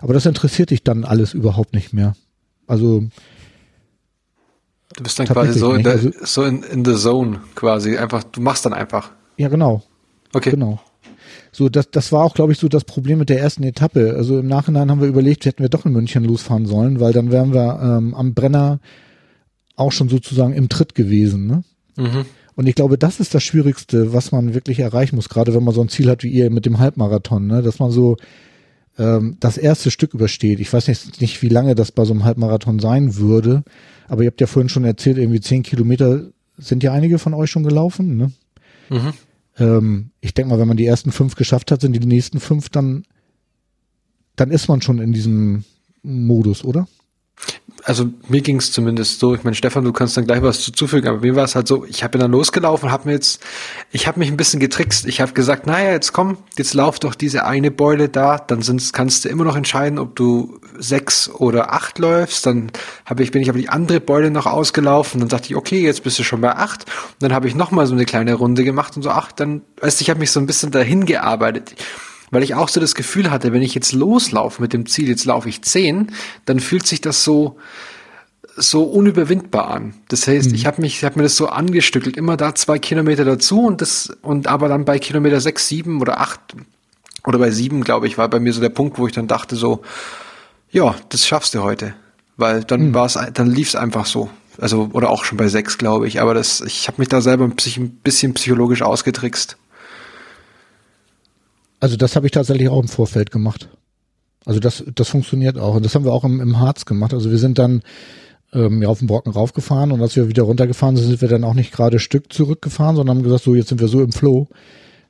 aber 0.00 0.12
das 0.12 0.26
interessiert 0.26 0.70
dich 0.70 0.82
dann 0.82 1.04
alles 1.04 1.32
überhaupt 1.34 1.72
nicht 1.72 1.92
mehr. 1.92 2.14
Also 2.66 3.04
Du 4.96 5.02
bist 5.02 5.18
dann 5.18 5.26
quasi 5.26 5.58
so 5.58 5.72
in 5.72 5.82
der, 5.82 5.92
also- 5.92 6.10
so 6.22 6.42
in, 6.44 6.62
in 6.62 6.84
the 6.84 6.94
zone 6.94 7.40
quasi. 7.54 7.96
Einfach, 7.96 8.22
du 8.24 8.40
machst 8.40 8.64
dann 8.66 8.72
einfach. 8.74 9.10
ja 9.36 9.48
genau, 9.48 9.82
Okay. 10.32 10.50
Genau. 10.50 10.80
So, 11.52 11.68
das, 11.68 11.88
das 11.92 12.10
war 12.10 12.24
auch, 12.24 12.34
glaube 12.34 12.50
ich, 12.50 12.58
so 12.58 12.66
das 12.68 12.82
Problem 12.82 13.20
mit 13.20 13.28
der 13.28 13.38
ersten 13.38 13.62
Etappe. 13.62 14.14
Also 14.16 14.40
im 14.40 14.48
Nachhinein 14.48 14.90
haben 14.90 15.00
wir 15.00 15.06
überlegt, 15.06 15.44
hätten 15.46 15.62
wir 15.62 15.68
doch 15.68 15.86
in 15.86 15.92
München 15.92 16.24
losfahren 16.24 16.66
sollen, 16.66 16.98
weil 16.98 17.12
dann 17.12 17.30
wären 17.30 17.54
wir 17.54 17.78
ähm, 17.80 18.12
am 18.14 18.34
Brenner 18.34 18.80
auch 19.76 19.92
schon 19.92 20.08
sozusagen 20.08 20.52
im 20.52 20.68
Tritt 20.68 20.96
gewesen. 20.96 21.46
Ne? 21.46 21.62
Mhm. 21.96 22.24
Und 22.56 22.68
ich 22.68 22.74
glaube, 22.74 22.98
das 22.98 23.20
ist 23.20 23.34
das 23.34 23.42
Schwierigste, 23.42 24.12
was 24.12 24.32
man 24.32 24.54
wirklich 24.54 24.78
erreichen 24.78 25.16
muss, 25.16 25.28
gerade 25.28 25.54
wenn 25.54 25.64
man 25.64 25.74
so 25.74 25.80
ein 25.80 25.88
Ziel 25.88 26.08
hat 26.08 26.22
wie 26.22 26.30
ihr 26.30 26.50
mit 26.50 26.66
dem 26.66 26.78
Halbmarathon, 26.78 27.46
ne? 27.46 27.62
dass 27.62 27.78
man 27.78 27.90
so 27.90 28.16
ähm, 28.98 29.36
das 29.40 29.58
erste 29.58 29.90
Stück 29.90 30.14
übersteht. 30.14 30.60
Ich 30.60 30.72
weiß 30.72 30.88
nicht, 30.88 31.20
nicht, 31.20 31.42
wie 31.42 31.48
lange 31.48 31.74
das 31.74 31.90
bei 31.92 32.04
so 32.04 32.12
einem 32.12 32.24
Halbmarathon 32.24 32.78
sein 32.78 33.16
würde, 33.16 33.64
aber 34.08 34.22
ihr 34.22 34.28
habt 34.28 34.40
ja 34.40 34.46
vorhin 34.46 34.68
schon 34.68 34.84
erzählt, 34.84 35.18
irgendwie 35.18 35.40
zehn 35.40 35.62
Kilometer 35.62 36.30
sind 36.56 36.82
ja 36.84 36.92
einige 36.92 37.18
von 37.18 37.34
euch 37.34 37.50
schon 37.50 37.64
gelaufen. 37.64 38.16
Ne? 38.16 38.32
Mhm. 38.90 39.12
ähm, 39.58 40.10
ich 40.20 40.34
denke 40.34 40.50
mal, 40.50 40.60
wenn 40.60 40.68
man 40.68 40.76
die 40.76 40.86
ersten 40.86 41.10
fünf 41.10 41.34
geschafft 41.34 41.72
hat, 41.72 41.80
sind 41.80 41.92
die 41.92 42.06
nächsten 42.06 42.38
fünf 42.38 42.68
dann, 42.68 43.04
dann 44.36 44.50
ist 44.50 44.68
man 44.68 44.82
schon 44.82 45.00
in 45.00 45.12
diesem 45.12 45.64
Modus, 46.02 46.64
oder? 46.64 46.86
Also 47.86 48.06
mir 48.28 48.40
ging 48.40 48.56
es 48.56 48.72
zumindest 48.72 49.20
so. 49.20 49.34
Ich 49.34 49.44
meine, 49.44 49.54
Stefan, 49.54 49.84
du 49.84 49.92
kannst 49.92 50.16
dann 50.16 50.24
gleich 50.24 50.42
was 50.42 50.60
zuzufügen, 50.62 51.06
aber 51.06 51.20
mir 51.20 51.36
war 51.36 51.44
es 51.44 51.54
halt 51.54 51.68
so, 51.68 51.84
ich 51.84 52.02
habe 52.02 52.18
dann 52.18 52.32
losgelaufen, 52.32 52.90
habe 52.90 53.08
mir 53.08 53.14
jetzt, 53.14 53.42
ich 53.92 54.06
habe 54.06 54.18
mich 54.18 54.30
ein 54.30 54.38
bisschen 54.38 54.58
getrickst. 54.58 55.04
Ich 55.04 55.20
habe 55.20 55.32
gesagt, 55.32 55.66
naja, 55.66 55.92
jetzt 55.92 56.14
komm, 56.14 56.38
jetzt 56.56 56.72
lauf 56.72 56.98
doch 56.98 57.14
diese 57.14 57.44
eine 57.44 57.70
Beule 57.70 58.08
da, 58.08 58.38
dann 58.38 58.62
sind's, 58.62 58.94
kannst 58.94 59.26
du 59.26 59.28
immer 59.28 59.44
noch 59.44 59.54
entscheiden, 59.54 59.98
ob 59.98 60.16
du 60.16 60.60
sechs 60.78 61.28
oder 61.28 61.74
acht 61.74 61.98
läufst. 61.98 62.46
Dann 62.46 62.72
habe 63.04 63.22
ich, 63.22 63.32
bin 63.32 63.42
ich 63.42 63.50
aber 63.50 63.58
die 63.58 63.68
andere 63.68 64.00
Beule 64.00 64.30
noch 64.30 64.46
ausgelaufen. 64.46 65.20
Dann 65.20 65.28
dachte 65.28 65.48
ich, 65.48 65.56
okay, 65.56 65.82
jetzt 65.82 66.04
bist 66.04 66.18
du 66.18 66.22
schon 66.22 66.40
bei 66.40 66.56
acht. 66.56 66.86
Und 66.86 67.22
dann 67.22 67.34
habe 67.34 67.48
ich 67.48 67.54
noch 67.54 67.70
mal 67.70 67.86
so 67.86 67.94
eine 67.94 68.06
kleine 68.06 68.32
Runde 68.32 68.64
gemacht 68.64 68.96
und 68.96 69.02
so 69.02 69.10
acht. 69.10 69.38
Dann, 69.38 69.60
weißt 69.82 70.00
du, 70.00 70.02
ich 70.02 70.10
habe 70.10 70.20
mich 70.20 70.30
so 70.30 70.40
ein 70.40 70.46
bisschen 70.46 70.70
dahin 70.70 71.04
gearbeitet 71.04 71.74
weil 72.30 72.42
ich 72.42 72.54
auch 72.54 72.68
so 72.68 72.80
das 72.80 72.94
Gefühl 72.94 73.30
hatte, 73.30 73.52
wenn 73.52 73.62
ich 73.62 73.74
jetzt 73.74 73.92
loslaufe 73.92 74.60
mit 74.60 74.72
dem 74.72 74.86
Ziel, 74.86 75.08
jetzt 75.08 75.24
laufe 75.24 75.48
ich 75.48 75.62
zehn, 75.62 76.12
dann 76.44 76.60
fühlt 76.60 76.86
sich 76.86 77.00
das 77.00 77.24
so 77.24 77.56
so 78.56 78.84
unüberwindbar 78.84 79.68
an. 79.68 79.94
Das 80.08 80.28
heißt, 80.28 80.52
ich 80.52 80.66
habe 80.66 80.80
mich, 80.80 80.98
ich 80.98 81.04
habe 81.04 81.18
mir 81.18 81.24
das 81.24 81.36
so 81.36 81.48
angestückelt, 81.48 82.16
immer 82.16 82.36
da 82.36 82.54
zwei 82.54 82.78
Kilometer 82.78 83.24
dazu 83.24 83.62
und 83.62 83.80
das 83.80 84.16
und 84.22 84.46
aber 84.46 84.68
dann 84.68 84.84
bei 84.84 84.98
Kilometer 84.98 85.40
sechs, 85.40 85.68
sieben 85.68 86.00
oder 86.00 86.20
acht 86.20 86.40
oder 87.26 87.38
bei 87.38 87.50
sieben, 87.50 87.82
glaube 87.82 88.06
ich, 88.06 88.18
war 88.18 88.28
bei 88.28 88.38
mir 88.38 88.52
so 88.52 88.60
der 88.60 88.68
Punkt, 88.68 88.98
wo 88.98 89.06
ich 89.06 89.12
dann 89.12 89.26
dachte 89.26 89.56
so, 89.56 89.82
ja, 90.70 90.94
das 91.08 91.26
schaffst 91.26 91.54
du 91.54 91.62
heute, 91.62 91.94
weil 92.36 92.62
dann 92.64 92.94
war 92.94 93.06
es, 93.06 93.18
dann 93.32 93.50
lief 93.50 93.68
es 93.68 93.76
einfach 93.76 94.06
so. 94.06 94.30
Also 94.60 94.90
oder 94.92 95.10
auch 95.10 95.24
schon 95.24 95.36
bei 95.36 95.48
sechs, 95.48 95.78
glaube 95.78 96.06
ich. 96.06 96.20
Aber 96.20 96.32
das, 96.32 96.60
ich 96.60 96.86
habe 96.86 97.00
mich 97.00 97.08
da 97.08 97.20
selber 97.20 97.44
ein 97.44 97.56
bisschen, 97.56 97.84
ein 97.84 98.00
bisschen 98.04 98.34
psychologisch 98.34 98.82
ausgetrickst. 98.82 99.56
Also 101.84 101.98
das 101.98 102.16
habe 102.16 102.24
ich 102.24 102.32
tatsächlich 102.32 102.70
auch 102.70 102.80
im 102.80 102.88
Vorfeld 102.88 103.30
gemacht. 103.30 103.68
Also 104.46 104.58
das, 104.58 104.82
das 104.94 105.06
funktioniert 105.06 105.58
auch. 105.58 105.74
Und 105.74 105.84
das 105.84 105.94
haben 105.94 106.06
wir 106.06 106.14
auch 106.14 106.24
im, 106.24 106.40
im 106.40 106.58
Harz 106.58 106.86
gemacht. 106.86 107.12
Also 107.12 107.30
wir 107.30 107.36
sind 107.36 107.58
dann 107.58 107.82
ähm, 108.54 108.80
ja, 108.80 108.88
auf 108.88 109.00
den 109.00 109.06
Brocken 109.06 109.30
raufgefahren 109.30 109.92
und 109.92 110.00
als 110.00 110.16
wir 110.16 110.26
wieder 110.26 110.44
runtergefahren 110.44 110.96
sind, 110.96 111.08
sind 111.08 111.20
wir 111.20 111.28
dann 111.28 111.44
auch 111.44 111.52
nicht 111.52 111.72
gerade 111.72 111.98
Stück 111.98 112.32
zurückgefahren, 112.32 112.96
sondern 112.96 113.18
haben 113.18 113.22
gesagt, 113.22 113.44
so 113.44 113.54
jetzt 113.54 113.68
sind 113.68 113.82
wir 113.82 113.88
so 113.88 114.02
im 114.02 114.12
Flow. 114.12 114.48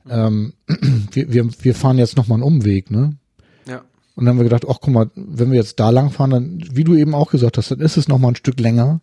Ähm, 0.09 0.51
wir, 1.13 1.31
wir, 1.31 1.47
wir 1.61 1.75
fahren 1.75 1.97
jetzt 1.97 2.17
nochmal 2.17 2.39
einen 2.39 2.43
Umweg, 2.43 2.91
ne? 2.91 3.15
Ja. 3.65 3.77
Und 4.15 4.25
dann 4.25 4.33
haben 4.33 4.39
wir 4.39 4.43
gedacht, 4.43 4.65
ach 4.69 4.79
guck 4.81 4.93
mal, 4.93 5.09
wenn 5.15 5.51
wir 5.51 5.57
jetzt 5.57 5.79
da 5.79 5.91
lang 5.91 6.11
fahren, 6.11 6.31
dann, 6.31 6.61
wie 6.73 6.83
du 6.83 6.95
eben 6.95 7.15
auch 7.15 7.31
gesagt 7.31 7.57
hast, 7.57 7.71
dann 7.71 7.79
ist 7.79 7.95
es 7.95 8.09
nochmal 8.09 8.33
ein 8.33 8.35
Stück 8.35 8.59
länger. 8.59 8.99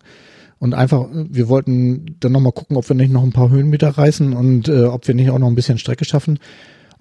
Und 0.59 0.75
einfach, 0.75 1.07
wir 1.11 1.49
wollten 1.49 2.17
dann 2.19 2.33
nochmal 2.33 2.51
gucken, 2.51 2.77
ob 2.77 2.87
wir 2.87 2.95
nicht 2.95 3.11
noch 3.11 3.23
ein 3.23 3.33
paar 3.33 3.49
Höhenmeter 3.49 3.89
reißen 3.89 4.33
und 4.33 4.67
äh, 4.67 4.83
ob 4.83 5.07
wir 5.07 5.15
nicht 5.15 5.31
auch 5.31 5.39
noch 5.39 5.47
ein 5.47 5.55
bisschen 5.55 5.79
Strecke 5.79 6.05
schaffen. 6.05 6.37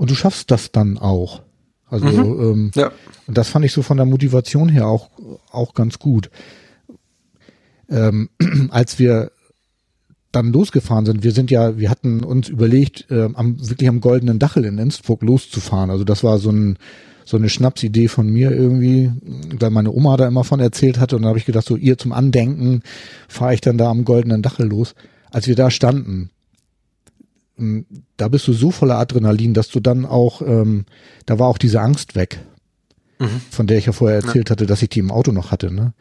Und 0.03 0.11
du 0.11 0.17
schaffst 0.17 0.51
das 0.51 0.73
dann 0.73 0.99
auch. 0.99 1.43
Also 1.89 2.07
Mhm. 2.07 2.41
ähm, 2.43 2.71
Ja. 2.75 2.91
und 3.29 3.39
das 3.39 3.49
fand 3.51 3.65
ich 3.65 3.71
so 3.71 3.83
von 3.83 3.99
der 3.99 4.05
Motivation 4.05 4.69
her 4.69 4.89
auch, 4.89 5.11
auch 5.53 5.75
ganz 5.75 6.01
gut. 6.01 6.29
Ähm, 7.89 8.29
als 8.71 8.99
wir 8.99 9.31
dann 10.33 10.53
losgefahren 10.53 11.07
sind, 11.07 11.23
wir 11.23 11.31
sind 11.31 11.53
ja, 11.53 11.79
wir 11.79 11.89
hatten 11.89 12.25
uns 12.25 12.49
überlegt, 12.49 13.07
äh, 13.13 13.29
am, 13.33 13.61
wirklich 13.61 13.89
am 13.89 14.01
goldenen 14.01 14.41
Dachel 14.41 14.65
in 14.65 14.77
Innsbruck 14.79 15.23
loszufahren. 15.23 15.91
Also 15.91 16.03
das 16.03 16.25
war 16.25 16.39
so 16.39 16.51
ein 16.51 16.79
so 17.25 17.37
eine 17.37 17.49
Schnapsidee 17.49 18.09
von 18.09 18.27
mir 18.29 18.51
irgendwie, 18.51 19.13
weil 19.61 19.71
meine 19.71 19.93
Oma 19.93 20.17
da 20.17 20.27
immer 20.27 20.43
von 20.43 20.59
erzählt 20.59 20.99
hatte 20.99 21.15
und 21.15 21.23
dann 21.23 21.29
habe 21.29 21.39
ich 21.39 21.45
gedacht, 21.45 21.65
so 21.65 21.77
ihr 21.77 21.97
zum 21.97 22.11
Andenken 22.13 22.83
fahre 23.29 23.55
ich 23.55 23.61
dann 23.61 23.79
da 23.79 23.89
am 23.89 24.05
goldenen 24.05 24.43
Dachel 24.43 24.67
los. 24.67 24.97
Als 25.31 25.47
wir 25.47 25.55
da 25.55 25.71
standen, 25.71 26.31
da 28.17 28.29
bist 28.29 28.49
du 28.49 28.53
so 28.53 28.71
voller 28.71 28.99
Adrenalin, 28.99 29.55
dass 29.55 29.69
du 29.69 29.81
dann 29.81 30.05
auch, 30.07 30.43
ähm, 30.43 30.87
da 31.27 31.39
war 31.39 31.49
auch 31.49 31.59
diese 31.59 31.81
Angst 31.81 32.15
weg, 32.15 32.41
von 33.51 33.67
der 33.67 33.79
ich 33.79 33.87
ja 33.87 33.93
vorher 33.93 34.19
erzählt 34.19 34.51
hatte, 34.51 34.67
dass 34.67 34.83
ich 34.83 34.89
die 34.89 35.01
im 35.01 35.11
Auto 35.11 35.33
noch 35.33 35.51
hatte. 35.51 35.73
Ne? 35.73 35.93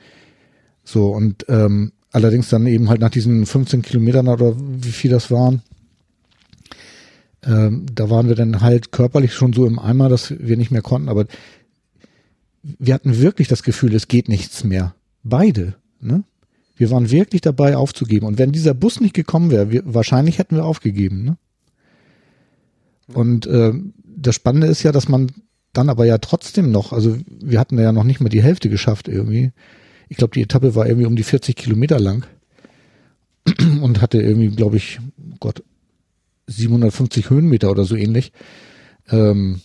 So 0.83 1.11
und 1.11 1.45
ähm, 1.49 1.91
allerdings 2.11 2.49
dann 2.49 2.65
eben 2.67 2.89
halt 2.89 3.01
nach 3.01 3.09
diesen 3.09 3.45
15 3.45 3.81
Kilometern 3.81 4.27
oder 4.27 4.55
wie 4.57 4.91
viel 4.91 5.11
das 5.11 5.29
waren, 5.29 5.61
ähm, 7.43 7.85
da 7.93 8.09
waren 8.09 8.27
wir 8.27 8.35
dann 8.35 8.61
halt 8.61 8.91
körperlich 8.91 9.33
schon 9.33 9.53
so 9.53 9.65
im 9.65 9.79
Eimer, 9.79 10.09
dass 10.09 10.33
wir 10.37 10.57
nicht 10.57 10.71
mehr 10.71 10.81
konnten, 10.81 11.09
aber 11.09 11.25
wir 12.63 12.93
hatten 12.93 13.19
wirklich 13.19 13.47
das 13.47 13.63
Gefühl, 13.63 13.95
es 13.95 14.07
geht 14.07 14.29
nichts 14.29 14.63
mehr. 14.63 14.93
Beide, 15.23 15.75
ne? 15.99 16.23
Wir 16.81 16.89
waren 16.89 17.11
wirklich 17.11 17.41
dabei 17.41 17.77
aufzugeben. 17.77 18.25
Und 18.25 18.39
wenn 18.39 18.51
dieser 18.51 18.73
Bus 18.73 19.01
nicht 19.01 19.13
gekommen 19.13 19.51
wäre, 19.51 19.69
wir, 19.69 19.83
wahrscheinlich 19.85 20.39
hätten 20.39 20.55
wir 20.55 20.65
aufgegeben, 20.65 21.23
ne? 21.23 21.37
Und 23.13 23.45
äh, 23.45 23.71
das 24.03 24.33
Spannende 24.33 24.65
ist 24.65 24.81
ja, 24.81 24.91
dass 24.91 25.07
man 25.07 25.31
dann 25.73 25.89
aber 25.89 26.05
ja 26.07 26.17
trotzdem 26.17 26.71
noch, 26.71 26.91
also 26.91 27.17
wir 27.39 27.59
hatten 27.59 27.77
ja 27.77 27.91
noch 27.91 28.03
nicht 28.03 28.19
mal 28.19 28.29
die 28.29 28.41
Hälfte 28.41 28.67
geschafft 28.67 29.07
irgendwie. 29.07 29.51
Ich 30.09 30.17
glaube, 30.17 30.33
die 30.33 30.41
Etappe 30.41 30.73
war 30.73 30.87
irgendwie 30.87 31.05
um 31.05 31.15
die 31.15 31.21
40 31.21 31.55
Kilometer 31.55 31.99
lang 31.99 32.25
und 33.83 34.01
hatte 34.01 34.19
irgendwie, 34.19 34.49
glaube 34.49 34.77
ich, 34.77 34.99
Gott, 35.39 35.63
750 36.47 37.29
Höhenmeter 37.29 37.69
oder 37.69 37.83
so 37.83 37.95
ähnlich. 37.95 38.31
Ähm, 39.07 39.61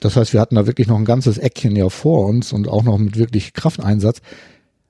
das 0.00 0.16
heißt, 0.16 0.32
wir 0.32 0.40
hatten 0.40 0.56
da 0.56 0.66
wirklich 0.66 0.88
noch 0.88 0.98
ein 0.98 1.04
ganzes 1.04 1.38
Eckchen 1.38 1.76
ja 1.76 1.88
vor 1.88 2.26
uns 2.26 2.52
und 2.52 2.66
auch 2.66 2.82
noch 2.82 2.98
mit 2.98 3.16
wirklich 3.16 3.52
Krafteinsatz. 3.52 4.22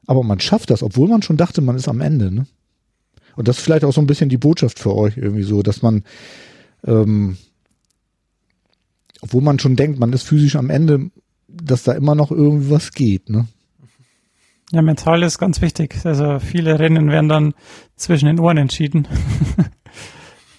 Aber 0.08 0.24
man 0.24 0.40
schafft 0.40 0.70
das, 0.70 0.82
obwohl 0.82 1.08
man 1.08 1.22
schon 1.22 1.36
dachte, 1.36 1.60
man 1.60 1.76
ist 1.76 1.86
am 1.86 2.00
Ende. 2.00 2.32
Ne? 2.34 2.46
Und 3.36 3.46
das 3.46 3.58
ist 3.58 3.62
vielleicht 3.62 3.84
auch 3.84 3.92
so 3.92 4.00
ein 4.00 4.06
bisschen 4.06 4.30
die 4.30 4.38
Botschaft 4.38 4.78
für 4.78 4.96
euch 4.96 5.18
irgendwie 5.18 5.42
so, 5.42 5.62
dass 5.62 5.82
man, 5.82 6.02
ähm, 6.84 7.36
obwohl 9.20 9.42
man 9.42 9.58
schon 9.58 9.76
denkt, 9.76 10.00
man 10.00 10.12
ist 10.14 10.22
physisch 10.22 10.56
am 10.56 10.70
Ende, 10.70 11.10
dass 11.46 11.82
da 11.82 11.92
immer 11.92 12.14
noch 12.14 12.30
irgendwie 12.30 12.70
was 12.70 12.92
geht. 12.92 13.28
Ne? 13.28 13.48
Ja, 14.72 14.80
mental 14.80 15.22
ist 15.22 15.38
ganz 15.38 15.60
wichtig. 15.60 16.00
Also 16.04 16.38
viele 16.38 16.78
Rennen 16.78 17.10
werden 17.10 17.28
dann 17.28 17.54
zwischen 17.94 18.26
den 18.26 18.40
Ohren 18.40 18.56
entschieden. 18.56 19.06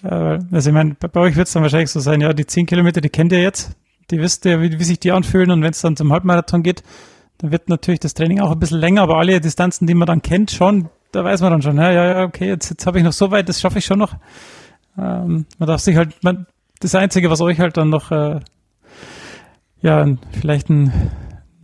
Äh, 0.02 0.38
also 0.50 0.70
ich 0.70 0.74
meine, 0.74 0.94
bei, 0.94 1.20
euch 1.20 1.36
wird 1.36 1.46
es 1.46 1.52
dann 1.52 1.62
wahrscheinlich 1.62 1.90
so 1.90 2.00
sein, 2.00 2.22
ja, 2.22 2.32
die 2.32 2.46
10 2.46 2.64
Kilometer, 2.64 3.02
die 3.02 3.10
kennt 3.10 3.32
ihr 3.32 3.42
jetzt, 3.42 3.72
die 4.10 4.18
wisst 4.18 4.46
ihr, 4.46 4.62
wie, 4.62 4.78
wie 4.78 4.84
sich 4.84 4.98
die 4.98 5.12
anfühlen 5.12 5.50
und 5.50 5.62
wenn 5.62 5.72
es 5.72 5.82
dann 5.82 5.94
zum 5.94 6.10
Halbmarathon 6.10 6.62
geht, 6.62 6.82
dann 7.40 7.52
wird 7.52 7.68
natürlich 7.70 8.00
das 8.00 8.14
Training 8.14 8.40
auch 8.40 8.52
ein 8.52 8.58
bisschen 8.58 8.78
länger, 8.78 9.02
aber 9.02 9.16
alle 9.16 9.40
Distanzen, 9.40 9.86
die 9.86 9.94
man 9.94 10.06
dann 10.06 10.20
kennt, 10.20 10.50
schon, 10.50 10.90
da 11.10 11.24
weiß 11.24 11.40
man 11.40 11.52
dann 11.52 11.62
schon, 11.62 11.78
ja, 11.78 11.90
ja, 11.90 12.24
okay, 12.24 12.48
jetzt, 12.48 12.68
jetzt 12.68 12.86
habe 12.86 12.98
ich 12.98 13.04
noch 13.04 13.12
so 13.12 13.30
weit, 13.30 13.48
das 13.48 13.60
schaffe 13.60 13.78
ich 13.78 13.86
schon 13.86 13.98
noch. 13.98 14.14
Ähm, 14.98 15.46
man 15.58 15.66
darf 15.66 15.80
sich 15.80 15.96
halt, 15.96 16.22
man, 16.22 16.46
das 16.80 16.94
Einzige, 16.94 17.30
was 17.30 17.40
euch 17.40 17.58
halt 17.58 17.78
dann 17.78 17.88
noch, 17.88 18.10
äh, 18.10 18.40
ja, 19.80 20.06
vielleicht 20.38 20.68
ein, 20.68 20.92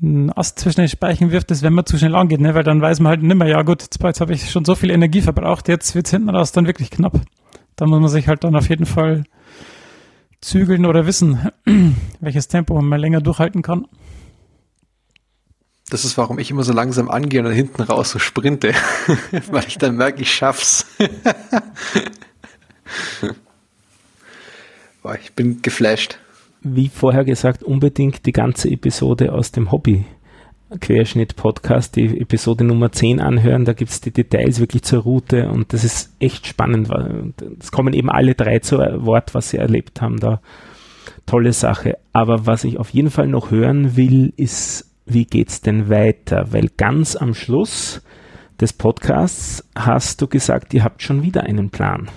ein 0.02 0.32
Ast 0.32 0.58
zwischen 0.60 0.80
den 0.80 0.88
Speichen 0.88 1.30
wirft, 1.30 1.50
ist, 1.50 1.62
wenn 1.62 1.74
man 1.74 1.84
zu 1.84 1.98
schnell 1.98 2.14
angeht, 2.14 2.40
ne? 2.40 2.54
weil 2.54 2.64
dann 2.64 2.80
weiß 2.80 3.00
man 3.00 3.10
halt 3.10 3.22
nimmer, 3.22 3.46
ja 3.46 3.60
gut, 3.60 3.82
jetzt, 3.82 4.02
jetzt 4.02 4.20
habe 4.22 4.32
ich 4.32 4.50
schon 4.50 4.64
so 4.64 4.74
viel 4.74 4.90
Energie 4.90 5.20
verbraucht, 5.20 5.68
jetzt 5.68 5.94
wird's 5.94 6.10
hinten 6.10 6.30
raus 6.30 6.52
dann 6.52 6.66
wirklich 6.66 6.90
knapp. 6.90 7.20
Da 7.76 7.84
muss 7.84 8.00
man 8.00 8.08
sich 8.08 8.28
halt 8.28 8.44
dann 8.44 8.56
auf 8.56 8.70
jeden 8.70 8.86
Fall 8.86 9.24
zügeln 10.40 10.86
oder 10.86 11.06
wissen, 11.06 11.50
welches 12.20 12.48
Tempo 12.48 12.80
man 12.80 12.98
länger 12.98 13.20
durchhalten 13.20 13.60
kann. 13.60 13.86
Das 15.88 16.04
ist, 16.04 16.18
warum 16.18 16.40
ich 16.40 16.50
immer 16.50 16.64
so 16.64 16.72
langsam 16.72 17.08
angehe 17.08 17.40
und 17.40 17.46
dann 17.46 17.54
hinten 17.54 17.82
raus 17.82 18.10
so 18.10 18.18
sprinte, 18.18 18.72
weil 19.50 19.64
ich 19.68 19.78
dann 19.78 19.96
merke, 19.96 20.22
ich 20.22 20.34
schaff's. 20.34 20.86
Boah, 25.02 25.16
ich 25.22 25.32
bin 25.34 25.62
geflasht. 25.62 26.18
Wie 26.62 26.88
vorher 26.88 27.24
gesagt, 27.24 27.62
unbedingt 27.62 28.26
die 28.26 28.32
ganze 28.32 28.68
Episode 28.68 29.32
aus 29.32 29.52
dem 29.52 29.70
Hobby. 29.70 30.04
Querschnitt-Podcast, 30.80 31.94
die 31.94 32.20
Episode 32.20 32.64
Nummer 32.64 32.90
10 32.90 33.20
anhören, 33.20 33.64
da 33.64 33.72
gibt's 33.72 34.00
die 34.00 34.10
Details 34.10 34.58
wirklich 34.58 34.82
zur 34.82 35.02
Route 35.02 35.48
und 35.48 35.72
das 35.72 35.84
ist 35.84 36.16
echt 36.18 36.48
spannend, 36.48 36.90
es 37.60 37.70
kommen 37.70 37.94
eben 37.94 38.10
alle 38.10 38.34
drei 38.34 38.58
zu 38.58 38.78
Wort, 38.78 39.32
was 39.34 39.50
sie 39.50 39.58
erlebt 39.58 40.00
haben 40.00 40.18
da. 40.18 40.40
Tolle 41.24 41.52
Sache. 41.52 41.98
Aber 42.12 42.46
was 42.46 42.64
ich 42.64 42.78
auf 42.78 42.90
jeden 42.90 43.10
Fall 43.10 43.28
noch 43.28 43.52
hören 43.52 43.96
will, 43.96 44.32
ist, 44.36 44.85
wie 45.06 45.24
geht's 45.24 45.60
denn 45.60 45.88
weiter? 45.88 46.46
Weil 46.52 46.68
ganz 46.76 47.16
am 47.16 47.32
Schluss 47.34 48.02
des 48.60 48.72
Podcasts 48.72 49.64
hast 49.76 50.20
du 50.20 50.26
gesagt, 50.28 50.74
ihr 50.74 50.82
habt 50.84 51.02
schon 51.02 51.22
wieder 51.22 51.42
einen 51.44 51.70
Plan. 51.70 52.10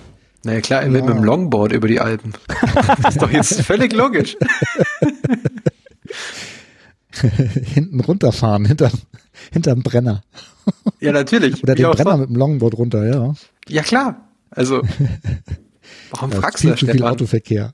Naja 0.44 0.60
klar, 0.60 0.86
mit 0.86 1.04
Ja. 1.04 1.12
dem 1.12 1.22
Longboard 1.22 1.72
über 1.72 1.86
die 1.88 2.00
Alpen. 2.00 2.32
Das 3.02 3.14
ist 3.14 3.22
doch 3.22 3.30
jetzt 3.30 3.60
völlig 3.62 3.92
logisch. 3.92 4.36
Hinten 7.12 8.00
runterfahren, 8.00 8.64
hinter, 8.64 8.90
hinterm 9.52 9.82
Brenner. 9.82 10.22
Ja, 11.00 11.12
natürlich. 11.12 11.62
Oder 11.62 11.72
Wie 11.74 11.78
den 11.78 11.86
auch 11.86 11.96
Brenner 11.96 12.16
mit 12.18 12.28
dem 12.30 12.36
Longboard 12.36 12.74
runter, 12.74 13.04
ja. 13.06 13.34
Ja, 13.68 13.82
klar. 13.82 14.28
Also, 14.50 14.80
warum 16.10 16.30
Da 16.30 16.36
ist 16.36 16.42
fragst 16.42 16.58
du 16.64 16.68
viel 16.68 16.70
das, 16.70 16.80
zu 16.80 16.86
viel? 16.86 17.02
Autoverkehr. 17.02 17.72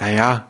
Naja, 0.00 0.48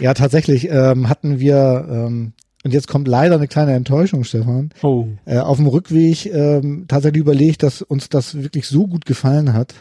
Ja, 0.00 0.14
tatsächlich 0.14 0.68
ähm, 0.70 1.08
hatten 1.08 1.38
wir, 1.40 1.86
ähm, 1.90 2.32
und 2.64 2.72
jetzt 2.72 2.88
kommt 2.88 3.08
leider 3.08 3.36
eine 3.36 3.48
kleine 3.48 3.72
Enttäuschung, 3.74 4.24
Stefan, 4.24 4.70
Oh. 4.82 5.06
äh, 5.26 5.38
auf 5.38 5.58
dem 5.58 5.66
Rückweg 5.66 6.26
ähm, 6.26 6.86
tatsächlich 6.88 7.20
überlegt, 7.20 7.62
dass 7.62 7.82
uns 7.82 8.08
das 8.08 8.34
wirklich 8.42 8.66
so 8.66 8.86
gut 8.86 9.04
gefallen 9.06 9.52
hat. 9.52 9.74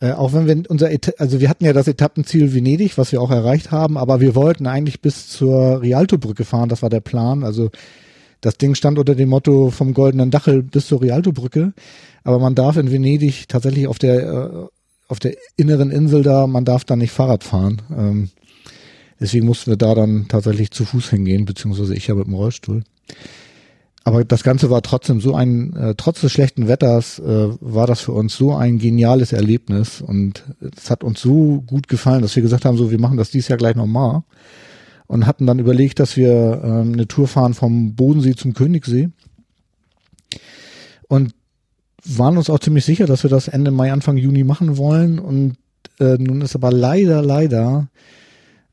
Äh, 0.00 0.12
auch 0.12 0.32
wenn 0.32 0.46
wir 0.46 0.62
unser, 0.70 0.90
Eta 0.90 1.12
also 1.18 1.40
wir 1.40 1.48
hatten 1.50 1.64
ja 1.64 1.72
das 1.74 1.88
Etappenziel 1.88 2.54
Venedig, 2.54 2.96
was 2.96 3.12
wir 3.12 3.20
auch 3.20 3.30
erreicht 3.30 3.70
haben, 3.70 3.98
aber 3.98 4.20
wir 4.20 4.34
wollten 4.34 4.66
eigentlich 4.66 5.00
bis 5.02 5.28
zur 5.28 5.82
Rialto-Brücke 5.82 6.44
fahren, 6.44 6.68
das 6.70 6.80
war 6.82 6.88
der 6.88 7.00
Plan. 7.00 7.44
Also 7.44 7.70
das 8.40 8.56
Ding 8.56 8.74
stand 8.74 8.98
unter 8.98 9.14
dem 9.14 9.28
Motto 9.28 9.68
vom 9.70 9.92
goldenen 9.92 10.30
Dachel 10.30 10.62
bis 10.62 10.86
zur 10.86 11.02
Rialto-Brücke. 11.02 11.74
Aber 12.24 12.38
man 12.38 12.54
darf 12.54 12.78
in 12.78 12.90
Venedig 12.90 13.48
tatsächlich 13.48 13.86
auf 13.86 13.98
der, 13.98 14.20
äh, 14.22 14.66
auf 15.08 15.18
der 15.18 15.34
inneren 15.56 15.90
Insel 15.90 16.22
da, 16.22 16.46
man 16.46 16.64
darf 16.64 16.84
da 16.84 16.96
nicht 16.96 17.10
Fahrrad 17.12 17.44
fahren. 17.44 17.82
Ähm, 17.94 18.30
deswegen 19.20 19.46
mussten 19.46 19.70
wir 19.70 19.76
da 19.76 19.94
dann 19.94 20.26
tatsächlich 20.28 20.70
zu 20.70 20.84
Fuß 20.84 21.10
hingehen, 21.10 21.44
beziehungsweise 21.44 21.94
ich 21.94 22.06
ja 22.06 22.14
mit 22.14 22.26
dem 22.26 22.34
Rollstuhl. 22.34 22.82
Aber 24.02 24.24
das 24.24 24.42
Ganze 24.42 24.70
war 24.70 24.80
trotzdem 24.82 25.20
so 25.20 25.34
ein, 25.34 25.76
äh, 25.76 25.94
trotz 25.96 26.22
des 26.22 26.32
schlechten 26.32 26.68
Wetters, 26.68 27.18
äh, 27.18 27.48
war 27.60 27.86
das 27.86 28.00
für 28.00 28.12
uns 28.12 28.34
so 28.34 28.54
ein 28.54 28.78
geniales 28.78 29.32
Erlebnis 29.32 30.00
und 30.00 30.44
es 30.60 30.90
hat 30.90 31.04
uns 31.04 31.20
so 31.20 31.62
gut 31.66 31.86
gefallen, 31.86 32.22
dass 32.22 32.34
wir 32.34 32.42
gesagt 32.42 32.64
haben, 32.64 32.78
so 32.78 32.90
wir 32.90 32.98
machen 32.98 33.18
das 33.18 33.30
dieses 33.30 33.48
Jahr 33.48 33.58
gleich 33.58 33.76
nochmal 33.76 34.22
und 35.06 35.26
hatten 35.26 35.46
dann 35.46 35.58
überlegt, 35.58 36.00
dass 36.00 36.16
wir 36.16 36.62
ähm, 36.64 36.94
eine 36.94 37.08
Tour 37.08 37.28
fahren 37.28 37.52
vom 37.52 37.94
Bodensee 37.94 38.34
zum 38.34 38.54
Königssee 38.54 39.10
und 41.08 41.34
waren 42.04 42.38
uns 42.38 42.48
auch 42.48 42.60
ziemlich 42.60 42.86
sicher, 42.86 43.06
dass 43.06 43.22
wir 43.22 43.30
das 43.30 43.48
Ende 43.48 43.70
Mai, 43.70 43.92
Anfang 43.92 44.16
Juni 44.16 44.44
machen 44.44 44.78
wollen 44.78 45.18
und 45.18 45.56
äh, 45.98 46.16
nun 46.18 46.40
ist 46.40 46.54
aber 46.54 46.72
leider, 46.72 47.20
leider 47.20 47.88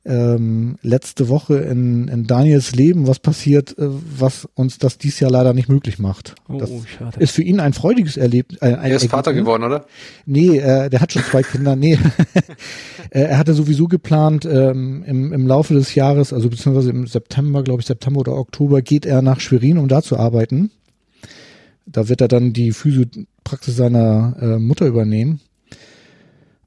ähm, 0.07 0.77
letzte 0.81 1.29
Woche 1.29 1.57
in, 1.57 2.07
in 2.07 2.25
Daniels 2.25 2.73
Leben 2.73 3.07
was 3.07 3.19
passiert, 3.19 3.77
äh, 3.77 3.87
was 3.87 4.47
uns 4.55 4.77
das 4.77 4.97
dies 4.97 5.19
Jahr 5.19 5.31
leider 5.31 5.53
nicht 5.53 5.69
möglich 5.69 5.99
macht. 5.99 6.35
Oh, 6.47 6.57
das 6.57 6.71
schade. 6.97 7.19
ist 7.19 7.31
für 7.31 7.43
ihn 7.43 7.59
ein 7.59 7.73
freudiges 7.73 8.17
Erlebnis. 8.17 8.61
Äh, 8.61 8.69
er 8.71 8.95
ist 8.95 9.05
Vater 9.05 9.31
Ergebnis. 9.31 9.43
geworden, 9.43 9.63
oder? 9.63 9.85
Nee, 10.25 10.57
äh, 10.57 10.89
der 10.89 11.01
hat 11.01 11.11
schon 11.11 11.23
zwei 11.23 11.43
Kinder. 11.43 11.75
Nee, 11.75 11.99
Äh, 13.09 13.21
er 13.21 13.37
hatte 13.37 13.53
sowieso 13.53 13.87
geplant, 13.87 14.45
ähm, 14.45 15.03
im, 15.05 15.31
im 15.31 15.47
Laufe 15.47 15.73
des 15.73 15.95
Jahres, 15.95 16.33
also 16.33 16.49
beziehungsweise 16.49 16.89
im 16.89 17.07
September, 17.07 17.63
glaube 17.63 17.81
ich, 17.81 17.87
September 17.87 18.19
oder 18.19 18.33
Oktober, 18.33 18.81
geht 18.81 19.05
er 19.05 19.21
nach 19.21 19.39
Schwerin, 19.39 19.77
um 19.77 19.87
da 19.87 20.01
zu 20.01 20.17
arbeiten. 20.17 20.71
Da 21.85 22.09
wird 22.09 22.19
er 22.21 22.27
dann 22.27 22.51
die 22.51 22.71
Physiopraxis 22.71 23.77
seiner 23.77 24.35
äh, 24.41 24.59
Mutter 24.59 24.85
übernehmen. 24.87 25.39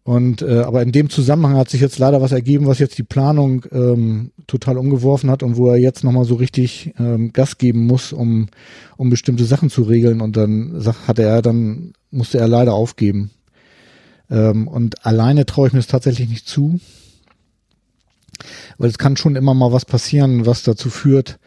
Und 0.03 0.41
äh, 0.41 0.61
aber 0.61 0.83
in 0.83 0.93
dem 0.93 1.11
Zusammenhang 1.11 1.57
hat 1.57 1.69
sich 1.69 1.81
jetzt 1.81 1.99
leider 1.99 2.23
was 2.23 2.33
ergeben, 2.33 2.67
was 2.67 2.79
jetzt 2.79 2.97
die 2.97 3.03
Planung 3.03 3.67
ähm, 3.71 4.31
total 4.47 4.79
umgeworfen 4.79 5.31
hat 5.31 5.43
und 5.43 5.57
wo 5.57 5.69
er 5.69 5.77
jetzt 5.77 6.05
nochmal 6.05 6.25
so 6.25 6.37
richtig 6.37 6.95
ähm, 6.99 7.33
Gas 7.33 7.59
geben 7.59 7.87
muss, 7.87 8.13
um, 8.13 8.49
um 8.97 9.11
bestimmte 9.11 9.45
Sachen 9.45 9.69
zu 9.69 9.83
regeln. 9.83 10.23
Und 10.23 10.37
dann 10.37 10.83
hatte 11.07 11.23
er, 11.23 11.43
dann 11.43 11.93
musste 12.11 12.39
er 12.39 12.49
leider 12.49 12.73
aufgeben. 12.73 13.31
Ähm, 14.31 14.69
und 14.69 15.05
alleine 15.05 15.45
traue 15.45 15.69
ich 15.69 15.75
mir 15.75 15.81
es 15.81 15.87
tatsächlich 15.87 16.29
nicht 16.29 16.49
zu. 16.49 16.81
Weil 18.79 18.89
es 18.89 18.97
kann 18.97 19.19
schon 19.19 19.37
immer 19.37 19.53
mal 19.53 19.71
was 19.71 19.85
passieren, 19.85 20.47
was 20.47 20.63
dazu 20.63 20.89
führt, 20.89 21.39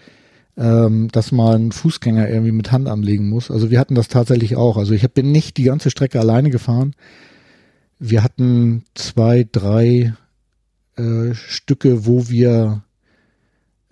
ähm, 0.58 1.08
dass 1.12 1.32
mal 1.32 1.56
ein 1.56 1.72
Fußgänger 1.72 2.30
irgendwie 2.30 2.52
mit 2.52 2.72
Hand 2.72 2.88
anlegen 2.88 3.30
muss. 3.30 3.50
Also 3.50 3.72
wir 3.72 3.80
hatten 3.80 3.96
das 3.96 4.10
tatsächlich 4.10 4.56
auch. 4.56 4.78
Also 4.78 4.94
ich 4.94 5.10
bin 5.12 5.32
nicht 5.32 5.58
die 5.58 5.64
ganze 5.64 5.90
Strecke 5.90 6.20
alleine 6.20 6.52
gefahren 6.52 6.94
wir 8.06 8.22
hatten 8.22 8.84
zwei, 8.96 9.48
drei 9.50 10.14
äh, 10.98 11.34
Stücke, 11.34 12.06
wo 12.06 12.28
wir 12.28 12.84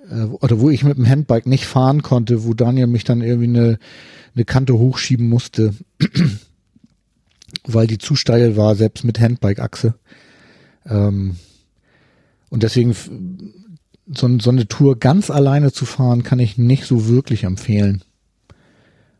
äh, 0.09 0.23
oder 0.23 0.59
wo 0.59 0.69
ich 0.69 0.83
mit 0.83 0.97
dem 0.97 1.07
Handbike 1.07 1.47
nicht 1.47 1.65
fahren 1.65 2.01
konnte, 2.01 2.43
wo 2.43 2.53
Daniel 2.53 2.87
mich 2.87 3.05
dann 3.05 3.21
irgendwie 3.21 3.47
eine, 3.47 3.79
eine 4.35 4.43
Kante 4.43 4.77
hochschieben 4.77 5.29
musste, 5.29 5.73
weil 7.65 7.87
die 7.87 7.99
zu 7.99 8.17
steil 8.17 8.57
war, 8.57 8.75
selbst 8.75 9.05
mit 9.05 9.17
Handbike-Achse. 9.17 9.95
Ähm, 10.85 11.37
und 12.49 12.63
deswegen 12.63 12.93
so, 12.93 14.39
so 14.39 14.49
eine 14.49 14.67
Tour 14.67 14.99
ganz 14.99 15.29
alleine 15.29 15.71
zu 15.71 15.85
fahren, 15.85 16.23
kann 16.23 16.39
ich 16.39 16.57
nicht 16.57 16.83
so 16.83 17.07
wirklich 17.07 17.45
empfehlen. 17.45 18.03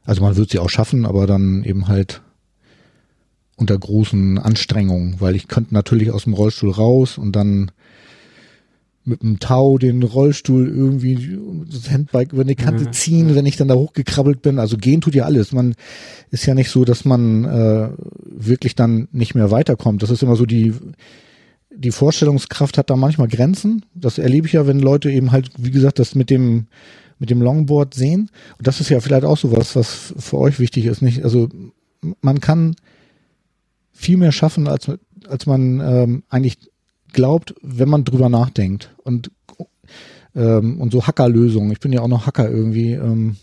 Also 0.04 0.22
man 0.22 0.36
wird 0.36 0.50
sie 0.50 0.60
auch 0.60 0.70
schaffen, 0.70 1.06
aber 1.06 1.28
dann 1.28 1.64
eben 1.64 1.88
halt 1.88 2.22
unter 3.62 3.78
großen 3.78 4.38
Anstrengungen, 4.38 5.16
weil 5.20 5.36
ich 5.36 5.48
könnte 5.48 5.74
natürlich 5.74 6.12
aus 6.12 6.26
dem 6.26 6.34
Rollstuhl 6.34 6.72
raus 6.72 7.18
und 7.18 7.36
dann 7.36 7.72
mit 9.04 9.24
dem 9.24 9.40
Tau 9.40 9.78
den 9.78 10.04
Rollstuhl 10.04 10.68
irgendwie 10.68 11.40
das 11.72 11.90
Handbike 11.90 12.34
über 12.34 12.44
eine 12.44 12.56
Kante 12.56 12.86
mhm. 12.86 12.94
ziehen, 12.94 13.36
wenn 13.36 13.46
ich 13.46 13.58
dann 13.58 13.68
da 13.68 13.76
hochgekrabbelt 13.76 14.42
bin. 14.42 14.60
Also 14.60 14.78
gehen 14.78 15.02
tut 15.02 15.16
ja 15.16 15.26
alles. 15.26 15.54
Man 15.54 15.76
ist 16.30 16.46
ja 16.46 16.54
nicht 16.54 16.70
so, 16.70 16.86
dass 16.86 17.04
man 17.06 17.46
äh, 17.46 17.90
wirklich 18.26 18.76
dann 18.76 19.08
nicht 19.12 19.34
mehr 19.34 19.50
weiterkommt. 19.50 20.04
Das 20.04 20.10
ist 20.10 20.22
immer 20.22 20.36
so 20.36 20.46
die 20.46 20.74
die 21.74 21.92
Vorstellungskraft 21.92 22.78
hat 22.78 22.90
da 22.90 22.96
manchmal 22.96 23.30
Grenzen. 23.30 23.86
Das 23.96 24.18
erlebe 24.18 24.46
ich 24.46 24.54
ja, 24.54 24.68
wenn 24.68 24.80
Leute 24.80 25.10
eben 25.10 25.32
halt, 25.32 25.52
wie 25.58 25.72
gesagt, 25.72 26.00
das 26.00 26.16
mit 26.16 26.30
dem 26.30 26.68
mit 27.18 27.30
dem 27.30 27.42
Longboard 27.42 27.94
sehen. 27.94 28.30
Und 28.58 28.68
das 28.68 28.82
ist 28.82 28.90
ja 28.90 29.00
vielleicht 29.00 29.26
auch 29.26 29.38
so 29.38 29.56
was, 29.56 29.76
was 29.76 30.14
für 30.18 30.38
euch 30.40 30.60
wichtig 30.60 30.88
ist. 30.88 31.02
Nicht, 31.04 31.24
also 31.24 31.50
man 32.22 32.42
kann 32.42 32.76
viel 34.02 34.18
mehr 34.18 34.32
schaffen, 34.32 34.68
als, 34.68 34.92
als 35.28 35.46
man 35.46 35.80
ähm, 35.80 36.24
eigentlich 36.30 36.58
glaubt, 37.14 37.54
wenn 37.62 37.90
man 37.90 38.04
drüber 38.04 38.30
nachdenkt. 38.30 38.94
Und, 39.04 39.32
ähm, 40.36 40.82
und 40.82 40.92
so 40.92 41.06
Hackerlösungen, 41.06 41.72
ich 41.72 41.80
bin 41.80 41.94
ja 41.94 42.02
auch 42.02 42.08
noch 42.08 42.26
Hacker 42.26 42.50
irgendwie, 42.50 42.94
ähm, 42.94 43.38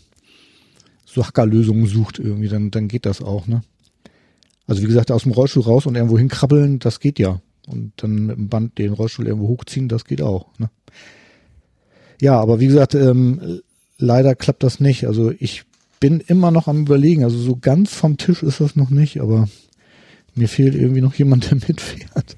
so 1.05 1.25
Hackerlösungen 1.25 1.85
sucht 1.85 2.19
irgendwie, 2.19 2.49
dann, 2.49 2.71
dann 2.71 2.87
geht 2.87 3.05
das 3.05 3.21
auch, 3.21 3.47
ne? 3.47 3.61
Also 4.67 4.83
wie 4.83 4.87
gesagt, 4.87 5.09
aus 5.11 5.23
dem 5.23 5.31
Rollstuhl 5.31 5.63
raus 5.63 5.87
und 5.87 5.95
irgendwo 5.95 6.19
hinkrabbeln, 6.19 6.77
das 6.77 6.99
geht 6.99 7.17
ja. 7.17 7.41
Und 7.67 7.93
dann 7.97 8.27
mit 8.27 8.37
dem 8.37 8.49
Band 8.49 8.77
den 8.77 8.93
Rollstuhl 8.93 9.25
irgendwo 9.25 9.47
hochziehen, 9.47 9.87
das 9.87 10.05
geht 10.05 10.21
auch. 10.21 10.47
Ne? 10.59 10.69
Ja, 12.21 12.39
aber 12.39 12.59
wie 12.59 12.67
gesagt, 12.67 12.93
ähm, 12.93 13.61
leider 13.97 14.35
klappt 14.35 14.61
das 14.61 14.79
nicht. 14.79 15.07
Also 15.07 15.31
ich 15.39 15.63
bin 15.99 16.19
immer 16.19 16.51
noch 16.51 16.67
am 16.67 16.81
überlegen. 16.81 17.23
Also 17.23 17.39
so 17.39 17.55
ganz 17.55 17.93
vom 17.95 18.17
Tisch 18.17 18.43
ist 18.43 18.59
das 18.59 18.75
noch 18.75 18.91
nicht, 18.91 19.21
aber 19.21 19.49
mir 20.35 20.47
fehlt 20.47 20.75
irgendwie 20.75 21.01
noch 21.01 21.15
jemand, 21.15 21.49
der 21.49 21.57
mitfährt. 21.67 22.37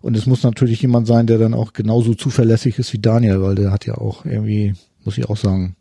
Und 0.00 0.16
es 0.16 0.26
muss 0.26 0.42
natürlich 0.42 0.80
jemand 0.80 1.06
sein, 1.06 1.26
der 1.26 1.38
dann 1.38 1.54
auch 1.54 1.72
genauso 1.72 2.14
zuverlässig 2.14 2.78
ist 2.78 2.92
wie 2.92 2.98
Daniel, 2.98 3.42
weil 3.42 3.56
der 3.56 3.72
hat 3.72 3.84
ja 3.84 3.94
auch 3.96 4.24
irgendwie, 4.24 4.74
muss 5.04 5.18
ich 5.18 5.28
auch 5.28 5.36
sagen, 5.36 5.76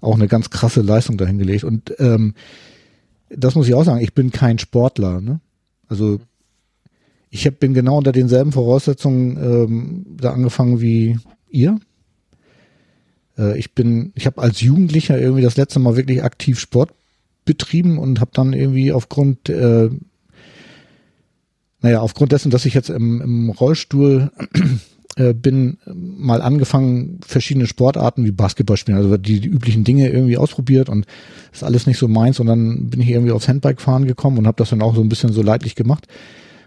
auch 0.00 0.14
eine 0.14 0.28
ganz 0.28 0.50
krasse 0.50 0.82
Leistung 0.82 1.16
dahingelegt. 1.16 1.64
Und 1.64 1.94
ähm, 1.98 2.34
das 3.28 3.54
muss 3.54 3.68
ich 3.68 3.74
auch 3.74 3.84
sagen, 3.84 4.00
ich 4.00 4.14
bin 4.14 4.30
kein 4.30 4.58
Sportler. 4.58 5.20
Ne? 5.20 5.40
Also 5.88 6.20
ich 7.30 7.46
hab, 7.46 7.58
bin 7.58 7.74
genau 7.74 7.98
unter 7.98 8.12
denselben 8.12 8.52
Voraussetzungen 8.52 9.36
ähm, 9.36 10.06
da 10.16 10.32
angefangen 10.32 10.80
wie 10.80 11.18
ihr. 11.48 11.78
Äh, 13.40 13.58
ich 13.58 13.74
bin, 13.74 14.12
ich 14.14 14.26
habe 14.26 14.40
als 14.40 14.60
Jugendlicher 14.60 15.18
irgendwie 15.18 15.42
das 15.42 15.56
letzte 15.56 15.80
Mal 15.80 15.96
wirklich 15.96 16.22
aktiv 16.22 16.60
Sport 16.60 16.92
betrieben 17.44 17.98
und 17.98 18.20
habe 18.20 18.30
dann 18.34 18.52
irgendwie 18.52 18.92
aufgrund, 18.92 19.48
äh, 19.48 19.88
naja, 21.80 22.00
aufgrund 22.00 22.32
dessen, 22.32 22.50
dass 22.50 22.66
ich 22.66 22.74
jetzt 22.74 22.90
im, 22.90 23.20
im 23.22 23.50
Rollstuhl 23.50 24.30
äh, 25.16 25.32
bin, 25.32 25.78
mal 25.94 26.42
angefangen, 26.42 27.20
verschiedene 27.26 27.66
Sportarten 27.66 28.24
wie 28.24 28.30
Basketball 28.30 28.76
spielen, 28.76 28.98
also 28.98 29.16
die, 29.16 29.40
die 29.40 29.48
üblichen 29.48 29.82
Dinge 29.82 30.10
irgendwie 30.10 30.36
ausprobiert 30.36 30.88
und 30.88 31.06
ist 31.52 31.64
alles 31.64 31.86
nicht 31.86 31.98
so 31.98 32.06
meins 32.06 32.38
und 32.38 32.46
dann 32.46 32.90
bin 32.90 33.00
ich 33.00 33.08
irgendwie 33.08 33.32
aufs 33.32 33.48
Handbike 33.48 33.80
fahren 33.80 34.06
gekommen 34.06 34.38
und 34.38 34.46
habe 34.46 34.58
das 34.58 34.70
dann 34.70 34.82
auch 34.82 34.94
so 34.94 35.00
ein 35.00 35.08
bisschen 35.08 35.32
so 35.32 35.42
leidlich 35.42 35.74
gemacht. 35.74 36.06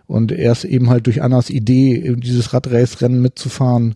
Und 0.06 0.34
erst 0.34 0.66
eben 0.66 0.90
halt 0.90 1.08
durch 1.08 1.22
Annas 1.22 1.50
Idee, 1.50 2.16
dieses 2.18 2.54
Radrace-Rennen 2.54 3.22
mitzufahren, 3.22 3.96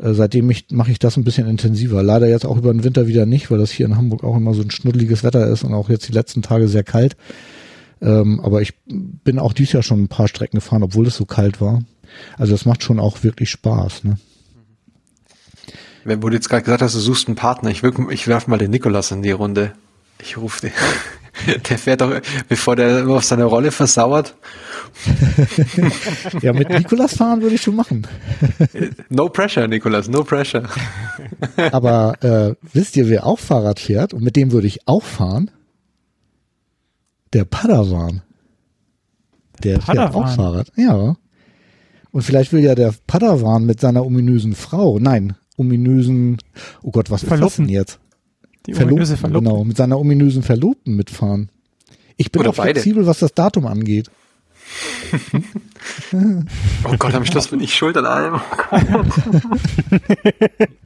seitdem 0.00 0.48
ich, 0.50 0.66
mache 0.70 0.90
ich 0.90 0.98
das 0.98 1.16
ein 1.16 1.24
bisschen 1.24 1.48
intensiver. 1.48 2.02
Leider 2.02 2.28
jetzt 2.28 2.46
auch 2.46 2.56
über 2.56 2.72
den 2.72 2.84
Winter 2.84 3.06
wieder 3.06 3.26
nicht, 3.26 3.50
weil 3.50 3.58
das 3.58 3.70
hier 3.70 3.86
in 3.86 3.96
Hamburg 3.96 4.24
auch 4.24 4.36
immer 4.36 4.54
so 4.54 4.62
ein 4.62 4.70
schnuddeliges 4.70 5.24
Wetter 5.24 5.46
ist 5.48 5.64
und 5.64 5.74
auch 5.74 5.88
jetzt 5.88 6.08
die 6.08 6.12
letzten 6.12 6.42
Tage 6.42 6.68
sehr 6.68 6.84
kalt. 6.84 7.16
Ähm, 8.00 8.40
aber 8.40 8.62
ich 8.62 8.74
bin 8.86 9.38
auch 9.38 9.52
dieses 9.52 9.72
Jahr 9.72 9.82
schon 9.82 10.02
ein 10.02 10.08
paar 10.08 10.28
Strecken 10.28 10.58
gefahren, 10.58 10.82
obwohl 10.82 11.06
es 11.06 11.16
so 11.16 11.24
kalt 11.24 11.60
war. 11.60 11.82
Also 12.36 12.52
das 12.52 12.64
macht 12.64 12.82
schon 12.82 13.00
auch 13.00 13.24
wirklich 13.24 13.50
Spaß. 13.50 14.04
Ne? 14.04 14.18
Wenn 16.04 16.20
du 16.20 16.30
jetzt 16.30 16.48
gerade 16.48 16.62
gesagt 16.62 16.82
hast, 16.82 16.94
du 16.94 17.00
suchst 17.00 17.26
einen 17.28 17.36
Partner, 17.36 17.70
ich, 17.70 17.82
wirk, 17.82 17.98
ich 18.10 18.28
werf 18.28 18.46
mal 18.46 18.58
den 18.58 18.70
Nikolas 18.70 19.10
in 19.10 19.22
die 19.22 19.30
Runde. 19.30 19.72
Ich 20.20 20.36
rufe 20.36 20.62
den. 20.62 20.72
Der 21.68 21.78
fährt 21.78 22.00
doch, 22.00 22.20
bevor 22.48 22.74
der 22.74 23.00
immer 23.00 23.16
auf 23.16 23.24
seine 23.24 23.44
Rolle 23.44 23.70
versauert. 23.70 24.34
ja, 26.42 26.52
mit 26.52 26.68
Nikolas 26.68 27.14
fahren 27.14 27.42
würde 27.42 27.54
ich 27.54 27.62
schon 27.62 27.76
machen. 27.76 28.06
no 29.08 29.28
pressure, 29.28 29.68
Nikolas, 29.68 30.08
no 30.08 30.24
pressure. 30.24 30.68
Aber 31.70 32.16
äh, 32.22 32.54
wisst 32.72 32.96
ihr, 32.96 33.08
wer 33.08 33.24
auch 33.24 33.38
Fahrrad 33.38 33.78
fährt 33.78 34.14
und 34.14 34.22
mit 34.24 34.34
dem 34.34 34.50
würde 34.50 34.66
ich 34.66 34.88
auch 34.88 35.04
fahren? 35.04 35.50
Der 37.32 37.44
Padawan. 37.44 38.22
Der 39.62 39.78
Padawan. 39.78 40.12
fährt 40.12 40.14
auch 40.16 40.34
Fahrrad. 40.34 40.72
Ja. 40.76 41.16
Und 42.10 42.22
vielleicht 42.22 42.52
will 42.52 42.64
ja 42.64 42.74
der 42.74 42.94
Padawan 43.06 43.64
mit 43.64 43.80
seiner 43.80 44.04
ominösen 44.04 44.54
Frau, 44.54 44.98
nein, 44.98 45.36
ominösen, 45.56 46.38
oh 46.82 46.90
Gott, 46.90 47.10
was 47.10 47.22
Verloppen. 47.22 47.46
ist 47.46 47.58
das 47.58 47.66
denn 47.66 47.68
jetzt? 47.68 48.00
Die 48.68 48.74
Verlobten, 48.74 49.16
Verlobten. 49.16 49.48
Genau, 49.48 49.64
mit 49.64 49.78
seiner 49.78 49.98
ominösen 49.98 50.42
Verlobten 50.42 50.94
mitfahren. 50.94 51.48
Ich 52.18 52.30
bin 52.30 52.40
Oder 52.40 52.50
auch 52.50 52.54
flexibel, 52.54 53.06
was 53.06 53.20
das 53.20 53.32
Datum 53.32 53.66
angeht. 53.66 54.10
oh 56.84 56.94
Gott, 56.98 57.14
am 57.14 57.24
Schluss 57.24 57.48
bin 57.48 57.60
ich 57.60 57.74
schuld 57.74 57.96
an 57.96 58.04
allem. 58.04 58.40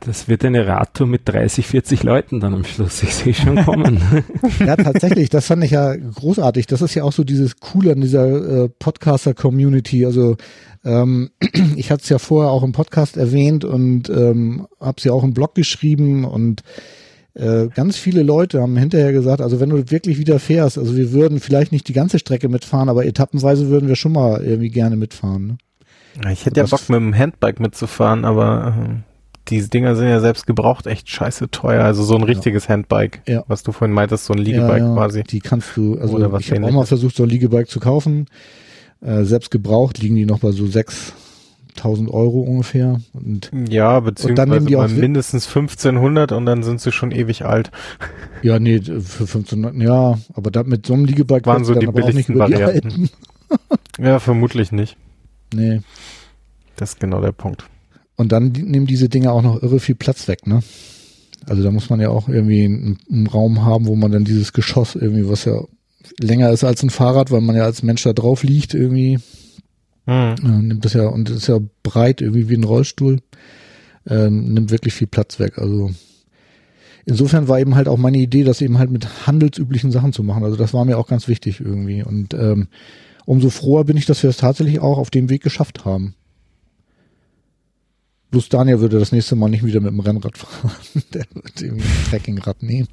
Das 0.00 0.28
wird 0.28 0.44
eine 0.44 0.66
Radtour 0.66 1.06
mit 1.06 1.22
30, 1.26 1.66
40 1.66 2.02
Leuten 2.02 2.40
dann 2.40 2.54
am 2.54 2.64
Schluss. 2.64 3.02
Ich 3.02 3.14
sehe 3.14 3.34
schon 3.34 3.64
kommen. 3.64 4.00
ja, 4.58 4.76
tatsächlich. 4.76 5.30
Das 5.30 5.46
fand 5.46 5.64
ich 5.64 5.72
ja 5.72 5.94
großartig. 5.94 6.66
Das 6.66 6.82
ist 6.82 6.94
ja 6.94 7.04
auch 7.04 7.12
so 7.12 7.24
dieses 7.24 7.60
Coole 7.60 7.92
an 7.92 8.00
dieser 8.00 8.64
äh, 8.64 8.68
Podcaster-Community. 8.68 10.06
Also 10.06 10.36
ähm, 10.84 11.30
ich 11.76 11.90
hatte 11.90 12.02
es 12.02 12.08
ja 12.08 12.18
vorher 12.18 12.50
auch 12.50 12.62
im 12.62 12.72
Podcast 12.72 13.16
erwähnt 13.16 13.64
und 13.64 14.08
ähm, 14.08 14.66
habe 14.80 14.96
es 14.98 15.04
ja 15.04 15.12
auch 15.12 15.24
im 15.24 15.34
Blog 15.34 15.54
geschrieben 15.54 16.24
und 16.24 16.62
äh, 17.34 17.68
ganz 17.74 17.96
viele 17.96 18.22
Leute 18.22 18.60
haben 18.60 18.76
hinterher 18.76 19.12
gesagt, 19.12 19.40
also 19.40 19.58
wenn 19.58 19.70
du 19.70 19.90
wirklich 19.90 20.18
wieder 20.18 20.38
fährst, 20.38 20.78
also 20.78 20.96
wir 20.96 21.12
würden 21.12 21.40
vielleicht 21.40 21.72
nicht 21.72 21.88
die 21.88 21.92
ganze 21.92 22.20
Strecke 22.20 22.48
mitfahren, 22.48 22.88
aber 22.88 23.06
etappenweise 23.06 23.68
würden 23.68 23.88
wir 23.88 23.96
schon 23.96 24.12
mal 24.12 24.44
irgendwie 24.44 24.70
gerne 24.70 24.96
mitfahren. 24.96 25.46
Ne? 25.46 26.32
Ich 26.32 26.46
hätte 26.46 26.60
ja 26.60 26.66
Bock 26.66 26.88
mit 26.88 27.00
dem 27.00 27.16
Handbike 27.16 27.58
mitzufahren, 27.58 28.24
aber 28.24 28.76
äh, 28.78 29.13
diese 29.48 29.68
Dinger 29.68 29.94
sind 29.96 30.08
ja 30.08 30.20
selbst 30.20 30.46
gebraucht 30.46 30.86
echt 30.86 31.08
scheiße 31.10 31.50
teuer. 31.50 31.84
Also 31.84 32.02
so 32.02 32.16
ein 32.16 32.22
richtiges 32.22 32.64
ja. 32.64 32.70
Handbike, 32.70 33.22
ja. 33.26 33.44
was 33.46 33.62
du 33.62 33.72
vorhin 33.72 33.94
meintest, 33.94 34.24
so 34.24 34.32
ein 34.32 34.38
Liegebike 34.38 34.78
ja, 34.78 34.94
quasi. 34.94 35.22
Die 35.24 35.40
kannst 35.40 35.76
du, 35.76 35.98
also 35.98 36.18
ich 36.38 36.50
habe 36.50 36.66
auch 36.66 36.72
mal 36.72 36.86
versucht, 36.86 37.16
so 37.16 37.24
ein 37.24 37.28
Liegebike 37.28 37.66
zu 37.66 37.80
kaufen. 37.80 38.26
Äh, 39.00 39.24
selbst 39.24 39.50
gebraucht 39.50 39.98
liegen 39.98 40.14
die 40.14 40.24
noch 40.24 40.38
bei 40.38 40.52
so 40.52 40.66
sechs 40.66 41.12
1000 41.76 42.10
Euro 42.10 42.40
ungefähr. 42.40 43.00
Und, 43.12 43.50
ja, 43.68 44.00
beziehungsweise 44.00 44.28
und 44.30 44.36
dann 44.36 44.48
nehmen 44.48 44.66
die 44.66 44.76
auch 44.76 44.88
mindestens 44.88 45.46
1500 45.48 46.32
und 46.32 46.46
dann 46.46 46.62
sind 46.62 46.80
sie 46.80 46.92
schon 46.92 47.10
ewig 47.10 47.44
alt. 47.44 47.70
Ja, 48.42 48.58
nee, 48.58 48.80
für 48.80 49.24
1500, 49.24 49.74
ja, 49.76 50.18
aber 50.32 50.50
da, 50.50 50.62
mit 50.62 50.86
so 50.86 50.94
einem 50.94 51.04
Liegebike 51.04 51.46
waren 51.46 51.64
so 51.64 51.74
die 51.74 51.86
billigsten 51.86 52.38
Varianten. 52.38 53.10
ja, 53.98 54.18
vermutlich 54.18 54.72
nicht. 54.72 54.96
Nee. 55.52 55.80
Das 56.76 56.90
ist 56.94 57.00
genau 57.00 57.20
der 57.20 57.32
Punkt. 57.32 57.64
Und 58.16 58.32
dann 58.32 58.48
nehmen 58.48 58.86
diese 58.86 59.08
Dinge 59.08 59.32
auch 59.32 59.42
noch 59.42 59.62
irre 59.62 59.80
viel 59.80 59.94
Platz 59.94 60.28
weg, 60.28 60.46
ne? 60.46 60.60
Also 61.46 61.62
da 61.62 61.70
muss 61.70 61.90
man 61.90 62.00
ja 62.00 62.08
auch 62.08 62.28
irgendwie 62.28 62.64
einen, 62.64 62.98
einen, 63.10 63.26
Raum 63.26 63.64
haben, 63.64 63.86
wo 63.86 63.96
man 63.96 64.12
dann 64.12 64.24
dieses 64.24 64.52
Geschoss 64.52 64.94
irgendwie, 64.94 65.28
was 65.28 65.44
ja 65.44 65.62
länger 66.18 66.50
ist 66.50 66.64
als 66.64 66.82
ein 66.82 66.90
Fahrrad, 66.90 67.30
weil 67.30 67.42
man 67.42 67.56
ja 67.56 67.64
als 67.64 67.82
Mensch 67.82 68.02
da 68.02 68.12
drauf 68.12 68.42
liegt 68.42 68.72
irgendwie. 68.72 69.18
Hm. 70.06 70.34
Äh, 70.42 70.62
nimmt 70.62 70.84
das 70.84 70.94
ja 70.94 71.06
und 71.06 71.28
ist 71.30 71.48
ja 71.48 71.58
breit 71.82 72.20
irgendwie 72.20 72.48
wie 72.48 72.56
ein 72.56 72.64
Rollstuhl. 72.64 73.20
Ähm, 74.06 74.52
nimmt 74.52 74.70
wirklich 74.70 74.94
viel 74.94 75.06
Platz 75.06 75.38
weg. 75.38 75.58
Also 75.58 75.90
insofern 77.04 77.48
war 77.48 77.58
eben 77.58 77.74
halt 77.74 77.88
auch 77.88 77.96
meine 77.98 78.18
Idee, 78.18 78.44
das 78.44 78.60
eben 78.60 78.78
halt 78.78 78.90
mit 78.90 79.26
handelsüblichen 79.26 79.90
Sachen 79.90 80.12
zu 80.12 80.22
machen. 80.22 80.44
Also 80.44 80.56
das 80.56 80.74
war 80.74 80.84
mir 80.84 80.98
auch 80.98 81.08
ganz 81.08 81.28
wichtig 81.28 81.60
irgendwie. 81.60 82.02
Und 82.02 82.34
ähm, 82.34 82.68
umso 83.26 83.50
froher 83.50 83.84
bin 83.84 83.96
ich, 83.96 84.06
dass 84.06 84.22
wir 84.22 84.30
es 84.30 84.36
tatsächlich 84.38 84.80
auch 84.80 84.98
auf 84.98 85.10
dem 85.10 85.30
Weg 85.30 85.42
geschafft 85.42 85.84
haben. 85.84 86.14
Bloß 88.34 88.48
Daniel 88.48 88.80
würde 88.80 88.98
das 88.98 89.12
nächste 89.12 89.36
Mal 89.36 89.48
nicht 89.48 89.64
wieder 89.64 89.78
mit 89.78 89.92
dem 89.92 90.00
Rennrad 90.00 90.36
fahren. 90.36 90.72
Der 91.14 91.24
wird 91.34 91.62
irgendwie 91.62 91.86
ein 91.86 92.10
Trekkingrad 92.10 92.64
nehmen. 92.64 92.88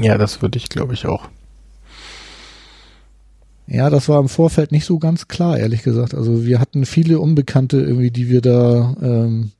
Ja, 0.00 0.16
das 0.16 0.40
würde 0.40 0.56
ich, 0.56 0.70
glaube 0.70 0.94
ich, 0.94 1.04
auch. 1.04 1.28
Ja, 3.66 3.90
das 3.90 4.08
war 4.08 4.18
im 4.18 4.30
Vorfeld 4.30 4.72
nicht 4.72 4.86
so 4.86 4.98
ganz 4.98 5.28
klar, 5.28 5.58
ehrlich 5.58 5.82
gesagt. 5.82 6.14
Also 6.14 6.46
wir 6.46 6.58
hatten 6.58 6.86
viele 6.86 7.20
Unbekannte 7.20 7.82
irgendwie, 7.82 8.10
die 8.10 8.30
wir 8.30 8.40
da 8.40 8.96
ähm, 9.02 9.50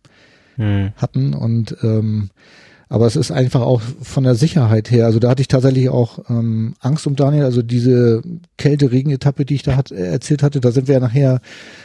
hm. 0.55 0.93
hatten 0.97 1.35
und 1.35 1.77
ähm, 1.83 2.31
aber 2.89 3.07
es 3.07 3.17
ist 3.17 3.33
einfach 3.33 3.63
auch 3.63 3.83
von 4.01 4.25
der 4.25 4.37
Sicherheit 4.37 4.91
her. 4.91 5.07
Also 5.07 5.19
da 5.19 5.31
hatte 5.31 5.43
ich 5.43 5.49
tatsächlich 5.49 5.89
auch 5.89 6.31
ähm, 6.31 6.75
Angst 6.81 7.07
um 7.07 7.17
Daniel. 7.17 7.45
Also 7.45 7.63
diese 7.63 8.23
Kälte-Regen-Etappe, 8.59 9.45
die 9.45 9.57
ich 9.57 9.65
da 9.65 9.77
hat, 9.77 9.91
erzählt 9.91 10.43
hatte, 10.43 10.61
da 10.61 10.71
sind 10.71 10.87
wir 10.87 10.95
ja 10.95 11.01
nachher, 11.01 11.41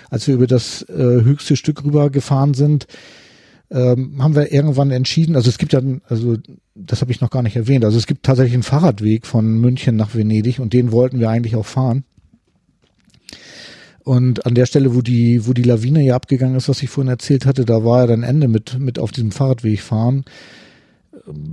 als 0.09 0.27
wir 0.27 0.35
über 0.35 0.47
das 0.47 0.83
äh, 0.83 0.93
höchste 0.93 1.55
Stück 1.55 1.83
rüber 1.83 2.11
gefahren 2.11 2.53
sind, 2.53 2.85
ähm, 3.71 4.21
haben 4.21 4.35
wir 4.35 4.51
irgendwann 4.51 4.91
entschieden, 4.91 5.35
also 5.35 5.49
es 5.49 5.57
gibt 5.57 5.73
ja, 5.73 5.81
also 6.07 6.35
das 6.75 7.01
habe 7.01 7.11
ich 7.11 7.21
noch 7.21 7.29
gar 7.29 7.41
nicht 7.41 7.55
erwähnt, 7.55 7.85
also 7.85 7.97
es 7.97 8.05
gibt 8.05 8.23
tatsächlich 8.23 8.53
einen 8.53 8.63
Fahrradweg 8.63 9.25
von 9.25 9.59
München 9.61 9.95
nach 9.95 10.13
Venedig 10.13 10.59
und 10.59 10.73
den 10.73 10.91
wollten 10.91 11.21
wir 11.21 11.29
eigentlich 11.29 11.55
auch 11.55 11.65
fahren. 11.65 12.03
Und 14.03 14.45
an 14.45 14.55
der 14.55 14.65
Stelle, 14.65 14.93
wo 14.93 15.01
die, 15.01 15.47
wo 15.47 15.53
die 15.53 15.63
Lawine 15.63 16.03
ja 16.03 16.15
abgegangen 16.15 16.57
ist, 16.57 16.67
was 16.67 16.83
ich 16.83 16.89
vorhin 16.89 17.09
erzählt 17.09 17.45
hatte, 17.45 17.63
da 17.63 17.85
war 17.85 18.01
ja 18.01 18.07
dann 18.07 18.23
Ende 18.23 18.49
mit, 18.49 18.77
mit 18.77 18.99
auf 18.99 19.11
diesem 19.11 19.31
Fahrradweg 19.31 19.79
fahren 19.79 20.25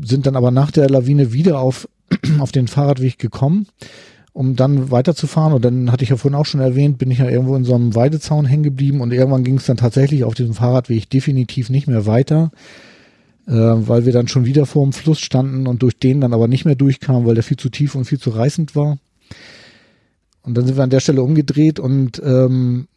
sind 0.05 0.27
dann 0.27 0.37
aber 0.37 0.51
nach 0.51 0.71
der 0.71 0.89
Lawine 0.89 1.33
wieder 1.33 1.61
auf, 1.61 1.89
auf 2.39 2.53
den 2.53 2.69
Fahrradweg 2.69 3.19
gekommen, 3.19 3.67
um 4.33 4.57
dann 4.57 4.91
weiterzufahren. 4.91 5.53
Und 5.53 5.65
dann 5.65 5.91
hatte 5.91 6.05
ich 6.05 6.11
ja 6.11 6.17
vorhin 6.17 6.39
auch 6.39 6.47
schon 6.47 6.61
erwähnt, 6.61 6.99
bin 6.99 7.11
ich 7.11 7.19
ja 7.19 7.29
irgendwo 7.29 7.57
in 7.57 7.65
so 7.65 7.75
einem 7.75 7.95
Weidezaun 7.95 8.47
hängen 8.47 8.63
geblieben 8.63 9.01
und 9.01 9.13
irgendwann 9.13 9.45
ging 9.45 9.57
es 9.57 9.67
dann 9.67 9.77
tatsächlich 9.77 10.25
auf 10.25 10.35
diesem 10.35 10.55
Fahrradweg 10.55 11.11
definitiv 11.11 11.71
nicht 11.71 11.87
mehr 11.87 12.07
weiter, 12.07 12.51
äh, 13.47 13.53
weil 13.53 14.07
wir 14.07 14.13
dann 14.13 14.29
schon 14.29 14.45
wieder 14.45 14.67
vor 14.67 14.85
dem 14.85 14.93
Fluss 14.93 15.21
standen 15.21 15.67
und 15.67 15.83
durch 15.83 15.99
den 15.99 16.21
dann 16.21 16.35
aber 16.35 16.49
nicht 16.49 16.65
mehr 16.65 16.77
durchkamen, 16.77 17.27
weil 17.27 17.35
der 17.35 17.45
viel 17.45 17.57
zu 17.57 17.69
tief 17.69 17.95
und 17.95 18.05
viel 18.05 18.21
zu 18.21 18.31
reißend 18.31 18.77
war. 18.77 18.99
Und 20.43 20.57
dann 20.57 20.67
sind 20.67 20.77
wir 20.77 20.85
an 20.85 20.91
der 20.91 21.01
Stelle 21.01 21.23
umgedreht 21.23 21.79
und 21.79 22.23
ähm, 22.25 22.89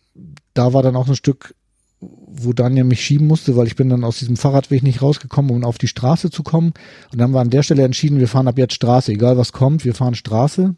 da 0.53 0.73
war 0.73 0.83
dann 0.83 0.95
auch 0.95 1.07
ein 1.07 1.15
Stück 1.15 1.55
wo 2.01 2.53
Daniel 2.53 2.85
mich 2.85 3.03
schieben 3.03 3.27
musste, 3.27 3.55
weil 3.55 3.67
ich 3.67 3.75
bin 3.75 3.89
dann 3.89 4.03
aus 4.03 4.19
diesem 4.19 4.35
Fahrradweg 4.35 4.81
nicht 4.81 5.01
rausgekommen, 5.01 5.51
um 5.51 5.63
auf 5.63 5.77
die 5.77 5.87
Straße 5.87 6.31
zu 6.31 6.41
kommen. 6.41 6.73
Und 7.11 7.19
dann 7.19 7.23
haben 7.23 7.33
wir 7.33 7.41
an 7.41 7.51
der 7.51 7.63
Stelle 7.63 7.83
entschieden, 7.83 8.19
wir 8.19 8.27
fahren 8.27 8.47
ab 8.47 8.57
jetzt 8.57 8.73
Straße, 8.73 9.11
egal 9.11 9.37
was 9.37 9.51
kommt, 9.51 9.85
wir 9.85 9.93
fahren 9.93 10.15
Straße. 10.15 10.75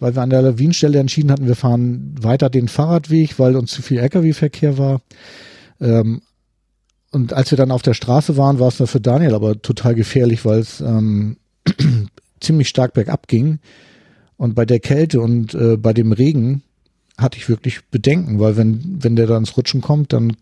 Weil 0.00 0.16
wir 0.16 0.22
an 0.22 0.30
der 0.30 0.42
Lawinenstelle 0.42 0.98
entschieden 0.98 1.30
hatten, 1.30 1.46
wir 1.46 1.56
fahren 1.56 2.14
weiter 2.20 2.50
den 2.50 2.68
Fahrradweg, 2.68 3.38
weil 3.38 3.54
uns 3.54 3.70
zu 3.70 3.82
viel 3.82 3.98
Lkw-Verkehr 3.98 4.78
war. 4.78 5.02
Ähm, 5.80 6.22
und 7.12 7.32
als 7.32 7.50
wir 7.50 7.58
dann 7.58 7.70
auf 7.70 7.82
der 7.82 7.94
Straße 7.94 8.36
waren, 8.36 8.58
war 8.58 8.68
es 8.68 8.78
dann 8.78 8.86
für 8.86 9.00
Daniel 9.00 9.34
aber 9.34 9.60
total 9.60 9.94
gefährlich, 9.94 10.44
weil 10.44 10.60
es 10.60 10.80
ähm, 10.80 11.36
ziemlich 12.40 12.68
stark 12.68 12.94
bergab 12.94 13.28
ging. 13.28 13.58
Und 14.36 14.54
bei 14.54 14.64
der 14.64 14.80
Kälte 14.80 15.20
und 15.20 15.54
äh, 15.54 15.76
bei 15.76 15.92
dem 15.92 16.12
Regen 16.12 16.62
hatte 17.20 17.38
ich 17.38 17.48
wirklich 17.48 17.84
Bedenken, 17.90 18.38
weil 18.38 18.56
wenn, 18.56 18.98
wenn 19.02 19.16
der 19.16 19.26
da 19.26 19.36
ins 19.36 19.56
Rutschen 19.56 19.80
kommt, 19.80 20.12
dann 20.12 20.36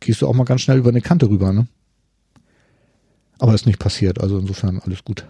gehst 0.00 0.22
du 0.22 0.28
auch 0.28 0.34
mal 0.34 0.44
ganz 0.44 0.62
schnell 0.62 0.78
über 0.78 0.90
eine 0.90 1.00
Kante 1.00 1.28
rüber, 1.28 1.52
ne? 1.52 1.66
Aber 3.38 3.54
ist 3.54 3.66
nicht 3.66 3.78
passiert, 3.78 4.20
also 4.20 4.38
insofern 4.38 4.80
alles 4.84 5.04
gut. 5.04 5.26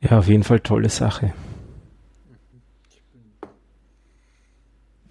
Ja, 0.00 0.18
auf 0.18 0.28
jeden 0.28 0.42
Fall 0.42 0.60
tolle 0.60 0.88
Sache. 0.88 1.34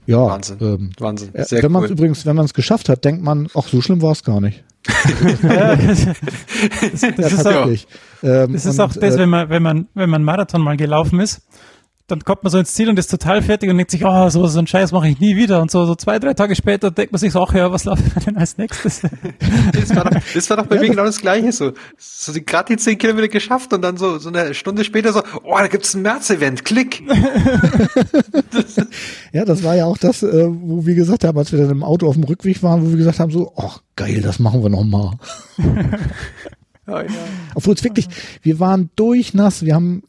Ja, 0.08 0.26
Wahnsinn. 0.26 0.58
Ähm, 0.60 0.90
Wahnsinn. 0.98 1.36
Äh, 1.36 1.46
Sehr 1.46 1.62
wenn 1.62 1.72
man 1.72 1.84
es 1.84 1.92
cool. 1.92 1.98
übrigens, 1.98 2.26
wenn 2.26 2.36
man 2.36 2.46
es 2.46 2.56
geschafft 2.56 2.90
hat, 2.90 3.06
denkt 3.06 3.22
man, 3.22 3.48
ach, 3.54 3.68
so 3.68 3.80
schlimm 3.80 4.02
war 4.02 4.12
es 4.12 4.24
gar 4.24 4.42
nicht. 4.42 4.64
das, 4.88 6.06
das, 6.92 7.16
das, 7.16 7.34
ist 7.34 7.46
auch, 7.46 7.68
ähm, 8.24 8.54
das 8.54 8.66
ist 8.66 8.80
und, 8.80 8.86
auch 8.86 8.94
das, 8.94 9.16
äh, 9.16 9.20
wenn 9.20 9.30
man, 9.30 9.50
wenn 9.50 9.62
man, 9.62 9.88
wenn 9.94 10.10
man 10.10 10.24
Marathon 10.24 10.64
mal 10.64 10.78
gelaufen 10.78 11.20
ist 11.20 11.44
dann 12.10 12.24
kommt 12.24 12.44
man 12.44 12.52
so 12.52 12.58
ins 12.58 12.74
Ziel 12.74 12.90
und 12.90 12.98
ist 12.98 13.12
total 13.12 13.42
fertig 13.42 13.70
und 13.70 13.78
denkt 13.78 13.92
sich, 13.92 14.04
oh, 14.04 14.30
so, 14.30 14.48
so 14.48 14.60
ein 14.60 14.68
Scheiß 14.68 14.92
mache 14.92 15.08
ich 15.10 15.20
nie 15.20 15.36
wieder. 15.36 15.62
Und 15.62 15.70
so, 15.70 15.86
so 15.86 15.96
zwei, 15.96 16.20
drei 16.20 16.34
Tage 16.34 16.56
später 16.56 16.92
denkt 16.92 17.12
man 17.12 17.20
sich 17.20 17.32
so, 17.32 17.42
ach 17.42 17.54
ja, 17.54 17.72
was 17.72 17.86
läuft 17.86 18.26
denn 18.26 18.38
als 18.38 18.58
nächstes? 18.58 19.02
das, 19.74 19.96
war 19.96 20.06
doch, 20.06 20.20
das 20.34 20.50
war 20.50 20.58
doch 20.58 20.66
bei 20.66 20.76
ja, 20.78 20.82
mir 20.82 20.90
genau 20.90 21.06
das 21.06 21.22
Gleiche. 21.22 21.52
So, 21.52 21.74
so 21.98 22.34
gerade 22.34 22.74
die 22.74 22.78
zehn 22.78 22.98
Kilometer 22.98 23.28
geschafft 23.28 23.74
und 23.74 23.82
dann 23.82 23.98
so, 23.98 24.18
so 24.18 24.30
eine 24.30 24.54
Stunde 24.54 24.84
später 24.84 25.14
so, 25.14 25.22
oh, 25.44 25.58
da 25.58 25.68
gibt's 25.68 25.94
ein 25.94 26.02
März-Event, 26.02 26.66
klick. 26.66 27.04
ja, 29.32 29.46
das 29.46 29.64
war 29.64 29.76
ja 29.76 29.86
auch 29.86 29.98
das, 29.98 30.24
äh, 30.24 30.48
wo 30.50 30.86
wir 30.86 30.96
gesagt 30.96 31.24
haben, 31.24 31.38
als 31.38 31.52
wir 31.52 31.60
dann 31.60 31.70
im 31.70 31.84
Auto 31.84 32.08
auf 32.08 32.16
dem 32.16 32.24
Rückweg 32.24 32.64
waren, 32.64 32.86
wo 32.86 32.90
wir 32.90 32.98
gesagt 32.98 33.20
haben, 33.20 33.32
so, 33.32 33.54
ach, 33.56 33.82
geil, 33.96 34.22
das 34.22 34.40
machen 34.40 34.64
wir 34.64 34.70
nochmal. 34.70 35.12
Oh, 36.88 36.92
ja. 36.92 37.06
Obwohl 37.56 37.76
es 37.76 37.84
wirklich, 37.84 38.08
wir 38.42 38.60
waren 38.60 38.90
durchnass, 38.96 39.64
wir 39.64 39.76
haben 39.76 40.04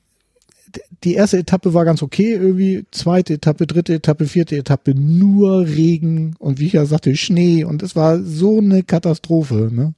die 1.05 1.14
erste 1.14 1.39
Etappe 1.39 1.72
war 1.72 1.85
ganz 1.85 2.02
okay, 2.02 2.35
irgendwie 2.35 2.85
zweite 2.90 3.35
Etappe, 3.35 3.66
dritte 3.66 3.94
Etappe, 3.94 4.27
vierte 4.27 4.56
Etappe, 4.56 4.94
nur 4.94 5.66
Regen 5.66 6.35
und 6.39 6.59
wie 6.59 6.66
ich 6.66 6.74
ja 6.74 6.85
sagte, 6.85 7.16
Schnee 7.16 7.64
und 7.64 7.82
es 7.82 7.97
war 7.97 8.22
so 8.22 8.59
eine 8.59 8.82
Katastrophe. 8.82 9.70
Ne? 9.72 9.94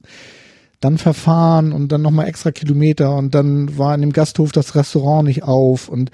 Dann 0.79 0.97
verfahren 0.97 1.73
und 1.73 1.91
dann 1.91 2.01
nochmal 2.01 2.27
extra 2.27 2.51
Kilometer 2.51 3.15
und 3.15 3.35
dann 3.35 3.77
war 3.77 3.95
in 3.95 4.01
dem 4.01 4.13
Gasthof 4.13 4.51
das 4.51 4.75
Restaurant 4.75 5.27
nicht 5.27 5.43
auf 5.43 5.89
und 5.89 6.11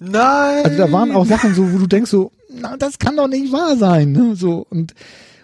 Nein! 0.00 0.64
Also 0.64 0.78
da 0.78 0.90
waren 0.90 1.12
auch 1.12 1.26
Sachen 1.26 1.54
so, 1.54 1.70
wo 1.70 1.78
du 1.78 1.86
denkst 1.86 2.10
so, 2.10 2.32
na, 2.48 2.78
das 2.78 2.98
kann 2.98 3.16
doch 3.16 3.28
nicht 3.28 3.52
wahr 3.52 3.76
sein. 3.76 4.12
Ne? 4.12 4.34
So 4.36 4.66
und 4.70 4.94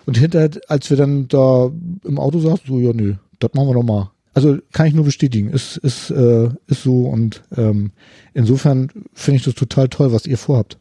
und 0.09 0.17
hinterher, 0.17 0.51
als 0.69 0.89
wir 0.89 0.97
dann 0.97 1.29
da 1.29 1.71
im 2.03 2.19
Auto 2.19 2.41
saßen, 2.41 2.63
so, 2.67 2.79
ja, 2.79 2.95
nö, 2.95 3.17
das 3.41 3.53
machen 3.53 3.69
wir 3.69 3.75
noch 3.75 3.83
mal. 3.83 4.11
Also 4.39 4.59
kann 4.71 4.87
ich 4.87 4.95
nur 4.95 5.05
bestätigen, 5.05 5.51
ist, 5.51 5.79
ist, 5.79 6.11
äh, 6.11 6.49
ist 6.69 6.85
so 6.85 7.07
und 7.09 7.43
ähm, 7.57 7.91
insofern 8.35 8.89
finde 9.13 9.39
ich 9.39 9.43
das 9.43 9.57
total 9.57 9.89
toll, 9.89 10.13
was 10.13 10.27
ihr 10.27 10.39
vorhabt. 10.39 10.79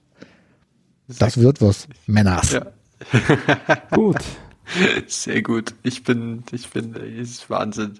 Das 1.07 1.39
wird 1.39 1.59
was, 1.59 1.87
Männers. 2.05 2.51
Ja. 2.51 2.67
gut. 3.95 4.17
Sehr 5.07 5.41
gut. 5.41 5.73
Ich 5.81 6.03
bin, 6.03 6.43
ich 6.51 6.69
bin, 6.69 6.93
ist 6.93 7.49
Wahnsinn. 7.49 7.93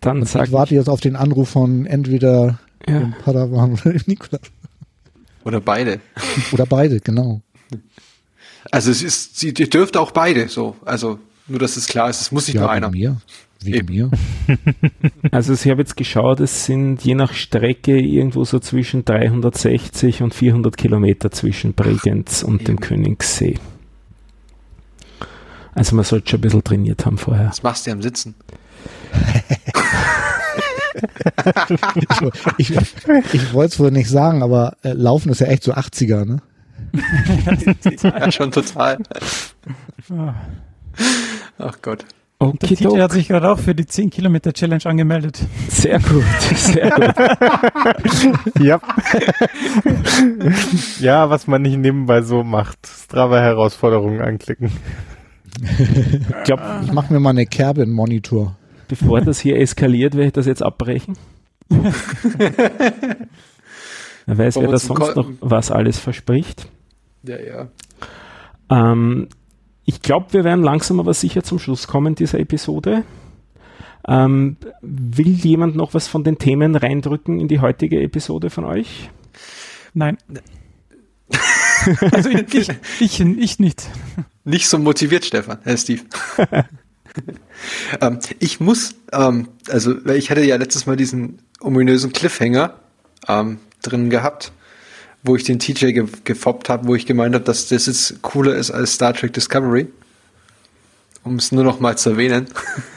Dann 0.00 0.26
sag 0.26 0.48
ich 0.48 0.52
warte 0.52 0.74
jetzt 0.74 0.88
auf 0.88 1.00
den 1.00 1.14
Anruf 1.14 1.50
von 1.50 1.86
entweder 1.86 2.58
ja. 2.88 3.12
Padawan 3.22 3.74
oder 3.74 4.00
Nikolas. 4.06 4.42
Oder 5.44 5.60
beide. 5.60 6.00
Oder 6.50 6.66
beide, 6.66 6.98
genau. 6.98 7.40
Also 8.72 8.90
es 8.90 9.04
ist, 9.04 9.38
sie 9.38 9.54
dürft 9.54 9.96
auch 9.96 10.10
beide 10.10 10.48
so. 10.48 10.74
Also 10.84 11.20
nur, 11.46 11.60
dass 11.60 11.76
es 11.76 11.86
klar 11.86 12.10
ist, 12.10 12.20
es 12.20 12.32
muss 12.32 12.48
nicht 12.48 12.56
ja, 12.56 12.62
nur 12.62 12.70
einer. 12.72 12.90
Mir. 12.90 13.20
Wegen 13.62 13.86
mir. 13.86 14.10
Also 15.30 15.52
ich 15.52 15.68
habe 15.68 15.80
jetzt 15.80 15.96
geschaut, 15.96 16.40
es 16.40 16.64
sind 16.64 17.02
je 17.02 17.14
nach 17.14 17.34
Strecke 17.34 17.98
irgendwo 17.98 18.44
so 18.44 18.60
zwischen 18.60 19.04
360 19.04 20.22
und 20.22 20.32
400 20.32 20.76
Kilometer 20.76 21.30
zwischen 21.30 21.74
Bregenz 21.74 22.42
und 22.42 22.66
dem 22.66 22.80
Königssee. 22.80 23.58
Also 25.74 25.96
man 25.96 26.04
sollte 26.04 26.30
schon 26.30 26.38
ein 26.38 26.42
bisschen 26.42 26.64
trainiert 26.64 27.04
haben 27.04 27.18
vorher. 27.18 27.48
Was 27.48 27.62
machst 27.62 27.86
du 27.86 27.92
am 27.92 28.00
Sitzen? 28.00 28.34
ich, 32.58 32.72
ich 33.32 33.52
wollte 33.52 33.74
es 33.74 33.78
wohl 33.78 33.90
nicht 33.90 34.08
sagen, 34.08 34.42
aber 34.42 34.76
äh, 34.82 34.92
Laufen 34.92 35.30
ist 35.30 35.40
ja 35.40 35.48
echt 35.48 35.62
so 35.62 35.74
80er, 35.74 36.24
ne? 36.24 36.40
ja, 38.02 38.32
schon 38.32 38.50
total. 38.50 38.98
Ach 41.58 41.78
Gott. 41.82 42.06
Okay, 42.40 42.56
der 42.60 42.68
Titi 42.68 42.98
hat 42.98 43.10
sich 43.10 43.26
gerade 43.26 43.50
auch 43.50 43.58
für 43.58 43.74
die 43.74 43.84
10 43.84 44.10
Kilometer 44.10 44.52
Challenge 44.52 44.84
angemeldet. 44.84 45.44
Sehr 45.68 45.98
gut, 45.98 46.22
sehr 46.54 46.88
gut. 46.90 47.12
ja. 48.60 48.80
ja, 51.00 51.30
was 51.30 51.48
man 51.48 51.62
nicht 51.62 51.78
nebenbei 51.78 52.22
so 52.22 52.44
macht. 52.44 52.86
Strava 52.86 53.40
Herausforderungen 53.40 54.20
anklicken. 54.20 54.70
ich 55.60 56.44
glaube, 56.44 56.62
ich 56.84 56.92
mache 56.92 57.12
mir 57.12 57.18
mal 57.18 57.30
eine 57.30 57.46
Kerbe 57.46 57.82
im 57.82 57.92
Monitor. 57.92 58.56
Bevor 58.86 59.20
das 59.20 59.40
hier 59.40 59.58
eskaliert, 59.58 60.14
werde 60.14 60.28
ich 60.28 60.32
das 60.32 60.46
jetzt 60.46 60.62
abbrechen. 60.62 61.18
Wer 61.68 61.92
weiß, 64.26 64.56
wer 64.56 64.68
da 64.68 64.78
sonst 64.78 65.16
noch 65.16 65.28
was 65.40 65.72
alles 65.72 65.98
verspricht. 65.98 66.68
Ja, 67.24 67.36
ja. 67.40 67.66
Ähm, 68.70 69.28
ich 69.88 70.02
glaube, 70.02 70.34
wir 70.34 70.44
werden 70.44 70.62
langsam 70.62 71.00
aber 71.00 71.14
sicher 71.14 71.42
zum 71.42 71.58
Schluss 71.58 71.86
kommen 71.86 72.14
dieser 72.14 72.38
Episode. 72.38 73.04
Ähm, 74.06 74.58
will 74.82 75.30
jemand 75.30 75.76
noch 75.76 75.94
was 75.94 76.08
von 76.08 76.24
den 76.24 76.36
Themen 76.36 76.76
reindrücken 76.76 77.40
in 77.40 77.48
die 77.48 77.60
heutige 77.60 78.02
Episode 78.02 78.50
von 78.50 78.66
euch? 78.66 79.08
Nein. 79.94 80.18
also 82.12 82.28
ich, 82.28 82.52
ich, 82.52 82.68
ich, 83.00 83.20
ich 83.20 83.58
nicht. 83.60 83.88
Nicht 84.44 84.68
so 84.68 84.78
motiviert, 84.78 85.24
Stefan, 85.24 85.56
Herr 85.62 85.78
Steve. 85.78 86.02
ähm, 88.02 88.18
ich 88.40 88.60
muss, 88.60 88.94
ähm, 89.12 89.48
also 89.70 90.04
ich 90.04 90.30
hatte 90.30 90.44
ja 90.44 90.56
letztes 90.56 90.84
Mal 90.84 90.96
diesen 90.96 91.40
ominösen 91.62 92.12
Cliffhanger 92.12 92.74
ähm, 93.26 93.58
drin 93.80 94.10
gehabt, 94.10 94.52
wo 95.22 95.36
ich 95.36 95.44
den 95.44 95.58
TJ 95.58 95.92
ge 95.92 96.06
gefoppt 96.24 96.68
habe, 96.68 96.86
wo 96.86 96.94
ich 96.94 97.06
gemeint 97.06 97.34
habe, 97.34 97.44
dass 97.44 97.68
das 97.68 97.86
jetzt 97.86 98.22
cooler 98.22 98.54
ist 98.54 98.70
als 98.70 98.94
Star 98.94 99.14
Trek 99.14 99.32
Discovery. 99.32 99.88
Um 101.24 101.36
es 101.36 101.52
nur 101.52 101.64
noch 101.64 101.80
mal 101.80 101.98
zu 101.98 102.10
erwähnen. 102.10 102.46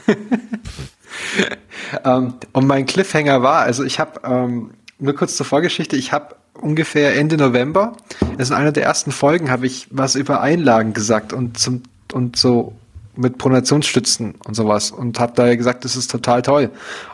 ähm, 2.04 2.34
und 2.52 2.66
mein 2.66 2.86
Cliffhanger 2.86 3.42
war, 3.42 3.62
also 3.62 3.84
ich 3.84 3.98
habe, 3.98 4.20
ähm, 4.24 4.70
nur 4.98 5.14
kurz 5.14 5.36
zur 5.36 5.44
Vorgeschichte, 5.44 5.96
ich 5.96 6.12
habe 6.12 6.36
ungefähr 6.54 7.16
Ende 7.16 7.36
November, 7.36 7.96
ist 8.38 8.50
in 8.50 8.56
einer 8.56 8.72
der 8.72 8.84
ersten 8.84 9.10
Folgen, 9.10 9.50
habe 9.50 9.66
ich 9.66 9.88
was 9.90 10.14
über 10.14 10.40
Einlagen 10.40 10.92
gesagt 10.92 11.32
und 11.32 11.58
zum 11.58 11.82
und 12.12 12.36
so 12.36 12.74
mit 13.16 13.38
Pronationsstützen 13.38 14.34
und 14.46 14.54
sowas 14.54 14.90
und 14.90 15.18
habe 15.20 15.32
da 15.34 15.54
gesagt, 15.54 15.84
das 15.84 15.96
ist 15.96 16.10
total 16.10 16.42
toll. 16.42 16.70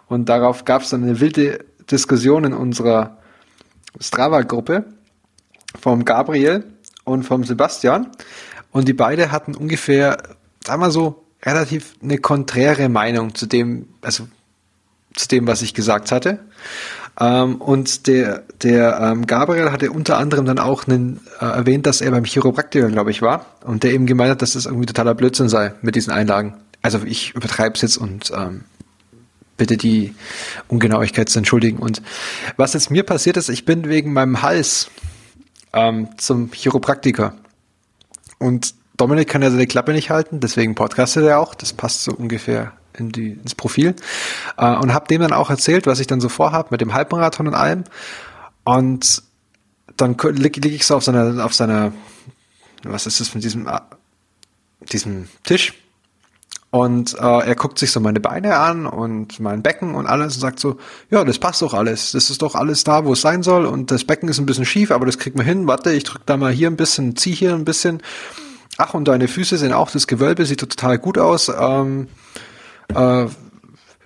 Und 0.07 0.29
darauf 0.29 0.65
gab 0.65 0.83
es 0.83 0.91
dann 0.91 1.03
eine 1.03 1.21
wilde 1.21 1.65
Diskussion 1.91 2.45
in 2.45 2.53
unserer 2.53 3.19
Strava-Gruppe 4.01 4.85
vom 5.81 6.05
Gabriel 6.05 6.65
und 7.05 7.25
vom 7.25 7.45
Sebastian. 7.45 8.11
Und 8.71 8.89
die 8.89 8.95
beide 8.95 9.33
hatten 9.33 9.55
ungefähr, 9.55 10.19
sagen 10.65 10.81
wir 10.81 10.91
so, 10.91 11.25
relativ 11.43 11.95
eine 12.03 12.19
konträre 12.19 12.89
Meinung 12.89 13.35
zu 13.35 13.47
dem, 13.47 13.89
also 14.03 14.29
zu 15.15 15.29
dem, 15.29 15.47
was 15.47 15.63
ich 15.63 15.75
gesagt 15.75 16.13
hatte. 16.13 16.41
Ähm, 17.21 17.57
und 17.57 18.07
der, 18.07 18.45
der 18.63 19.01
ähm, 19.01 19.27
Gabriel 19.27 19.73
hatte 19.73 19.91
unter 19.91 20.19
anderem 20.19 20.45
dann 20.45 20.59
auch 20.59 20.87
einen, 20.87 21.21
äh, 21.41 21.45
erwähnt, 21.45 21.87
dass 21.87 22.01
er 22.01 22.11
beim 22.11 22.25
Chiropraktiker, 22.25 22.89
glaube 22.89 23.11
ich, 23.11 23.23
war 23.23 23.47
und 23.65 23.83
der 23.83 23.93
eben 23.93 24.07
gemeint 24.07 24.31
hat, 24.31 24.43
dass 24.43 24.53
das 24.53 24.67
irgendwie 24.67 24.87
totaler 24.87 25.15
Blödsinn 25.15 25.49
sei 25.49 25.73
mit 25.83 25.97
diesen 25.97 26.13
Einlagen. 26.13 26.55
Also 26.83 27.01
ich 27.05 27.35
übertreibe 27.35 27.75
es 27.75 27.83
jetzt 27.83 27.97
und 27.97 28.31
ähm, 28.37 28.65
bitte 29.57 29.77
die 29.77 30.15
Ungenauigkeit 30.69 31.29
zu 31.29 31.39
entschuldigen. 31.39 31.79
Und 31.79 32.03
was 32.57 32.75
jetzt 32.75 32.91
mir 32.91 33.03
passiert 33.03 33.37
ist, 33.37 33.49
ich 33.49 33.65
bin 33.65 33.89
wegen 33.89 34.13
meinem 34.13 34.43
Hals 34.43 34.89
ähm, 35.73 36.09
zum 36.17 36.51
Chiropraktiker. 36.53 37.35
Und 38.39 38.75
Dominik 38.97 39.29
kann 39.29 39.43
ja 39.43 39.51
seine 39.51 39.67
Klappe 39.67 39.93
nicht 39.93 40.11
halten, 40.11 40.41
deswegen 40.41 40.75
podcastet 40.75 41.25
er 41.25 41.39
auch. 41.39 41.55
Das 41.55 41.73
passt 41.73 42.05
so 42.05 42.13
ungefähr 42.13 42.73
in 42.95 43.11
die, 43.11 43.33
ins 43.33 43.55
Profil. 43.55 43.95
Äh, 44.57 44.75
und 44.77 44.93
habe 44.93 45.07
dem 45.07 45.23
dann 45.23 45.33
auch 45.33 45.51
erzählt, 45.51 45.87
was 45.87 46.01
ich 46.01 46.07
dann 46.07 46.21
so 46.21 46.29
vorhabe 46.29 46.69
mit 46.71 46.81
dem 46.81 46.95
Halbmarathon 46.95 47.47
und 47.47 47.55
allem. 47.55 47.85
Und 48.65 49.23
dann 49.97 50.17
liege 50.33 50.61
lieg 50.61 50.75
ich 50.75 50.87
so 50.87 50.97
auf 50.97 51.05
seiner, 51.05 51.45
auf 51.45 51.55
seiner, 51.55 51.93
was 52.83 53.07
ist 53.07 53.21
das 53.21 53.35
mit 53.35 53.45
diesem, 53.45 53.67
äh, 53.67 53.81
diesem 54.93 55.29
Tisch 55.45 55.75
und 56.71 57.15
äh, 57.15 57.47
er 57.47 57.55
guckt 57.55 57.79
sich 57.79 57.91
so 57.91 58.01
meine 58.01 58.21
Beine 58.21 58.59
an 58.59 58.85
und 58.85 59.41
mein 59.41 59.63
Becken 59.63 59.95
und 59.95 60.07
alles 60.07 60.35
und 60.35 60.41
sagt 60.41 60.61
so, 60.61 60.77
ja, 61.11 61.25
das 61.25 61.39
passt 61.39 61.63
doch 61.63 61.73
alles. 61.73 62.13
Das 62.13 62.29
ist 62.29 62.43
doch 62.43 62.55
alles 62.55 62.85
da, 62.85 63.07
wo 63.07 63.15
es 63.15 63.23
sein 63.23 63.43
soll. 63.43 63.65
Und 63.65 63.91
das 63.91 64.05
Becken 64.05 64.29
ist 64.29 64.39
ein 64.39 64.45
bisschen 64.45 64.67
schief, 64.67 64.91
aber 64.91 65.07
das 65.07 65.19
kriegt 65.19 65.37
man 65.37 65.47
hin. 65.47 65.67
Warte, 65.67 65.93
ich 65.93 66.05
drück 66.05 66.27
da 66.27 66.37
mal 66.37 66.53
hier 66.53 66.69
ein 66.69 66.77
bisschen, 66.77 67.17
zieh 67.17 67.35
hier 67.35 67.55
ein 67.55 67.65
bisschen. 67.65 68.03
Ach, 68.77 68.93
und 68.93 69.09
deine 69.09 69.29
Füße 69.29 69.57
sind 69.57 69.73
auch 69.73 69.91
das 69.91 70.07
Gewölbe, 70.07 70.45
sieht 70.45 70.61
total 70.61 70.99
gut 70.99 71.17
aus. 71.17 71.49
Ähm, 71.49 72.09
äh, 72.95 73.27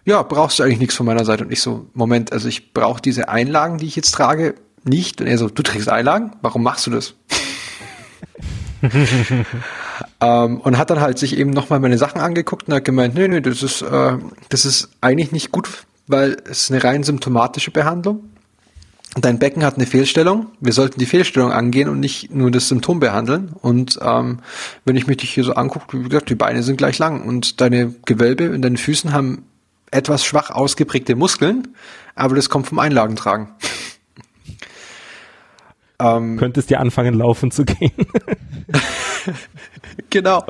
ja, 0.05 0.23
brauchst 0.23 0.59
du 0.59 0.63
eigentlich 0.63 0.79
nichts 0.79 0.95
von 0.95 1.07
meiner 1.07 1.25
Seite. 1.25 1.45
Und 1.45 1.53
ich 1.53 1.63
so, 1.63 1.87
Moment, 1.95 2.33
also 2.33 2.47
ich 2.47 2.73
brauche 2.73 3.03
diese 3.03 3.29
Einlagen, 3.29 3.79
die 3.79 3.87
ich 3.87 3.97
jetzt 3.97 4.13
trage, 4.13 4.55
nicht. 4.85 5.21
Und 5.21 5.27
er 5.27 5.37
so, 5.37 5.49
du 5.49 5.63
trägst 5.65 5.89
Einlagen? 5.89 6.33
Warum 6.43 6.63
machst 6.63 6.87
du 6.87 6.93
das? 6.93 7.15
ähm, 10.23 10.61
und 10.61 10.79
hat 10.79 10.91
dann 10.91 11.01
halt 11.01 11.19
sich 11.19 11.37
eben 11.37 11.51
nochmal 11.51 11.81
meine 11.81 11.99
Sachen 11.99 12.21
angeguckt 12.21 12.69
und 12.69 12.75
hat 12.75 12.85
gemeint, 12.85 13.15
nee, 13.15 13.27
nee, 13.29 13.41
das 13.41 13.63
ist, 13.63 13.83
äh, 13.83 14.17
das 14.49 14.65
ist 14.65 14.91
eigentlich 15.01 15.33
nicht 15.33 15.51
gut, 15.51 15.69
weil 16.07 16.37
es 16.49 16.71
eine 16.71 16.83
rein 16.83 17.03
symptomatische 17.03 17.73
Behandlung. 17.73 18.23
Dein 19.21 19.39
Becken 19.39 19.63
hat 19.63 19.77
eine 19.77 19.85
Fehlstellung. 19.85 20.47
Wir 20.61 20.73
sollten 20.73 20.99
die 20.99 21.07
Fehlstellung 21.07 21.53
angehen 21.53 21.91
und 21.91 22.01
nicht 22.01 22.35
nur 22.35 22.51
das 22.51 22.69
Symptom 22.69 22.99
behandeln. 22.99 23.53
Und 23.61 23.99
ähm, 24.01 24.39
wenn 24.87 24.97
ich 24.97 25.07
mich 25.07 25.19
dich 25.19 25.35
hier 25.35 25.45
so 25.45 25.53
angucke, 25.53 26.03
wie 26.03 26.09
gesagt, 26.09 26.31
die 26.31 26.35
Beine 26.35 26.63
sind 26.63 26.79
gleich 26.79 26.99
lang 26.99 27.23
und 27.23 27.61
deine 27.61 27.95
Gewölbe 28.07 28.45
in 28.45 28.63
deinen 28.63 28.79
Füßen 28.79 29.13
haben 29.13 29.45
etwas 29.91 30.25
schwach 30.25 30.49
ausgeprägte 30.49 31.15
Muskeln, 31.15 31.69
aber 32.15 32.37
das 32.37 32.49
kommt 32.49 32.69
vom 32.69 32.79
Einlagentragen. 32.79 33.49
ähm, 35.99 36.39
Könntest 36.39 36.71
dir 36.71 36.81
anfangen, 36.81 37.13
laufen 37.13 37.51
zu 37.51 37.67
gehen. 37.67 37.93
genau. 40.11 40.45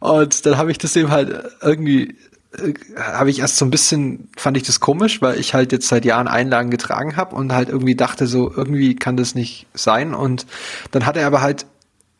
Und 0.00 0.46
dann 0.46 0.58
habe 0.58 0.70
ich 0.70 0.78
das 0.78 0.96
eben 0.96 1.10
halt 1.10 1.44
irgendwie, 1.62 2.16
äh, 2.58 2.74
habe 2.96 3.30
ich 3.30 3.40
erst 3.40 3.56
so 3.56 3.64
ein 3.64 3.70
bisschen, 3.70 4.28
fand 4.36 4.56
ich 4.56 4.62
das 4.62 4.80
komisch, 4.80 5.22
weil 5.22 5.38
ich 5.38 5.54
halt 5.54 5.72
jetzt 5.72 5.88
seit 5.88 6.04
Jahren 6.04 6.28
Einlagen 6.28 6.70
getragen 6.70 7.16
habe 7.16 7.34
und 7.34 7.52
halt 7.52 7.68
irgendwie 7.68 7.94
dachte 7.94 8.26
so, 8.26 8.52
irgendwie 8.54 8.96
kann 8.96 9.16
das 9.16 9.34
nicht 9.34 9.66
sein. 9.74 10.14
Und 10.14 10.46
dann 10.90 11.06
hat 11.06 11.16
er 11.16 11.26
aber 11.26 11.40
halt 11.40 11.66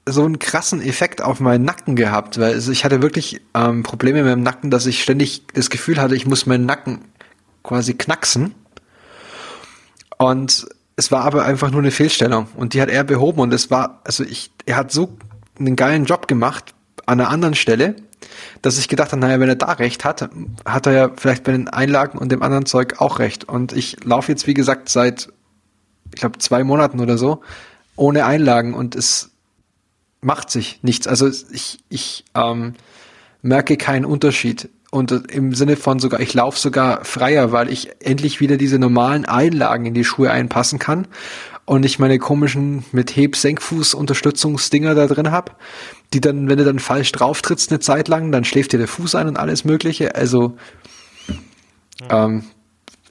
so 0.09 0.25
einen 0.25 0.39
krassen 0.39 0.81
Effekt 0.81 1.21
auf 1.21 1.41
meinen 1.41 1.65
Nacken 1.65 1.97
gehabt, 1.97 2.39
weil 2.39 2.57
ich 2.57 2.85
hatte 2.85 3.03
wirklich 3.03 3.41
ähm, 3.55 3.83
Probleme 3.83 4.23
mit 4.23 4.33
dem 4.33 4.43
Nacken, 4.43 4.71
dass 4.71 4.87
ich 4.87 5.03
ständig 5.03 5.43
das 5.53 5.69
Gefühl 5.69 6.01
hatte, 6.01 6.15
ich 6.15 6.27
muss 6.27 6.47
meinen 6.47 6.65
Nacken 6.65 7.01
quasi 7.65 7.95
knacksen. 7.95 8.55
Und 10.19 10.67
es 10.97 11.13
war 11.13 11.25
aber 11.25 11.45
einfach 11.45 11.71
nur 11.71 11.81
eine 11.81 11.91
Fehlstellung 11.91 12.49
und 12.57 12.73
die 12.73 12.81
hat 12.81 12.89
er 12.89 13.05
behoben 13.05 13.41
und 13.41 13.53
es 13.53 13.71
war, 13.71 14.01
also 14.05 14.25
ich, 14.25 14.51
er 14.65 14.77
hat 14.77 14.91
so 14.91 15.19
einen 15.59 15.77
geilen 15.77 16.05
Job 16.05 16.29
gemacht 16.29 16.75
an 17.07 17.21
einer 17.21 17.31
anderen 17.31 17.55
Stelle, 17.55 17.97
dass 18.63 18.79
ich 18.79 18.89
gedacht 18.89 19.13
habe, 19.13 19.21
naja, 19.21 19.41
wenn 19.41 19.49
er 19.49 19.57
da 19.57 19.73
recht 19.73 20.05
hat, 20.05 20.29
hat 20.65 20.87
er 20.87 20.93
ja 20.93 21.11
vielleicht 21.17 21.45
bei 21.45 21.53
den 21.53 21.69
Einlagen 21.69 22.19
und 22.19 22.33
dem 22.33 22.43
anderen 22.43 22.67
Zeug 22.67 23.01
auch 23.01 23.19
recht. 23.19 23.45
Und 23.45 23.73
ich 23.73 24.05
laufe 24.05 24.33
jetzt, 24.33 24.47
wie 24.47 24.55
gesagt, 24.55 24.89
seit, 24.89 25.29
ich 26.15 26.21
glaube, 26.21 26.39
zwei 26.39 26.65
Monaten 26.65 27.01
oder 27.01 27.19
so, 27.19 27.43
ohne 27.95 28.25
Einlagen 28.25 28.75
und 28.75 28.95
es 28.95 29.31
macht 30.21 30.51
sich 30.51 30.81
nichts. 30.83 31.07
Also 31.07 31.29
ich, 31.29 31.79
ich 31.89 32.25
ähm, 32.35 32.75
merke 33.43 33.77
keinen 33.77 34.05
Unterschied. 34.05 34.69
Und 34.91 35.13
im 35.13 35.55
Sinne 35.55 35.77
von 35.77 35.99
sogar, 35.99 36.21
ich 36.21 36.33
laufe 36.33 36.59
sogar 36.59 37.05
freier, 37.05 37.53
weil 37.53 37.71
ich 37.71 37.91
endlich 38.01 38.41
wieder 38.41 38.57
diese 38.57 38.79
normalen 38.79 39.25
Einlagen 39.25 39.85
in 39.85 39.95
die 39.95 40.05
Schuhe 40.05 40.31
einpassen 40.31 40.79
kann 40.79 41.07
und 41.67 41.85
ich 41.85 41.99
meine 41.99 42.19
komischen 42.19 42.85
mit 42.93 43.15
Heb-Senkfuß-Unterstützungsdinger 43.17 44.95
da 44.95 45.07
drin 45.07 45.33
hab, 45.33 45.61
die 46.13 46.21
dann, 46.21 46.49
wenn 46.49 46.59
du 46.59 46.65
dann 46.65 46.79
falsch 46.79 47.13
drauf 47.13 47.43
trittst 47.43 47.71
eine 47.71 47.81
Zeit 47.81 48.09
lang, 48.09 48.33
dann 48.33 48.45
schläft 48.45 48.73
dir 48.73 48.79
der 48.79 48.89
Fuß 48.89 49.17
ein 49.17 49.27
und 49.27 49.37
alles 49.37 49.65
Mögliche. 49.65 50.15
Also 50.15 50.57
ähm, 52.09 52.45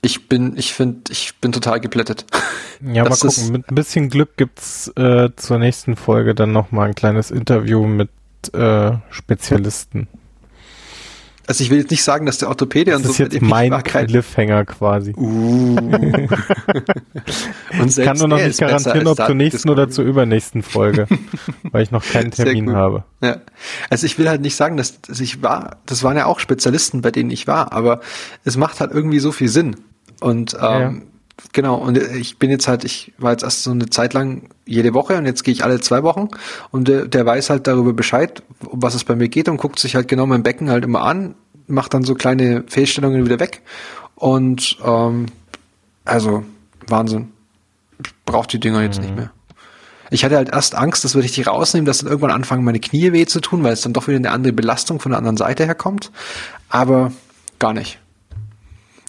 ich 0.02 0.30
bin, 0.30 0.56
ich 0.56 0.74
finde, 0.74 1.12
ich 1.12 1.36
bin 1.42 1.52
total 1.52 1.80
geplättet. 1.80 2.26
Ja, 2.82 3.04
das 3.04 3.24
mal 3.24 3.30
gucken. 3.30 3.52
Mit 3.52 3.70
ein 3.70 3.76
bisschen 3.76 4.10
Glück 4.10 4.38
gibt's 4.38 4.88
äh, 4.96 5.30
zur 5.36 5.60
nächsten 5.60 5.96
Folge 5.96 6.34
dann 6.36 6.52
noch 6.52 6.72
mal 6.72 6.88
ein 6.88 6.96
kleines 6.96 7.32
Interview 7.32 7.86
mit 7.86 8.10
äh, 8.54 8.92
Spezialisten. 9.10 10.08
Also 11.48 11.64
ich 11.64 11.70
will 11.70 11.78
jetzt 11.78 11.92
nicht 11.92 12.04
sagen, 12.04 12.26
dass 12.26 12.40
der 12.40 12.50
Orthopäde 12.50 12.92
das 12.92 13.02
und 13.02 13.04
so. 13.04 13.10
Das 13.10 13.20
ist 13.20 13.34
jetzt 13.34 13.42
mein 13.42 13.72
Cliffhanger 13.84 14.66
quasi. 14.66 15.14
Uh. 15.16 15.76
und 17.80 17.98
ich 17.98 18.04
kann 18.04 18.18
nur 18.18 18.28
noch 18.28 18.42
nicht 18.42 18.60
garantieren, 18.60 19.08
ob 19.08 19.18
zur 19.18 19.36
nächsten 19.36 19.70
oder 19.70 19.90
zur 19.90 20.06
übernächsten 20.06 20.64
Folge, 20.64 21.08
weil 21.72 21.84
ich 21.84 21.92
noch 21.92 22.04
keinen 22.04 22.32
Termin 22.32 22.74
habe. 22.74 23.04
Ja. 23.22 23.42
Also 23.90 24.06
ich 24.06 24.18
will 24.18 24.28
halt 24.28 24.42
nicht 24.42 24.56
sagen, 24.56 24.76
dass, 24.78 25.02
dass 25.02 25.20
ich 25.20 25.44
war, 25.44 25.78
das 25.86 26.04
waren 26.04 26.18
ja 26.18 26.26
auch 26.26 26.40
Spezialisten, 26.40 27.02
bei 27.02 27.12
denen 27.12 27.30
ich 27.30 27.48
war, 27.48 27.74
aber 27.74 28.00
es 28.44 28.58
macht 28.58 28.80
halt 28.80 28.92
irgendwie 28.92 29.20
so 29.20 29.32
viel 29.32 29.50
Sinn. 29.50 29.76
Und 30.22 30.56
ähm, 30.56 30.60
ja. 30.62 30.94
Genau, 31.52 31.76
und 31.76 31.98
ich 31.98 32.38
bin 32.38 32.50
jetzt 32.50 32.68
halt, 32.68 32.84
ich 32.86 33.14
war 33.18 33.32
jetzt 33.32 33.44
erst 33.44 33.64
so 33.64 33.72
eine 33.72 33.90
Zeit 33.90 34.14
lang 34.14 34.50
jede 34.66 34.94
Woche 34.94 35.18
und 35.18 35.26
jetzt 35.26 35.44
gehe 35.44 35.54
ich 35.54 35.64
alle 35.64 35.82
zwei 35.82 36.04
Wochen 36.04 36.30
und 36.72 36.88
der, 36.88 37.08
der 37.08 37.26
weiß 37.26 37.50
halt 37.50 37.68
darüber 37.68 37.94
Bescheid, 37.94 38.42
um 38.66 38.82
was 38.82 38.96
es 38.96 39.04
bei 39.04 39.16
mir 39.16 39.28
geht 39.28 39.50
und 39.50 39.58
guckt 39.58 39.80
sich 39.80 39.96
halt 39.96 40.08
genau 40.08 40.26
mein 40.26 40.44
Becken 40.44 40.70
halt 40.70 40.86
immer 40.86 41.02
an, 41.02 41.36
macht 41.68 41.94
dann 41.94 42.04
so 42.04 42.16
kleine 42.16 42.64
Fehlstellungen 42.68 43.26
wieder 43.26 43.40
weg 43.40 43.62
und 44.16 44.78
ähm, 44.84 45.26
also 46.06 46.44
Wahnsinn. 46.88 47.34
Ich 48.04 48.12
brauche 48.26 48.48
die 48.48 48.60
Dinger 48.60 48.82
jetzt 48.82 49.00
mhm. 49.00 49.06
nicht 49.06 49.16
mehr. 49.16 49.32
Ich 50.12 50.24
hatte 50.24 50.38
halt 50.38 50.50
erst 50.50 50.76
Angst, 50.76 51.04
dass 51.04 51.16
würde 51.16 51.26
ich 51.26 51.34
die 51.34 51.42
rausnehmen, 51.42 51.86
dass 51.86 52.00
dann 52.00 52.08
irgendwann 52.08 52.32
anfangen, 52.32 52.64
meine 52.64 52.80
Knie 52.80 53.12
weh 53.12 53.26
zu 53.26 53.42
tun, 53.42 53.64
weil 53.64 53.74
es 53.74 53.82
dann 53.82 53.94
doch 53.94 54.08
wieder 54.08 54.18
eine 54.18 54.32
andere 54.32 54.54
Belastung 54.54 55.00
von 55.00 55.12
der 55.12 55.18
anderen 55.18 55.38
Seite 55.38 55.66
herkommt. 55.66 56.12
Aber 56.70 57.12
gar 57.60 57.74
nicht. 57.74 58.00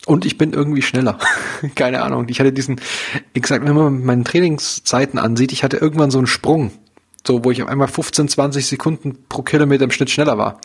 Und 0.06 0.24
ich 0.24 0.38
bin 0.38 0.52
irgendwie 0.52 0.82
schneller. 0.82 1.18
Keine 1.74 2.02
Ahnung. 2.02 2.26
Ich 2.28 2.40
hatte 2.40 2.52
diesen, 2.52 2.80
wie 3.34 3.40
gesagt, 3.40 3.66
wenn 3.66 3.74
man 3.74 4.04
meine 4.04 4.24
Trainingszeiten 4.24 5.18
ansieht, 5.18 5.52
ich 5.52 5.64
hatte 5.64 5.76
irgendwann 5.76 6.10
so 6.12 6.18
einen 6.18 6.28
Sprung, 6.28 6.70
so 7.26 7.44
wo 7.44 7.50
ich 7.50 7.62
auf 7.62 7.68
einmal 7.68 7.88
15, 7.88 8.28
20 8.28 8.66
Sekunden 8.66 9.18
pro 9.28 9.42
Kilometer 9.42 9.84
im 9.84 9.90
Schnitt 9.90 10.10
schneller 10.10 10.38
war. 10.38 10.60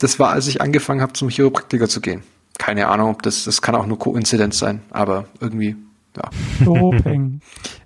Das 0.00 0.18
war, 0.18 0.30
als 0.30 0.48
ich 0.48 0.60
angefangen 0.60 1.00
habe, 1.00 1.12
zum 1.14 1.28
Chiropraktiker 1.28 1.88
zu 1.88 2.00
gehen. 2.00 2.22
keine 2.58 2.88
Ahnung, 2.88 3.10
ob 3.10 3.22
das, 3.22 3.44
das 3.44 3.62
kann 3.62 3.74
auch 3.74 3.86
nur 3.86 3.98
Koinzidenz 3.98 4.58
sein, 4.58 4.82
aber 4.90 5.26
irgendwie, 5.40 5.76
ja. 6.16 6.30
Doping. 6.64 7.40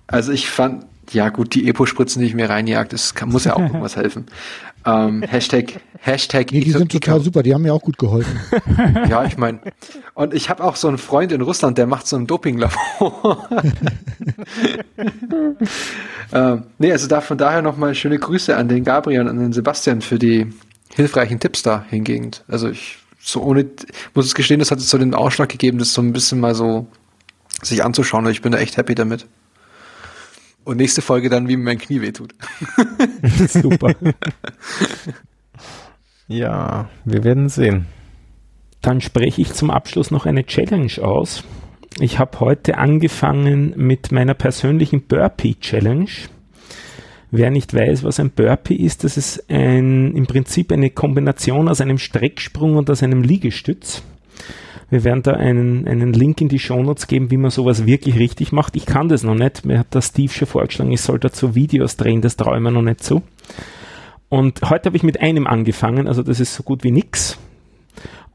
Also 0.07 0.31
ich 0.31 0.49
fand, 0.49 0.85
ja 1.13 1.29
gut, 1.29 1.53
die 1.53 1.67
Epo-Spritzen, 1.67 2.21
die 2.21 2.27
ich 2.27 2.33
mir 2.33 2.49
reinjagt, 2.49 2.93
das 2.93 3.15
kann, 3.15 3.29
muss 3.29 3.45
ja 3.45 3.55
auch 3.55 3.59
irgendwas 3.61 3.95
helfen. 3.95 4.25
Ähm, 4.85 5.21
Hashtag, 5.21 5.79
Hashtag. 5.99 6.51
Nee, 6.51 6.61
die 6.61 6.71
sind 6.71 6.91
total 6.91 7.21
super, 7.21 7.43
die 7.43 7.53
haben 7.53 7.61
mir 7.61 7.73
auch 7.73 7.81
gut 7.81 7.97
geholfen. 7.99 8.39
Ja, 9.07 9.23
ich 9.25 9.37
meine, 9.37 9.59
und 10.15 10.33
ich 10.33 10.49
habe 10.49 10.63
auch 10.63 10.75
so 10.75 10.87
einen 10.87 10.97
Freund 10.97 11.31
in 11.31 11.41
Russland, 11.41 11.77
der 11.77 11.85
macht 11.85 12.07
so 12.07 12.15
ein 12.15 12.25
Dopinglabor. 12.25 13.47
ähm, 16.33 16.63
nee, 16.79 16.91
also 16.91 17.07
da 17.07 17.21
von 17.21 17.37
daher 17.37 17.61
nochmal 17.61 17.93
schöne 17.93 18.17
Grüße 18.17 18.57
an 18.57 18.69
den 18.69 18.83
Gabriel 18.83 19.21
und 19.21 19.27
an 19.27 19.39
den 19.39 19.53
Sebastian 19.53 20.01
für 20.01 20.17
die 20.17 20.47
hilfreichen 20.95 21.39
Tipps 21.39 21.61
da 21.61 21.85
hingehend. 21.87 22.43
Also 22.47 22.69
ich 22.69 22.97
so 23.21 23.41
ohne, 23.41 23.65
muss 24.13 24.25
es 24.25 24.35
gestehen, 24.35 24.59
das 24.59 24.71
hat 24.71 24.79
jetzt 24.79 24.89
so 24.89 24.97
den 24.97 25.13
Ausschlag 25.13 25.49
gegeben, 25.49 25.77
das 25.77 25.93
so 25.93 26.01
ein 26.01 26.11
bisschen 26.11 26.39
mal 26.39 26.55
so 26.55 26.87
sich 27.61 27.83
anzuschauen 27.83 28.25
und 28.25 28.31
ich 28.31 28.41
bin 28.41 28.51
da 28.51 28.57
echt 28.57 28.77
happy 28.77 28.95
damit. 28.95 29.27
Und 30.63 30.77
nächste 30.77 31.01
Folge 31.01 31.29
dann, 31.29 31.47
wie 31.47 31.57
mir 31.57 31.63
mein 31.63 31.79
Knie 31.79 32.01
wehtut. 32.01 32.33
Super. 33.47 33.93
Ja, 36.27 36.89
wir 37.03 37.25
werden 37.25 37.49
sehen. 37.49 37.87
Dann 38.81 39.01
spreche 39.01 39.41
ich 39.41 39.51
zum 39.51 39.69
Abschluss 39.69 40.11
noch 40.11 40.25
eine 40.25 40.45
Challenge 40.45 40.93
aus. 41.01 41.43
Ich 41.99 42.19
habe 42.19 42.39
heute 42.39 42.77
angefangen 42.77 43.73
mit 43.75 44.13
meiner 44.13 44.33
persönlichen 44.33 45.01
Burpee 45.01 45.55
Challenge. 45.59 46.09
Wer 47.31 47.51
nicht 47.51 47.73
weiß, 47.73 48.05
was 48.05 48.21
ein 48.21 48.31
Burpee 48.31 48.75
ist, 48.75 49.03
das 49.03 49.17
ist 49.17 49.49
ein, 49.49 50.15
im 50.15 50.25
Prinzip 50.25 50.71
eine 50.71 50.89
Kombination 50.89 51.67
aus 51.67 51.81
einem 51.81 51.97
Strecksprung 51.97 52.77
und 52.77 52.89
aus 52.89 53.03
einem 53.03 53.23
Liegestütz. 53.23 54.01
Wir 54.89 55.05
werden 55.05 55.23
da 55.23 55.31
einen, 55.31 55.87
einen 55.87 56.11
Link 56.11 56.41
in 56.41 56.49
die 56.49 56.59
Shownotes 56.59 57.07
geben, 57.07 57.31
wie 57.31 57.37
man 57.37 57.49
sowas 57.49 57.85
wirklich 57.85 58.19
richtig 58.19 58.51
macht. 58.51 58.75
Ich 58.75 58.85
kann 58.85 59.07
das 59.07 59.23
noch 59.23 59.35
nicht. 59.35 59.65
Mir 59.65 59.79
hat 59.79 59.93
der 59.93 60.01
Steve 60.01 60.31
schon 60.31 60.47
vorgeschlagen, 60.47 60.91
ich 60.91 61.01
soll 61.01 61.17
dazu 61.17 61.55
Videos 61.55 61.95
drehen, 61.95 62.21
das 62.21 62.35
traue 62.35 62.57
ich 62.57 62.63
mir 62.63 62.71
noch 62.71 62.81
nicht 62.81 63.01
zu. 63.01 63.21
Und 64.27 64.61
heute 64.69 64.87
habe 64.87 64.97
ich 64.97 65.03
mit 65.03 65.21
einem 65.21 65.47
angefangen, 65.47 66.07
also 66.07 66.23
das 66.23 66.39
ist 66.39 66.55
so 66.55 66.63
gut 66.63 66.83
wie 66.83 66.91
nix. 66.91 67.37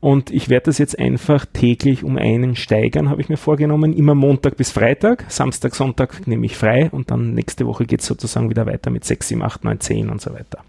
Und 0.00 0.30
ich 0.30 0.48
werde 0.48 0.66
das 0.66 0.78
jetzt 0.78 0.98
einfach 0.98 1.46
täglich 1.46 2.04
um 2.04 2.16
einen 2.16 2.54
steigern, 2.54 3.08
habe 3.10 3.20
ich 3.20 3.28
mir 3.28 3.38
vorgenommen. 3.38 3.92
Immer 3.92 4.14
Montag 4.14 4.56
bis 4.56 4.70
Freitag. 4.70 5.24
Samstag, 5.28 5.74
Sonntag 5.74 6.26
nehme 6.26 6.46
ich 6.46 6.56
frei 6.56 6.90
und 6.90 7.10
dann 7.10 7.32
nächste 7.32 7.66
Woche 7.66 7.86
geht 7.86 8.00
es 8.00 8.06
sozusagen 8.06 8.50
wieder 8.50 8.66
weiter 8.66 8.90
mit 8.90 9.04
6, 9.04 9.28
7, 9.28 9.42
8, 9.42 9.64
9, 9.64 9.80
10 9.80 10.10
und 10.10 10.20
so 10.20 10.32
weiter. 10.32 10.60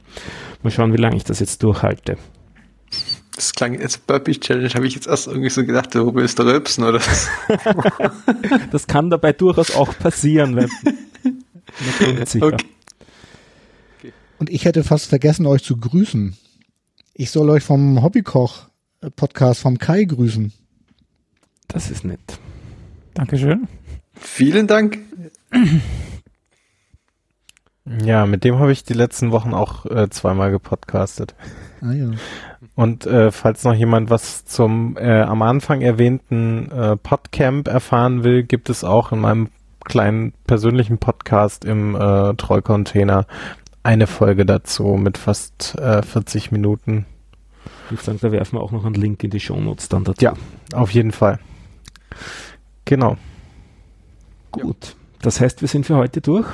Mal 0.64 0.72
schauen, 0.72 0.94
wie 0.94 1.02
lange 1.02 1.18
ich 1.18 1.24
das 1.24 1.40
jetzt 1.40 1.62
durchhalte. 1.62 2.18
Das 3.38 3.54
klang 3.54 3.80
jetzt 3.80 4.08
Burpee 4.08 4.34
Challenge, 4.34 4.68
habe 4.74 4.88
ich 4.88 4.96
jetzt 4.96 5.06
erst 5.06 5.28
irgendwie 5.28 5.52
so 5.52 5.64
gedacht, 5.64 5.94
du 5.94 6.12
willst 6.16 6.40
rülpsen 6.40 6.84
oder 6.84 7.00
was? 7.00 7.28
Das 8.72 8.88
kann 8.88 9.12
dabei 9.12 9.32
durchaus 9.32 9.76
auch 9.76 9.96
passieren, 10.00 10.60
sicher. 12.26 12.48
Okay. 12.48 12.66
Und 14.40 14.50
ich 14.50 14.66
hätte 14.66 14.84
fast 14.84 15.06
vergessen, 15.06 15.46
euch 15.46 15.64
zu 15.64 15.78
grüßen. 15.78 16.36
Ich 17.14 17.30
soll 17.30 17.52
euch 17.52 17.64
vom 17.64 18.02
Hobbykoch-Podcast 18.02 19.62
vom 19.62 19.78
Kai 19.78 20.06
grüßen. 20.06 20.52
Das 21.68 21.92
ist 21.92 22.06
nett. 22.06 22.40
Dankeschön. 23.14 23.68
Vielen 24.16 24.66
Dank. 24.66 24.98
Ja, 28.04 28.26
mit 28.26 28.44
dem 28.44 28.58
habe 28.58 28.72
ich 28.72 28.84
die 28.84 28.94
letzten 28.94 29.30
Wochen 29.30 29.54
auch 29.54 29.86
äh, 29.86 30.10
zweimal 30.10 30.50
gepodcastet. 30.50 31.36
Ah 31.82 31.94
ja. 31.94 32.10
Und 32.78 33.08
äh, 33.08 33.32
falls 33.32 33.64
noch 33.64 33.74
jemand 33.74 34.12
was 34.12 34.46
zum 34.46 34.98
äh, 34.98 35.22
am 35.22 35.42
Anfang 35.42 35.82
erwähnten 35.82 36.72
äh, 36.72 36.96
Podcamp 36.96 37.68
erfahren 37.68 38.24
will, 38.24 38.44
gibt 38.44 38.70
es 38.70 38.84
auch 38.84 39.12
in 39.12 39.18
meinem 39.20 39.50
kleinen 39.84 40.34
persönlichen 40.46 41.00
Podcast 41.00 41.66
im 41.66 41.96
äh, 41.96 42.36
Trollcontainer 42.36 43.26
eine 43.82 44.06
Folge 44.06 44.46
dazu 44.46 44.90
mit 44.90 45.18
fast 45.18 45.74
äh, 45.80 46.04
40 46.04 46.52
Minuten. 46.52 47.08
Ich 47.86 47.94
würde 47.94 48.04
sagen, 48.04 48.20
da 48.22 48.32
werfen 48.32 48.60
wir 48.60 48.62
auch 48.62 48.72
noch 48.72 48.86
einen 48.86 48.94
Link 48.94 49.24
in 49.24 49.32
die 49.32 49.40
Shownotes 49.40 49.90
dann 49.90 50.04
dazu. 50.04 50.24
Ja. 50.24 50.34
Auf 50.74 50.92
jeden 50.92 51.12
Fall. 51.12 51.40
Genau. 52.86 53.18
Gut. 54.52 54.96
Das 55.24 55.42
heißt, 55.42 55.62
wir 55.62 55.68
sind 55.68 55.88
für 55.88 55.96
heute 55.96 56.22
durch. 56.22 56.46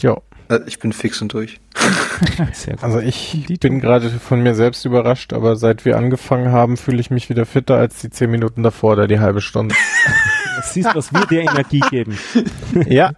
Ja. 0.00 0.16
Äh, 0.48 0.60
Ich 0.68 0.78
bin 0.78 0.92
fix 0.92 1.20
und 1.20 1.32
durch. 1.32 1.58
Sehr 2.52 2.74
gut. 2.74 2.84
Also 2.84 3.00
ich 3.00 3.46
bin 3.60 3.80
gerade 3.80 4.08
von 4.10 4.42
mir 4.42 4.54
selbst 4.54 4.84
überrascht, 4.84 5.32
aber 5.32 5.56
seit 5.56 5.84
wir 5.84 5.96
angefangen 5.96 6.52
haben, 6.52 6.76
fühle 6.76 7.00
ich 7.00 7.10
mich 7.10 7.28
wieder 7.28 7.46
fitter 7.46 7.76
als 7.76 8.00
die 8.00 8.10
10 8.10 8.30
Minuten 8.30 8.62
davor 8.62 8.92
oder 8.92 9.06
die 9.06 9.20
halbe 9.20 9.40
Stunde. 9.40 9.74
Siehst, 10.62 10.94
was 10.94 11.12
wir 11.12 11.26
dir 11.26 11.42
Energie 11.42 11.82
geben. 11.90 12.18
ja. 12.86 13.12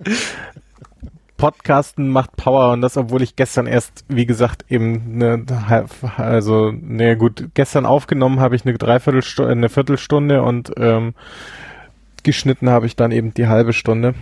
Podcasten 1.36 2.10
macht 2.10 2.36
Power 2.36 2.72
und 2.72 2.82
das, 2.82 2.98
obwohl 2.98 3.22
ich 3.22 3.34
gestern 3.34 3.66
erst, 3.66 4.04
wie 4.08 4.26
gesagt, 4.26 4.66
eben 4.68 5.22
eine, 5.22 5.86
also, 6.18 6.70
ne 6.70 7.16
gut, 7.16 7.48
gestern 7.54 7.86
aufgenommen 7.86 8.40
habe 8.40 8.56
ich 8.56 8.66
eine 8.66 8.76
Dreiviertelstunde, 8.76 9.50
eine 9.50 9.68
Viertelstunde 9.70 10.42
und 10.42 10.70
ähm, 10.76 11.14
geschnitten 12.24 12.68
habe 12.68 12.84
ich 12.84 12.94
dann 12.94 13.10
eben 13.10 13.32
die 13.32 13.46
halbe 13.46 13.72
Stunde 13.72 14.14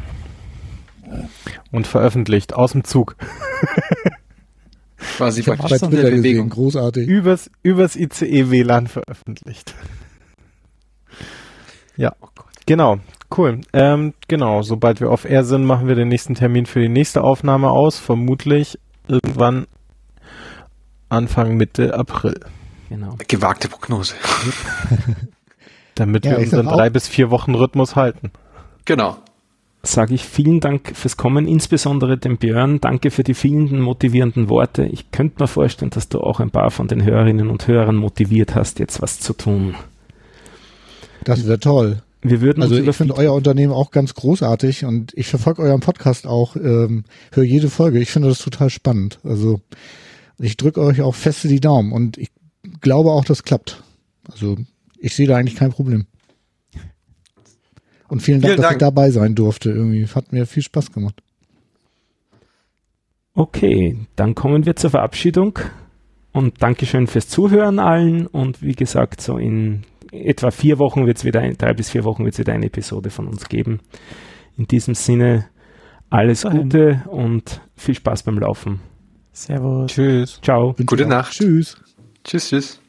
und 1.73 1.89
veröffentlicht 1.89 2.55
aus 2.55 2.71
dem 2.71 2.85
Zug 2.85 3.17
Quasi 5.19 5.41
Ich 5.41 5.47
praktisch 5.47 5.69
bei 5.71 5.75
in 5.77 5.81
der 5.81 5.89
Twitter 5.91 6.03
gesehen, 6.11 6.23
Bewegung. 6.23 6.49
großartig. 6.49 7.07
übers 7.09 7.51
übers 7.63 7.95
ICE 7.97 8.51
WLAN 8.51 8.87
veröffentlicht. 8.87 9.75
Ja, 11.97 12.13
Oh 12.21 12.29
Gott. 12.35 12.47
genau, 12.67 12.99
cool. 13.37 13.61
Ähm, 13.73 14.15
genau, 14.29 14.63
sobald 14.63 15.01
wir 15.01 15.11
auf 15.11 15.25
Air 15.25 15.43
sind, 15.45 15.65
machen 15.65 15.89
wir 15.89 15.97
den 15.97 16.07
nächsten 16.07 16.35
Termin 16.37 16.65
für 16.67 16.81
die 16.81 16.89
nächste 16.89 17.23
Aufnahme 17.25 17.71
aus, 17.71 17.99
vermutlich 17.99 18.79
irgendwann 19.09 19.67
Anfang 21.09 21.57
Mitte 21.57 21.95
April, 21.95 22.39
Genau. 22.89 23.17
Gewagte 23.27 23.69
Prognose. 23.69 24.15
damit 25.97 26.25
Ja, 26.25 26.33
wir 26.33 26.39
unseren 26.39 26.67
drei 26.67 26.89
bis 26.89 27.09
vier 27.09 27.31
Wochen 27.31 27.55
Rhythmus 27.57 27.97
halten. 27.97 28.31
Genau. 28.85 29.17
Sage 29.83 30.15
ich 30.15 30.25
vielen 30.25 30.61
Dank 30.61 30.97
fürs 30.97 31.17
Kommen, 31.17 31.47
insbesondere 31.47 32.19
dem 32.19 32.37
Björn. 32.37 32.81
Danke 32.81 33.11
für 33.11 33.23
die 33.23 33.35
vielen 33.35 33.81
motivierenden 33.81 34.49
Worte. 34.49 34.85
Ich 34.85 35.13
könnte 35.13 35.43
mir 35.43 35.47
vorstellen, 35.47 35.91
dass 35.91 36.09
du 36.09 36.21
auch 36.21 36.41
ein 36.41 36.51
paar 36.51 36.71
von 36.71 36.89
den 36.89 37.05
Hörerinnen 37.05 37.49
und 37.49 37.69
Hörern 37.69 37.97
motiviert 37.97 38.55
hast, 38.55 38.81
jetzt 38.81 39.01
was 39.01 39.21
zu 39.21 39.35
tun. 39.35 39.75
Das 41.25 41.47
wäre 41.47 41.61
toll. 41.61 42.03
Wir 42.23 42.41
würden 42.41 42.63
Also 42.63 42.77
ich 42.77 42.97
finde 42.97 43.17
euer 43.17 43.33
Unternehmen 43.33 43.73
auch 43.73 43.93
ganz 43.93 44.15
großartig 44.15 44.85
und 44.85 45.13
ich 45.15 45.29
verfolge 45.29 45.63
euren 45.63 45.81
Podcast 45.81 46.27
auch, 46.27 46.57
ähm, 46.57 47.05
höre 47.33 47.45
jede 47.45 47.71
Folge. 47.71 48.01
Ich 48.01 48.11
finde 48.11 48.29
das 48.29 48.41
total 48.41 48.71
spannend. 48.71 49.21
Also 49.23 49.61
ich 50.39 50.57
drücke 50.57 50.81
euch 50.81 51.01
auch 51.01 51.15
feste 51.15 51.47
die 51.47 51.61
Daumen 51.61 51.93
und 51.93 52.19
ich 52.19 52.31
glaube 52.81 53.11
auch, 53.11 53.25
das 53.25 53.45
klappt. 53.45 53.83
Also 54.31 54.57
ich 54.99 55.15
sehe 55.15 55.29
da 55.29 55.37
eigentlich 55.37 55.57
kein 55.57 55.71
Problem. 55.71 56.07
Und 58.09 58.21
vielen 58.23 58.41
Dank, 58.41 58.55
Vielen 58.55 58.57
dass 58.57 58.71
Dank. 58.71 58.77
ich 58.77 58.87
dabei 58.87 59.11
sein 59.11 59.35
durfte. 59.35 59.71
Irgendwie 59.71 60.07
hat 60.07 60.33
mir 60.33 60.47
viel 60.47 60.63
Spaß 60.63 60.93
gemacht. 60.93 61.21
Okay, 63.35 63.99
dann 64.17 64.35
kommen 64.35 64.67
wir 64.67 64.75
zur 64.77 64.91
Verabschiedung 64.91 65.59
und 66.33 66.61
Dankeschön 66.63 67.07
fürs 67.07 67.29
Zuhören 67.29 67.79
allen 67.79 68.27
und 68.27 68.63
wie 68.63 68.73
gesagt, 68.73 69.21
so 69.21 69.39
in 69.39 69.83
etwa 70.11 70.51
vier 70.51 70.79
Wochen 70.79 71.07
wird 71.07 71.19
es 71.19 71.25
wieder, 71.25 71.41
ein, 71.41 71.57
drei 71.57 71.73
bis 71.73 71.91
vier 71.91 72.05
Wochen 72.05 72.25
wird 72.25 72.35
es 72.35 72.41
wieder 72.41 72.53
eine 72.55 72.67
Episode 72.67 73.11
von 73.11 73.29
uns 73.29 73.49
geben. 73.49 73.81
In 74.57 74.67
diesem 74.67 74.95
Sinne 74.95 75.47
alles 76.11 76.41
Dahin. 76.41 76.63
Gute 76.63 77.05
und 77.11 77.61
viel 77.77 77.95
Spaß 77.95 78.25
beim 78.25 78.39
Laufen. 78.39 78.81
Servus. 79.33 79.93
Tschüss. 79.93 80.41
Ciao. 80.43 80.75
Gute 80.85 81.07
Nacht. 81.07 81.33
Tschüss. 81.33 81.77
Tschüss, 82.25 82.49
tschüss. 82.49 82.81